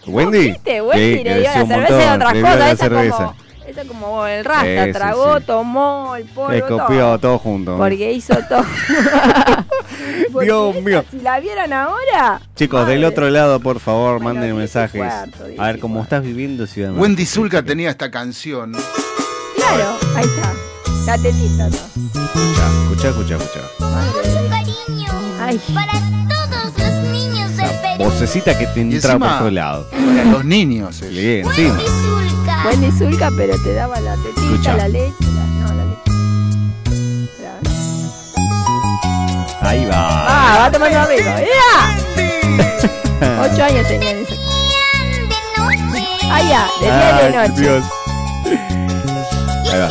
Wendy. 0.07 0.51
¿Viste? 0.51 0.81
Wendy 0.81 1.17
Sí, 1.17 1.23
le 1.23 1.39
dio 1.39 1.43
la 1.43 1.65
cerveza 1.65 2.03
y 2.03 2.15
otras 2.15 2.33
cosas. 3.09 3.31
Como, 3.87 4.25
el 4.27 4.45
rasta, 4.45 4.85
Sí, 4.85 4.91
tragó, 4.93 5.37
sí. 5.39 5.43
tomó 5.45 6.15
el 6.15 6.25
polvo, 6.25 6.51
Le 6.51 6.61
copió 6.61 6.99
todo. 6.99 7.19
todo 7.19 7.39
junto. 7.39 7.77
Porque 7.77 8.11
hizo 8.13 8.35
todo. 8.49 8.63
Porque 10.31 10.45
Dios 10.45 10.75
esa, 10.75 10.85
mío. 10.85 11.05
Si 11.11 11.19
la 11.19 11.39
vieron 11.39 11.73
ahora, 11.73 12.41
Chicos, 12.55 12.87
del 12.87 13.03
otro 13.05 13.29
lado, 13.29 13.59
por 13.59 13.79
favor, 13.79 14.19
manden 14.21 14.55
mensajes. 14.55 15.01
cuarto, 15.01 15.45
A 15.57 15.67
ver 15.67 15.79
cómo 15.79 16.01
estás 16.01 16.23
viviendo 16.23 16.65
Ciudad 16.67 16.91
de 16.91 16.99
Wendy 16.99 17.25
Zulka 17.25 17.63
tenía 17.63 17.89
esta 17.89 18.09
canción. 18.11 18.71
claro, 19.55 19.97
ahí 20.15 20.23
está. 20.25 20.53
La 21.05 21.17
tetita, 21.17 21.67
¿no? 21.69 21.75
Escucha, 22.83 23.09
escucha, 23.09 23.35
escucha. 23.35 23.59
Ay. 25.41 25.59
Todos 25.67 26.77
los 26.77 26.93
niños 27.11 27.57
del 27.57 27.67
Perú. 27.81 28.03
Vocecita 28.05 28.57
que 28.57 28.67
te 28.67 28.81
entra 28.81 29.19
por 29.19 29.37
todos 29.37 29.51
lados. 29.53 29.87
para 29.91 30.23
los 30.23 30.45
niños. 30.45 31.01
es. 31.01 31.45
Sí. 31.55 31.71
Wendy 32.65 32.91
Zulka, 32.97 33.29
pero 33.35 33.55
te 33.61 33.73
daba 33.73 33.99
la 33.99 34.15
tetita, 34.15 34.41
Escucha. 34.41 34.77
la 34.77 34.87
leche. 34.87 35.13
La, 35.21 35.45
no, 35.45 35.73
la 35.73 35.83
leche. 35.85 36.11
Ahí 39.61 39.85
va. 39.85 40.25
Ah, 40.27 40.57
va 40.59 40.65
a 40.65 40.71
tomar 40.71 40.89
un 40.91 40.97
amigo. 40.97 41.31
¡Mira! 41.37 41.73
Ocho 43.43 43.63
años 43.63 43.87
tenía 43.87 44.11
en 44.11 44.17
ese. 44.23 44.35
Ah, 46.31 46.41
ya, 46.41 46.67
de 46.79 46.85
día 46.85 47.11
y 47.11 47.15
de 47.31 47.37
Ay, 47.37 47.47
noche. 47.49 47.61
Dios. 47.61 47.83
Ahí 49.71 49.79
va. 49.79 49.87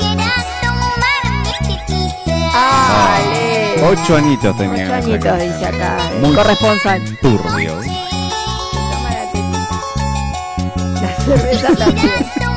Ale. 3.16 3.85
Ocho 3.85 4.16
añitos 4.16 4.57
tenía. 4.57 4.85
Ocho 4.85 4.94
añitos, 4.94 5.39
dice 5.39 5.66
acá. 5.66 5.97
Muy 6.20 6.35
corresponsal. 6.35 7.19
Turbio. 7.20 7.74
Toma 8.73 9.11
la 9.11 9.24
tetita. 9.32 9.81
La 11.03 11.09
cerveza 11.24 11.69
también. 11.77 12.12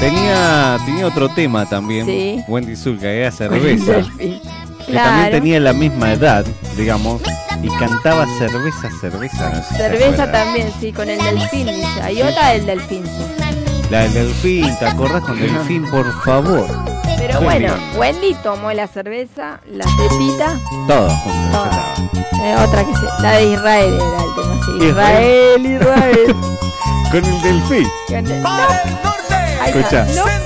Tenía, 0.00 0.78
tenía 0.86 1.06
otro 1.06 1.28
tema 1.28 1.66
también. 1.66 2.06
Sí. 2.06 2.42
Wendy 2.48 2.74
Zulka, 2.74 3.06
era 3.08 3.30
cerveza. 3.30 4.00
Que 4.18 4.94
también 4.94 5.30
tenía 5.30 5.60
la 5.60 5.72
misma 5.72 6.12
edad, 6.12 6.44
digamos, 6.76 7.20
y 7.62 7.68
cantaba 7.78 8.26
cerveza, 8.38 8.88
cerveza. 9.00 9.50
no 9.50 9.62
sé 9.62 9.76
Cerveza 9.76 10.32
también, 10.32 10.72
sí, 10.80 10.92
con 10.92 11.08
el 11.08 11.18
delfín, 11.22 11.66
dice. 11.66 12.02
Hay 12.02 12.22
otra 12.22 12.50
del 12.52 12.66
delfín, 12.66 13.04
sí. 13.04 13.44
La 13.90 14.00
del 14.00 14.14
delfín, 14.14 14.76
¿te 14.78 14.86
acordás 14.86 15.22
con 15.22 15.38
delfín, 15.38 15.84
por 15.90 16.10
favor? 16.24 16.66
Pero 17.18 17.40
bueno. 17.42 17.74
Wendy 17.98 18.34
tomó 18.42 18.72
la 18.72 18.86
cerveza, 18.88 19.60
la 19.70 19.84
tetita, 19.84 20.58
Todo. 20.88 21.08
Todo. 21.52 21.70
eh, 22.42 22.56
otra 22.66 22.84
que 22.84 22.94
se, 22.96 23.22
la 23.22 23.32
de 23.32 23.52
Israel 23.52 23.94
era 23.94 24.22
el 24.24 24.34
tema, 24.34 24.60
sí. 24.64 24.86
Israel. 24.88 25.66
Israel, 25.66 25.80
Israel. 25.80 26.36
Con 27.10 27.24
el 27.24 27.42
delfín. 27.42 27.88
Con 28.08 28.16
el- 28.26 28.42
no. 28.42 29.19
Escucha. 29.70 30.04
No 30.04 30.24
ser. 30.24 30.40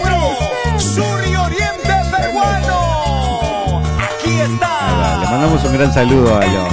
Sur 0.81 1.27
y 1.27 1.35
Oriente 1.37 1.93
peruano. 2.11 3.83
Aquí 3.99 4.41
está 4.41 5.19
Le 5.21 5.27
mandamos 5.27 5.65
un 5.65 5.73
gran 5.73 5.93
saludo 5.95 6.37
a 6.37 6.45
los, 6.47 6.73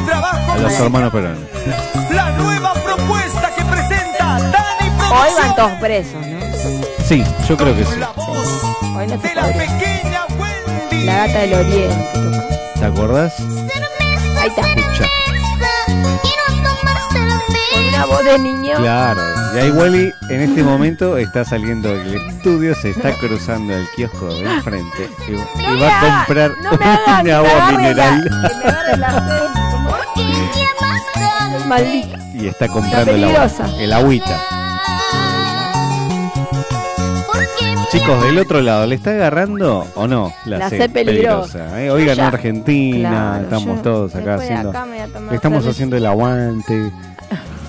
a 0.49 0.57
los 0.57 0.73
hermanos 0.73 1.11
peruanos. 1.11 1.39
la 2.11 2.31
nueva 2.31 2.73
propuesta 2.73 3.51
que 3.55 3.63
presenta 3.65 4.39
Dani 4.39 4.89
Hoy 5.11 5.29
van 5.39 5.55
todos 5.55 5.71
presos, 5.73 6.25
¿no? 6.25 6.39
Sí, 7.05 7.23
yo 7.47 7.55
creo 7.57 7.75
que 7.75 7.85
sí. 7.85 7.91
Hoy 8.97 9.07
no 9.07 9.21
se 9.21 9.27
De 9.27 9.35
la 9.35 9.47
pequeña 9.47 10.25
Wendy. 10.37 11.05
La 11.05 11.27
gata 11.27 11.39
del 11.39 11.53
oriente. 11.53 12.09
¿Te 12.79 12.85
acordás? 12.85 13.33
Ahí 14.39 14.47
está. 14.49 14.61
Escucha. 14.61 15.20
Una 18.03 18.15
voz 18.15 18.23
de 18.25 18.39
niño. 18.39 18.77
Claro. 18.77 19.21
Y 19.55 19.59
ahí 19.59 19.69
Wally 19.71 20.11
en 20.29 20.41
este 20.41 20.63
momento 20.63 21.17
está 21.17 21.43
saliendo 21.45 21.89
del 21.89 22.15
estudio, 22.15 22.73
se 22.75 22.89
está 22.91 23.13
cruzando 23.17 23.73
el 23.75 23.85
kiosco 23.95 24.27
de 24.33 24.41
enfrente 24.43 25.09
y, 25.27 25.31
y 25.33 25.79
va 25.81 25.87
a 25.87 26.25
comprar 26.25 26.51
No 26.63 26.71
me 26.71 26.85
hagan 26.85 27.19
un 27.19 27.25
que 27.25 27.31
agua 27.33 27.71
mineral 27.71 28.29
la. 28.97 29.51
Maldita. 31.67 32.17
y 32.33 32.47
está 32.47 32.67
comprando 32.67 33.11
el 33.11 33.23
agua, 33.23 33.47
peligrosa. 33.47 33.77
el 33.81 33.93
agüita. 33.93 34.41
Chicos, 37.91 38.23
del 38.23 38.39
otro 38.39 38.61
lado, 38.61 38.85
¿le 38.87 38.95
está 38.95 39.09
agarrando 39.11 39.85
o 39.95 40.07
no 40.07 40.33
la, 40.45 40.59
La 40.59 40.69
sed 40.69 40.77
sed 40.77 40.91
peligrosa. 40.91 41.81
eh? 41.81 41.91
Oigan, 41.91 42.15
Yo 42.15 42.21
ya- 42.23 42.27
Argentina, 42.29 43.09
Claro, 43.09 43.43
estamos 43.43 43.75
yo 43.77 43.81
todos 43.83 44.15
acá 44.15 44.35
haciendo. 44.35 44.69
acá 44.69 44.85
le 45.29 45.35
estamos 45.35 45.67
haciendo 45.67 45.97
el 45.97 46.05
aguante, 46.05 46.89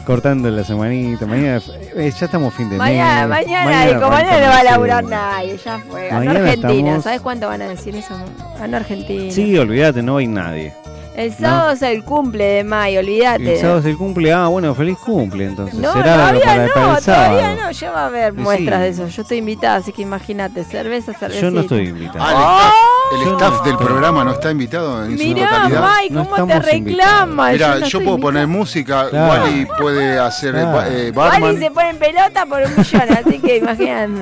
cortando 0.03 0.51
la 0.51 0.65
semanita. 0.65 1.27
Mañana 1.27 1.61
eh, 1.97 2.13
ya 2.19 2.27
estamos 2.27 2.53
fin 2.55 2.69
de 2.71 2.77
Mañana, 2.77 3.27
mes. 3.27 3.47
mañana, 3.47 3.91
y 3.91 3.95
como 3.95 4.09
mañana 4.11 4.41
no 4.41 4.47
va 4.49 4.59
a 4.59 4.65
laburar 4.65 5.05
nadie, 5.05 5.57
ya 5.65 5.79
fue. 5.79 6.09
Ganó 6.09 6.19
Mañana 6.25 6.41
Argentina. 6.41 6.79
estamos- 6.79 7.05
¿Sabes 7.05 7.21
cuánto 7.21 7.49
van 7.49 7.63
a 7.63 7.69
decir 7.69 7.95
eso? 7.97 8.15
Ganó 8.59 8.77
Argentina. 8.77 9.33
Sí, 9.33 9.57
olvídate, 9.59 10.03
no 10.03 10.17
hay 10.19 10.27
nadie. 10.27 10.75
El 11.15 11.33
sábado 11.35 11.73
es 11.73 11.83
el 11.83 12.05
cumple 12.05 12.45
de 12.45 12.65
Mayo, 12.65 13.01
olvídate. 13.01 13.55
El 13.55 13.61
sábado 13.61 13.81
es 13.81 13.85
el 13.87 13.97
cumple. 13.99 14.33
Ah, 14.33 14.47
bueno, 14.49 14.75
feliz 14.75 14.97
cumple 14.99 15.45
entonces. 15.47 15.79
No, 15.79 15.93
Será 15.93 16.15
todavía 16.15 16.41
para, 16.45 16.67
no, 16.67 16.73
para 16.73 16.97
el 16.97 17.03
sábado. 17.03 17.37
todavía 17.39 17.65
no. 17.65 17.71
Ya 17.71 17.91
va 17.91 18.01
a 18.03 18.07
haber 18.07 18.33
Sí. 18.33 18.39
muestras 18.41 18.81
de 18.81 18.89
eso. 18.89 19.09
Yo 19.09 19.23
estoy 19.23 19.39
invitada, 19.39 19.77
así 19.77 19.93
que 19.93 20.03
imagínate. 20.03 20.65
Cerveza, 20.65 21.13
cerveza. 21.13 21.41
Yo 21.43 21.51
no 21.51 21.61
estoy 21.61 21.89
invitado. 21.89 22.19
Ah, 22.21 22.73
el 23.13 23.19
staff, 23.21 23.25
el 23.25 23.27
Yo 23.29 23.37
staff 23.37 23.59
no 23.59 23.63
del 23.65 23.77
programa 23.77 24.25
no 24.25 24.33
está 24.33 24.51
invitado 24.51 25.05
en 25.05 25.19
su 25.19 25.25
Mirá, 25.25 25.49
totalidad. 25.51 25.81
May, 25.83 26.11
No 26.11 26.25
cómo 26.31 26.47
te 26.47 26.59
reclama. 26.61 27.51
Mira, 27.53 27.79
no 27.79 27.87
yo, 27.87 27.99
puedo 27.99 28.11
invitada. 28.15 28.19
poner 28.19 28.47
música, 28.47 29.07
Claro. 29.11 29.45
Wally 29.45 29.67
puede 29.79 30.19
hacer 30.19 30.55
eh, 30.57 30.61
Claro. 30.63 30.91
eh, 30.91 31.13
Wally 31.15 31.59
se 31.59 31.71
pone 31.71 31.91
en 31.91 31.99
pelota 31.99 32.47
por 32.47 32.63
un 32.63 32.75
millón, 32.77 33.03
así 33.23 33.39
que 33.39 33.57
imagínate. 33.59 34.13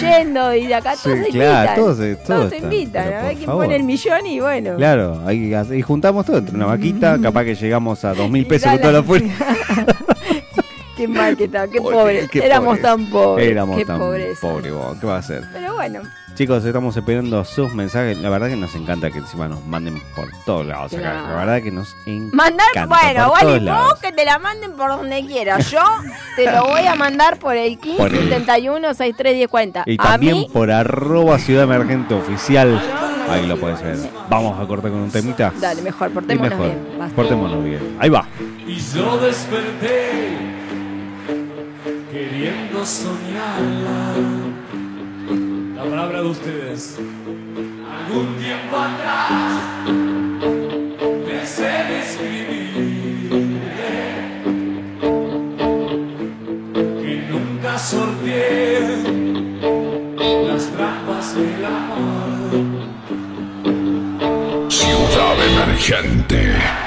Yendo 0.00 0.54
y 0.54 0.66
de 0.66 0.74
acá 0.76 0.94
todos 1.02 1.18
Sí, 1.18 1.24
se 1.24 1.30
claro, 1.30 1.54
invitan. 1.56 1.74
todos 1.76 1.96
se- 1.98 2.16
todos 2.16 2.50
se 2.50 2.56
están, 2.56 2.72
invitan. 2.72 3.12
A 3.12 3.22
ver 3.22 3.36
quién 3.36 3.50
pone 3.50 3.74
el 3.76 3.82
millón 3.82 4.26
y 4.26 4.38
bueno. 4.40 4.76
Claro, 4.76 5.20
ahí, 5.26 5.52
y 5.72 5.82
juntamos 5.82 6.27
entre 6.36 6.54
una 6.54 6.66
vaquita, 6.66 7.18
capaz 7.20 7.44
que 7.44 7.54
llegamos 7.54 8.04
a 8.04 8.12
dos 8.14 8.28
mil 8.30 8.46
pesos 8.46 8.70
con 8.72 8.80
toda 8.80 8.92
la 8.92 9.02
fuerza. 9.02 9.26
Qué 10.96 11.06
mal 11.06 11.36
que 11.36 11.44
estaba, 11.44 11.68
qué 11.68 11.80
Pobre, 11.80 11.96
pobre. 11.96 12.28
qué 12.28 12.44
Éramos 12.44 12.80
tan 12.80 13.06
pobres. 13.08 13.48
Éramos 13.52 13.76
qué 13.78 13.84
tan 13.84 14.00
pobres, 14.00 14.40
vos, 14.40 14.96
¿qué 15.00 15.06
va 15.06 15.14
a 15.14 15.18
hacer? 15.20 15.44
Pero 15.52 15.74
bueno, 15.74 16.00
Chicos, 16.34 16.64
estamos 16.64 16.96
esperando 16.96 17.44
sus 17.44 17.72
mensajes. 17.72 18.16
La 18.18 18.28
verdad 18.30 18.48
que 18.48 18.56
nos 18.56 18.72
encanta 18.74 19.08
que 19.10 19.18
encima 19.18 19.46
nos 19.48 19.64
manden 19.64 20.00
por 20.16 20.26
todos 20.44 20.66
lados 20.66 20.92
acá. 20.94 21.22
La 21.28 21.34
verdad 21.36 21.62
que 21.62 21.70
nos 21.72 21.96
encanta. 22.06 22.36
mandar, 22.36 22.88
bueno, 22.88 23.32
todos 23.40 23.64
vos 23.64 23.98
que 24.00 24.12
te 24.12 24.24
la 24.24 24.38
manden 24.40 24.72
por 24.72 24.90
donde 24.90 25.24
quieras. 25.26 25.68
Yo 25.70 25.82
te 26.36 26.50
lo 26.50 26.64
voy 26.66 26.86
a 26.86 26.94
mandar 26.94 27.38
por 27.40 27.56
el 27.56 27.78
15 27.78 27.96
Por 27.98 28.12
el- 28.14 28.28
71 28.28 28.88
63 28.94 29.34
10 29.34 29.48
40. 29.48 29.82
Y 29.86 29.94
a 29.94 29.96
también 30.02 30.34
mí, 30.34 30.50
por 30.52 30.70
arroba 30.70 31.38
Ciudad 31.38 31.64
Emergente 31.64 32.14
Oficial. 32.14 32.80
Ahí 33.30 33.46
lo 33.46 33.56
puedes 33.58 33.82
ver. 33.82 33.98
Vamos 34.28 34.58
a 34.58 34.66
cortar 34.66 34.90
con 34.90 35.00
un 35.00 35.10
temita. 35.10 35.52
dale, 35.60 35.82
mejor, 35.82 36.10
portémonos 36.10 36.50
mejor. 36.50 36.66
bien. 36.66 36.98
basta. 36.98 37.16
Portémonos 37.16 37.64
bien. 37.64 37.96
Ahí 37.98 38.08
va. 38.10 38.26
Y 38.66 38.76
yo 38.76 39.18
desperté 39.18 40.36
queriendo 42.10 42.84
soñarla. 42.84 44.14
La 45.76 45.84
palabra 45.84 46.22
de 46.22 46.28
ustedes. 46.28 46.98
Algún 48.08 48.36
tiempo 48.36 48.76
atrás 48.76 49.60
pensé 51.26 51.68
en 51.80 51.92
escribir 51.92 53.60
que 57.02 57.26
nunca 57.30 57.78
sorteé 57.78 58.80
las 60.46 60.66
trampas 60.70 61.34
del 61.34 61.64
amor. 61.66 61.87
Emergente. 65.78 66.77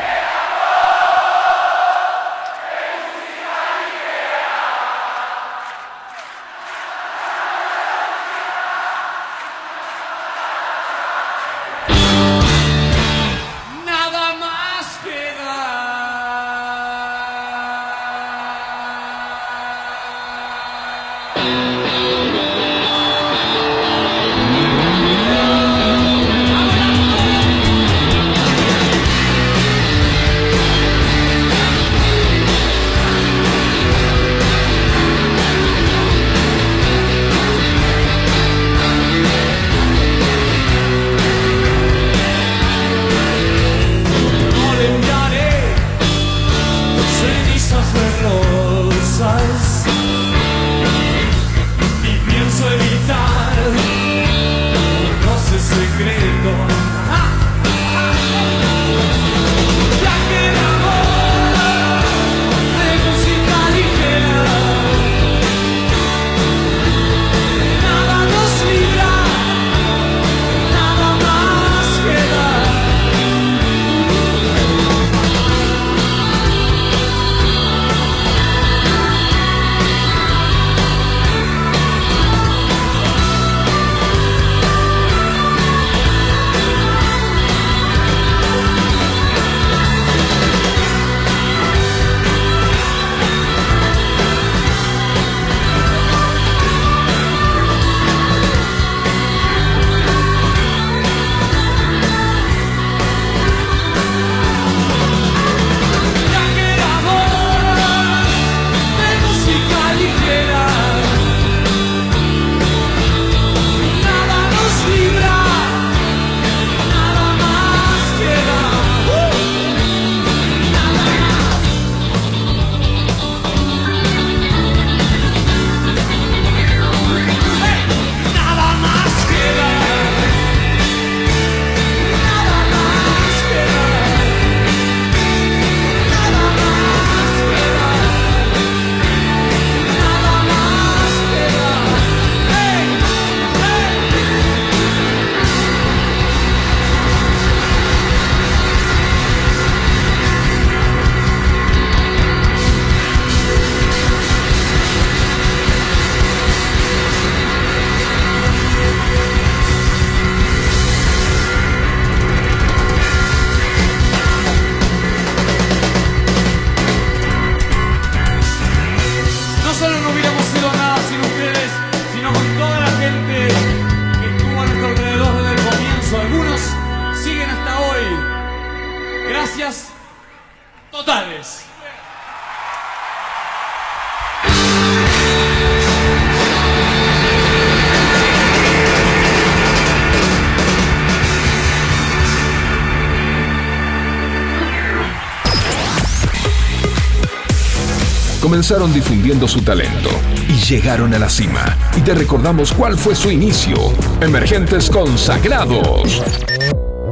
Comenzaron 198.62 198.94
difundiendo 198.94 199.48
su 199.48 199.64
talento 199.64 200.12
y 200.48 200.54
llegaron 200.54 201.12
a 201.16 201.18
la 201.18 201.28
cima. 201.32 201.76
Y 201.98 202.02
te 202.02 202.14
recordamos 202.14 202.72
cuál 202.72 202.96
fue 202.96 203.16
su 203.16 203.32
inicio. 203.32 203.76
Emergentes 204.22 204.88
consagrados. 204.88 206.22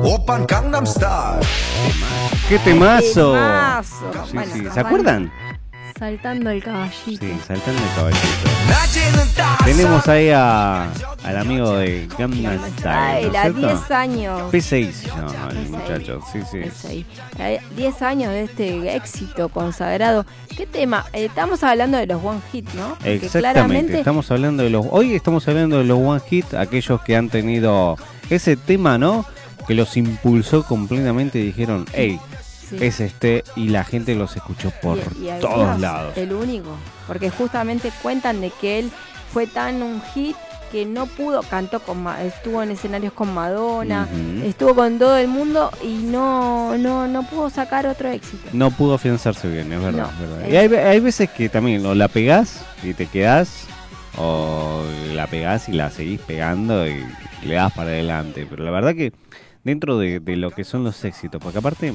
Open 0.04 0.46
Gangnam 0.46 0.86
Style. 0.86 1.40
¡Qué 2.48 2.60
temazo! 2.60 3.34
Temazo. 3.34 4.12
Sí, 4.30 4.34
Bueno, 4.36 4.54
sí. 4.54 4.64
¿Se 4.72 4.80
acuerdan? 4.80 5.32
Saltando 5.98 6.50
el 6.52 6.64
caballito. 6.64 7.26
Sí, 7.26 7.38
saltando 7.46 7.82
el 7.84 7.96
caballito. 7.96 9.66
Tenemos 9.66 10.08
ahí 10.08 10.30
a, 10.30 10.84
al 11.24 11.38
amigo 11.38 11.76
de 11.76 12.08
Gangnam 12.18 12.60
Style, 12.78 12.86
¿no 12.86 12.92
Ay, 12.92 13.26
es 13.26 13.34
la 13.34 13.42
cierto? 13.42 13.60
10 13.68 13.92
años. 13.92 14.42
P6 14.54 14.92
se 14.94 15.08
llama 15.08 15.50
el 15.50 15.58
P6. 15.58 15.70
muchacho, 15.70 16.22
sí, 16.32 16.40
sí. 16.50 16.58
P6. 16.60 17.06
Eh, 17.40 17.60
10 17.76 18.02
años 18.04 18.32
de 18.32 18.44
este 18.44 18.96
éxito 18.96 19.50
consagrado. 19.50 20.26
Eh, 20.80 21.26
estamos 21.26 21.62
hablando 21.64 21.98
de 21.98 22.06
los 22.08 22.24
One 22.24 22.40
Hit, 22.52 22.70
¿no? 22.74 22.90
Porque 22.96 23.16
Exactamente, 23.16 23.42
claramente 23.42 23.98
estamos 24.00 24.32
hablando 24.32 24.64
de 24.64 24.70
los. 24.70 24.86
Hoy 24.90 25.14
estamos 25.14 25.46
hablando 25.48 25.78
de 25.80 25.84
los 25.84 25.98
One 26.00 26.22
Hit, 26.30 26.54
aquellos 26.54 27.02
que 27.02 27.16
han 27.18 27.28
tenido 27.30 27.98
ese 28.30 28.56
tema, 28.56 28.98
¿no? 28.98 29.26
Que 29.68 29.74
los 29.74 29.98
impulsó 29.98 30.64
completamente 30.64 31.40
y 31.40 31.44
dijeron, 31.48 31.86
hey, 31.94 32.20
Sí. 32.70 32.78
es 32.82 33.00
este 33.00 33.44
y 33.56 33.70
la 33.70 33.84
gente 33.84 34.14
los 34.16 34.36
escuchó 34.36 34.72
por 34.82 34.98
Y- 35.20 35.28
y 35.30 35.40
todos 35.42 35.80
lados. 35.80 36.16
El 36.16 36.32
único. 36.34 36.70
Porque 37.08 37.30
justamente 37.30 37.92
cuentan 38.02 38.40
de 38.42 38.52
que 38.62 38.80
él 38.80 38.92
fue 39.34 39.48
tan 39.48 39.82
un 39.84 40.02
hit 40.14 40.36
que 40.72 40.86
no 40.86 41.06
pudo, 41.08 41.42
cantó 41.44 41.80
con 41.80 42.06
estuvo 42.22 42.62
en 42.64 42.72
escenarios 42.72 43.14
con 43.14 43.34
Madonna, 43.34 44.08
estuvo 44.44 44.76
con 44.76 44.98
todo 45.00 45.18
el 45.18 45.28
mundo 45.28 45.72
y 45.84 45.98
no, 46.04 46.78
no, 46.78 47.08
no 47.08 47.24
pudo 47.24 47.50
sacar 47.50 47.88
otro 47.88 48.10
éxito. 48.10 48.50
No 48.54 48.72
pudo 48.72 48.96
afianzarse 48.96 49.48
bien, 49.50 49.72
es 49.74 49.82
verdad. 49.82 50.04
No, 50.04 50.10
es 50.10 50.20
verdad. 50.30 50.42
es- 50.48 50.54
Y 50.54 50.58
hay, 50.58 50.74
hay 50.76 51.00
veces 51.00 51.30
que 51.30 51.50
también 51.50 51.86
o 51.86 51.94
la 51.96 52.08
pegás 52.08 52.64
y 52.84 52.94
te 52.94 53.06
quedás, 53.08 53.66
o 54.18 54.84
la 55.14 55.28
pegás 55.28 55.70
y 55.70 55.74
la 55.74 55.90
seguís 55.92 56.20
pegando 56.22 56.88
y 56.88 57.04
le 57.44 57.54
das 57.56 57.72
para 57.74 57.90
adelante. 57.90 58.46
Pero 58.50 58.64
la 58.64 58.72
verdad 58.72 58.96
que 58.96 59.14
dentro 59.64 59.98
de, 59.98 60.20
de 60.20 60.36
lo 60.36 60.52
que 60.52 60.64
son 60.64 60.84
los 60.84 61.04
éxitos, 61.06 61.42
porque 61.42 61.60
aparte 61.60 61.94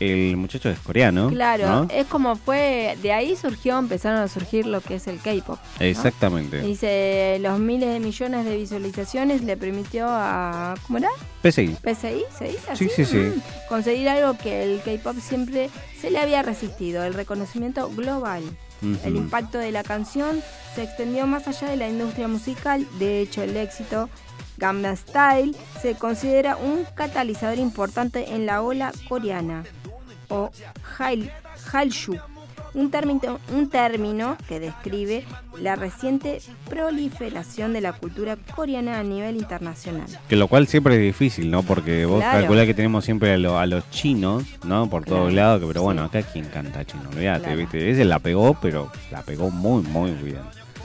el 0.00 0.36
muchacho 0.36 0.68
es 0.68 0.78
coreano. 0.78 1.28
Claro, 1.30 1.66
¿no? 1.66 1.88
es 1.90 2.06
como 2.06 2.36
fue, 2.36 2.96
de 3.02 3.12
ahí 3.12 3.36
surgió, 3.36 3.78
empezaron 3.78 4.20
a 4.20 4.28
surgir 4.28 4.66
lo 4.66 4.80
que 4.80 4.96
es 4.96 5.06
el 5.06 5.18
K-pop. 5.18 5.58
¿no? 5.58 5.86
Exactamente. 5.86 6.60
Dice, 6.60 7.38
los 7.40 7.58
miles 7.58 7.92
de 7.92 8.00
millones 8.00 8.44
de 8.44 8.56
visualizaciones 8.56 9.42
le 9.42 9.56
permitió 9.56 10.06
a, 10.08 10.74
¿cómo 10.86 10.98
era? 10.98 11.08
PSI. 11.42 11.76
PSI, 11.82 12.24
¿se 12.36 12.44
dice 12.44 12.70
así? 12.70 12.88
Sí, 12.88 12.90
sí, 12.96 13.04
sí. 13.04 13.16
Mm. 13.16 13.42
Conseguir 13.68 14.08
algo 14.08 14.36
que 14.36 14.62
el 14.62 14.82
K-pop 14.82 15.16
siempre 15.20 15.70
se 15.98 16.10
le 16.10 16.18
había 16.18 16.42
resistido, 16.42 17.04
el 17.04 17.14
reconocimiento 17.14 17.88
global. 17.90 18.42
El 19.04 19.16
impacto 19.16 19.56
de 19.56 19.72
la 19.72 19.82
canción 19.82 20.42
se 20.74 20.82
extendió 20.82 21.26
más 21.26 21.48
allá 21.48 21.70
de 21.70 21.76
la 21.76 21.88
industria 21.88 22.28
musical, 22.28 22.86
de 22.98 23.22
hecho 23.22 23.42
el 23.42 23.56
éxito 23.56 24.10
Gangnam 24.58 24.96
Style 24.96 25.56
se 25.80 25.94
considera 25.94 26.56
un 26.56 26.84
catalizador 26.94 27.58
importante 27.58 28.34
en 28.34 28.44
la 28.44 28.60
ola 28.60 28.92
coreana 29.08 29.64
o 30.28 30.50
Hal- 30.98 31.30
Hallyu, 31.72 32.16
un 32.74 32.90
término, 32.90 33.38
un 33.54 33.68
término 33.70 34.36
que 34.48 34.60
describe 34.60 35.24
la 35.58 35.76
reciente 35.76 36.40
proliferación 36.68 37.72
de 37.72 37.80
la 37.80 37.92
cultura 37.94 38.36
coreana 38.54 38.98
a 38.98 39.02
nivel 39.02 39.36
internacional. 39.36 40.06
Que 40.28 40.36
lo 40.36 40.46
cual 40.48 40.66
siempre 40.66 40.94
es 40.96 41.00
difícil, 41.00 41.50
¿no? 41.50 41.62
Porque 41.62 42.04
vos 42.04 42.20
Claro. 42.20 42.40
calculás 42.40 42.66
que 42.66 42.74
tenemos 42.74 43.04
siempre 43.04 43.32
a, 43.32 43.38
lo- 43.38 43.58
a 43.58 43.66
los 43.66 43.88
chinos, 43.90 44.44
¿no? 44.64 44.88
Por 44.90 45.04
todos 45.04 45.32
lados, 45.32 45.62
pero 45.66 45.82
bueno, 45.82 46.04
acá 46.04 46.22
quien 46.22 46.44
canta 46.46 46.84
chino, 46.84 47.08
olvídate, 47.10 47.40
Claro. 47.44 47.56
¿viste? 47.56 47.90
Ese 47.90 48.04
la 48.04 48.18
pegó, 48.18 48.54
pero 48.60 48.90
la 49.10 49.22
pegó 49.22 49.50
muy, 49.50 49.82
muy 49.82 50.10
bien. 50.12 50.40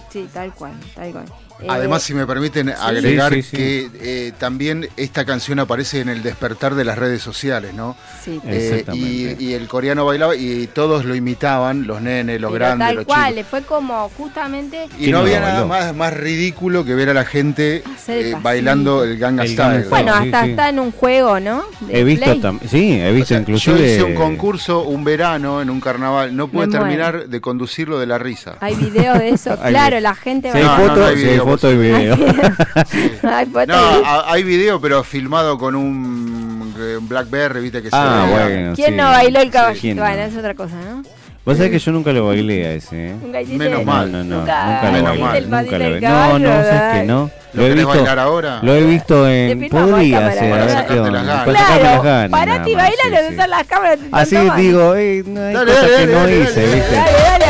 Sí, 0.09 0.27
tal 0.33 0.53
cual, 0.53 0.73
tal 0.95 1.11
cual. 1.11 1.25
Eh, 1.61 1.67
Además, 1.69 2.03
si 2.03 2.13
me 2.13 2.25
permiten 2.25 2.69
agregar 2.69 3.33
Sí, 3.33 3.41
sí, 3.43 3.49
sí. 3.51 3.57
que 3.57 3.89
eh, 4.01 4.31
también 4.37 4.87
esta 4.97 5.25
canción 5.25 5.59
aparece 5.59 5.99
en 6.01 6.09
el 6.09 6.23
despertar 6.23 6.75
de 6.75 6.85
las 6.85 6.97
redes 6.97 7.21
sociales, 7.21 7.73
¿no? 7.73 7.95
Sí. 8.23 8.41
Eh, 8.45 8.69
Exactamente. 8.71 9.37
y, 9.39 9.49
y 9.49 9.53
el 9.53 9.67
coreano 9.67 10.05
bailaba 10.05 10.35
y 10.35 10.67
todos 10.67 11.05
lo 11.05 11.15
imitaban, 11.15 11.85
los 11.85 12.01
nenes, 12.01 12.41
los 12.41 12.51
pero 12.51 12.65
grandes, 12.65 12.87
tal 12.87 12.95
los 12.95 13.05
cual, 13.05 13.35
chicos. 13.35 13.49
fue 13.49 13.61
como 13.63 14.09
justamente... 14.17 14.87
Y 14.99 15.11
no 15.11 15.19
había 15.19 15.39
nada 15.39 15.65
más, 15.65 15.95
más 15.95 16.13
ridículo 16.13 16.83
que 16.83 16.95
ver 16.95 17.09
a 17.09 17.13
la 17.13 17.25
gente 17.25 17.83
el 18.07 18.25
eh, 18.25 18.37
bailando 18.41 19.03
el 19.03 19.17
Gangnam 19.17 19.45
El 19.45 19.53
Style. 19.53 19.85
Bueno, 19.89 20.13
hasta 20.13 20.43
sí. 20.43 20.49
está 20.51 20.69
en 20.69 20.79
un 20.79 20.91
juego, 20.91 21.39
¿no? 21.39 21.63
De 21.81 21.99
He 21.99 22.03
visto 22.03 22.31
sí, 22.69 22.93
he 22.99 23.11
visto 23.11 23.33
Yo 23.33 23.39
inclusive... 23.39 23.95
hice 23.95 24.03
un 24.03 24.15
concurso 24.15 24.81
un 24.83 25.03
verano 25.03 25.61
en 25.61 25.69
un 25.69 25.79
carnaval, 25.79 26.35
no 26.35 26.47
pude 26.47 26.67
terminar 26.67 27.27
de 27.27 27.41
conducirlo 27.41 27.99
de 27.99 28.07
la 28.07 28.17
risa. 28.17 28.55
Hay 28.59 28.75
videos 28.75 29.19
de 29.19 29.29
eso, 29.29 29.57
claro, 29.67 29.99
la 29.99 30.15
gente 30.15 30.51
No, 30.53 31.05
hay 31.05 31.15
video, 31.15 31.50
foto 31.51 31.71
y 31.71 31.77
video. 31.77 32.15
Hay 33.23 33.45
fotos 33.47 33.67
No, 33.67 33.75
a- 34.05 34.31
hay 34.31 34.43
video, 34.43 34.79
pero 34.81 35.03
filmado 35.03 35.57
con 35.57 35.75
un 35.75 36.73
eh, 36.79 36.97
Blackberry, 37.01 37.61
viste 37.61 37.81
que 37.81 37.89
Ah, 37.91 38.25
se 38.25 38.33
ve. 38.33 38.39
bueno, 38.53 38.75
¿Quién 38.75 38.89
sí. 38.89 38.95
no 38.95 39.03
bailó 39.05 39.39
el 39.41 39.51
caballito? 39.51 40.01
Bueno, 40.01 40.21
es 40.23 40.35
otra 40.37 40.53
cosa, 40.55 40.75
¿no? 40.89 41.03
Vos 41.43 41.57
sabés 41.57 41.71
que 41.71 41.79
yo 41.79 41.91
nunca 41.91 42.11
lo 42.11 42.27
bailé 42.27 42.67
a 42.67 42.73
ese, 42.73 43.07
¿eh? 43.09 43.15
Nunca 43.19 43.41
hiciste 43.41 43.57
Menos 43.57 43.83
mal. 43.83 44.11
No, 44.11 44.23
no, 44.23 44.37
Nunca 44.37 44.65
nunca 44.91 44.91
lo 44.91 45.19
bailé. 45.19 45.47
mal. 45.47 45.65
Nunca 45.65 45.77
lo. 45.79 45.99
No, 45.99 46.39
no, 46.39 46.63
sabes 46.63 46.99
que 47.01 47.07
no. 47.07 47.31
¿Lo 47.53 47.65
he 47.65 47.73
visto, 47.73 47.87
bailar 47.89 48.19
ahora? 48.19 48.59
lo 48.61 48.75
he 48.75 48.83
visto 48.83 49.27
en... 49.27 49.67
Podría 49.67 50.31
ser, 50.33 50.53
a 50.53 50.55
ver 50.65 50.67
cámara. 50.67 50.85
qué 50.85 50.99
onda. 50.99 51.19
Sacate 51.25 51.25
las 51.25 51.45
Para 51.45 51.59
sacarme 51.59 51.79
Claro, 51.81 51.83
las 51.95 52.03
ganas, 52.03 52.29
parate 52.29 52.57
nada 52.59 52.69
y 52.69 52.75
más, 52.75 52.83
bailalo, 52.85 53.09
sí, 53.17 53.21
de 53.23 53.27
sí. 53.27 53.33
usar 53.33 53.49
las 53.49 53.67
cámaras. 53.67 53.99
Así 54.11 54.37
digo, 54.55 54.95
eh, 54.95 55.23
no 55.25 55.41
hay 55.41 55.53
Dale, 55.55 55.71
cosas 55.73 55.91
dale, 55.91 56.05
que 56.05 56.13
no 56.13 56.29
hice, 56.29 56.61
dale, 56.61 56.75
¿viste? 56.75 56.95
Dale, 56.95 57.11
dale, 57.11 57.45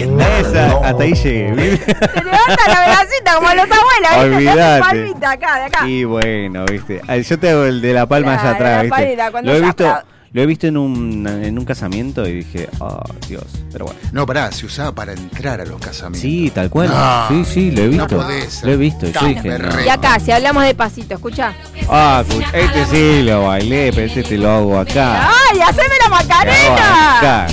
Esa, 0.00 0.66
hasta 0.84 1.02
ahí 1.02 1.14
llegué. 1.14 1.78
Te 1.78 2.24
levanta 2.24 2.68
la 2.68 2.80
velacita 2.80 3.34
como 3.36 3.48
los 3.48 3.64
abuelos, 3.64 3.70
¿viste? 3.70 4.10
Te 4.10 4.16
hacen 4.16 4.34
Olvídate. 4.34 4.80
palmita 4.82 5.30
acá, 5.30 5.56
de 5.56 5.64
acá. 5.64 5.88
Y 5.88 6.04
bueno, 6.04 6.64
¿viste? 6.66 7.00
Yo 7.28 7.38
te 7.38 7.50
hago 7.50 7.64
el 7.64 7.80
de 7.80 7.92
la 7.92 8.06
palma 8.06 8.32
allá 8.34 8.42
Claro, 8.42 8.54
atrás, 8.56 8.76
la 8.76 8.82
¿viste? 9.30 9.42
Lo 9.42 9.52
he 9.54 9.58
se 9.58 9.64
visto, 9.64 9.98
lo 10.32 10.42
he 10.42 10.46
visto 10.46 10.66
en 10.66 10.76
un, 10.76 11.26
en 11.26 11.58
un 11.58 11.64
casamiento 11.64 12.26
y 12.28 12.32
dije, 12.34 12.68
oh, 12.80 13.00
Dios, 13.26 13.44
pero 13.72 13.86
bueno. 13.86 14.00
No, 14.12 14.26
pará, 14.26 14.52
se 14.52 14.66
usaba 14.66 14.92
para 14.92 15.12
entrar 15.14 15.60
a 15.60 15.64
los 15.64 15.80
casamientos. 15.80 16.20
Sí, 16.20 16.50
tal 16.54 16.68
cual. 16.68 16.88
No, 16.88 17.28
sí, 17.28 17.44
sí, 17.44 17.70
lo 17.70 17.82
he 17.84 17.86
no 17.86 18.02
visto. 18.06 18.16
podés 18.18 18.52
ser 18.52 18.66
lo 18.68 18.72
he 18.74 18.76
visto. 18.76 19.06
Yo 19.08 19.26
dije, 19.26 19.58
no. 19.58 19.80
Y 19.84 19.88
acá, 19.88 20.18
si 20.20 20.32
hablamos 20.32 20.64
de 20.64 20.74
pasito, 20.74 21.14
escucha. 21.14 21.54
Ah, 21.88 22.22
este 22.52 22.84
sí 22.86 23.22
lo 23.22 23.46
bailé, 23.46 23.90
pero 23.94 24.06
este 24.08 24.22
te 24.24 24.36
lo 24.36 24.50
hago 24.50 24.78
acá. 24.78 25.30
¡Ay, 25.50 25.60
haceme 25.60 25.94
la 26.02 26.08
macarena! 26.10 27.46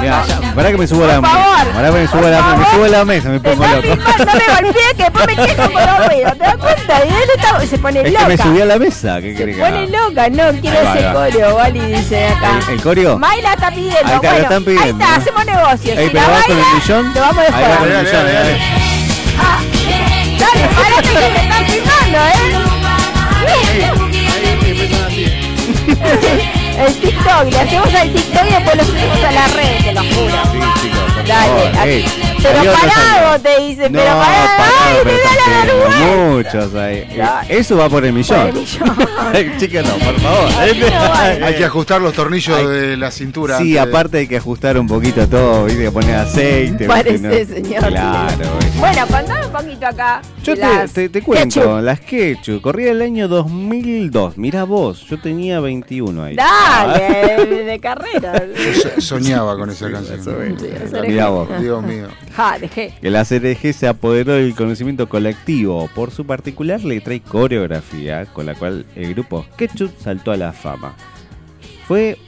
Mirá, 0.00 0.24
ya, 0.26 0.54
pará 0.54 0.70
que 0.70 0.76
me 0.78 0.86
subo 0.86 1.04
a 1.04 1.06
la 1.06 1.20
Por 1.20 1.28
favor, 1.30 1.58
mesa. 1.64 1.74
Pará 1.76 1.88
que 1.90 1.98
me 1.98 2.06
subo 2.08 2.26
a 2.26 2.30
la, 2.30 2.36
me 2.36 2.42
favor. 2.42 2.66
subo 2.74 2.84
a 2.84 2.88
la 2.88 3.04
mesa, 3.04 3.28
me 3.30 3.40
Te 3.40 3.50
pongo 3.50 3.66
loco. 3.66 3.82
filmando, 3.82 4.24
no 4.24 4.32
me 4.34 4.46
golpees 4.54 4.94
que 4.96 5.02
después 5.04 5.26
me 5.26 5.34
quejo 5.46 5.62
con 5.72 5.86
los 5.86 5.98
ruidos. 6.06 6.32
¿Te 6.32 6.38
das 6.38 6.56
cuenta? 6.56 6.94
Y 7.04 7.08
él 7.08 7.14
está- 7.36 7.66
se 7.66 7.78
pone 7.78 8.00
Es 8.00 8.06
loca. 8.12 8.18
que 8.18 8.26
me 8.36 8.42
subí 8.42 8.60
a 8.60 8.64
la 8.66 8.78
mesa, 8.78 9.20
¿qué 9.20 9.36
Se 9.36 9.46
pone 9.46 9.86
loca, 9.88 10.28
no 10.30 10.44
quiero 10.60 10.84
va, 10.84 10.94
ese 10.98 11.12
coreo, 11.12 11.56
Wally 11.56 11.80
dice 11.80 12.26
acá. 12.28 12.50
¿El, 12.68 12.74
el 12.74 12.82
coreo? 12.82 13.18
Mayla 13.18 13.52
está 13.54 13.70
pidiendo, 13.70 13.96
Ahí 13.96 14.04
está, 14.04 14.14
lo 14.14 14.20
bueno, 14.20 14.36
están 14.42 14.64
pidiendo, 14.64 14.84
ahí 14.84 14.90
está, 14.90 15.06
¿no? 15.08 15.14
hacemos 15.16 15.46
negocios. 15.46 15.98
Ey, 15.98 16.06
si 16.06 16.10
pero 16.12 16.28
vas 16.28 16.44
con 16.44 16.56
el 16.56 16.62
baila, 16.62 16.78
millón. 16.78 17.14
Lo 17.14 17.20
vamos 17.20 17.38
a 17.38 17.40
Ahí 17.46 17.52
va 17.52 17.58
dejar. 17.58 17.78
con 17.78 17.88
el 17.88 17.92
millón, 17.98 18.12
dale, 18.12 18.32
dale. 18.32 18.60
Ah, 19.38 19.58
dale, 20.38 20.68
parate 20.76 21.08
que 21.08 21.30
me 21.30 21.40
están 21.42 21.64
filmando, 21.66 22.18
¿eh? 22.18 22.32
El 26.78 26.94
TikTok, 27.00 27.44
le 27.50 27.58
hacemos 27.58 27.94
al 27.94 28.12
TikTok 28.12 28.44
y 28.48 28.52
después 28.52 28.76
lo 28.76 28.84
subimos 28.84 29.24
a 29.24 29.32
la 29.32 29.46
red, 29.48 29.84
te 29.84 29.92
lo 29.94 30.00
juro. 30.02 30.42
Sí, 30.52 30.60
chicos, 30.82 31.12
por 31.14 31.24
Dale, 31.26 31.46
favor. 31.48 31.78
a- 31.78 31.86
Ey, 31.86 32.04
pero 32.42 32.58
hay 32.60 32.66
parado 32.68 33.32
ahí. 33.34 33.40
te 33.42 33.62
dice, 33.62 33.90
No, 33.90 33.98
pero 33.98 34.12
parado, 34.16 34.48
parado, 34.56 34.74
ay, 34.84 34.96
pero 35.04 35.16
me 35.16 35.22
da 35.50 36.06
la. 36.06 36.26
Muchos 36.32 36.74
ahí. 36.74 37.08
Eso 37.48 37.76
va 37.76 37.88
por 37.88 38.04
el 38.04 38.12
millón. 38.12 38.38
Por 38.38 38.48
el 38.48 38.54
millón. 38.54 39.58
Chicas, 39.58 39.84
no, 39.86 39.92
por 40.04 40.20
favor. 40.20 40.48
Hay 41.44 41.54
que 41.54 41.64
ajustar 41.64 42.00
los 42.00 42.12
tornillos 42.14 42.68
de 42.70 42.96
la 42.96 43.10
cintura. 43.10 43.58
Sí, 43.58 43.72
de- 43.72 43.80
aparte 43.80 44.18
hay 44.18 44.26
que 44.26 44.36
ajustar 44.36 44.78
un 44.78 44.86
poquito 44.86 45.26
todo, 45.28 45.64
¿viste? 45.64 45.84
Que 45.84 45.90
poner 45.90 46.16
aceite. 46.16 46.86
Parece. 46.86 47.18
¿no? 47.18 47.54
señor. 47.54 47.86
Claro. 47.88 48.48
Bueno, 48.78 49.06
contame 49.06 49.46
un 49.46 49.52
poquito 49.52 49.86
acá. 49.86 50.22
Yo 50.42 50.54
te, 50.54 50.60
las 50.60 50.92
te- 50.92 51.08
te 51.08 51.22
cuento, 51.22 51.60
ketchup. 51.60 51.82
las 51.82 52.00
Quechu, 52.00 52.60
corría 52.60 52.92
el 52.92 53.02
año 53.02 53.26
2002. 53.28 54.36
Mira 54.38 54.64
vos, 54.64 55.04
yo 55.08 55.18
tenía 55.20 55.60
21 55.60 56.22
ahí. 56.22 56.36
Dale, 56.36 57.46
de, 57.46 57.64
de 57.64 57.78
carrera. 57.80 58.42
Yo 58.54 58.80
so- 58.80 59.00
soñaba 59.00 59.56
con 59.56 59.70
esa 59.70 59.90
canción. 59.90 60.56
Mirá 61.06 61.28
vos. 61.28 61.48
Dios 61.60 61.82
mío. 61.82 62.06
Ja, 62.36 62.58
dejé. 62.58 62.92
Que 63.00 63.10
la 63.10 63.24
CRG 63.24 63.72
se 63.72 63.88
apoderó 63.88 64.34
del 64.34 64.54
conocimiento 64.54 65.08
colectivo 65.08 65.88
por 65.94 66.10
su 66.10 66.26
particular 66.26 66.84
letra 66.84 67.14
y 67.14 67.20
coreografía, 67.20 68.26
con 68.26 68.44
la 68.44 68.54
cual 68.54 68.84
el 68.94 69.14
grupo 69.14 69.46
Ketchup 69.56 69.90
saltó 69.98 70.32
a 70.32 70.36
la 70.36 70.52
fama. 70.52 70.94
Fue 71.88 72.18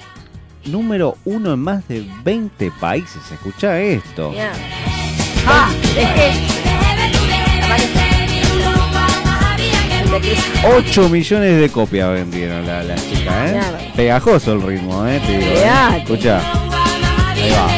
número 0.65 1.17
uno 1.27 1.53
en 1.53 1.61
más 1.61 1.87
de 1.89 2.07
20 2.25 2.71
países. 2.81 3.21
Escucha 3.31 3.79
esto. 3.81 4.33
Ja, 5.45 5.69
dejé. 5.95 6.33
8 10.65 11.09
millones 11.11 11.61
de 11.61 11.69
copias 11.69 12.11
vendieron 12.13 12.67
la, 12.67 12.83
la 12.83 12.97
chica, 12.97 13.47
¿eh? 13.47 13.61
Pegajoso 13.95 14.55
el 14.55 14.63
ritmo, 14.63 15.07
¿eh? 15.07 15.21
Te 15.25 15.39
digo, 15.39 15.51
¿eh? 15.53 15.99
Escucha. 15.99 16.41
Ahí 16.41 17.51
va. 17.51 17.69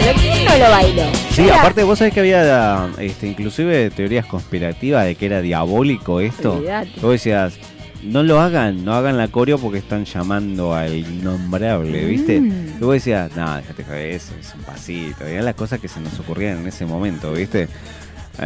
Pero 0.00 0.18
¿quién 0.18 0.44
no 0.44 0.56
lo 0.56 0.70
bailó? 0.70 1.25
Sí, 1.36 1.50
aparte 1.50 1.82
vos 1.84 1.98
sabés 1.98 2.14
que 2.14 2.20
había 2.20 2.88
este, 2.98 3.26
inclusive 3.28 3.90
teorías 3.90 4.24
conspirativas 4.24 5.04
de 5.04 5.14
que 5.16 5.26
era 5.26 5.42
diabólico 5.42 6.20
esto. 6.20 6.54
Olvidate. 6.54 6.90
Vos 7.02 7.12
decías, 7.12 7.54
no 8.02 8.22
lo 8.22 8.40
hagan, 8.40 8.84
no 8.86 8.94
hagan 8.94 9.18
la 9.18 9.28
coreo 9.28 9.58
porque 9.58 9.78
están 9.78 10.06
llamando 10.06 10.72
al 10.74 10.94
innombrable, 10.96 12.06
¿viste? 12.06 12.40
Mm. 12.40 12.76
Y 12.80 12.84
vos 12.84 12.94
decías, 12.94 13.36
no, 13.36 13.54
déjate 13.56 13.84
joder, 13.84 14.10
eso 14.12 14.32
es 14.40 14.54
un 14.54 14.62
pasito. 14.62 15.26
Eran 15.26 15.44
las 15.44 15.54
cosas 15.54 15.78
que 15.78 15.88
se 15.88 16.00
nos 16.00 16.18
ocurrían 16.18 16.58
en 16.60 16.68
ese 16.68 16.86
momento, 16.86 17.32
¿viste? 17.32 17.68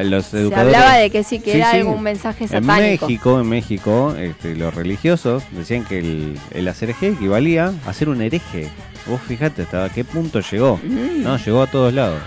Los 0.04 0.26
Se 0.26 0.38
educadores- 0.42 0.74
hablaba 0.76 0.96
de 0.96 1.10
que 1.10 1.22
sí, 1.22 1.38
que 1.40 1.52
Sí, 1.52 1.58
era 1.58 1.70
sí. 1.72 1.76
algún 1.78 2.02
mensaje 2.02 2.44
En 2.44 2.50
satánico. 2.50 3.06
México, 3.06 3.40
en 3.40 3.48
México, 3.48 4.14
este, 4.18 4.56
los 4.56 4.74
religiosos 4.74 5.44
decían 5.52 5.84
que 5.84 5.98
el, 6.00 6.38
el 6.52 6.66
hacer 6.68 6.90
eje 6.90 7.08
equivalía 7.08 7.72
a 7.86 7.92
ser 7.92 8.08
un 8.08 8.20
hereje. 8.22 8.68
Vos 9.06 9.20
fijate 9.26 9.62
hasta 9.62 9.88
qué 9.88 10.04
punto 10.04 10.40
llegó. 10.40 10.78
Mm. 10.82 11.22
No, 11.22 11.36
llegó 11.38 11.62
a 11.62 11.66
todos 11.66 11.92
lados. 11.92 12.20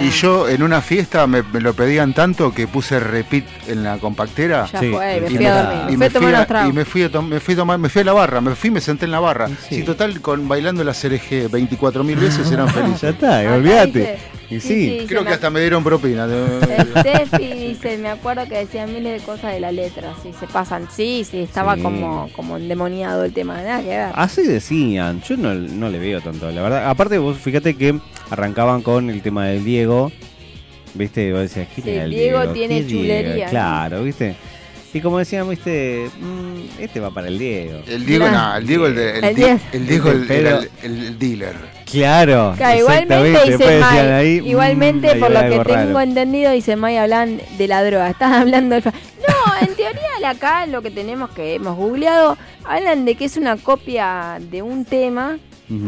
Y 0.00 0.10
yo 0.10 0.48
en 0.48 0.62
una 0.62 0.80
fiesta 0.80 1.26
me, 1.26 1.42
me 1.42 1.60
lo 1.60 1.74
pedían 1.74 2.14
tanto 2.14 2.52
que 2.54 2.66
puse 2.68 2.98
repeat 3.00 3.44
en 3.68 3.82
la 3.82 3.98
compactera. 3.98 4.66
Ya 4.72 4.78
fue, 4.78 5.20
me 5.20 5.30
Y 5.30 5.36
fui 5.36 5.46
a 5.46 5.62
dormir. 5.62 5.94
y 5.94 5.96
Me 5.96 6.10
fui 6.10 6.24
a 6.34 6.66
y 6.68 6.72
me 6.72 6.84
fui 6.84 7.02
a 7.02 7.10
tom- 7.10 7.28
me 7.28 7.40
fui 7.40 7.54
a 7.54 7.56
tomar, 7.56 7.78
me 7.78 7.88
fui 7.88 8.02
a 8.02 8.04
la 8.04 8.12
barra, 8.12 8.40
me 8.40 8.54
fui, 8.54 8.70
me 8.70 8.80
senté 8.80 9.04
en 9.06 9.10
la 9.10 9.20
barra. 9.20 9.48
Sí, 9.68 9.82
total, 9.82 10.20
con 10.20 10.46
bailando 10.48 10.84
la 10.84 10.92
CRG 10.92 11.50
24 11.50 12.04
mil 12.04 12.16
veces 12.16 12.50
eran 12.50 12.68
felices. 12.72 13.00
Ya 13.02 13.08
está, 13.10 13.54
olvídate. 13.54 14.18
Y 14.50 14.60
sí, 14.60 14.68
sí. 14.68 14.98
sí, 15.00 15.06
Creo 15.06 15.22
que 15.22 15.30
me- 15.30 15.34
hasta 15.34 15.48
me 15.50 15.60
dieron 15.60 15.82
propina. 15.82 16.24
El 16.26 16.92
Tefi 17.02 17.52
dice, 17.68 17.96
me 17.98 18.10
acuerdo 18.10 18.46
que 18.48 18.58
decía 18.58 18.86
miles 18.86 19.20
de 19.20 19.26
cosas 19.26 19.52
de 19.54 19.60
la 19.60 19.72
letra, 19.72 20.12
sí, 20.22 20.30
se 20.38 20.46
pasan. 20.46 20.88
Sí, 20.94 21.26
sí, 21.28 21.40
estaba 21.40 21.74
Sí. 21.76 21.80
como, 21.82 22.28
como 22.36 22.58
endemoniado 22.58 23.24
el 23.24 23.32
tema, 23.32 23.54
nada 23.62 23.80
que 23.80 23.88
ver. 23.88 24.08
Así 24.14 24.42
decían, 24.46 25.22
yo 25.22 25.36
no, 25.38 25.54
no 25.54 25.88
le 25.88 25.98
veo 25.98 26.11
tanto, 26.20 26.50
la 26.50 26.62
verdad. 26.62 26.88
Aparte, 26.90 27.18
vos 27.18 27.38
fíjate 27.38 27.74
que 27.76 27.98
arrancaban 28.30 28.82
con 28.82 29.10
el 29.10 29.22
tema 29.22 29.46
del 29.46 29.64
Diego, 29.64 30.12
¿viste? 30.94 31.32
Vos 31.32 31.42
decías, 31.42 31.68
¿quién 31.74 31.84
Sí, 31.84 31.90
era 31.92 32.04
el 32.04 32.10
Diego 32.10 32.38
Diego? 32.40 32.52
tiene 32.52 32.86
chulería. 32.86 33.46
Claro, 33.46 34.02
¿viste? 34.04 34.34
Y 34.94 35.00
como 35.00 35.18
decían, 35.18 35.48
¿viste? 35.48 36.10
Mm, 36.20 36.80
este 36.82 37.00
va 37.00 37.10
para 37.10 37.28
el 37.28 37.38
Diego. 37.38 37.80
El 37.88 38.04
Diego, 38.04 38.28
no, 38.28 38.56
el 38.56 38.66
Diego, 38.66 38.86
el, 38.86 38.94
de- 38.94 39.18
el, 39.18 39.24
El 39.24 39.34
di- 39.34 39.42
Diego. 39.42 39.60
el 39.72 39.86
Diego 39.86 40.10
el- 40.10 40.26
Pero- 40.26 40.48
era 40.48 40.58
el, 40.82 40.98
el 40.98 41.18
dealer. 41.18 41.54
Claro. 41.90 42.54
Claro, 42.58 42.78
igualmente 42.78 43.14
exactamente, 43.14 43.38
dice 43.40 43.50
después 43.58 43.80
May, 43.80 43.96
decían 43.96 44.12
ahí, 44.14 44.42
igualmente 44.50 45.06
mm, 45.06 45.10
ahí 45.14 45.20
por 45.20 45.30
lo 45.30 45.40
que 45.64 45.72
tengo 45.72 46.00
entendido, 46.00 46.52
dice 46.52 46.76
May, 46.76 46.96
hablan 46.98 47.40
de 47.56 47.68
la 47.68 47.82
droga. 47.84 48.10
Estás 48.10 48.32
hablando 48.32 48.74
del... 48.74 48.84
No, 48.84 49.66
en 49.66 49.74
teoría 49.76 50.00
de 50.18 50.26
acá 50.26 50.66
lo 50.66 50.82
que 50.82 50.90
tenemos 50.90 51.30
que 51.30 51.54
hemos 51.54 51.74
googleado, 51.76 52.36
hablan 52.64 53.06
de 53.06 53.14
que 53.14 53.24
es 53.24 53.38
una 53.38 53.56
copia 53.56 54.38
de 54.50 54.60
un 54.60 54.84
tema 54.84 55.38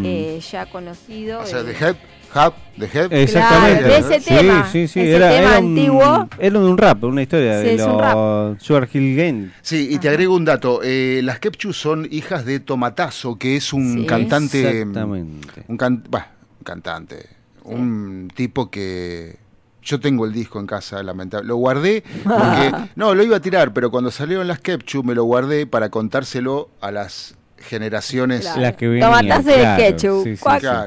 Eh, 0.04 0.40
ya 0.50 0.66
conocido. 0.66 1.40
O 1.40 1.46
sea, 1.46 1.60
eh, 1.60 1.64
de 1.64 1.72
Hep, 1.72 1.96
Hub, 2.34 2.54
de 2.76 2.86
Hep. 2.86 3.12
Exactamente. 3.12 3.78
Claro, 3.84 3.94
de 3.94 3.98
ese 4.16 4.20
Sí, 4.20 4.34
tema, 4.34 4.68
sí, 4.70 4.88
sí, 4.88 5.00
ese 5.00 5.16
era, 5.16 5.28
tema 5.30 5.40
era 5.50 5.58
un, 5.60 5.66
antiguo. 5.78 6.28
Era 6.38 6.58
un 6.58 6.78
rap, 6.78 7.04
una 7.04 7.22
historia 7.22 7.60
Sí, 7.62 7.76
de 7.76 7.84
un 7.84 7.92
los 8.00 8.62
Sugar 8.62 8.88
Hill 8.92 9.16
Gang. 9.16 9.50
Sí, 9.62 9.88
y 9.90 9.98
te 9.98 10.08
agrego 10.08 10.34
un 10.34 10.44
dato. 10.44 10.80
eh, 10.82 11.20
las 11.22 11.38
Kepchu 11.38 11.72
son 11.72 12.08
hijas 12.10 12.44
de 12.44 12.60
Tomatazo, 12.60 13.36
que 13.38 13.56
es 13.56 13.72
un 13.72 14.00
Sí. 14.00 14.06
cantante. 14.06 14.80
Exactamente. 14.80 15.64
Un, 15.68 15.76
can- 15.76 16.04
bah, 16.08 16.28
un 16.58 16.64
cantante. 16.64 17.26
Un 17.64 18.28
tipo 18.34 18.70
que. 18.70 19.36
Yo 19.82 20.00
tengo 20.00 20.24
el 20.24 20.32
disco 20.32 20.58
en 20.60 20.66
casa, 20.66 21.02
lamentable. 21.02 21.46
Lo 21.46 21.56
guardé 21.56 22.02
porque. 22.24 22.72
no, 22.96 23.14
lo 23.14 23.22
iba 23.22 23.36
a 23.36 23.40
tirar, 23.40 23.72
pero 23.74 23.90
cuando 23.90 24.10
salieron 24.10 24.48
las 24.48 24.58
Kepchu 24.60 25.02
me 25.02 25.14
lo 25.14 25.24
guardé 25.24 25.66
para 25.66 25.90
contárselo 25.90 26.70
a 26.80 26.90
las 26.90 27.36
generaciones. 27.64 28.42
Claro. 28.42 28.60
Las 28.60 28.76
que 28.76 28.88
venían, 28.88 29.10
Tomatazo 29.10 29.48
de 29.48 29.54
claro, 29.54 29.82
ketchup. 29.82 30.24
sí, 30.24 30.36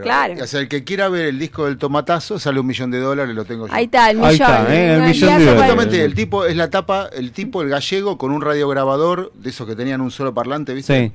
claro. 0.04 0.34
O 0.42 0.48
sea, 0.48 0.60
el 0.60 0.68
que 0.68 0.84
quiera 0.84 1.10
ver 1.10 1.26
el 1.28 1.40
disco 1.40 1.66
del 1.66 1.78
tomatazo 1.78 2.40
sale 2.40 2.60
un 2.60 2.68
millón 2.68 2.92
de 2.92 3.00
dólares, 3.00 3.36
lo 3.36 3.46
tengo 3.46 3.68
yo. 3.68 3.74
Ahí 3.74 3.86
está, 3.86 4.10
el 4.12 4.18
Ahí 4.24 4.34
millón. 4.34 4.50
está, 4.52 4.74
¿eh? 4.76 4.94
El 4.94 5.00
No, 5.02 5.08
millón 5.08 5.30
y 5.30 5.32
de 5.32 5.36
hace 5.36 5.46
dólares. 5.46 5.62
Justamente, 5.72 6.06
el 6.06 6.14
tipo 6.16 6.46
es 6.46 6.56
la 6.56 6.70
tapa, 6.70 7.10
el 7.16 7.32
tipo, 7.32 7.62
el 7.62 7.70
gallego, 7.70 8.18
con 8.18 8.32
un 8.32 8.42
radiograbador 8.42 9.32
de 9.36 9.50
esos 9.50 9.68
que 9.68 9.76
tenían 9.76 10.02
un 10.02 10.12
solo 10.12 10.34
parlante, 10.34 10.74
¿viste? 10.74 11.08
Sí. 11.08 11.12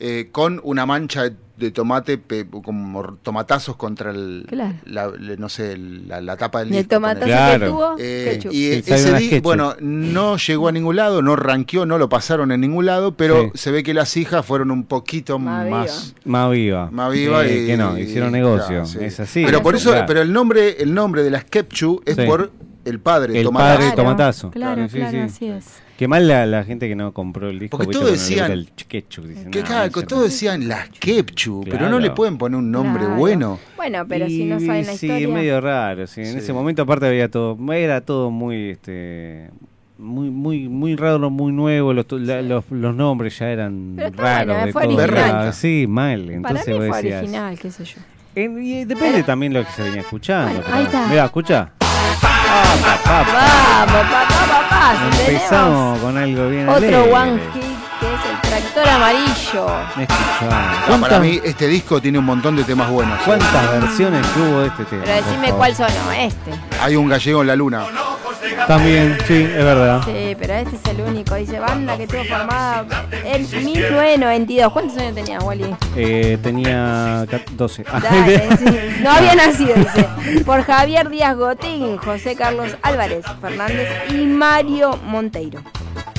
Eh, 0.00 0.28
con 0.30 0.60
una 0.62 0.86
mancha 0.86 1.24
de, 1.24 1.34
de 1.56 1.72
tomate, 1.72 2.18
pe- 2.18 2.46
como 2.46 3.14
tomatazos 3.16 3.74
contra 3.74 4.12
el, 4.12 4.44
Claro. 4.48 4.74
la, 4.84 5.10
no 5.36 5.48
sé, 5.48 5.72
el- 5.72 6.06
la, 6.06 6.20
la 6.20 6.36
tapa 6.36 6.60
del 6.60 6.68
Y 6.68 6.76
el 6.76 6.82
disco, 6.84 6.94
tomatazo. 6.94 7.26
Claro. 7.26 7.64
que 7.64 7.70
tuvo, 7.72 7.96
Eh, 7.98 8.38
y 8.52 8.82
Sí, 8.82 8.92
ese 8.92 9.12
ketchup. 9.28 9.42
bueno, 9.42 9.74
no 9.80 10.36
llegó 10.36 10.68
a 10.68 10.72
ningún 10.72 10.94
lado, 10.94 11.20
no 11.20 11.34
ranqueó, 11.34 11.84
no 11.84 11.98
lo 11.98 12.08
pasaron 12.08 12.52
en 12.52 12.60
ningún 12.60 12.86
lado, 12.86 13.16
pero 13.16 13.46
Sí. 13.46 13.50
se 13.58 13.70
ve 13.72 13.82
que 13.82 13.92
las 13.92 14.16
hijas 14.16 14.46
fueron 14.46 14.70
un 14.70 14.84
poquito 14.84 15.40
Más 15.40 15.68
más, 15.68 16.14
Más 16.24 16.50
viva. 16.52 16.90
más 16.92 17.12
viva 17.12 17.44
Eh, 17.44 17.64
y 17.64 17.66
que 17.66 17.76
no, 17.76 17.98
hicieron 17.98 18.30
negocio. 18.30 18.66
claro, 18.68 18.86
sí. 18.86 18.98
Es 19.00 19.18
así. 19.18 19.42
Pero 19.44 19.60
por 19.60 19.74
eso, 19.74 19.90
Claro. 19.90 20.06
pero 20.06 20.22
el 20.22 20.32
nombre, 20.32 20.80
el 20.80 20.94
nombre 20.94 21.24
de 21.24 21.30
las 21.30 21.44
Kepchu 21.44 22.02
es 22.06 22.14
Sí. 22.14 22.22
por 22.24 22.52
el 22.84 23.00
padre, 23.00 23.36
El 23.36 23.44
Tomatazo. 23.46 23.78
padre 23.80 23.96
Tomatazo. 23.96 24.50
Claro, 24.52 24.88
Sí, 24.88 24.96
claro, 24.98 25.10
sí. 25.10 25.18
así 25.18 25.46
es. 25.48 25.64
Qué 25.98 26.06
mal 26.06 26.28
la, 26.28 26.46
la 26.46 26.62
gente 26.62 26.86
que 26.88 26.94
no 26.94 27.12
compró 27.12 27.50
el 27.50 27.58
disco. 27.58 27.76
Porque 27.76 27.90
todos 27.92 28.12
decían- 28.12 28.52
el 28.52 28.68
ketchup, 28.70 29.24
dicen, 29.26 29.50
Que 29.50 29.58
"No, 29.62 29.66
claro, 29.66 29.90
ese 29.92 30.06
todos 30.06 30.22
decían 30.22 30.68
las 30.68 30.88
Kepchu, 30.90 31.64
pero 31.68 31.90
no 31.90 31.98
le 31.98 32.12
pueden 32.12 32.38
poner 32.38 32.56
un 32.56 32.70
nombre 32.70 33.02
Claro. 33.02 33.16
bueno. 33.18 33.58
Bueno, 33.76 34.06
pero 34.08 34.26
si 34.28 34.44
no 34.44 34.60
saben 34.60 34.86
la 34.86 34.92
sí, 34.92 35.06
historia. 35.08 35.28
medio 35.28 35.60
raro. 35.60 36.06
sí. 36.06 36.20
En 36.20 36.32
Sí. 36.34 36.38
ese 36.38 36.52
momento 36.52 36.82
aparte 36.82 37.06
había 37.08 37.28
todo, 37.28 37.58
era 37.72 38.00
todo 38.00 38.30
muy, 38.30 38.70
este, 38.70 39.50
muy, 39.98 40.30
muy, 40.30 40.68
muy 40.68 40.94
raro, 40.94 41.30
muy 41.30 41.50
nuevo. 41.50 41.92
Los, 41.92 42.06
la- 42.12 42.42
los, 42.42 42.62
los 42.70 42.94
nombres 42.94 43.36
ya 43.36 43.50
eran 43.50 43.94
Pero 43.96 44.10
raros. 44.16 44.46
bueno, 44.54 44.66
de 44.66 44.72
fue 44.72 44.82
todo. 44.84 44.94
original. 44.98 45.28
Era- 45.30 45.52
Sí, 45.52 45.86
mal. 45.88 46.20
Para 46.22 46.34
Entonces 46.36 46.66
mí 46.68 46.72
vos 46.74 46.86
fue 46.86 46.96
decías- 47.02 47.18
original, 47.22 47.58
qué 47.58 47.70
sé 47.72 47.84
yo. 47.84 48.00
En- 48.36 48.62
y 48.62 48.84
depende 48.84 49.24
también 49.24 49.52
lo 49.52 49.64
que 49.64 49.72
se 49.72 49.82
venía 49.82 50.02
escuchando. 50.02 50.60
Bueno, 50.60 50.76
ahí 50.76 50.84
está. 50.84 51.08
Mirá, 51.08 51.24
escucha. 51.24 51.72
Vamos, 52.48 52.78
papá, 53.04 53.86
papá. 53.86 54.92
si 54.92 55.16
tenemos 55.16 55.28
Empezamos 55.28 55.98
con 56.00 56.16
algo 56.16 56.48
bien 56.48 56.68
Otro 56.68 56.76
alegre. 56.78 57.12
one 57.12 57.40
hit 57.54 57.62
que 58.00 58.06
es 58.06 58.20
el 58.30 58.40
tractor 58.48 58.88
amarillo. 58.88 59.66
Escuchá. 59.98 60.72
No, 60.88 61.00
para 61.00 61.18
mí 61.18 61.40
este 61.42 61.66
disco 61.66 62.00
tiene 62.00 62.18
un 62.18 62.24
montón 62.24 62.54
de 62.54 62.62
temas 62.64 62.88
buenos. 62.90 63.18
¿Cuántas 63.24 63.72
versiones 63.72 64.24
hubo 64.36 64.60
de 64.60 64.68
este 64.68 64.84
tema? 64.84 65.02
Pero 65.04 65.24
decime 65.26 65.52
cuál 65.52 65.74
sonó, 65.74 66.12
este. 66.16 66.52
Hay 66.80 66.94
un 66.96 67.08
gallego 67.08 67.40
en 67.40 67.46
la 67.48 67.56
luna. 67.56 67.82
También, 68.66 69.16
sí, 69.26 69.34
es 69.44 69.64
verdad. 69.64 70.02
Sí, 70.04 70.36
pero 70.38 70.54
este 70.54 70.76
es 70.76 70.84
el 70.94 71.00
único. 71.00 71.34
Dice 71.36 71.58
banda 71.58 71.96
que 71.96 72.06
tuvo 72.06 72.24
formada 72.24 72.84
en 73.24 73.42
1992. 73.64 74.72
¿Cuántos 74.72 74.98
años 74.98 75.14
tenías, 75.14 75.42
Wally? 75.42 75.74
Eh, 75.96 76.38
tenía 76.42 77.24
ca- 77.30 77.40
12. 77.52 77.84
Dale, 77.84 78.56
sí. 78.58 78.64
No 79.02 79.10
había 79.10 79.34
nacido, 79.34 79.74
dice. 79.74 80.08
Por 80.44 80.62
Javier 80.62 81.08
Díaz 81.08 81.36
Gotín, 81.36 81.96
José 81.98 82.36
Carlos 82.36 82.76
Álvarez 82.82 83.24
Fernández 83.40 83.88
y 84.10 84.24
Mario 84.26 84.98
Monteiro. 85.04 85.60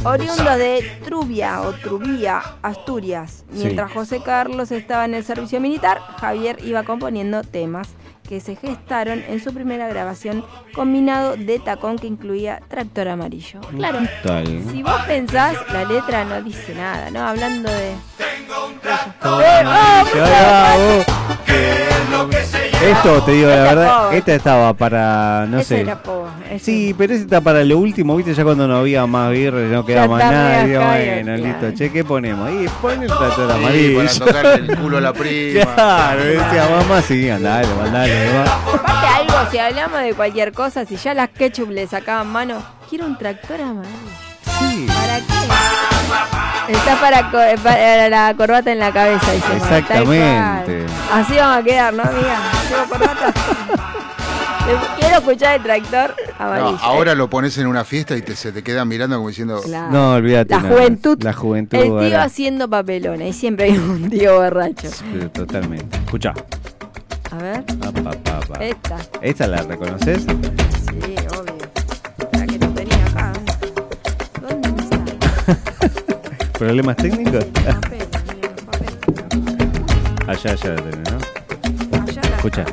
Oriundo 0.04 0.58
de 0.58 1.00
Trubia 1.04 1.62
o 1.62 1.74
Trubía, 1.74 2.42
Asturias. 2.62 3.44
Mientras 3.52 3.92
José 3.92 4.22
Carlos 4.24 4.72
estaba 4.72 5.04
en 5.06 5.14
el 5.14 5.26
servicio 5.26 5.60
militar, 5.60 6.00
Javier 6.22 6.58
iba 6.64 6.84
componiendo 6.84 7.42
temas 7.44 7.90
que 8.30 8.40
se 8.40 8.56
gestaron 8.56 9.24
en 9.28 9.44
su 9.44 9.52
primera 9.56 9.88
grabación 9.88 10.46
combinado 10.76 11.36
de 11.36 11.58
tacón 11.58 11.98
que 11.98 12.06
incluía 12.06 12.62
Tractor 12.68 13.08
Amarillo. 13.08 13.60
Claro, 13.76 14.02
Tal. 14.22 14.46
si 14.70 14.84
vos 14.84 15.02
pensás, 15.08 15.58
la 15.74 15.84
letra 15.84 16.24
no 16.26 16.40
dice 16.44 16.76
nada, 16.76 17.10
¿no? 17.10 17.22
Hablando 17.26 17.72
de... 17.72 17.96
Esto 22.82 23.22
te 23.24 23.32
digo 23.34 23.50
la 23.50 23.56
Esta 23.58 23.76
verdad, 23.76 24.04
pobre. 24.04 24.18
esta 24.20 24.34
estaba 24.36 24.74
para, 24.74 25.46
no 25.50 25.60
Ese 25.60 25.76
sé. 25.76 25.82
era 25.82 26.02
po- 26.02 26.28
ese- 26.50 26.60
Sí, 26.64 26.96
pero 26.98 27.14
esta 27.14 27.24
está 27.26 27.42
para 27.42 27.64
lo 27.66 27.78
último, 27.78 28.16
viste, 28.16 28.34
ya 28.34 28.44
cuando 28.46 28.68
no 28.68 28.78
había 28.78 29.06
más 29.06 29.32
birra, 29.32 29.60
no 29.60 29.86
quedaba 29.86 30.08
más 30.16 30.32
nada, 30.32 30.64
digo, 30.64 30.82
bueno, 30.82 31.36
listo, 31.38 31.74
che, 31.78 31.92
¿qué 31.92 32.04
ponemos? 32.06 32.50
Y 32.52 32.68
pon 32.82 33.02
el 33.04 33.08
tractor 33.10 33.52
Sí, 33.52 33.58
amarillo. 33.58 33.98
para 33.98 34.14
tocarle 34.14 34.54
el 34.72 34.78
culo 34.78 34.98
a 34.98 35.02
la 35.02 35.14
prima. 35.14 35.66
Claro, 35.76 36.24
decía 36.24 36.70
mamá, 36.70 37.02
sí, 37.02 37.30
andale, 37.30 37.68
mandale, 37.76 38.32
mamá. 38.34 38.52
Aparte 38.74 39.08
algo, 39.08 39.52
si 39.52 39.58
hablamos 39.60 40.00
de 40.02 40.14
cualquier 40.14 40.54
cosa, 40.54 40.86
si 40.86 40.96
ya 40.96 41.14
las 41.14 41.30
ketchup 41.30 41.70
le 41.72 41.86
sacaban 41.86 42.28
mano, 42.28 42.64
quiero 42.90 43.06
un 43.06 43.18
tractor 43.18 43.60
amarillo. 43.62 43.92
Sí. 44.60 44.88
¿Para 44.88 45.18
qué? 45.18 46.49
Está 46.70 47.00
para, 47.00 47.52
eh, 47.52 47.58
para 47.64 48.10
la 48.10 48.34
corbata 48.36 48.72
en 48.72 48.80
la 48.80 48.92
cabeza, 48.92 49.32
dice. 49.32 49.56
Exactamente. 49.56 50.86
Así 51.12 51.36
vamos 51.36 51.58
a 51.58 51.64
quedar, 51.64 51.94
¿no, 51.94 52.04
amiga? 52.04 52.40
Llevo 52.70 52.84
corbata. 52.90 53.34
Quiero 55.00 55.18
escuchar 55.18 55.56
el 55.56 55.64
tractor 55.64 56.16
amarillo. 56.38 56.72
No, 56.74 56.78
ahora 56.78 57.16
lo 57.16 57.28
pones 57.28 57.58
en 57.58 57.66
una 57.66 57.84
fiesta 57.84 58.16
y 58.16 58.22
te, 58.22 58.36
se 58.36 58.52
te 58.52 58.62
quedan 58.62 58.88
mirando 58.88 59.16
como 59.16 59.30
diciendo. 59.30 59.62
Claro. 59.64 59.92
No, 59.92 60.14
olvídate. 60.14 60.54
La 60.54 60.62
no, 60.62 60.70
juventud. 60.70 61.24
La 61.24 61.34
juventud. 61.34 61.78
El 61.78 61.84
tío 61.86 61.98
ahora. 61.98 62.24
haciendo 62.24 62.70
papelones. 62.70 63.36
Y 63.36 63.40
siempre 63.40 63.66
hay 63.66 63.78
un 63.78 64.10
tío 64.10 64.40
borracho. 64.40 64.90
Pero 65.12 65.32
Totalmente. 65.32 65.98
Escucha. 65.98 66.34
A 67.32 67.36
ver. 67.38 67.64
Esta. 68.60 68.98
¿Esta 69.22 69.48
la 69.48 69.62
reconoces? 69.64 70.22
Sí, 70.24 71.16
¿Problemas 76.60 76.96
técnicos? 76.98 77.46
Papel, 77.54 78.02
amigo, 78.30 78.50
papel. 78.66 78.94
Allá, 80.28 80.52
allá 80.52 80.70
la 80.76 80.82
tenés, 80.82 81.12
¿no? 81.12 82.02
Allá 82.04 82.22
la- 82.22 82.36
Escucha. 82.36 82.66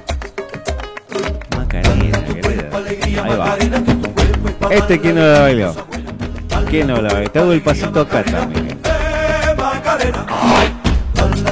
Macarena, 1.56 2.24
querida. 2.24 2.70
Ahí 3.24 3.36
va. 3.38 3.56
Este, 4.70 5.00
¿quién 5.00 5.14
no 5.14 5.20
la 5.22 5.40
bailó? 5.40 5.74
¿Quién 6.68 6.86
no 6.88 7.00
la 7.00 7.12
bailó? 7.14 7.30
Te 7.30 7.38
hago 7.38 7.52
el 7.52 7.62
pasito 7.62 8.00
acá 8.00 8.22
también. 8.24 8.76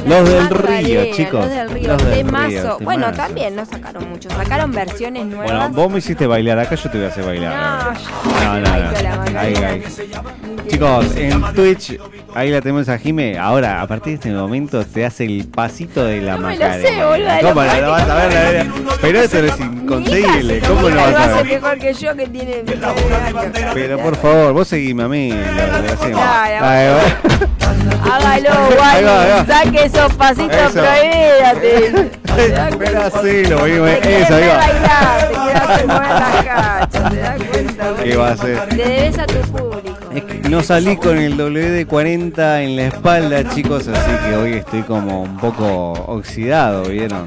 Los 0.05 0.29
del 0.29 0.49
Río, 0.49 1.05
chicos. 1.13 1.41
Los 1.45 1.49
del 1.49 1.69
Río, 1.69 1.87
Los 1.89 2.05
del 2.05 2.13
temazo. 2.17 2.47
Río, 2.49 2.77
Bueno, 2.81 3.05
temazo. 3.05 3.21
también 3.23 3.55
no 3.55 3.65
sacaron 3.65 4.09
mucho. 4.09 4.29
Sacaron 4.29 4.71
versiones 4.71 5.25
nuevas. 5.25 5.45
Bueno, 5.51 5.69
vos 5.69 5.91
me 5.91 5.97
hiciste 5.99 6.27
bailar, 6.27 6.59
acá 6.59 6.75
yo 6.75 6.89
te 6.89 6.97
voy 6.97 7.07
a 7.07 7.09
hacer 7.09 7.25
bailar. 7.25 7.93
No, 8.43 8.59
no, 8.59 8.69
no. 9.31 9.39
Ahí, 9.39 9.53
ahí. 9.55 9.83
Chicos, 10.67 11.15
en 11.15 11.41
Twitch, 11.53 11.99
ahí 12.33 12.49
la 12.49 12.59
tenemos 12.61 12.89
a 12.89 12.97
Jime. 12.97 13.37
Ahora, 13.37 13.81
a 13.81 13.87
partir 13.87 14.11
de 14.11 14.15
este 14.15 14.29
momento, 14.31 14.83
te 14.85 15.05
hace 15.05 15.25
el 15.25 15.47
pasito 15.47 16.03
de 16.05 16.21
la 16.21 16.33
No 16.37 16.47
me 16.47 16.55
lo 16.57 16.63
Macarena. 16.65 16.89
sé, 16.89 17.05
boludo, 17.05 17.33
de 17.35 17.41
¿Cómo 17.41 17.61
los 17.63 17.81
no 17.81 17.89
vas 17.91 18.09
a 18.09 18.15
ver? 18.15 18.33
La 18.33 18.41
verdad? 18.41 18.65
Pero 19.01 19.19
esto 19.19 19.39
es 19.39 19.59
inconseguible. 19.59 20.59
¿Cómo 20.67 20.81
no 20.81 20.89
lo 20.89 20.95
vas 20.95 21.15
a 21.15 21.35
ver? 21.37 21.45
mejor 21.45 21.77
que 21.79 21.93
yo 21.93 22.15
que 22.15 22.27
tiene 22.27 22.63
Pero 23.73 23.99
por 23.99 24.15
favor, 24.17 24.53
vos 24.53 24.67
seguime 24.67 25.03
a 25.03 25.07
mí. 25.07 25.29
Lo, 25.31 25.37
lo 25.37 25.93
hacemos. 25.93 26.21
Hágalo, 28.03 28.49
Ahí 28.49 28.75
va, 28.79 28.91
ahí 28.91 29.03
guay. 29.03 29.29
va. 29.29 29.45
Saque 29.45 29.85
esos 29.85 30.13
pasitos 30.13 30.55
Eso. 30.55 30.81
prohibidos. 30.81 32.05
Pero 32.77 33.01
así 33.03 33.45
lo 33.45 33.59
mismo. 33.61 33.85
Te 33.85 34.21
Eso, 34.21 34.35
ahí 34.35 34.47
bailar, 34.47 35.29
te 35.29 35.53
hacer 35.53 35.87
mover 35.87 36.09
las 36.09 36.43
cachas, 36.45 37.09
¿te 37.11 37.17
das 37.17 37.41
cuenta? 37.43 38.03
¿Qué 38.03 38.15
va 38.17 38.27
a 38.27 38.31
hacer? 38.33 38.73
Le 38.73 38.83
debes 38.85 39.19
a 39.19 39.25
tu 39.25 39.39
público. 39.51 39.95
Es 40.13 40.23
que 40.23 40.49
no 40.49 40.63
salí 40.63 40.97
con 40.97 41.17
el 41.17 41.37
WD-40 41.37 42.63
en 42.63 42.75
la 42.75 42.81
espalda, 42.87 43.49
chicos, 43.53 43.87
así 43.87 44.11
que 44.29 44.35
hoy 44.35 44.53
estoy 44.53 44.81
como 44.83 45.21
un 45.23 45.37
poco 45.37 45.91
oxidado, 46.07 46.83
¿vieron? 46.83 47.25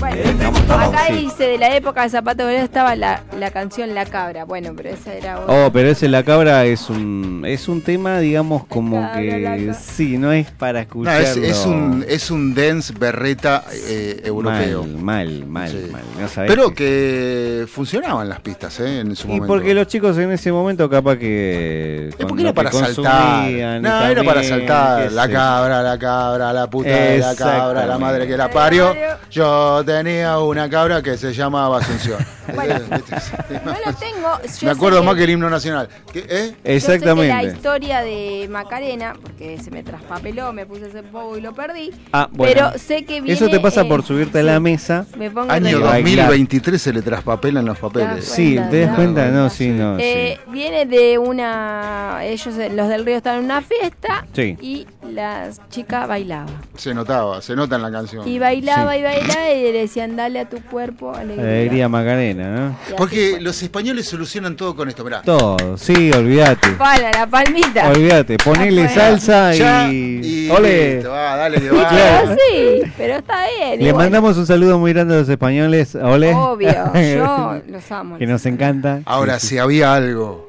Bueno, 0.00 0.52
acá 0.74 1.06
sí. 1.08 1.14
dice 1.14 1.44
de 1.44 1.58
la 1.58 1.76
época 1.76 2.02
de 2.02 2.08
Zapato 2.10 2.44
Bolero 2.44 2.64
estaba 2.64 2.96
la, 2.96 3.22
la 3.38 3.50
canción 3.50 3.94
La 3.94 4.06
Cabra. 4.06 4.44
Bueno, 4.44 4.72
pero 4.76 4.88
esa 4.90 5.12
era 5.14 5.40
otra. 5.40 5.66
Oh, 5.66 5.72
pero 5.72 5.90
ese 5.90 6.08
La 6.08 6.22
Cabra 6.22 6.64
es 6.64 6.88
un 6.88 7.44
es 7.46 7.68
un 7.68 7.82
tema, 7.82 8.18
digamos, 8.18 8.64
como 8.66 8.96
Cabra, 9.00 9.20
que 9.20 9.38
la 9.66 9.74
sí, 9.74 10.16
no 10.18 10.32
es 10.32 10.50
para 10.50 10.80
No, 10.80 10.82
escucharlo. 10.82 11.20
es, 11.20 11.36
es 11.36 11.66
un, 11.66 12.04
es 12.08 12.30
un 12.30 12.54
dance 12.54 12.92
berreta 12.98 13.64
eh, 13.88 14.22
europeo. 14.24 14.84
Mal, 14.84 15.44
mal, 15.46 15.46
mal, 15.46 15.88
mal. 15.92 16.02
No 16.18 16.28
sabés 16.28 16.50
Pero 16.50 16.70
que- 16.74 16.80
que 16.80 17.66
funcionaban 17.70 18.28
las 18.28 18.40
pistas 18.40 18.80
eh, 18.80 19.00
en 19.00 19.14
su 19.14 19.26
Y 19.26 19.32
momento. 19.32 19.46
porque 19.48 19.74
los 19.74 19.86
chicos 19.86 20.16
en 20.18 20.32
ese 20.32 20.50
momento 20.50 20.88
capaz 20.88 21.16
que... 21.18 22.10
con 22.18 22.28
porque 22.28 22.42
era 22.42 22.54
para 22.54 22.72
saltar. 22.72 23.50
y 23.50 23.54
No, 23.80 24.06
era 24.06 24.24
para 24.24 24.42
saltar. 24.42 25.12
La 25.12 25.26
sé. 25.26 25.32
cabra, 25.32 25.82
la 25.82 25.98
cabra, 25.98 26.52
la 26.54 26.70
puta 26.70 26.88
de 26.88 27.18
la 27.18 27.34
cabra, 27.36 27.84
la 27.86 27.98
madre 27.98 28.26
que 28.26 28.36
la 28.36 28.50
parió. 28.50 28.94
Yo 29.30 29.82
tenía 29.90 30.38
una 30.38 30.70
cabra 30.70 31.02
que 31.02 31.16
se 31.16 31.32
llamaba 31.32 31.78
Asunción. 31.78 32.18
Bueno, 32.52 32.74
no 32.80 32.96
lo 32.98 33.94
tengo. 33.94 34.40
Yo 34.60 34.66
Me 34.66 34.70
acuerdo 34.72 35.04
más 35.04 35.14
que 35.14 35.22
el 35.22 35.30
himno 35.30 35.48
nacional. 35.48 35.88
¿Qué, 36.12 36.26
eh? 36.28 36.56
Yo 36.64 36.80
sé 36.80 36.98
que 36.98 37.06
la 37.14 37.44
historia 37.44 38.00
de 38.00 38.48
Macarena, 38.50 39.14
porque 39.22 39.56
se 39.58 39.70
me 39.70 39.84
traspapeló, 39.84 40.52
me 40.52 40.66
puse 40.66 40.88
ese 40.88 41.04
poco 41.04 41.38
y 41.38 41.42
lo 41.42 41.52
perdí. 41.54 41.92
Ah, 42.12 42.28
bueno. 42.32 42.52
Pero 42.52 42.78
sé 42.78 43.04
que 43.04 43.20
viene. 43.20 43.34
Eso 43.34 43.48
te 43.48 43.60
pasa 43.60 43.82
eh, 43.82 43.84
por 43.84 44.02
subirte 44.04 44.40
a 44.40 44.42
la 44.42 44.58
mesa. 44.58 45.06
Me 45.16 45.30
pongo 45.30 45.52
Año 45.52 45.78
nerviosa. 45.78 45.96
2023 45.98 46.82
se 46.82 46.92
le 46.92 47.02
traspapelan 47.02 47.64
los 47.64 47.78
papeles. 47.78 48.24
Sí, 48.24 48.58
¿te 48.68 48.80
das 48.86 48.96
cuenta? 48.96 49.28
No, 49.28 49.48
sí, 49.48 49.68
no. 49.68 49.96
Eh, 50.00 50.40
Viene 50.48 50.86
de 50.86 51.18
una. 51.18 52.18
Ellos, 52.22 52.58
eh, 52.58 52.70
los 52.70 52.88
del 52.88 53.04
río, 53.04 53.18
están 53.18 53.38
en 53.38 53.44
una 53.44 53.62
fiesta 53.62 54.26
Sí. 54.34 54.56
y 54.60 54.88
la 55.10 55.48
chica 55.70 56.06
bailaba. 56.06 56.50
Se 56.76 56.94
notaba, 56.94 57.42
se 57.42 57.54
nota 57.56 57.76
en 57.76 57.82
la 57.82 57.90
canción. 57.90 58.26
Y 58.26 58.38
bailaba 58.38 58.96
y 58.96 59.02
bailaba 59.02 59.50
y 59.50 59.62
le 59.62 59.72
decían, 59.80 60.16
dale 60.16 60.40
a 60.40 60.48
tu 60.48 60.60
cuerpo 60.62 61.14
alegría. 61.14 61.44
Alegría 61.44 61.88
Macarena, 61.88 62.48
¿no? 62.50 62.96
Porque 62.96 63.40
los 63.40 63.62
españoles 63.62 64.06
solucionan 64.08 64.56
todo 64.56 64.74
con 64.76 64.88
esto, 64.88 65.04
mirá. 65.04 65.22
Todo, 65.22 65.76
sí, 65.76 66.10
olvídate. 66.12 66.70
Pala, 66.72 67.10
la 67.12 67.26
palmita. 67.26 67.88
Olvídate, 67.90 68.36
ponele 68.38 68.88
salsa 68.88 69.52
Ya, 69.54 69.88
y. 69.92 70.20
y 70.46 70.50
¡Ole! 70.50 70.94
listo, 70.96 71.10
va, 71.10 71.36
dale 71.36 71.56
que 71.60 71.68
Pero 71.68 72.36
sí, 72.36 72.92
pero 72.96 73.14
está 73.16 73.44
bien. 73.58 73.78
Le 73.80 73.88
igual. 73.88 74.04
mandamos 74.06 74.36
un 74.36 74.46
saludo 74.46 74.78
muy 74.78 74.92
grande 74.92 75.14
a 75.14 75.18
los 75.20 75.28
españoles. 75.28 75.94
Ole. 75.94 76.34
Obvio, 76.34 76.70
yo 76.94 77.60
los 77.68 77.92
amo. 77.92 78.18
que 78.18 78.26
nos 78.26 78.44
encanta. 78.46 79.00
Ahora, 79.04 79.38
Sí, 79.38 79.40
sí. 79.40 79.46
si 79.54 79.58
había 79.58 79.94
algo 79.94 80.48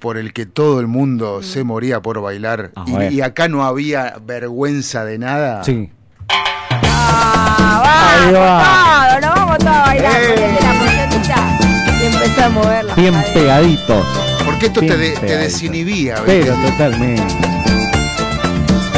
por 0.00 0.16
el 0.18 0.32
que 0.32 0.46
todo 0.46 0.80
el 0.80 0.86
mundo 0.86 1.42
se 1.42 1.62
moría 1.62 2.00
por 2.00 2.20
bailar 2.20 2.72
y- 2.86 2.92
ver. 2.92 3.12
y, 3.12 3.20
acá 3.20 3.48
no 3.48 3.64
había 3.64 4.16
vergüenza 4.26 5.04
de 5.04 5.18
nada. 5.18 5.62
Sí. 5.62 5.90
Ahí 6.28 8.32
va. 8.32 9.08
Todo, 9.10 9.20
nos 9.20 9.34
vamos 9.36 9.58
todos 9.58 9.76
a 9.76 9.80
bailar. 9.82 10.12
Ponete 10.12 10.60
la 10.62 10.74
y 12.02 12.06
empezá 12.06 12.46
a 12.46 12.48
moverla. 12.48 12.94
Bien 12.94 13.14
pegaditos. 13.34 14.06
Porque 14.44 14.66
esto 14.66 14.80
te, 14.80 14.96
de- 14.96 15.10
te 15.12 15.36
desinhibía. 15.36 16.16
Pero 16.26 16.54
totalmente. 16.54 17.22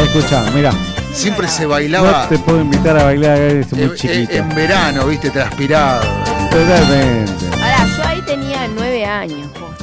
Escucha, 0.02 0.44
mira. 0.54 0.72
Siempre 1.12 1.46
se 1.46 1.66
bailaba 1.66 2.22
No 2.22 2.28
te 2.28 2.38
puedo 2.38 2.60
invitar 2.62 2.96
a 2.96 3.04
bailar 3.04 3.38
desde 3.38 3.76
muy 3.76 3.84
eh, 3.84 3.90
eh, 3.92 3.96
chiquito. 3.96 4.32
en 4.32 4.48
verano, 4.54 5.06
viste, 5.06 5.28
transpirado. 5.30 6.00
Totalmente. 6.50 7.32
Ahora, 7.52 7.86
yo 7.96 8.04
ahí 8.06 8.22
tenía 8.22 8.66
nueve 8.74 9.04
años. 9.04 9.48
posta. 9.52 9.81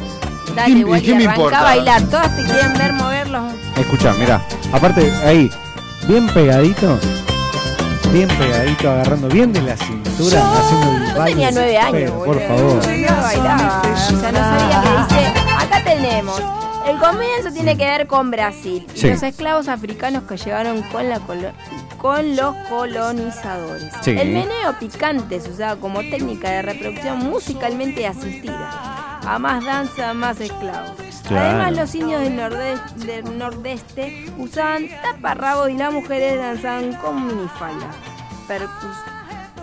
Dale, 0.61 0.97
¿Y 0.97 1.01
qué 1.01 1.15
me 1.15 1.23
importa? 1.23 1.59
a 1.59 1.63
bailar. 1.63 2.01
Todas 2.03 2.35
te 2.35 2.43
quieren 2.43 2.73
ver 2.73 2.93
moverlos. 2.93 3.53
Escucha, 3.77 4.13
mira. 4.19 4.41
Aparte, 4.73 5.11
ahí, 5.25 5.49
bien 6.07 6.27
pegadito. 6.27 6.99
Bien 8.11 8.27
pegadito, 8.27 8.89
agarrando 8.89 9.27
bien 9.27 9.53
de 9.53 9.61
la 9.61 9.77
cintura, 9.77 10.41
haciendo 10.57 10.91
el 10.97 11.07
Yo 11.13 11.17
baile. 11.19 11.31
tenía 11.35 11.51
nueve 11.51 11.77
años, 11.77 12.11
boludo. 12.11 12.25
Por 12.25 12.41
favor. 12.47 12.81
Yo 12.97 13.11
no 13.15 13.21
bailaba. 13.21 13.81
O 13.83 14.19
sea, 14.19 14.31
no 14.31 14.39
sabía 14.39 14.81
que 14.81 15.15
dice. 15.15 15.27
Acá 15.59 15.83
tenemos. 15.83 16.41
El 16.87 16.97
comienzo 16.97 17.51
tiene 17.53 17.77
que 17.77 17.85
ver 17.85 18.07
con 18.07 18.31
Brasil 18.31 18.87
y 18.95 18.97
Sí. 18.99 19.09
los 19.11 19.21
esclavos 19.21 19.67
africanos 19.67 20.23
que 20.23 20.37
llegaron 20.37 20.81
con, 20.83 21.07
la 21.07 21.19
colo- 21.19 21.51
con 21.99 22.35
los 22.35 22.55
colonizadores. 22.67 23.91
Sí. 24.01 24.11
El 24.11 24.29
meneo 24.29 24.73
picante 24.79 25.39
se 25.39 25.51
usaba 25.51 25.75
como 25.75 25.99
técnica 25.99 26.49
de 26.49 26.61
reproducción 26.63 27.19
musicalmente 27.19 28.07
asistida. 28.07 29.08
A 29.31 29.37
más 29.37 29.63
danza, 29.63 30.13
más 30.15 30.39
esclavos. 30.41 30.91
Claro. 31.27 31.45
Además, 31.49 31.77
los 31.77 31.93
indios 31.95 32.21
del, 32.21 32.35
norde- 32.35 32.81
del 33.05 33.37
nordeste 33.37 34.25
usaban 34.39 34.87
taparrabos 35.03 35.69
y 35.69 35.73
las 35.77 35.93
mujeres 35.93 36.37
danzaban 36.39 36.93
con 36.93 37.27
minifalda. 37.27 37.91
Percus- 38.47 39.03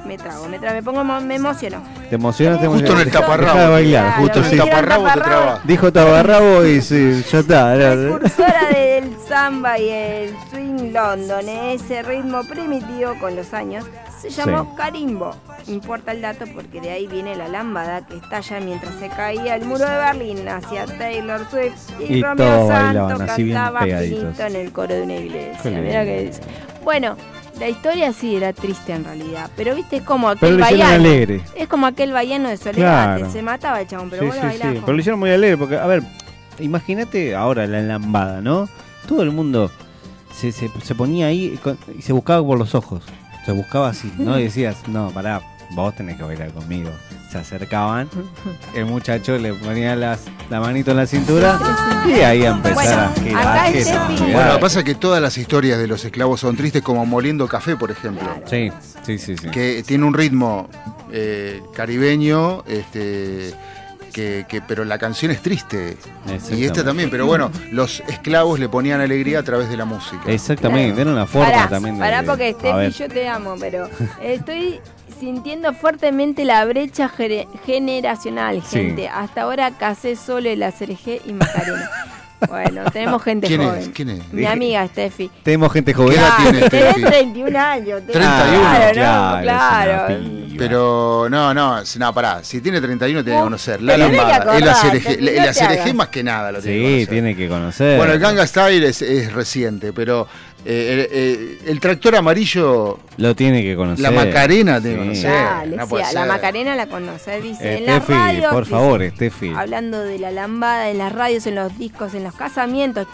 me 0.07 0.17
trago, 0.19 0.49
me 0.49 0.59
trago, 0.59 0.75
me 0.77 0.83
pongo, 0.83 1.05
me 1.05 1.35
emociono. 1.35 1.83
Te 2.09 2.15
emocionas, 2.15 2.61
te 2.61 2.67
Justo 2.67 2.93
en 2.93 3.01
el 3.01 3.11
taparrabo. 3.11 3.55
Deja 3.59 3.67
de 3.67 3.73
bailar, 3.73 4.05
Claro, 4.07 4.23
justo 4.23 4.45
sí. 4.45 4.51
dijeron 4.51 4.69
taparrabo, 4.71 5.07
te 5.07 5.21
trabas. 5.21 5.67
Dijo 5.67 5.93
taparrabo 5.93 6.65
y 6.65 6.81
sí, 6.81 7.25
ya 7.31 7.39
está. 7.41 7.75
Precursora 7.75 8.69
del 8.73 9.17
samba 9.29 9.79
y 9.79 9.89
el 9.91 10.35
swing 10.51 10.93
London, 10.93 11.49
ese 11.49 12.03
ritmo 12.03 12.43
primitivo 12.45 13.15
con 13.21 13.35
los 13.37 13.53
años, 13.53 13.85
se 14.21 14.31
llamó 14.31 14.63
Sí. 14.65 14.69
carimbo. 14.77 15.35
Importa 15.67 16.13
el 16.13 16.23
dato 16.23 16.45
porque 16.55 16.81
de 16.81 16.91
ahí 16.91 17.07
viene 17.09 17.35
la 17.35 17.49
lámpara 17.49 18.07
que 18.07 18.17
estalla 18.17 18.61
mientras 18.61 18.95
se 19.01 19.09
caía 19.09 19.57
el 19.57 19.65
muro 19.65 19.85
de 19.85 19.97
Berlín 19.97 20.49
hacia 20.49 20.87
Taylor 20.87 21.41
Swift 21.51 21.91
y, 22.09 22.19
Y 22.19 22.23
Romeo 22.23 22.69
Santo 22.69 23.17
bien 23.17 23.27
cantaba 23.53 23.81
en 23.85 24.57
el 24.57 24.73
coro 24.73 24.95
de 24.95 25.03
una 25.03 25.15
iglesia. 25.17 25.71
Mira 25.73 26.05
que 26.05 26.23
dice. 26.23 26.41
Bueno, 26.85 27.17
la 27.59 27.69
historia 27.69 28.13
sí 28.13 28.37
era 28.37 28.53
triste 28.53 28.93
en 28.93 29.05
realidad, 29.05 29.51
pero 29.57 29.75
viste 29.75 29.97
es 29.97 30.03
como 30.03 30.29
Pero 30.35 30.55
aquel 30.55 30.57
lo 30.59 30.65
baiano. 30.65 30.95
alegre. 30.95 31.41
Es 31.55 31.69
como 31.69 31.87
aquel 31.87 32.13
baiano 32.13 32.49
de 32.49 32.57
Soledad, 32.57 33.17
Claro. 33.19 33.33
se 33.33 33.43
mataba 33.43 33.81
el 33.81 33.87
chabón, 33.87 34.11
pero 34.11 34.23
Sí, 34.23 34.27
vos 34.29 34.37
lo 34.37 34.43
sí, 34.43 34.47
bailabas 34.49 34.75
sí. 34.75 34.81
Pero 34.85 34.93
lo 34.93 34.99
hicieron 35.01 35.21
muy 35.21 35.31
alegre 35.31 35.57
porque, 35.57 35.77
a 35.77 35.87
ver, 35.87 36.03
imagínate 36.59 37.35
ahora 37.35 37.67
la 37.67 37.81
lambada, 37.83 38.41
¿no? 38.41 38.69
Todo 39.09 39.23
el 39.23 39.31
mundo 39.31 39.71
se, 40.35 40.53
se, 40.53 40.71
se 40.83 40.95
ponía 40.95 41.27
ahí 41.27 41.53
y 41.55 41.57
con- 41.57 41.79
y 41.97 42.03
se 42.03 42.13
buscaba 42.13 42.45
por 42.47 42.59
los 42.59 42.75
ojos. 42.75 43.03
Se 43.45 43.53
buscaba 43.53 43.89
así, 43.91 44.13
¿no? 44.19 44.39
Y 44.39 44.45
decías, 44.45 44.77
no, 44.89 45.11
pará, 45.11 45.41
vos 45.71 45.95
tenés 45.95 46.17
que 46.17 46.23
bailar 46.23 46.51
conmigo. 46.53 46.91
Se 47.31 47.39
acercaban, 47.39 48.09
el 48.75 48.85
muchacho 48.87 49.37
le 49.39 49.53
ponía 49.53 49.97
las, 49.97 50.21
la 50.49 50.61
manito 50.61 50.93
en 50.93 50.97
la 50.99 51.07
cintura 51.07 51.59
y 52.07 52.21
ahí 52.21 52.45
a 52.45 52.51
empezar 52.51 53.11
Bueno, 53.21 53.39
a 53.39 53.65
girar. 53.71 54.11
no. 54.11 54.17
Bueno, 54.27 54.47
lo 54.49 54.55
que 54.55 54.61
pasa 54.61 54.79
es 54.81 54.85
que 54.85 54.95
todas 54.95 55.21
las 55.21 55.37
historias 55.37 55.79
de 55.79 55.87
los 55.87 56.05
esclavos 56.05 56.41
son 56.41 56.57
tristes, 56.57 56.83
como 56.83 57.05
Moliendo 57.05 57.49
Café, 57.49 57.77
por 57.77 57.91
ejemplo. 57.91 58.29
Sí, 58.47 58.71
sí, 59.05 59.19
sí, 59.19 59.37
sí. 59.37 59.49
Que 59.51 59.83
tiene 59.87 60.05
un 60.05 60.15
ritmo 60.15 60.69
eh, 61.13 61.61
caribeño, 61.75 62.63
este, 62.67 63.53
que, 64.13 64.47
que- 64.49 64.61
pero 64.63 64.85
la 64.85 64.99
canción 64.99 65.31
es 65.33 65.43
triste. 65.43 65.97
Y 66.53 66.65
esta 66.65 66.85
también, 66.85 67.11
pero 67.11 67.27
bueno, 67.27 67.51
los 67.73 68.01
esclavos 68.09 68.59
le 68.61 68.69
ponían 68.69 69.01
alegría 69.01 69.41
a 69.41 69.43
través 69.43 69.69
de 69.69 69.77
la 69.77 69.85
música. 69.85 70.23
Exactamente, 70.27 71.01
era 71.01 71.11
una 71.11 71.27
forma 71.27 71.51
Pará, 71.51 71.69
también 71.69 71.97
de. 71.97 72.01
pará 72.01 72.23
porque 72.23 72.53
Steffi, 72.53 72.91
yo 72.99 73.09
te 73.09 73.29
amo, 73.29 73.57
pero 73.59 73.89
estoy 74.23 74.81
sintiendo 75.19 75.73
fuertemente 75.75 76.45
la 76.45 76.65
brecha 76.65 77.11
generacional, 77.65 78.63
Sí. 78.63 78.79
gente. 78.79 79.09
Hasta 79.09 79.43
ahora 79.43 79.71
casé 79.73 80.17
solo 80.17 80.49
el 80.49 80.63
ACRG 80.63 81.21
y 81.27 81.33
Macarena. 81.33 81.91
Bueno, 82.51 82.83
tenemos 82.93 83.23
gente 83.23 83.47
¿Quién 83.47 83.63
es? 83.63 83.67
joven. 83.67 83.93
¿Quién 83.93 84.09
es? 84.11 84.31
Mi 84.33 84.45
amiga 84.45 84.87
Steffi. 84.89 85.31
Tenemos 85.43 85.73
gente 85.73 85.95
joven. 85.95 86.11
¿Qué 86.13 86.17
edad 86.19 86.29
Ah, 86.33 86.43
tiene 86.43 86.69
tenés 86.69 86.91
Steffi? 86.91 87.03
31 87.07 87.57
años. 87.57 88.03
tenés- 88.03 88.13
31. 88.13 88.61
Claro, 88.61 88.93
Claro, 88.93 89.37
no, 89.37 89.43
claro. 89.43 90.15
Pero 90.59 91.29
no, 91.31 91.53
no, 91.55 91.81
no, 91.99 92.15
pará. 92.15 92.43
Si 92.45 92.61
tiene 92.61 92.81
31 92.81 93.23
tiene 93.25 93.39
que 93.39 93.43
conocer. 93.45 93.83
La 93.83 93.97
lambada, 93.97 94.57
el 94.57 94.69
ACRG, 95.49 95.95
más 95.95 96.09
que 96.09 96.23
nada 96.23 96.53
lo 96.53 96.61
tiene 96.61 96.77
que 96.79 96.83
Sí, 96.85 96.91
conocer. 96.93 97.09
tiene 97.09 97.37
que 97.37 97.49
conocer. 97.49 97.97
Bueno, 97.99 98.13
el 98.13 98.19
Ganga 98.19 98.47
Style 98.47 98.85
es, 98.87 99.03
es 99.03 99.33
reciente, 99.33 99.93
pero 99.93 100.27
Eh, 100.69 100.69
eh, 100.69 101.09
eh, 101.13 101.59
el 101.71 101.79
tractor 101.79 102.17
amarillo, 102.17 102.99
Lo 103.19 103.37
tiene 103.37 103.63
que 103.63 103.77
conocer. 103.77 104.03
la 104.03 104.11
Macarena, 104.11 104.81
tiene 104.81 104.97
que 104.97 105.15
Sí. 105.15 105.23
conocer. 105.23 105.31
Dale, 105.31 105.77
no 105.77 105.87
sí, 105.87 106.15
la. 106.15 106.27
Macarena 106.27 106.75
la 106.75 106.87
conoce, 106.89 107.41
dice. 107.41 107.77
en 107.79 107.87
las 107.87 108.03
Steffi, 108.03 108.13
radios, 108.13 108.53
por 108.53 108.65
dice, 108.65 108.71
favor, 108.73 109.11
Steffi. 109.15 109.53
Hablando 109.55 110.01
de 110.03 110.19
la 110.19 110.33
lambada 110.33 110.91
en 110.91 110.99
las 110.99 111.13
radios, 111.13 111.47
en 111.47 111.55
los 111.55 111.79
discos, 111.79 112.15
en 112.15 112.25
los 112.25 112.35
casamientos. 112.35 113.07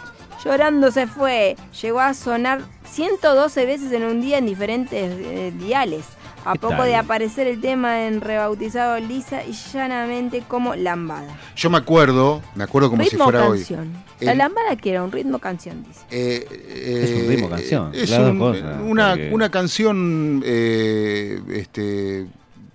Llorando 0.43 0.91
se 0.91 1.07
fue. 1.07 1.57
Llegó 1.83 2.01
a 2.01 2.15
sonar 2.15 2.63
112 2.91 3.67
veces 3.67 3.93
en 3.93 4.05
un 4.05 4.23
día 4.23 4.39
en 4.39 4.47
diferentes 4.47 5.13
eh, 5.15 5.53
diales. 5.59 6.05
A 6.45 6.55
¿Qué 6.55 6.59
poco 6.59 6.75
tal? 6.77 6.87
de 6.87 6.97
aparecer 6.97 7.47
el 7.47 7.61
tema 7.61 8.07
en 8.07 8.21
rebautizado 8.21 8.99
lisa 8.99 9.45
y 9.45 9.53
llanamente 9.73 10.43
como 10.49 10.75
lambada. 10.75 11.39
Yo 11.55 11.71
me 11.71 11.79
acuerdo, 11.79 12.43
me 12.55 12.65
acuerdo 12.65 12.91
como 12.91 13.05
si 13.05 13.17
fuera 13.17 13.49
hoy. 13.49 13.59
canción. 13.59 13.93
La 14.21 14.33
El- 14.33 14.39
lambada 14.39 14.75
que 14.77 14.91
era 14.91 15.03
un 15.05 15.13
ritmo 15.13 15.39
canción, 15.39 15.85
dice. 15.85 16.01
Eh, 16.11 16.47
Es 17.05 17.11
un 17.13 17.21
eh, 17.21 17.27
ritmo 17.29 17.49
canción, 17.49 17.91
Es 17.95 18.11
un- 18.11 18.41
una, 18.89 19.11
porque- 19.11 19.31
una 19.33 19.51
canción 19.51 20.43
eh, 20.45 21.41
este, 21.55 22.27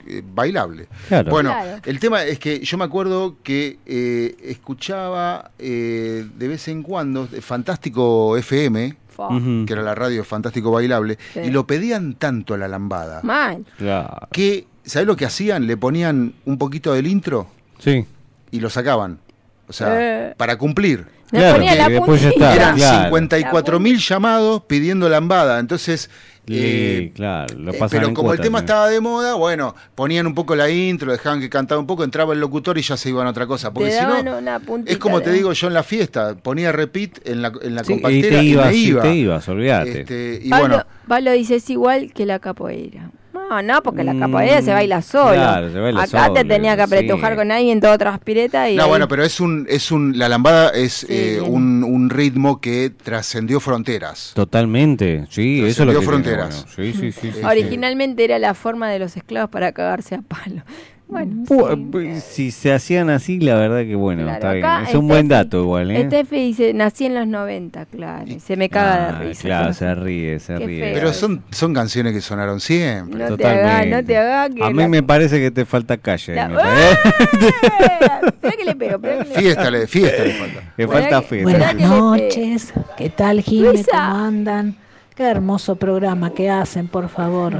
eh, 0.09 0.21
bailable. 0.33 0.87
Claro. 1.09 1.31
Bueno, 1.31 1.49
Claro. 1.49 1.81
el 1.83 1.99
tema 1.99 2.23
es 2.23 2.39
que 2.39 2.59
yo 2.61 2.77
me 2.77 2.85
acuerdo 2.85 3.35
que 3.43 3.79
eh, 3.85 4.35
escuchaba 4.43 5.51
eh, 5.59 6.25
de 6.37 6.47
vez 6.47 6.67
en 6.69 6.83
cuando 6.83 7.27
eh, 7.33 7.41
Fantástico 7.41 8.37
FM, 8.37 8.95
Que 9.65 9.73
era 9.73 9.81
la 9.81 9.95
radio 9.95 10.23
Fantástico 10.23 10.71
Bailable, 10.71 11.17
Sí. 11.33 11.39
y 11.45 11.49
lo 11.49 11.65
pedían 11.67 12.13
tanto 12.13 12.53
a 12.53 12.57
la 12.57 12.67
lambada 12.67 13.21
Mal. 13.23 13.65
Claro. 13.77 14.27
que, 14.31 14.67
¿sabés 14.85 15.07
lo 15.07 15.15
que 15.15 15.25
hacían? 15.25 15.67
Le 15.67 15.75
ponían 15.77 16.33
un 16.45 16.57
poquito 16.57 16.93
del 16.93 17.07
intro 17.07 17.47
Sí. 17.79 18.05
y 18.51 18.59
lo 18.59 18.69
sacaban. 18.69 19.19
O 19.67 19.73
sea, 19.73 20.29
Eh. 20.29 20.33
para 20.37 20.57
cumplir. 20.57 21.05
Claro, 21.29 21.55
ponía 21.57 21.75
la 21.75 21.89
después 21.89 22.21
ya 22.21 22.29
está, 22.29 22.55
Eran 22.55 22.75
claro. 22.77 23.03
54 23.05 23.79
mil 23.81 23.97
llamados 23.97 24.63
pidiendo 24.65 25.09
lambada. 25.09 25.59
Entonces, 25.59 26.09
eh, 26.49 27.07
Sí, 27.07 27.11
claro, 27.13 27.53
lo 27.57 27.71
eh, 27.73 27.77
pasan 27.77 27.97
pero 27.99 28.07
en 28.07 28.13
como 28.13 28.31
el 28.31 28.39
tema 28.39 28.59
¿no? 28.59 28.65
estaba 28.65 28.87
de 28.87 29.01
moda, 29.01 29.33
bueno, 29.33 29.75
ponían 29.93 30.25
un 30.25 30.33
poco 30.33 30.55
la 30.55 30.69
intro, 30.69 31.11
dejaban 31.11 31.41
que 31.41 31.49
cantaba 31.49 31.81
un 31.81 31.87
poco, 31.87 32.05
entraba 32.05 32.31
el 32.33 32.39
locutor 32.39 32.77
y 32.77 32.81
ya 32.81 32.95
se 32.95 33.09
iban 33.09 33.27
a 33.27 33.31
otra 33.31 33.45
cosa. 33.45 33.73
Porque 33.73 33.91
si 33.91 34.01
no, 34.05 34.83
es 34.85 34.97
como 34.97 35.19
te 35.21 35.33
digo 35.33 35.51
yo 35.51 35.67
en 35.67 35.73
la 35.73 35.83
fiesta, 35.83 36.35
ponía 36.35 36.71
repeat 36.71 37.27
en 37.27 37.41
la, 37.41 37.51
en 37.61 37.75
la 37.75 37.83
Sí, 37.83 37.95
y 38.07 38.21
te 38.21 38.43
y, 38.43 38.51
ibas, 38.51 38.67
me 38.67 38.73
sí, 38.73 38.87
iba. 38.87 39.01
te 39.01 39.15
ibas, 39.15 39.49
olvídate. 39.49 39.99
Este, 40.01 40.39
y 40.41 40.49
Pablo, 40.49 40.67
bueno, 40.69 40.85
Pablo 41.09 41.31
dice 41.33 41.55
es 41.55 41.69
igual 41.69 42.13
que 42.13 42.25
la 42.25 42.39
capoeira. 42.39 43.11
No, 43.49 43.61
no, 43.61 43.81
porque 43.83 44.03
la 44.03 44.13
Mm, 44.13 44.19
capoeira 44.19 44.61
se 44.61 44.73
baila 44.73 45.01
solo. 45.01 45.33
claro, 45.33 45.71
se 45.71 45.79
baila 45.79 46.01
Acá 46.03 46.33
te 46.33 46.43
tenía 46.43 46.75
que 46.75 46.81
sí. 46.85 46.93
apretujar 46.95 47.35
con 47.35 47.51
alguien 47.51 47.79
todo 47.79 47.97
transpireta 47.97 48.69
y. 48.69 48.75
no, 48.75 48.83
ahí- 48.83 48.89
bueno, 48.89 49.07
pero 49.07 49.23
es 49.23 49.39
un, 49.39 49.65
es 49.69 49.91
un, 49.91 50.17
la 50.17 50.27
lambada 50.29 50.69
es 50.71 51.05
eh, 51.09 51.39
un, 51.45 51.83
un 51.83 52.09
ritmo 52.09 52.59
que 52.59 52.89
trascendió 52.89 53.59
fronteras. 53.59 54.31
Totalmente, 54.35 55.25
sí, 55.29 55.59
eso 55.59 55.67
es 55.67 55.77
lo 55.79 55.93
Trascendió 55.93 55.99
que 55.99 56.05
tiene, 56.05 56.23
fronteras. 56.23 56.65
bueno. 56.75 56.91
Sí, 56.93 56.93
sí, 56.99 57.11
sí. 57.11 57.31
sí, 57.31 57.39
sí. 57.39 57.45
Originalmente 57.45 58.23
era 58.23 58.37
la 58.39 58.53
forma 58.53 58.89
de 58.89 58.99
los 58.99 59.15
esclavos 59.15 59.49
para 59.49 59.71
cagarse 59.71 60.15
a 60.15 60.21
palo. 60.21 60.63
Bueno, 61.09 61.43
Bu- 61.47 61.89
bu- 61.89 62.19
Si 62.19 62.51
se 62.51 62.73
hacían 62.73 63.09
así, 63.09 63.39
la 63.39 63.55
verdad 63.55 63.83
que 63.83 63.95
bueno, 63.95 64.23
Claro, 64.23 64.35
está 64.35 64.51
bien. 64.53 64.87
Es 64.89 64.93
un 64.93 65.07
buen 65.07 65.29
dato 65.29 65.61
igual, 65.61 65.89
¿eh? 65.91 66.05
Steffi 66.07 66.35
dice, 66.35 66.73
nací 66.73 67.05
en 67.05 67.15
los 67.15 67.25
90, 67.25 67.85
claro. 67.85 68.25
Y 68.27 68.41
se 68.41 68.57
me 68.57 68.67
caga 68.67 69.07
Ah, 69.09 69.19
de 69.19 69.25
risa. 69.29 69.41
Claro, 69.43 69.73
se 69.73 69.95
ríe, 69.95 70.39
se 70.39 70.55
Qué 70.57 70.65
ríe. 70.67 70.79
feo 70.83 70.93
Pero 70.95 71.13
son, 71.13 71.43
son 71.49 71.73
canciones 71.73 72.11
que 72.13 72.19
sonaron 72.19 72.59
siempre. 72.59 73.29
No 73.29 73.37
te 73.37 73.47
hagas, 73.47 73.87
no 73.87 74.03
te 74.03 74.17
hagas 74.17 74.49
que. 74.53 74.63
A 74.63 74.69
mí 74.69 74.81
la- 74.81 74.87
me 74.89 75.01
parece 75.01 75.39
que 75.39 75.49
te 75.49 75.63
falta 75.63 75.95
calle. 75.95 76.35
La- 76.35 76.49
parece. 76.49 76.97
Espera 78.25 78.53
que 78.57 78.65
le 78.65 78.75
pego, 78.75 78.99
que 78.99 79.07
le. 79.19 79.25
Fiesta, 79.25 79.71
le, 79.71 79.87
fiesta 79.87 80.23
le 80.25 80.33
falta. 80.33 80.73
Le 80.75 80.87
falta 80.87 81.21
que- 81.21 81.27
fiesta. 81.27 81.49
Buenas 81.49 81.75
noches, 81.75 82.73
¿qué 82.97 83.09
tal? 83.09 83.43
Luisa. 83.49 83.91
¿Cómo 83.91 84.25
andan? 84.25 84.75
Qué 85.15 85.23
hermoso 85.23 85.77
programa 85.77 86.31
que 86.33 86.49
hacen, 86.49 86.87
por 86.89 87.07
favor. 87.09 87.53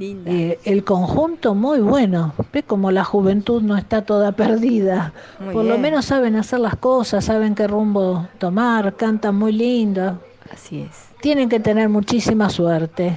Linda. 0.00 0.30
Eh, 0.30 0.58
el 0.64 0.82
conjunto 0.82 1.54
muy 1.54 1.78
bueno. 1.80 2.32
Ve 2.52 2.62
como 2.64 2.90
la 2.90 3.04
juventud 3.04 3.62
no 3.62 3.76
está 3.76 4.02
toda 4.02 4.32
perdida. 4.32 5.12
Muy 5.38 5.52
por 5.54 5.64
lo 5.64 5.76
menos 5.78 6.06
saben 6.06 6.34
hacer 6.36 6.58
las 6.60 6.76
cosas, 6.76 7.24
saben 7.26 7.54
qué 7.54 7.66
rumbo 7.68 8.26
tomar, 8.38 8.96
cantan 8.96 9.36
muy 9.36 9.52
lindo. 9.52 10.18
Así 10.52 10.80
es. 10.80 11.08
Tienen 11.20 11.48
que 11.48 11.60
tener 11.60 11.88
muchísima 11.88 12.48
suerte. 12.50 13.16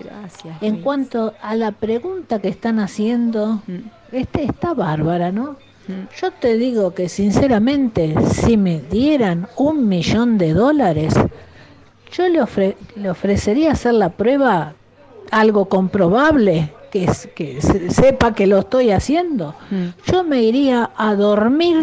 Gracias. 0.00 0.56
En 0.62 0.72
Luis. 0.72 0.82
cuanto 0.84 1.34
a 1.40 1.54
la 1.54 1.70
pregunta 1.72 2.40
que 2.40 2.48
están 2.48 2.78
haciendo, 2.80 3.60
este 4.10 4.44
está 4.44 4.74
bárbara, 4.74 5.30
¿no? 5.30 5.56
Yo 6.18 6.30
te 6.30 6.56
digo 6.56 6.94
que 6.94 7.10
sinceramente, 7.10 8.14
si 8.32 8.56
me 8.56 8.80
dieran 8.80 9.48
un 9.56 9.86
millón 9.86 10.38
de 10.38 10.54
dólares, 10.54 11.14
yo 12.10 12.26
le, 12.28 12.40
ofre- 12.40 12.76
le 12.96 13.10
ofrecería 13.10 13.72
hacer 13.72 13.92
la 13.92 14.08
prueba 14.08 14.72
algo 15.30 15.66
comprobable, 15.66 16.72
que, 16.90 17.04
es, 17.04 17.28
que 17.34 17.60
se- 17.60 17.90
sepa 17.90 18.34
que 18.34 18.46
lo 18.46 18.58
estoy 18.60 18.90
haciendo. 18.90 19.54
Yo 20.06 20.22
me 20.24 20.42
iría 20.42 20.90
a 20.96 21.14
dormir 21.14 21.82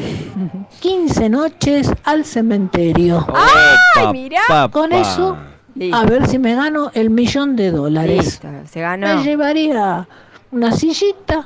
15 0.80 1.30
noches 1.30 1.92
al 2.04 2.26
cementerio. 2.26 3.26
¡Ay, 3.34 4.08
mirá! 4.14 4.70
Con 4.72 4.92
eso, 4.94 5.38
Listo. 5.76 5.98
a 5.98 6.06
ver 6.06 6.28
si 6.28 6.40
me 6.40 6.56
gano 6.56 6.92
el 6.94 7.10
millón 7.10 7.56
de 7.56 7.72
dólares. 7.72 8.18
Listo, 8.26 8.48
se 8.70 8.82
ganó. 8.82 9.08
Me 9.18 9.24
llevaría 9.24 10.08
una 10.52 10.72
sillita, 10.72 11.46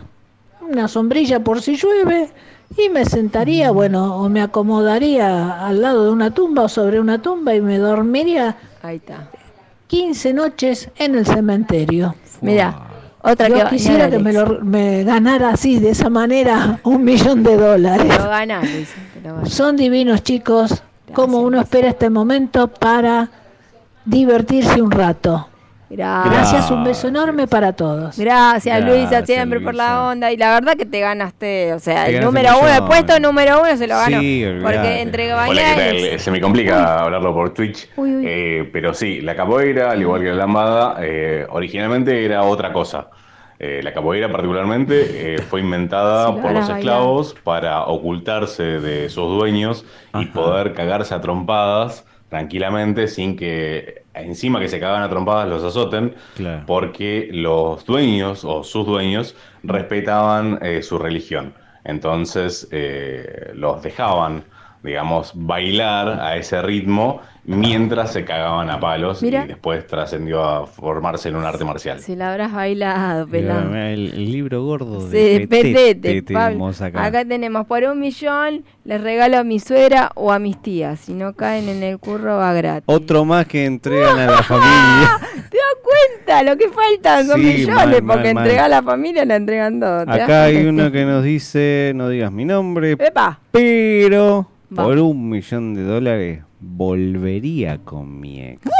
una 0.61 0.87
sombrilla 0.87 1.39
por 1.43 1.61
si 1.61 1.75
llueve 1.75 2.29
y 2.77 2.89
me 2.89 3.05
sentaría, 3.05 3.71
bueno, 3.71 4.15
o 4.17 4.29
me 4.29 4.41
acomodaría 4.41 5.65
al 5.65 5.81
lado 5.81 6.05
de 6.05 6.11
una 6.11 6.31
tumba 6.31 6.63
o 6.63 6.69
sobre 6.69 6.99
una 6.99 7.21
tumba 7.21 7.53
y 7.55 7.61
me 7.61 7.77
dormiría 7.77 8.57
Ahí 8.81 8.97
está. 8.97 9.29
15 9.87 10.33
noches 10.33 10.89
en 10.97 11.15
el 11.15 11.25
cementerio. 11.25 12.15
Mira, 12.41 12.87
otra 13.21 13.47
Yo 13.47 13.55
que 13.55 13.75
quisiera 13.75 14.09
que 14.09 14.19
me, 14.19 14.33
lo, 14.33 14.61
me 14.61 15.03
ganara 15.03 15.49
así, 15.49 15.79
de 15.79 15.89
esa 15.89 16.09
manera, 16.09 16.79
un 16.83 17.03
millón 17.03 17.43
de 17.43 17.57
dólares. 17.57 18.07
Lo 18.07 18.61
Luis. 18.61 18.89
Ganás. 19.23 19.49
Son 19.51 19.75
divinos, 19.75 20.23
chicos. 20.23 20.83
Como 21.13 21.39
uno 21.39 21.61
espera 21.61 21.89
este 21.89 22.09
momento 22.09 22.67
para 22.67 23.29
divertirse 24.05 24.81
un 24.81 24.91
rato. 24.91 25.47
Gracias. 25.89 26.33
Gracias, 26.33 26.71
un 26.71 26.83
beso 26.83 27.07
enorme 27.07 27.47
para 27.47 27.73
todos. 27.73 28.17
Gracias, 28.17 28.83
Luisa, 28.83 29.09
Gracias, 29.09 29.25
siempre 29.27 29.59
por 29.59 29.75
la 29.75 30.09
onda. 30.09 30.31
Y 30.31 30.37
la 30.37 30.53
verdad 30.53 30.75
que 30.75 30.85
te 30.85 30.99
ganaste, 30.99 31.73
o 31.73 31.79
sea, 31.79 32.05
Te 32.05 32.17
el 32.17 32.23
número 32.23 32.57
un 32.57 32.65
uno, 32.65 32.73
el 32.73 32.83
puesto 32.83 33.19
número 33.19 33.61
uno 33.61 33.77
se 33.77 33.87
lo 33.87 33.95
ganó. 33.95 34.19
Sí, 34.19 34.45
porque 34.61 35.01
entre 35.01 35.33
Hola, 35.33 36.17
Se 36.17 36.31
me 36.31 36.41
complica 36.41 36.99
hablarlo 36.99 37.33
por 37.33 37.53
Twitch, 37.53 37.89
Uy, 37.95 38.15
uy. 38.15 38.23
eh, 38.27 38.69
pero 38.73 38.93
sí, 38.93 39.21
la 39.21 39.35
capoeira, 39.35 39.91
al 39.91 40.01
igual 40.01 40.21
que 40.21 40.29
la 40.29 40.35
lambada, 40.35 40.97
eh, 41.01 41.45
originalmente 41.49 42.25
era 42.25 42.43
otra 42.43 42.73
cosa. 42.73 43.07
Eh, 43.57 43.79
la 43.81 43.93
capoeira 43.93 44.29
particularmente 44.29 45.35
eh, 45.35 45.41
fue 45.41 45.61
inventada 45.61 46.27
lo 46.31 46.41
por 46.41 46.51
los 46.51 46.69
esclavos 46.69 47.35
para 47.43 47.83
ocultarse 47.83 48.63
de 48.63 49.09
sus 49.09 49.29
dueños 49.29 49.85
y 50.13 50.25
poder 50.25 50.73
cagarse 50.73 51.13
a 51.13 51.21
trompadas 51.21 52.05
tranquilamente 52.29 53.07
sin 53.07 53.35
que 53.37 54.03
encima 54.13 54.59
que 54.59 54.67
se 54.67 54.79
cagaban 54.79 55.03
a 55.03 55.09
trompadas 55.09 55.47
los 55.47 55.63
azoten 55.63 56.15
Claro. 56.35 56.63
porque 56.65 57.29
los 57.31 57.85
dueños 57.85 58.43
o 58.43 58.63
sus 58.63 58.85
dueños 58.85 59.35
respetaban 59.63 60.59
eh, 60.61 60.81
su 60.81 60.97
religión. 60.97 61.53
Entonces 61.83 62.67
eh, 62.71 63.51
los 63.53 63.81
dejaban, 63.83 64.43
digamos, 64.85 65.31
bailar 65.35 66.19
a 66.21 66.37
ese 66.37 66.61
ritmo 66.61 67.21
mientras 67.47 68.11
se 68.11 68.25
cagaban 68.25 68.69
a 68.71 68.79
palos 68.79 69.21
Mira. 69.21 69.43
y 69.45 69.49
después 69.49 69.85
trascendió 69.85 70.43
a 70.43 70.65
formarse 70.65 71.29
en 71.29 71.35
un 71.35 71.43
arte 71.45 71.63
marcial. 71.63 71.99
Si 71.99 72.15
la 72.15 72.31
habrás 72.31 72.51
bailado, 72.53 73.27
pelado. 73.27 73.69
mira, 73.69 73.91
el, 73.91 74.13
el 74.13 74.31
libro 74.31 74.63
gordo 74.63 75.01
Sí, 75.01 75.17
de 75.17 75.47
petete, 75.47 75.73
Petete 75.95 76.33
Pablo. 76.33 76.47
tenemos 76.49 76.81
Acá. 76.81 77.05
acá. 77.05 77.25
tenemos 77.25 77.67
por 77.67 77.83
un 77.83 77.99
millón, 77.99 78.63
les 78.83 78.99
regalo 79.01 79.37
a 79.37 79.43
mi 79.43 79.59
suegra 79.59 80.11
o 80.15 80.31
a 80.31 80.39
mis 80.39 80.59
tías. 80.61 80.99
Si 81.01 81.13
no 81.13 81.33
caen 81.33 81.69
en 81.69 81.83
el 81.83 81.99
curro 81.99 82.37
va 82.37 82.51
gratis. 82.53 82.83
Otro 82.87 83.25
más 83.25 83.45
que 83.45 83.65
entregan 83.65 84.17
a 84.17 84.25
la 84.25 84.43
familia. 84.43 85.19
¿Te 85.51 85.57
das 85.57 85.75
cuenta? 85.83 86.43
Lo 86.43 86.57
que 86.57 86.69
faltan 86.69 87.27
son 87.27 87.37
Sí, 87.41 87.45
millones, 87.45 87.75
mal, 87.75 87.89
mal, 88.03 88.17
porque 88.17 88.33
mal. 88.33 88.43
entregar 88.43 88.65
a 88.65 88.69
la 88.69 88.81
familia 88.81 89.23
la 89.23 89.35
entregan 89.35 89.79
todo. 89.79 89.99
¿te 89.99 90.05
das 90.11 90.21
Acá 90.21 90.43
hay 90.45 90.65
uno 90.65 90.91
que 90.91 91.05
nos 91.05 91.23
dice, 91.23 91.91
no 91.93 92.09
digas 92.09 92.31
mi 92.31 92.43
nombre, 92.45 92.93
Epa. 92.93 93.39
pero 93.51 94.47
Va. 94.77 94.83
por 94.83 94.97
un 94.99 95.29
millón 95.29 95.73
de 95.73 95.83
dólares 95.83 96.43
volvería 96.59 97.77
con 97.79 98.19
mi 98.19 98.41
ex. 98.41 98.61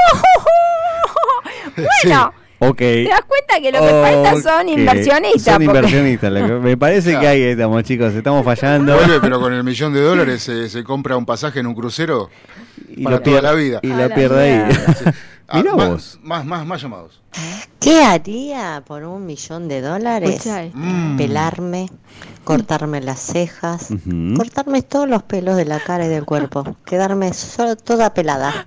Bueno, 1.76 2.32
Ok. 2.58 2.78
te 2.78 3.04
das 3.08 3.20
cuenta 3.26 3.60
que 3.60 3.70
lo 3.70 3.80
que 3.80 3.88
falta 3.90 4.40
son 4.40 4.68
inversionistas. 4.68 5.42
Son 5.42 5.64
porque- 5.64 5.64
inversionistas. 5.78 6.32
lo 6.32 6.46
que- 6.46 6.52
me 6.54 6.76
parece 6.76 7.18
que 7.18 7.26
ahí 7.28 7.42
estamos, 7.42 7.82
chicos. 7.82 8.14
Estamos 8.14 8.44
fallando. 8.44 8.94
Vuelve, 8.96 9.20
pero 9.20 9.40
con 9.40 9.52
el 9.52 9.62
millón 9.62 9.92
de 9.92 10.00
dólares 10.00 10.42
se, 10.42 10.68
se 10.70 10.82
compra 10.82 11.16
un 11.18 11.26
pasaje 11.26 11.60
en 11.60 11.66
un 11.66 11.74
crucero 11.74 12.30
Y 12.88 13.04
para 13.04 13.16
lo 13.16 13.22
toda 13.22 13.42
la 13.42 13.52
vida. 13.52 13.80
y 13.82 13.88
lo 13.88 14.08
pierde 14.08 14.40
ahí. 14.40 14.76
Ah, 15.48 15.58
Mirá 15.58 15.74
más, 15.74 15.88
vos. 15.88 16.18
Más, 16.22 16.44
más, 16.44 16.66
más 16.66 16.82
llamados. 16.82 17.20
¿Qué 17.78 18.02
haría 18.02 18.82
por 18.86 19.04
un 19.04 19.26
millón 19.26 19.68
de 19.68 19.80
dólares? 19.80 20.44
Mm. 20.72 21.16
Pelarme, 21.16 21.88
cortarme 22.44 23.00
las 23.00 23.20
cejas, 23.20 23.88
cortarme 24.36 24.82
todos 24.82 25.08
los 25.08 25.22
pelos 25.22 25.56
de 25.56 25.66
la 25.66 25.78
cara 25.78 26.06
y 26.06 26.08
del 26.08 26.24
cuerpo, 26.24 26.76
quedarme 26.84 27.32
solo 27.32 27.76
toda 27.76 28.12
pelada. 28.12 28.66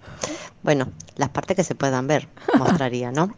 Bueno, 0.64 0.88
las 1.16 1.30
partes 1.30 1.58
que 1.58 1.64
se 1.64 1.76
puedan 1.76 2.08
ver, 2.08 2.30
mostraría, 2.58 3.12
¿no? 3.12 3.34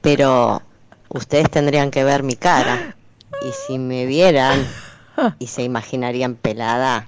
Pero 0.00 0.62
ustedes 1.08 1.50
tendrían 1.50 1.90
que 1.90 2.02
ver 2.04 2.22
mi 2.22 2.34
cara. 2.34 2.96
Y 3.46 3.52
si 3.66 3.78
me 3.78 4.06
vieran 4.06 4.66
y 5.38 5.46
se 5.46 5.62
imaginarían 5.62 6.34
pelada, 6.34 7.06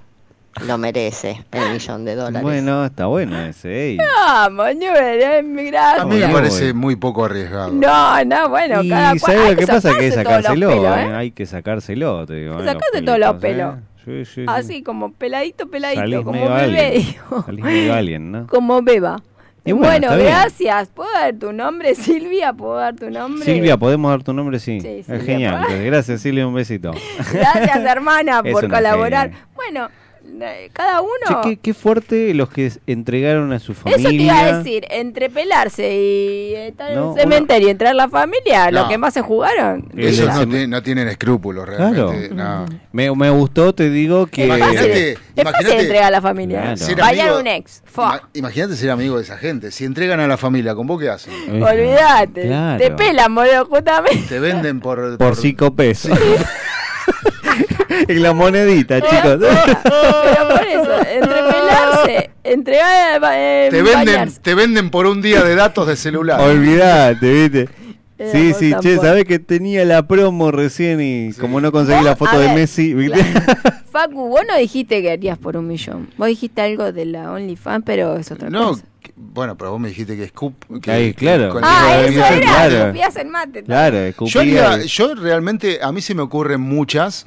lo 0.65 0.77
merece 0.77 1.43
el 1.51 1.73
millón 1.73 2.05
de 2.05 2.15
dólares. 2.15 2.41
Bueno, 2.41 2.85
está 2.85 3.05
bueno 3.07 3.39
ese. 3.39 3.89
ey. 3.91 3.97
Vamos, 3.97 4.75
Newell, 4.75 5.65
gracias. 5.67 5.99
A 5.99 6.05
mí 6.05 6.15
me 6.17 6.27
parece 6.29 6.73
muy 6.73 6.95
poco 6.95 7.25
arriesgado. 7.25 7.71
No, 7.71 8.23
no, 8.25 8.49
bueno, 8.49 8.81
y 8.83 8.89
cada 8.89 9.09
cual. 9.11 9.19
¿sabes 9.19 9.41
hay 9.41 9.51
lo 9.51 9.59
que 9.59 9.67
pasa? 9.67 9.89
Que 9.89 9.95
hay 10.05 10.09
que 10.09 10.15
sacárselo, 10.15 10.69
pelos, 10.69 10.85
eh, 10.97 11.01
¿eh? 11.03 11.13
hay 11.15 11.31
que 11.31 11.45
sacárselo, 11.45 12.25
te 12.25 12.33
digo. 12.35 12.59
eh, 12.61 12.65
Sacate 12.65 13.01
todos 13.01 13.19
los 13.19 13.35
pelos. 13.35 13.75
eh. 13.75 13.81
Sí, 14.05 14.25
sí, 14.25 14.31
sí. 14.35 14.45
Así 14.47 14.83
como 14.83 15.11
peladito, 15.11 15.67
peladito, 15.69 15.99
Salís 16.01 16.19
como 16.19 16.31
medio 16.31 16.49
bebé, 16.49 16.63
alien. 16.87 16.93
digo. 17.05 17.43
Salís 17.45 17.65
medio 17.65 17.93
alien, 17.93 18.31
¿no? 18.31 18.47
Como 18.47 18.81
beba. 18.81 19.21
Y 19.65 19.73
bueno, 19.73 19.87
bueno, 19.89 20.05
está 20.05 20.15
bien. 20.15 20.29
gracias. 20.29 20.87
¿Puedo 20.95 21.11
dar 21.11 21.33
tu 21.35 21.51
nombre, 21.51 21.93
Silvia? 21.93 22.53
¿Puedo 22.53 22.75
dar 22.77 22.95
tu 22.95 23.09
nombre? 23.09 23.43
Silvia, 23.43 23.75
¿podemos 23.75 24.09
dar 24.09 24.23
tu 24.23 24.31
nombre? 24.33 24.59
Sí. 24.59 24.79
Sí, 24.79 25.03
Silvia, 25.03 25.21
genial. 25.25 25.65
¿puedo? 25.67 25.85
Gracias, 25.87 26.21
Silvia, 26.21 26.47
un 26.47 26.53
besito. 26.53 26.93
Gracias, 27.33 27.77
hermana, 27.83 28.41
por 28.51 28.69
colaborar. 28.69 29.31
Bueno, 29.55 29.87
eh, 29.87 29.89
cada 30.73 31.01
uno. 31.01 31.11
Che, 31.27 31.35
qué, 31.49 31.57
qué 31.57 31.73
fuerte 31.73 32.33
los 32.33 32.49
que 32.49 32.71
entregaron 32.85 33.51
a 33.53 33.59
su 33.59 33.73
familia. 33.73 33.99
Eso 33.99 34.09
te 34.09 34.15
iba 34.23 34.39
a 34.39 34.57
decir, 34.57 34.85
entre 34.89 35.29
pelarse 35.29 35.95
y 35.95 36.53
estar 36.55 36.91
No, 36.93 36.97
en 36.97 37.03
un 37.09 37.15
cementerio 37.17 37.67
y 37.67 37.71
entrar 37.71 37.91
a 37.91 37.95
la 37.95 38.07
familia, 38.09 38.69
No. 38.71 38.83
lo 38.83 38.87
que 38.89 38.97
más 38.97 39.13
se 39.13 39.21
jugaron. 39.21 39.89
Esos 39.97 40.39
El 40.39 40.49
no, 40.49 40.67
no 40.67 40.83
tienen 40.83 41.07
escrúpulos 41.07 41.65
Claro. 41.65 42.11
realmente. 42.11 42.35
no. 42.35 42.65
Me, 42.91 43.13
me 43.15 43.29
gustó, 43.29 43.73
te 43.73 43.89
digo 43.89 44.27
que. 44.27 44.43
Es 44.43 44.49
fácil, 44.59 44.63
Imagínate, 44.75 45.11
es 45.11 45.17
fácil 45.17 45.41
imagínate- 45.41 45.79
entregar 45.81 46.03
a 46.03 46.11
la 46.11 46.21
familia. 46.21 46.61
Claro. 46.75 46.95
Vayan 47.01 47.27
amigo- 47.27 47.39
un 47.41 47.47
ex. 47.47 47.83
Imagínate 48.33 48.75
ser 48.75 48.89
amigo 48.91 49.17
de 49.17 49.23
esa 49.23 49.37
gente. 49.37 49.71
Si 49.71 49.85
entregan 49.85 50.19
a 50.19 50.27
la 50.27 50.37
familia, 50.37 50.75
¿con 50.75 50.87
vos 50.87 50.99
qué 51.01 51.09
hacen? 51.09 51.33
Olvídate. 51.61 52.43
Claro. 52.43 52.83
Te 52.83 52.91
pelan, 52.91 53.33
boludo, 53.33 53.65
justamente. 53.65 54.25
Te 54.27 54.39
venden 54.39 54.79
por... 54.79 55.17
Por 55.17 55.35
cinco 55.35 55.73
pesos. 55.73 56.17
en 58.07 58.23
la 58.23 58.33
monedita, 58.33 59.01
chicos. 59.01 59.37
Pero 59.39 60.47
por 60.49 60.67
eso, 60.67 60.99
entre 61.11 61.33
pelarse, 61.43 62.29
entregar 62.43 63.21
eh, 63.33 63.67
Te 63.71 63.81
venden, 63.81 64.05
bañarse. 64.05 64.39
te 64.41 64.55
venden 64.55 64.89
por 64.89 65.05
un 65.07 65.21
día 65.21 65.43
de 65.43 65.55
datos 65.55 65.87
de 65.87 65.95
celular. 65.95 66.39
Olvídate, 66.41 67.31
¿viste? 67.31 67.69
Era 68.19 68.31
Sí, 68.31 68.53
sí, 68.57 68.73
che, 68.81 68.97
sabés 68.97 69.25
que 69.25 69.37
tenía 69.37 69.85
la 69.85 70.07
promo 70.07 70.49
recién 70.51 70.99
y 71.01 71.33
como 71.33 71.61
no 71.61 71.71
conseguí 71.71 72.03
la 72.03 72.15
foto 72.15 72.39
de 72.39 72.47
ver, 72.47 72.55
Messi, 72.55 72.93
¿viste? 72.95 73.23
Facu, 73.91 74.27
vos 74.29 74.41
no 74.47 74.57
dijiste 74.57 75.03
que 75.03 75.11
harías 75.11 75.37
por 75.37 75.55
un 75.55 75.67
millón. 75.67 76.09
Vos 76.17 76.27
dijiste 76.27 76.61
algo 76.61 76.91
de 76.91 77.05
la 77.05 77.31
OnlyFans, 77.31 77.83
pero 77.85 78.17
es 78.17 78.31
otra 78.31 78.49
No, 78.49 78.69
cosa. 78.69 78.81
que- 78.83 78.87
bueno, 79.19 79.57
pero 79.57 79.71
vos 79.71 79.79
me 79.79 79.89
dijiste 79.89 80.15
que 80.15 80.27
Scoop... 80.27 80.53
Que, 80.81 80.91
Ahí, 80.91 81.13
claro. 81.13 81.49
con- 81.49 81.63
Ah, 81.65 82.01
eso 82.05 82.23
era. 82.23 82.39
Claro. 82.39 82.93
El 83.17 83.27
mate. 83.29 83.63
Claro, 83.63 83.97
Yo, 84.25 84.39
haría- 84.39 84.77
yo 84.85 85.15
realmente, 85.15 85.79
a 85.81 85.91
mí 85.91 86.01
se 86.01 86.13
me 86.13 86.21
ocurren 86.21 86.61
muchas 86.61 87.25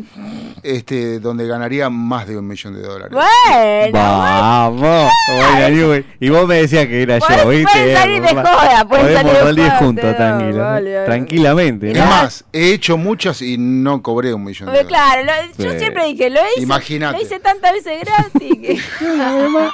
este, 0.63 1.19
donde 1.19 1.47
ganaría 1.49 1.91
más 1.91 2.29
de 2.29 2.39
un 2.39 2.47
millón 2.47 2.75
de 2.75 2.83
dólares. 2.83 3.11
Bueno, 3.13 3.93
Vamos, 3.93 4.81
bueno, 4.81 6.05
y 6.21 6.29
vos 6.29 6.47
me 6.47 6.57
decías 6.57 6.87
que 6.87 7.03
era 7.03 7.19
yo, 7.19 7.49
¿viste? 7.49 7.65
pueden 7.73 7.97
salir 7.97 8.23
de 8.23 8.29
joda, 8.29 8.85
pueden 8.89 9.07
podemos 9.07 9.39
salir 9.39 9.55
de 9.65 9.71
joda, 9.71 9.79
juntos, 9.79 10.17
tranquilo, 10.17 10.59
vale, 10.61 11.05
tranquilamente. 11.07 11.91
Es 11.91 11.99
¿no? 11.99 12.07
más, 12.07 12.45
he 12.53 12.73
hecho 12.73 12.97
muchas 12.97 13.43
y 13.43 13.57
no 13.59 14.01
cobré 14.03 14.33
un 14.33 14.45
millón 14.45 14.71
de 14.71 14.79
Porque, 14.79 14.85
dólares. 14.95 15.25
claro, 15.27 15.49
lo- 15.59 15.65
yo 15.65 15.73
Sí. 15.73 15.79
siempre 15.79 16.05
dije, 16.07 16.31
lo 16.31 16.41
hice, 16.55 16.63
Imagínate. 16.63 17.17
lo 17.19 17.23
hice 17.25 17.41
tantas 17.41 17.73
veces 17.73 18.01
gratis 18.05 18.59
que... 18.61 18.81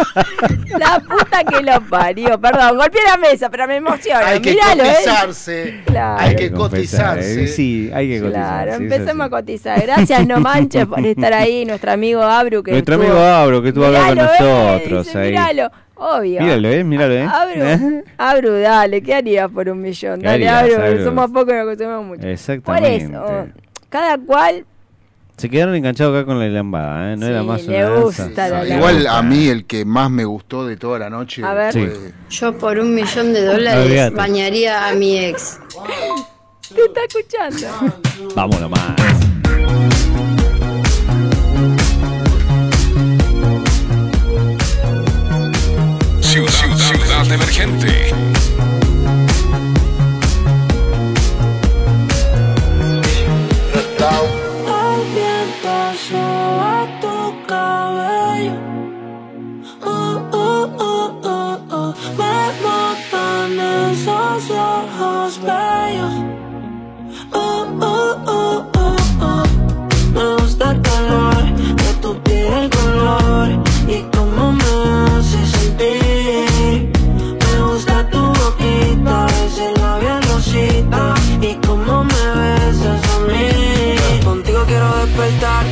la 0.78 1.00
puta 1.00 1.44
que 1.44 1.59
lo 1.64 1.80
parió. 1.82 2.40
Perdón, 2.40 2.76
golpeé 2.76 3.00
la 3.06 3.16
mesa, 3.16 3.48
pero 3.50 3.66
me 3.66 3.76
emociona. 3.76 4.26
Hay 4.26 4.40
que 4.40 4.50
Míralo, 4.50 4.84
¿eh? 4.84 4.94
cotizarse. 4.94 5.80
Claro. 5.86 6.20
Hay 6.20 6.36
que 6.36 6.50
cotizarse. 6.52 7.44
eh, 7.44 7.48
Sí, 7.48 7.90
hay 7.94 8.08
que 8.08 8.20
cotizar. 8.20 8.64
Claro, 8.66 8.72
empecemos 8.82 9.26
a 9.26 9.30
cotizar. 9.30 9.80
Gracias, 9.82 10.26
no 10.26 10.40
manches, 10.40 10.86
por 10.86 11.04
estar 11.04 11.32
ahí. 11.32 11.64
Nuestro 11.64 11.92
amigo 11.92 12.22
Abru. 12.22 12.62
Que 12.62 12.72
Nuestro 12.72 12.94
estuvo- 12.96 13.10
amigo 13.12 13.24
Abro 13.26 13.62
que 13.62 13.68
estuvo 13.68 13.84
hablando 13.86 14.26
con 14.26 14.46
eh, 14.46 14.72
nosotros 14.78 15.06
dice, 15.06 15.18
ahí. 15.18 15.30
Míralo, 15.30 15.70
obvio. 15.96 16.40
Míralo, 16.42 16.68
eh, 16.68 16.84
míralo, 16.84 17.14
eh. 17.14 17.28
Abru, 17.30 18.04
Abru, 18.18 18.50
dale, 18.60 19.02
¿qué 19.02 19.14
harías 19.14 19.50
por 19.50 19.68
un 19.68 19.80
millón? 19.80 20.20
¿Qué 20.20 20.26
Dale, 20.26 20.48
harías, 20.48 20.74
Abru, 20.78 20.86
Abru? 20.92 21.04
somos 21.04 21.30
pocos 21.30 21.52
y 21.52 21.56
nos 21.56 21.66
consumimos 21.66 22.04
mucho. 22.06 22.20
Por 22.22 22.30
Exactamente. 22.30 23.04
eso, 23.04 23.46
cada 23.88 24.18
cual 24.18 24.64
Se 25.40 25.48
quedaron 25.48 25.74
enganchados 25.74 26.14
acá 26.14 26.26
con 26.26 26.38
la 26.38 26.48
lambada, 26.48 27.14
¿eh? 27.14 27.16
No 27.16 27.26
era 27.26 27.42
más 27.42 27.64
le 27.66 27.82
una 27.86 28.00
gusta 28.00 28.28
la 28.50 28.62
Sí, 28.66 28.72
Igual 28.74 29.06
a 29.06 29.22
mí 29.22 29.48
el 29.48 29.64
que 29.64 29.86
más 29.86 30.10
me 30.10 30.26
gustó 30.26 30.66
de 30.66 30.76
toda 30.76 30.98
la 30.98 31.08
noche 31.08 31.42
A 31.42 31.54
ver. 31.54 31.72
fue- 31.72 32.12
Yo 32.28 32.58
por 32.58 32.78
un 32.78 32.94
millón 32.94 33.32
de 33.32 33.46
dólares 33.46 34.12
bañaría 34.12 34.86
a 34.88 34.94
mi 34.94 35.16
ex. 35.18 35.58
te 36.74 36.82
está 36.84 37.00
escuchando. 37.08 37.94
Nomás. 38.60 38.80
Ciudad, 46.20 46.76
ciudad 46.76 47.32
emergente. 47.32 48.29
Esos 64.50 64.58
ojos 64.58 65.40
bellos. 65.42 66.12
Oh, 67.32 67.66
oh, 67.80 68.16
oh, 68.26 68.66
oh, 68.76 68.96
oh. 69.20 69.44
Me 70.12 70.42
gusta 70.42 70.72
el 70.72 70.82
calor 70.82 71.44
de 71.54 71.94
tu 72.00 72.14
piel 72.22 72.70
color 72.70 73.48
y 73.86 74.02
cómo 74.16 74.52
me 74.52 75.16
hace 75.16 75.46
sentir. 75.46 76.92
Me 77.38 77.62
gusta 77.62 78.08
tu 78.10 78.18
boquita, 78.18 79.26
ese 79.46 79.72
labial 79.80 80.22
rosita 80.24 81.14
y 81.40 81.54
cómo 81.66 82.04
me 82.04 82.22
besas 82.40 83.00
a 83.14 83.18
mí. 83.28 84.20
Contigo 84.24 84.64
quiero 84.66 84.88
despertar, 84.96 85.64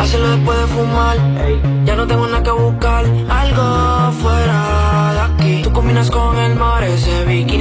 hacerlo 0.00 0.30
después 0.30 0.58
de 0.58 0.66
fumar. 0.66 1.16
Ya 1.84 1.96
no 1.96 2.06
tengo 2.06 2.26
nada 2.26 2.42
que 2.42 2.50
buscar, 2.50 3.04
algo 3.28 3.97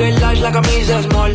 Jogger 0.00 0.18
large, 0.22 0.40
la 0.40 0.50
camisa 0.50 1.02
small. 1.02 1.32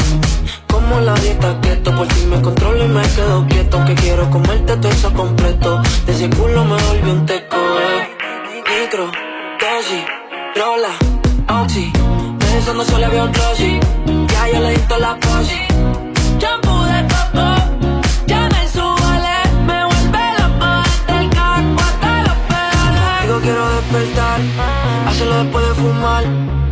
Como 0.67 0.99
la 1.01 1.13
dieta 1.15 1.55
keto, 1.61 1.95
por 1.95 2.07
ti 2.07 2.25
me 2.25 2.41
controlo 2.41 2.83
y 2.83 2.87
me 2.87 3.03
quedo 3.03 3.45
quieto. 3.47 3.85
Que 3.85 3.93
quiero 3.93 4.27
comerte 4.31 4.75
todo 4.77 4.91
eso 4.91 5.13
completo. 5.13 5.81
De 6.07 6.11
ese 6.13 6.27
culo 6.31 6.65
me 6.65 6.75
volví 6.75 7.11
un 7.11 7.25
teco. 7.27 7.57
eh. 7.57 8.09
Micro, 8.81 9.05
dosis, 9.61 10.03
rola, 10.55 11.61
oxi. 11.61 11.93
Pensando 12.39 12.83
solo 12.85 13.07
veo 13.11 13.29
glossy. 13.31 13.79
Ya 14.33 14.47
yo 14.51 14.59
le 14.61 14.69
di 14.71 14.79
toda 14.87 14.99
la 14.99 15.19
posi. 15.19 15.61
Shampoo 16.39 16.83
de 16.85 17.05
coco, 17.13 17.47
ya 18.25 18.49
me 18.49 18.67
subale. 18.67 19.35
Me 19.67 19.85
vuelve 19.85 20.25
loco 20.39 20.67
desde 21.07 21.23
el 21.23 21.29
carro 21.29 21.75
hasta 21.87 22.21
los 22.23 22.37
pedales. 22.49 23.21
Digo 23.27 23.39
quiero 23.43 23.69
despertar, 23.75 24.39
hacerlo 25.07 25.43
después 25.43 25.67
de 25.67 25.73
fumar. 25.75 26.23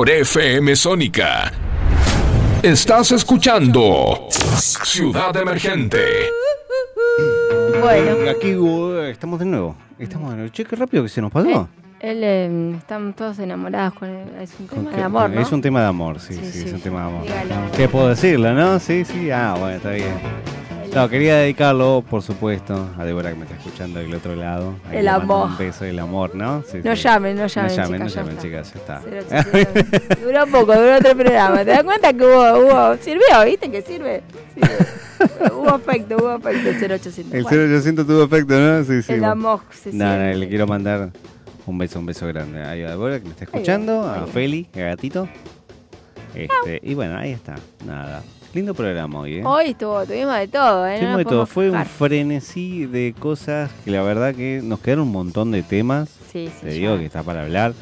Por 0.00 0.08
FM 0.08 0.74
Sónica. 0.76 1.52
Estás 2.62 3.12
escuchando 3.12 4.28
Ciudad 4.30 5.36
Emergente. 5.36 6.02
Bueno. 7.82 8.30
Aquí 8.30 8.54
uh, 8.54 9.00
estamos 9.02 9.38
de 9.40 9.44
nuevo. 9.44 9.76
Estamos 9.98 10.30
de 10.30 10.36
nuevo. 10.36 10.50
Che, 10.54 10.64
qué 10.64 10.74
rápido 10.74 11.02
que 11.02 11.10
se 11.10 11.20
nos 11.20 11.30
pasó. 11.30 11.68
Él, 12.00 12.24
eh, 12.24 12.76
están 12.78 13.12
todos 13.12 13.40
enamorados 13.40 13.92
con 13.92 14.08
él. 14.08 14.26
Es 14.40 14.54
un 14.58 14.68
tema 14.68 14.90
de 14.90 15.02
amor, 15.02 15.28
¿no? 15.28 15.40
Es 15.42 15.52
un 15.52 15.60
tema 15.60 15.80
de 15.82 15.86
amor, 15.88 16.18
sí, 16.18 16.32
Sí, 16.32 16.40
sí, 16.44 16.50
sí. 16.60 16.68
es 16.68 16.72
un 16.72 16.80
tema 16.80 17.00
de 17.00 17.06
amor. 17.06 17.22
Dígalo. 17.24 17.72
¿Qué 17.76 17.86
puedo 17.86 18.08
decirlo, 18.08 18.54
no? 18.54 18.80
Sí, 18.80 19.04
sí, 19.04 19.30
ah, 19.30 19.54
bueno, 19.58 19.76
está 19.76 19.90
bien. 19.90 20.14
No, 20.94 21.08
quería 21.08 21.36
dedicarlo, 21.36 22.04
por 22.08 22.22
supuesto, 22.22 22.88
a 22.98 23.04
Débora 23.04 23.30
que 23.30 23.36
me 23.36 23.44
está 23.44 23.56
escuchando 23.56 24.00
del 24.00 24.12
otro 24.14 24.34
lado. 24.34 24.74
Ahí 24.88 24.98
El 24.98 25.08
amor. 25.08 25.50
Un 25.50 25.58
beso 25.58 25.84
del 25.84 25.98
amor, 25.98 26.34
¿no? 26.34 26.62
Sí, 26.64 26.78
No 26.82 26.96
sí. 26.96 27.02
llamen, 27.02 27.36
no 27.36 27.46
llamen, 27.46 27.76
No 27.76 27.82
llamen, 27.82 28.00
no 28.00 28.06
llamen, 28.08 28.38
chicas, 28.38 28.72
ya 28.74 28.80
está. 28.80 29.02
0800. 29.02 30.20
Duró 30.22 30.46
poco, 30.46 30.74
duró 30.74 30.96
otro 30.96 31.16
programa. 31.16 31.58
¿Te 31.58 31.70
das 31.70 31.84
cuenta 31.84 32.12
que 32.12 32.24
hubo, 32.24 32.58
hubo 32.58 32.96
sirvió, 32.96 33.44
viste 33.44 33.70
que 33.70 33.82
sirve? 33.82 34.22
Sirve. 34.54 34.76
hubo 35.54 35.76
efecto, 35.76 36.16
hubo 36.16 36.34
efecto 36.36 36.70
0800. 36.70 37.34
El 37.34 37.42
Bueno, 37.44 37.62
0800 37.76 38.06
tuvo 38.06 38.24
efecto, 38.24 38.58
¿no? 38.58 38.84
Sí, 38.84 39.02
sí. 39.02 39.12
El 39.12 39.24
amor 39.24 39.60
se 39.70 39.92
No, 39.92 40.16
no, 40.16 40.32
le 40.34 40.48
quiero 40.48 40.66
mandar 40.66 41.10
un 41.66 41.78
beso, 41.78 42.00
un 42.00 42.06
beso 42.06 42.26
grande 42.26 42.62
ahí 42.64 42.82
a 42.82 42.90
Débora 42.90 43.18
que 43.20 43.26
me 43.26 43.30
está 43.30 43.44
escuchando, 43.44 44.02
a 44.02 44.26
Feli, 44.26 44.66
a 44.74 44.78
Gatito. 44.80 45.28
Este, 46.34 46.80
y 46.82 46.94
bueno, 46.94 47.16
ahí 47.16 47.32
está, 47.32 47.54
nada. 47.84 48.22
Lindo 48.52 48.74
programa 48.74 49.20
hoy, 49.20 49.36
¿eh? 49.36 49.42
Hoy 49.44 49.66
estuvo, 49.70 50.04
tuvimos 50.04 50.36
de 50.36 50.48
todo, 50.48 50.86
¿eh? 50.86 50.96
Tuvimos 50.98 51.18
de 51.18 51.24
todo, 51.24 51.46
fue 51.46 51.70
un 51.70 51.84
frenesí 51.84 52.84
de 52.86 53.14
cosas 53.16 53.70
que 53.84 53.92
la 53.92 54.02
verdad 54.02 54.34
que 54.34 54.60
nos 54.62 54.80
quedaron 54.80 55.04
un 55.06 55.12
montón 55.12 55.52
de 55.52 55.62
temas. 55.62 56.08
Sí, 56.32 56.48
sí, 56.48 56.60
Te 56.62 56.66
ya. 56.70 56.72
digo 56.74 56.98
que 56.98 57.04
está 57.06 57.22
para 57.22 57.42
hablar. 57.42 57.74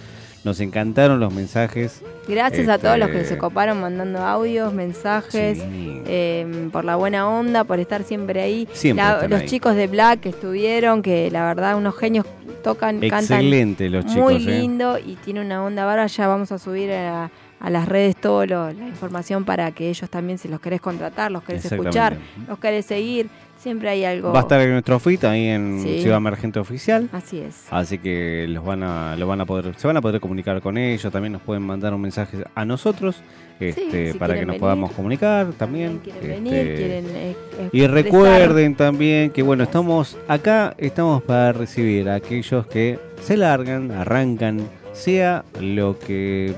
Nos 0.44 0.60
encantaron 0.60 1.20
los 1.20 1.32
mensajes. 1.32 2.02
Gracias 2.28 2.68
a 2.68 2.74
Este, 2.74 2.86
todos 2.86 2.98
los 2.98 3.08
que 3.08 3.24
se 3.24 3.38
coparon 3.38 3.80
mandando 3.80 4.18
audios, 4.20 4.72
mensajes, 4.74 5.58
eh, 5.64 6.68
por 6.70 6.84
la 6.84 6.96
buena 6.96 7.28
onda, 7.28 7.64
por 7.64 7.80
estar 7.80 8.04
siempre 8.04 8.42
ahí. 8.42 8.68
Siempre 8.72 9.04
La- 9.04 9.26
los 9.26 9.40
ahí. 9.40 9.46
chicos 9.48 9.74
de 9.74 9.86
Black 9.86 10.20
que 10.20 10.28
estuvieron, 10.28 11.00
que 11.02 11.30
la 11.30 11.44
verdad 11.46 11.76
unos 11.78 11.96
genios 11.96 12.26
tocan, 12.62 13.02
Excelente 13.02 13.90
cantan 13.90 13.92
los 13.92 14.04
muy 14.16 14.36
chicos, 14.38 14.52
¿eh? 14.52 14.58
lindo 14.60 14.98
y 14.98 15.14
tiene 15.16 15.40
una 15.40 15.64
onda 15.64 15.86
bárbara. 15.86 16.06
Ya 16.08 16.28
vamos 16.28 16.52
a 16.52 16.58
subir 16.58 16.92
a, 16.92 17.30
a 17.60 17.70
las 17.70 17.88
redes 17.88 18.16
toda 18.16 18.46
la 18.46 18.72
información 18.72 19.44
para 19.44 19.70
que 19.72 19.88
ellos 19.90 20.08
también, 20.10 20.38
si 20.38 20.48
los 20.48 20.60
querés 20.60 20.80
contratar, 20.80 21.30
los 21.32 21.42
querés 21.42 21.64
escuchar, 21.64 22.16
los 22.46 22.58
querés 22.58 22.86
seguir, 22.86 23.28
siempre 23.58 23.88
hay 23.88 24.04
algo. 24.04 24.32
Va 24.32 24.38
a 24.38 24.42
estar 24.42 24.60
en 24.60 24.70
nuestro 24.72 24.98
fit 25.00 25.24
ahí 25.24 25.46
en 25.48 25.80
Sí. 25.82 26.00
Ciudad 26.02 26.18
Emergente 26.18 26.60
Oficial. 26.60 27.08
Así 27.12 27.40
es. 27.40 27.66
Así 27.70 27.98
que 27.98 28.46
los 28.48 28.64
van 28.64 28.82
a, 28.84 29.16
lo 29.16 29.26
van 29.26 29.40
a 29.40 29.46
poder, 29.46 29.74
se 29.76 29.86
van 29.88 29.96
a 29.96 30.00
poder 30.00 30.20
comunicar 30.20 30.60
con 30.60 30.78
ellos, 30.78 31.10
también 31.12 31.32
nos 31.32 31.42
pueden 31.42 31.62
mandar 31.64 31.92
un 31.94 32.00
mensaje 32.00 32.44
a 32.54 32.64
nosotros, 32.64 33.16
este, 33.58 34.12
si 34.12 34.18
para 34.18 34.34
que 34.34 34.40
nos 34.42 34.46
venir. 34.48 34.60
podamos 34.60 34.92
comunicar 34.92 35.48
también. 35.58 35.98
Quieren 35.98 36.22
este, 36.22 36.28
venir, 36.28 36.76
quieren 36.76 37.04
eh, 37.16 37.36
Y 37.72 37.82
expresar. 37.82 37.90
recuerden 37.90 38.74
también 38.76 39.30
que 39.30 39.42
bueno, 39.42 39.64
estamos 39.64 40.16
acá, 40.28 40.74
estamos 40.78 41.22
para 41.24 41.52
recibir 41.52 42.08
a 42.08 42.14
aquellos 42.14 42.68
que 42.68 43.00
se 43.20 43.36
largan, 43.36 43.90
arrancan, 43.90 44.60
sea 44.92 45.44
lo 45.60 45.98
que 45.98 46.54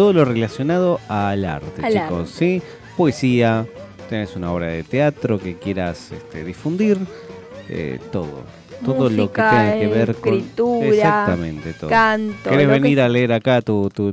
todo 0.00 0.14
lo 0.14 0.24
relacionado 0.24 0.98
al 1.08 1.44
arte, 1.44 1.84
Al 1.84 1.92
chicos, 1.92 2.20
arte. 2.20 2.32
¿sí? 2.32 2.62
Poesía, 2.96 3.66
tenés 4.08 4.34
una 4.34 4.50
obra 4.50 4.68
de 4.68 4.82
teatro 4.82 5.38
que 5.38 5.56
quieras 5.58 6.10
este, 6.10 6.42
difundir, 6.42 6.96
eh, 7.68 7.98
todo. 8.10 8.44
Todo 8.82 9.10
lo 9.10 9.30
que 9.30 9.42
Música, 9.42 9.50
tenga 9.50 9.78
que 9.78 9.86
ver 9.88 10.14
con 10.16 10.34
escritura, 10.36 10.86
exactamente 10.86 11.74
todo. 11.74 11.90
canto, 11.90 12.48
¿Querés 12.48 12.66
que 12.66 12.72
venir 12.72 12.98
a 13.02 13.10
leer 13.10 13.30
acá 13.34 13.60
tu, 13.60 13.90
tu- 13.90 14.10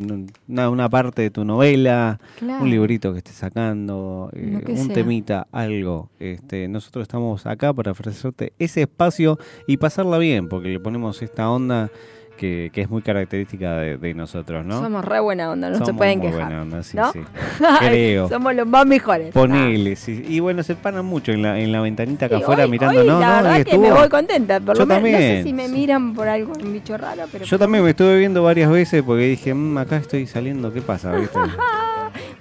una, 0.49 0.69
una 0.69 0.89
parte 0.89 1.21
de 1.21 1.29
tu 1.29 1.45
novela, 1.45 2.19
Claro. 2.37 2.65
un 2.65 2.69
librito 2.69 3.13
que 3.13 3.19
estés 3.19 3.35
sacando, 3.35 4.29
eh, 4.33 4.61
que 4.65 4.73
un 4.73 4.87
sea. 4.87 4.93
temita, 4.95 5.47
algo? 5.53 6.09
Este, 6.19 6.67
nosotros 6.67 7.03
estamos 7.03 7.45
acá 7.45 7.71
para 7.71 7.91
ofrecerte 7.93 8.51
ese 8.59 8.81
espacio 8.81 9.39
y 9.67 9.77
pasarla 9.77 10.17
bien, 10.17 10.49
porque 10.49 10.67
le 10.67 10.81
ponemos 10.81 11.21
esta 11.21 11.49
onda 11.49 11.89
que, 12.37 12.69
que 12.71 12.81
es 12.81 12.89
muy 12.89 13.01
característica 13.01 13.75
de, 13.77 13.97
de 13.97 14.13
nosotros, 14.13 14.63
¿no? 14.65 14.79
Somos 14.81 15.03
re 15.03 15.19
buena 15.19 15.51
onda, 15.51 15.69
no 15.69 15.85
se 15.85 15.93
pueden 15.93 16.19
muy 16.19 16.27
quejar. 16.27 16.43
buena 16.45 16.61
onda, 16.61 16.83
sí, 16.83 16.95
¿no? 16.95 17.11
sí. 17.11 17.19
Creo. 17.79 18.29
Somos 18.29 18.55
los 18.55 18.65
más 18.67 18.85
mejores. 18.85 19.33
Ponele, 19.33 19.95
sí. 19.97 20.23
Y 20.27 20.39
bueno, 20.39 20.63
se 20.63 20.75
paran 20.75 21.03
mucho 21.05 21.31
en 21.33 21.41
la, 21.41 21.59
en 21.59 21.71
la 21.71 21.81
ventanita 21.81 22.27
acá 22.27 22.37
Sí, 22.37 22.43
afuera 22.43 22.63
hoy- 22.65 22.71
mirando, 22.71 23.01
hoy 23.01 23.07
¿no? 23.07 23.19
La 23.19 23.27
¿no? 23.41 23.49
verdad 23.49 23.65
que 23.65 23.77
me 23.77 23.91
voy 23.91 24.07
contenta. 24.09 24.59
Por 24.61 24.75
Yo 24.77 24.85
lo 24.85 25.01
menos, 25.01 25.11
no 25.11 25.17
sé 25.17 25.43
si 25.43 25.53
me 25.53 25.67
miran 25.67 26.13
por 26.13 26.27
algo, 26.29 26.53
un 26.53 26.71
bicho 26.71 26.95
raro, 26.97 27.23
pero. 27.31 27.43
Yo 27.43 27.59
también 27.59 27.83
me 27.83 27.89
estuve 27.89 28.17
viendo 28.19 28.43
varias 28.43 28.69
veces 28.71 29.03
porque 29.03 29.23
dije, 29.23 29.53
"Mm, 29.53 29.77
acá 29.79 29.97
estoy 29.97 30.27
saliendo, 30.27 30.71
¿qué 30.71 30.81
pasa? 30.81 31.11
¿Viste? 31.11 31.39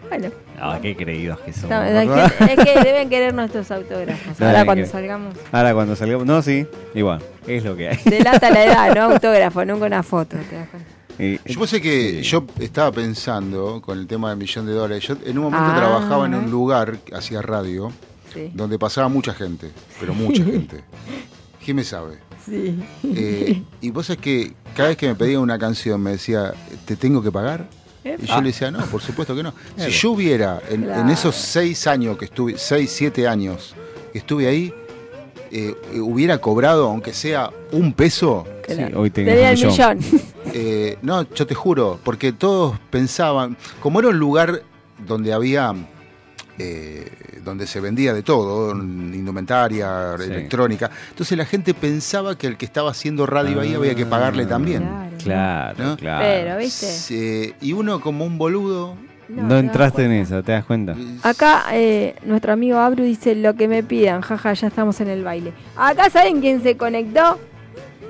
Bueno, 0.09 0.29
Ah, 0.59 0.79
qué 0.81 0.97
creídos 0.97 1.39
que 1.41 1.53
no, 1.69 1.83
es, 1.83 2.09
que, 2.39 2.45
es 2.55 2.65
que 2.65 2.81
deben 2.83 3.09
querer 3.11 3.35
nuestros 3.35 3.71
autógrafos. 3.71 4.41
Ahora 4.41 4.65
cuando 4.65 4.87
salgamos. 4.87 5.35
Ahora 5.53 5.75
cuando 5.75 5.97
salgamos, 5.97 6.27
no, 6.27 6.41
sí, 6.43 6.67
igual, 6.95 7.21
es 7.47 7.65
lo 7.65 7.77
que 7.77 7.89
hay. 7.91 7.99
Delata 8.05 8.51
la 8.51 8.65
edad, 8.65 8.95
no 8.95 9.03
autógrafo, 9.15 9.65
nunca 9.65 9.87
una 9.87 10.03
foto. 10.03 10.37
¿te 10.49 10.57
das 10.57 10.69
cuenta? 10.69 10.89
Y- 11.19 11.39
Yo 11.53 11.67
sé 11.67 11.81
que 11.81 12.23
yo 12.23 12.45
estaba 12.61 12.93
pensando 12.93 13.81
con 13.83 13.99
el 13.99 14.07
tema 14.07 14.31
del 14.31 14.39
millón 14.39 14.67
de 14.67 14.73
dólares. 14.73 15.03
Yo 15.05 15.17
en 15.25 15.39
un 15.39 15.45
momento 15.45 15.67
Ah. 15.71 15.77
trabajaba 15.77 16.27
en 16.27 16.35
un 16.35 16.51
lugar, 16.51 16.99
hacía 17.15 17.43
radio, 17.43 17.91
Sí. 18.33 18.51
donde 18.55 18.79
pasaba 18.79 19.09
mucha 19.09 19.33
gente, 19.35 19.71
pero 19.99 20.15
mucha 20.15 20.45
gente. 20.45 20.83
¿Quién 21.65 21.77
me 21.77 21.85
sabe? 21.85 22.19
Sí. 22.45 22.79
Eh, 23.03 23.63
y 23.81 23.91
vos 23.91 24.09
es 24.11 24.19
que 24.19 24.53
cada 24.77 24.91
vez 24.91 24.97
que 24.99 25.09
me 25.09 25.15
pedía 25.15 25.41
una 25.41 25.59
canción 25.59 26.01
me 26.03 26.13
decía, 26.13 26.53
¿te 26.85 26.97
tengo 26.97 27.23
que 27.23 27.33
pagar? 27.33 27.67
Y 28.23 28.27
yo 28.27 28.41
le 28.41 28.49
decía, 28.49 28.71
no, 28.71 28.85
por 28.87 29.01
supuesto 29.03 29.35
que 29.35 29.43
no. 29.43 29.53
Si 29.69 29.75
Claro. 29.75 29.91
yo 29.91 30.11
hubiera, 30.13 30.63
en, 30.69 30.83
en 30.83 30.89
Claro. 30.89 31.11
esos 31.13 31.35
seis 31.37 31.87
años 31.87 32.17
que 32.19 32.27
estuve, 32.27 32.57
seis, 32.59 32.91
siete 32.91 33.27
años 33.27 33.75
que 34.13 34.19
estuve 34.19 34.47
ahí, 34.47 34.73
eh, 35.51 35.75
hubiera 36.01 36.39
cobrado, 36.39 36.87
aunque 36.89 37.13
sea 37.13 37.51
un 37.73 37.93
peso. 37.93 38.45
Sí, 38.69 38.75
hoy 38.95 39.13
un 39.17 39.29
el 39.29 39.53
millón. 39.55 39.71
millón. 39.99 39.99
Eh, 40.59 40.97
no, 41.03 41.29
yo 41.35 41.47
te 41.47 41.55
juro, 41.55 41.99
porque 42.05 42.33
todos 42.33 42.79
pensaban, 42.91 43.57
como 43.81 43.99
era 43.99 44.09
un 44.09 44.19
lugar 44.19 44.63
donde 45.07 45.33
había, 45.33 45.75
eh, 46.59 47.11
donde 47.47 47.67
se 47.67 47.81
vendía 47.81 48.13
de 48.13 48.23
todo, 48.23 48.73
indumentaria, 48.73 50.15
Sí. 50.19 50.25
electrónica, 50.25 50.91
entonces 51.11 51.39
la 51.39 51.47
gente 51.47 51.73
pensaba 51.75 52.37
que 52.37 52.47
el 52.47 52.57
que 52.57 52.67
estaba 52.67 52.91
haciendo 52.91 53.25
radio 53.25 53.61
ahí 53.61 53.75
había 53.75 53.95
que 53.95 54.05
pagarle 54.05 54.45
también. 54.47 54.87
Claro, 55.23 55.83
¿no? 55.83 55.97
claro. 55.97 56.25
Pero, 56.25 56.59
¿viste? 56.59 56.87
Sí, 56.87 57.55
y 57.61 57.73
uno 57.73 58.01
como 58.01 58.25
un 58.25 58.37
boludo. 58.39 58.95
No, 59.29 59.59
entraste 59.59 60.05
en 60.05 60.13
esa, 60.13 60.41
¿te 60.43 60.53
das 60.53 60.65
cuenta? 60.65 60.95
Acá 61.25 61.65
eh, 61.73 62.15
nuestro 62.25 62.53
amigo 62.53 62.79
Abru 62.79 63.03
dice 63.03 63.35
lo 63.35 63.55
que 63.55 63.67
me 63.67 63.83
pidan, 63.83 64.21
jaja, 64.21 64.53
ya 64.53 64.69
estamos 64.69 65.01
en 65.01 65.09
el 65.09 65.25
baile. 65.25 65.53
Acá 65.77 66.11
saben 66.11 66.41
quién 66.41 66.63
se 66.63 66.77
conectó. 66.77 67.39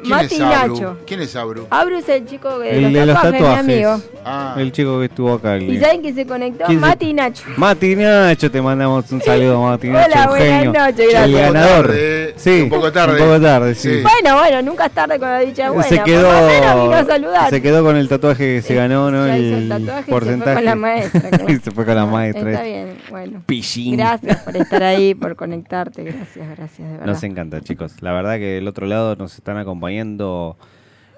¿Quién 0.02 0.10
Mati? 0.10 0.38
Nacho. 0.38 0.96
¿Quién 1.06 1.20
es 1.20 1.34
Abru? 1.36 1.66
Abru 1.70 1.96
es 1.96 2.08
el 2.08 2.26
chico 2.26 2.58
de, 2.58 2.76
El 2.76 2.82
los, 2.84 2.92
de 2.92 3.06
los 3.06 3.14
tatuajes, 3.16 3.40
tatuajes. 3.40 3.66
mi 3.66 3.72
amigo. 3.74 4.00
Ah. 4.24 4.54
El 4.58 4.72
chico 4.72 4.98
que 5.00 5.04
estuvo 5.06 5.32
acá. 5.34 5.54
el- 5.56 5.72
¿Y 5.72 5.78
saben 5.80 6.00
quién 6.02 6.14
se 6.14 6.26
conectó? 6.26 6.64
¿Quién 6.66 6.80
se- 6.80 6.86
Mati 6.86 7.12
Nacho. 7.14 7.44
Mati 7.56 7.96
Nacho, 7.96 8.50
te 8.50 8.62
mandamos 8.62 9.10
un 9.12 9.20
saludo, 9.22 9.60
Mati 9.68 9.88
Hola, 9.88 10.06
Nacho, 10.08 10.20
un 10.20 10.28
buenas 10.28 10.48
genio. 10.48 10.72
noches, 10.72 10.98
el 11.00 11.10
gracias. 11.10 11.52
ganador. 11.52 11.86
tarde, 11.86 12.34
sí, 12.36 12.60
un 12.62 12.68
poco 12.70 12.92
tarde. 12.92 13.12
Un 13.22 13.28
poco 13.28 13.40
tarde, 13.40 13.74
sí. 13.74 14.02
Bueno, 14.02 14.38
bueno, 14.38 14.62
nunca 14.62 14.86
es 14.86 14.92
tarde 14.92 15.18
con 15.18 15.28
la 15.28 15.38
dicha 15.40 15.70
buena. 15.70 15.88
se 15.88 16.02
quedó, 16.02 16.30
a 16.30 17.50
se 17.50 17.62
quedó 17.62 17.84
con 17.84 17.96
el 17.96 18.08
tatuaje 18.08 18.56
que 18.56 18.62
se 18.62 18.74
ganó, 18.74 19.10
¿no? 19.10 19.26
Ya 19.26 19.38
hizo 19.38 19.56
el 19.56 19.72
el 19.72 19.82
y 19.82 19.86
se 19.86 19.92
fue 20.02 20.04
porcentaje. 20.12 20.54
con 20.54 20.64
la 20.64 20.74
maestra, 20.76 21.20
claro. 21.30 21.46
Se 21.62 21.70
fue 21.70 21.84
con 21.84 21.94
la 21.94 22.06
maestra. 22.06 22.50
Está 22.50 22.62
bien, 22.62 22.98
bueno. 23.10 23.42
Pichín. 23.46 23.96
Gracias 23.96 24.42
por 24.42 24.56
estar 24.56 24.82
ahí, 24.82 25.14
por 25.14 25.36
conectarte. 25.36 26.02
Gracias, 26.04 26.48
gracias, 26.56 26.78
de 26.88 26.92
verdad. 26.96 27.06
Nos 27.06 27.22
encanta, 27.22 27.60
chicos. 27.60 28.02
La 28.02 28.12
verdad 28.12 28.34
que 28.36 28.46
del 28.56 28.68
otro 28.68 28.86
lado 28.86 29.16
nos 29.16 29.34
están 29.34 29.56
acompañando, 29.58 29.85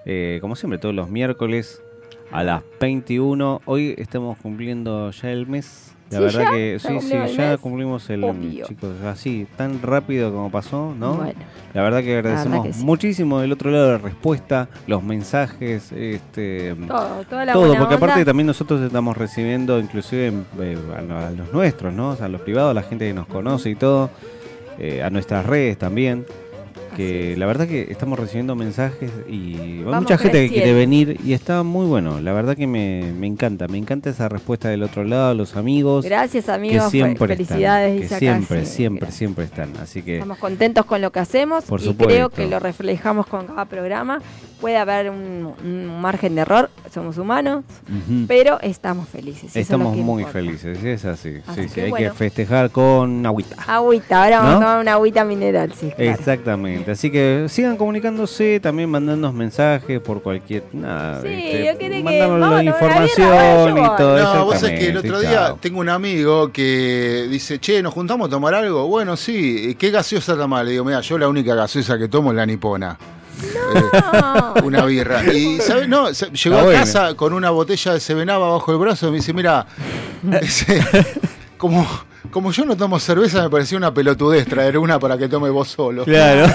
eh, 0.04 0.38
como 0.40 0.56
siempre, 0.56 0.78
todos 0.78 0.94
los 0.94 1.08
miércoles 1.10 1.82
a 2.32 2.42
las 2.44 2.62
21. 2.80 3.62
Hoy 3.64 3.94
estamos 3.98 4.38
cumpliendo 4.38 5.10
ya 5.10 5.30
el 5.30 5.46
mes. 5.46 5.94
La 6.10 6.18
¿Sí, 6.18 6.24
verdad 6.24 6.40
ya? 6.44 6.50
que 6.52 6.78
¿Ya 6.82 6.88
sí, 6.88 7.00
sí, 7.02 7.10
ya 7.36 7.50
mes? 7.50 7.58
cumplimos 7.60 8.08
el 8.08 8.24
Obvio. 8.24 8.64
chicos, 8.66 8.94
así, 9.04 9.46
tan 9.58 9.82
rápido 9.82 10.32
como 10.32 10.50
pasó, 10.50 10.94
¿no? 10.98 11.16
Bueno. 11.16 11.32
La 11.74 11.82
verdad 11.82 12.00
que 12.02 12.14
agradecemos 12.16 12.64
que 12.64 12.72
sí. 12.72 12.82
muchísimo 12.82 13.40
del 13.40 13.52
otro 13.52 13.70
lado 13.70 13.92
la 13.92 13.98
respuesta, 13.98 14.70
los 14.86 15.02
mensajes, 15.02 15.92
este 15.92 16.74
Todo, 16.86 17.24
toda 17.28 17.44
la 17.44 17.52
todo, 17.52 17.66
buena 17.66 17.78
porque 17.80 17.94
aparte 17.96 18.14
onda. 18.20 18.24
también 18.24 18.46
nosotros 18.46 18.80
estamos 18.80 19.18
recibiendo 19.18 19.78
inclusive 19.78 20.32
eh, 20.60 20.78
a, 20.96 21.02
lo- 21.02 21.18
a 21.18 21.30
los 21.30 21.52
nuestros, 21.52 21.92
¿no? 21.92 22.10
O 22.12 22.16
sea, 22.16 22.24
a 22.24 22.28
los 22.30 22.40
privados, 22.40 22.74
la 22.74 22.82
gente 22.84 23.06
que 23.06 23.12
nos 23.12 23.26
conoce 23.26 23.68
y 23.68 23.74
todo, 23.74 24.08
eh, 24.78 25.02
a 25.02 25.10
nuestras 25.10 25.44
redes 25.44 25.76
también. 25.76 26.24
Que 26.98 27.36
la 27.36 27.46
verdad 27.46 27.68
que 27.68 27.86
estamos 27.92 28.18
recibiendo 28.18 28.56
mensajes 28.56 29.10
y 29.28 29.54
hay 29.56 29.82
Vamos 29.84 30.02
mucha 30.02 30.18
gente 30.18 30.48
que 30.48 30.52
quiere 30.52 30.72
venir 30.74 31.16
y 31.24 31.32
está 31.32 31.62
muy 31.62 31.86
bueno. 31.86 32.20
La 32.20 32.32
verdad 32.32 32.56
que 32.56 32.66
me, 32.66 33.12
me 33.16 33.28
encanta, 33.28 33.68
me 33.68 33.78
encanta 33.78 34.10
esa 34.10 34.28
respuesta 34.28 34.68
del 34.68 34.82
otro 34.82 35.04
lado, 35.04 35.32
los 35.34 35.54
amigos. 35.54 36.04
Gracias, 36.04 36.48
amigos, 36.48 36.86
Que 36.86 36.90
siempre 36.90 37.28
felicidades, 37.28 38.02
están, 38.02 38.02
dice 38.02 38.18
que 38.18 38.28
acá, 38.28 38.36
siempre, 38.38 38.66
sí, 38.66 38.72
siempre, 38.74 39.12
siempre 39.12 39.44
están. 39.44 39.76
Así 39.80 40.02
que 40.02 40.14
Estamos 40.16 40.38
contentos 40.38 40.84
con 40.86 41.00
lo 41.00 41.12
que 41.12 41.20
hacemos 41.20 41.64
Por 41.64 41.80
y 41.80 41.84
supuesto. 41.84 42.12
creo 42.12 42.28
que 42.30 42.46
lo 42.48 42.58
reflejamos 42.58 43.26
con 43.28 43.46
cada 43.46 43.64
programa. 43.66 44.20
Puede 44.60 44.76
haber 44.76 45.10
un, 45.10 45.54
un 45.64 46.00
margen 46.00 46.34
de 46.34 46.40
error, 46.40 46.68
somos 46.92 47.16
humanos, 47.16 47.62
pero 48.26 48.60
estamos 48.60 49.08
felices. 49.08 49.44
es 49.50 49.56
estamos 49.56 49.96
muy 49.96 50.22
importa. 50.24 50.32
felices, 50.32 50.82
es 50.82 51.04
así. 51.04 51.34
Así 51.46 51.68
sí, 51.68 51.74
que 51.74 51.82
hay 51.82 51.90
bueno. 51.90 52.10
que 52.10 52.18
festejar 52.18 52.70
con 52.72 53.24
agüita. 53.24 53.54
Agüita, 53.68 54.24
ahora 54.24 54.38
vamos 54.40 54.54
a 54.56 54.58
tomar 54.58 54.80
una 54.80 54.92
agüita 54.94 55.24
mineral, 55.24 55.72
sí. 55.74 55.92
claro. 55.94 56.10
Exactamente, 56.10 56.87
así 56.92 57.10
que 57.10 57.46
sigan 57.48 57.76
comunicándose, 57.76 58.60
también 58.60 58.90
mandándonos 58.90 59.34
mensajes 59.34 60.00
por 60.00 60.22
cualquier 60.22 60.64
nada, 60.72 61.20
Sí, 61.22 61.28
¿viste? 61.28 61.66
yo 61.72 61.78
que- 61.78 62.02
vamos, 62.02 62.40
la 62.40 62.48
no, 62.50 62.62
información 62.62 63.78
y 63.78 63.96
todo 63.96 64.18
No, 64.34 64.44
vos 64.44 64.58
sabés 64.60 64.78
que 64.78 64.88
el 64.88 64.96
otro 64.96 65.20
chao. 65.22 65.30
día 65.30 65.54
tengo 65.60 65.80
un 65.80 65.88
amigo 65.88 66.52
que 66.52 67.26
dice, 67.30 67.58
che, 67.58 67.82
¿nos 67.82 67.94
juntamos 67.94 68.26
a 68.28 68.30
tomar 68.30 68.54
algo? 68.54 68.86
Bueno, 68.88 69.16
sí, 69.16 69.76
¿qué 69.78 69.90
gaseosa 69.90 70.36
toma? 70.36 70.62
Le 70.62 70.72
digo, 70.72 70.84
mira, 70.84 71.00
yo 71.00 71.18
la 71.18 71.28
única 71.28 71.54
gaseosa 71.54 71.98
que 71.98 72.08
tomo 72.08 72.30
es 72.30 72.36
la 72.36 72.46
nipona. 72.46 72.98
Eh, 73.40 74.62
una 74.64 74.84
birra. 74.84 75.22
Y, 75.32 75.58
¿sabes? 75.60 75.88
No, 75.88 76.12
se- 76.12 76.30
llegó 76.30 76.56
a 76.58 76.62
buena. 76.64 76.80
casa 76.80 77.14
con 77.14 77.32
una 77.32 77.50
botella 77.50 77.92
de 77.92 78.00
Sevenaba 78.00 78.48
bajo 78.50 78.72
el 78.72 78.78
brazo 78.78 79.08
y 79.08 79.10
me 79.12 79.16
dice, 79.18 79.32
mira, 79.32 79.64
como, 81.56 81.86
como 82.30 82.52
yo 82.52 82.64
no 82.64 82.76
tomo 82.76 82.98
cerveza, 83.00 83.42
me 83.42 83.50
parecía 83.50 83.78
una 83.78 83.92
pelotudez 83.92 84.46
traer 84.46 84.78
una 84.78 84.98
para 84.98 85.16
que 85.18 85.28
tome 85.28 85.50
vos 85.50 85.68
solo. 85.68 86.04
Claro. 86.04 86.46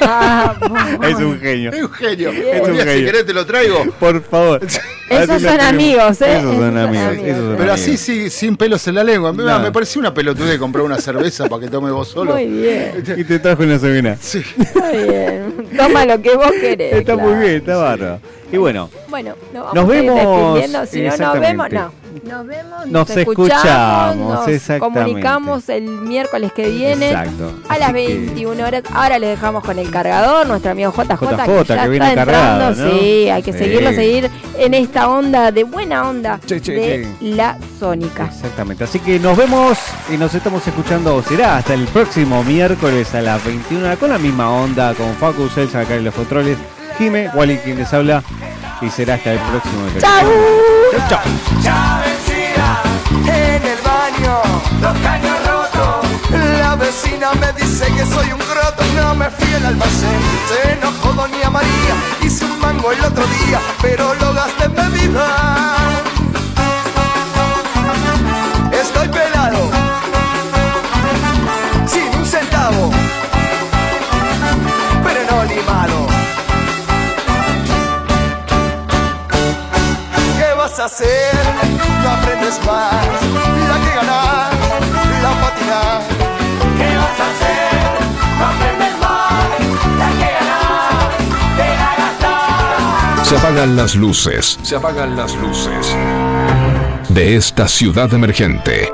Ah, 0.00 0.54
es 1.02 1.14
un 1.16 1.38
genio. 1.40 1.70
Es 1.72 1.82
un 1.82 1.90
genio. 1.92 2.30
Es 2.30 2.60
Un 2.66 2.72
día, 2.72 2.82
si 2.82 2.88
genio. 2.88 3.06
querés 3.06 3.26
te 3.26 3.32
lo 3.32 3.46
traigo. 3.46 3.84
Por 3.98 4.22
favor. 4.22 4.60
Esos 5.10 5.42
son 5.42 5.60
amigos, 5.60 6.22
¿eh? 6.22 6.38
Esos 6.38 6.56
son 6.56 6.78
amigos. 6.78 7.12
esos 7.12 7.36
son 7.36 7.56
Pero 7.58 7.72
amigos. 7.72 7.80
así 7.80 7.96
sí, 7.98 8.30
sin 8.30 8.56
pelos 8.56 8.86
en 8.88 8.94
la 8.94 9.04
lengua. 9.04 9.32
Me, 9.32 9.42
No. 9.44 9.58
me 9.60 9.70
parecía 9.70 10.00
una 10.00 10.14
pelotudez 10.14 10.58
comprar 10.58 10.84
una 10.84 10.96
cerveza 10.98 11.48
para 11.48 11.60
que 11.60 11.68
tome 11.68 11.90
vos 11.90 12.08
solo. 12.08 12.32
Muy 12.32 12.46
bien, 12.46 13.04
Y 13.18 13.24
te 13.24 13.38
trajo 13.38 13.62
una 13.62 13.78
semana. 13.78 14.16
Sí. 14.20 14.42
muy 14.74 15.02
bien. 15.08 15.66
Toma 15.76 16.06
lo 16.06 16.22
que 16.22 16.34
vos 16.34 16.50
querés. 16.58 16.94
Está 16.94 17.14
claro. 17.14 17.28
muy 17.30 17.40
bien, 17.40 17.56
está 17.56 17.76
bárbaro. 17.76 18.20
Y 18.52 18.58
bueno, 18.58 18.90
Bueno, 19.08 19.34
nos, 19.52 19.64
vamos 19.64 19.74
Nos 19.74 19.90
a 19.90 19.96
ir 19.96 20.02
vemos. 20.12 20.88
Si 20.90 21.00
no 21.00 21.16
nos 21.16 21.40
vemos, 21.40 21.70
no. 21.72 22.02
Nos 22.24 22.46
vemos, 22.46 22.86
Nos 22.86 23.10
escuchamos, 23.10 24.16
nos 24.16 24.78
comunicamos 24.78 25.68
el 25.70 25.84
miércoles 25.84 26.52
que 26.52 26.68
viene 26.68 27.08
Exacto. 27.10 27.52
a 27.68 27.78
las 27.78 27.88
Así 27.88 27.96
que- 28.06 28.14
21 28.18 28.66
horas. 28.66 28.82
Ahora 28.92 29.18
le 29.18 29.28
dejamos 29.28 29.64
con 29.64 29.78
el 29.78 29.90
cargador, 29.90 30.46
nuestro 30.46 30.72
amigo 30.72 30.92
JJ, 30.92 31.14
JJ, 31.14 31.62
que 31.62 31.64
ya 31.74 31.82
que 31.84 31.88
viene 31.88 32.08
está 32.10 32.26
cargado, 32.26 32.68
entrando. 32.68 32.84
¿no? 32.94 33.00
Sí, 33.00 33.28
hay 33.30 33.42
que 33.42 33.52
Sí. 33.54 33.58
seguirlo, 33.58 33.90
seguir 33.92 34.30
en 34.58 34.74
esta 34.74 35.08
onda 35.08 35.50
de 35.50 35.64
buena 35.64 36.08
onda 36.08 36.38
Che, 36.44 36.60
che, 36.60 36.72
de 36.72 37.08
che. 37.20 37.26
la 37.34 37.56
Sónica. 37.80 38.26
Exactamente. 38.26 38.84
Así 38.84 38.98
que 38.98 39.18
nos 39.18 39.34
vemos 39.36 39.78
y 40.12 40.18
nos 40.18 40.34
estamos 40.34 40.66
escuchando. 40.68 41.22
Será 41.22 41.56
hasta 41.56 41.72
el 41.72 41.86
próximo 41.86 42.44
miércoles 42.44 43.14
a 43.14 43.22
las 43.22 43.42
21 43.44 43.96
con 43.98 44.10
la 44.10 44.18
misma 44.18 44.50
onda, 44.52 44.92
con 44.94 45.14
Facu 45.14 45.48
Celsa 45.48 45.80
acá 45.80 45.94
en 45.94 46.04
los 46.04 46.14
controles. 46.14 46.58
Jime, 47.02 47.28
Wally 47.34 47.58
quien 47.58 47.78
les 47.78 47.92
habla. 47.92 48.22
Y 48.80 48.88
será 48.88 49.14
hasta 49.14 49.32
el 49.32 49.40
próximo. 49.40 49.88
¡Chau! 49.98 51.08
Chau. 51.08 51.20
Ya 51.60 52.00
vencida 52.04 52.82
en 53.26 53.62
el 53.66 53.78
baño, 53.82 54.40
los 54.80 54.98
caños 54.98 55.36
rotos. 55.44 56.06
La 56.60 56.76
vecina 56.76 57.32
me 57.40 57.52
dice 57.60 57.86
que 57.86 58.06
soy 58.06 58.30
un 58.30 58.38
croto, 58.38 58.84
no 58.94 59.16
me 59.16 59.28
fui 59.30 59.52
al 59.52 59.66
almacén. 59.66 60.20
Se 60.48 60.72
enojó 60.74 61.12
doña 61.14 61.50
María, 61.50 61.94
hice 62.22 62.44
un 62.44 62.60
mango 62.60 62.92
el 62.92 63.00
otro 63.00 63.24
día, 63.26 63.58
pero 63.80 64.14
lo 64.14 64.34
gasté 64.34 64.64
en 64.66 64.74
bebida. 64.76 66.01
A 80.82 80.86
hacer? 80.86 81.32
No 82.02 82.10
aprendes 82.10 82.58
más. 82.66 83.06
La 83.68 83.78
que 83.84 83.94
ganar, 83.94 84.52
la. 85.22 86.00
¿Qué 86.76 86.96
vas 86.96 87.20
a 87.20 87.30
hacer? 87.30 87.82
No 88.38 88.44
aprendes 88.46 88.98
más. 89.00 89.44
La 89.98 90.08
que 90.18 90.30
te 91.56 91.68
la 91.78 91.94
gastar. 91.98 93.26
Se 93.26 93.36
apagan 93.36 93.76
las 93.76 93.94
luces. 93.94 94.58
Se 94.62 94.74
apagan 94.74 95.16
las 95.16 95.36
luces. 95.36 95.96
De 97.10 97.36
esta 97.36 97.68
ciudad 97.68 98.12
emergente. 98.12 98.90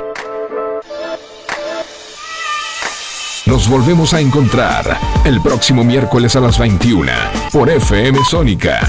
Nos 3.47 3.67
volvemos 3.67 4.13
a 4.13 4.21
encontrar 4.21 4.99
el 5.25 5.41
próximo 5.41 5.85
miércoles 5.85 6.37
a 6.37 6.41
las 6.41 6.59
21 6.59 7.11
por 7.51 7.71
FM 7.71 8.19
Sónica. 8.25 8.81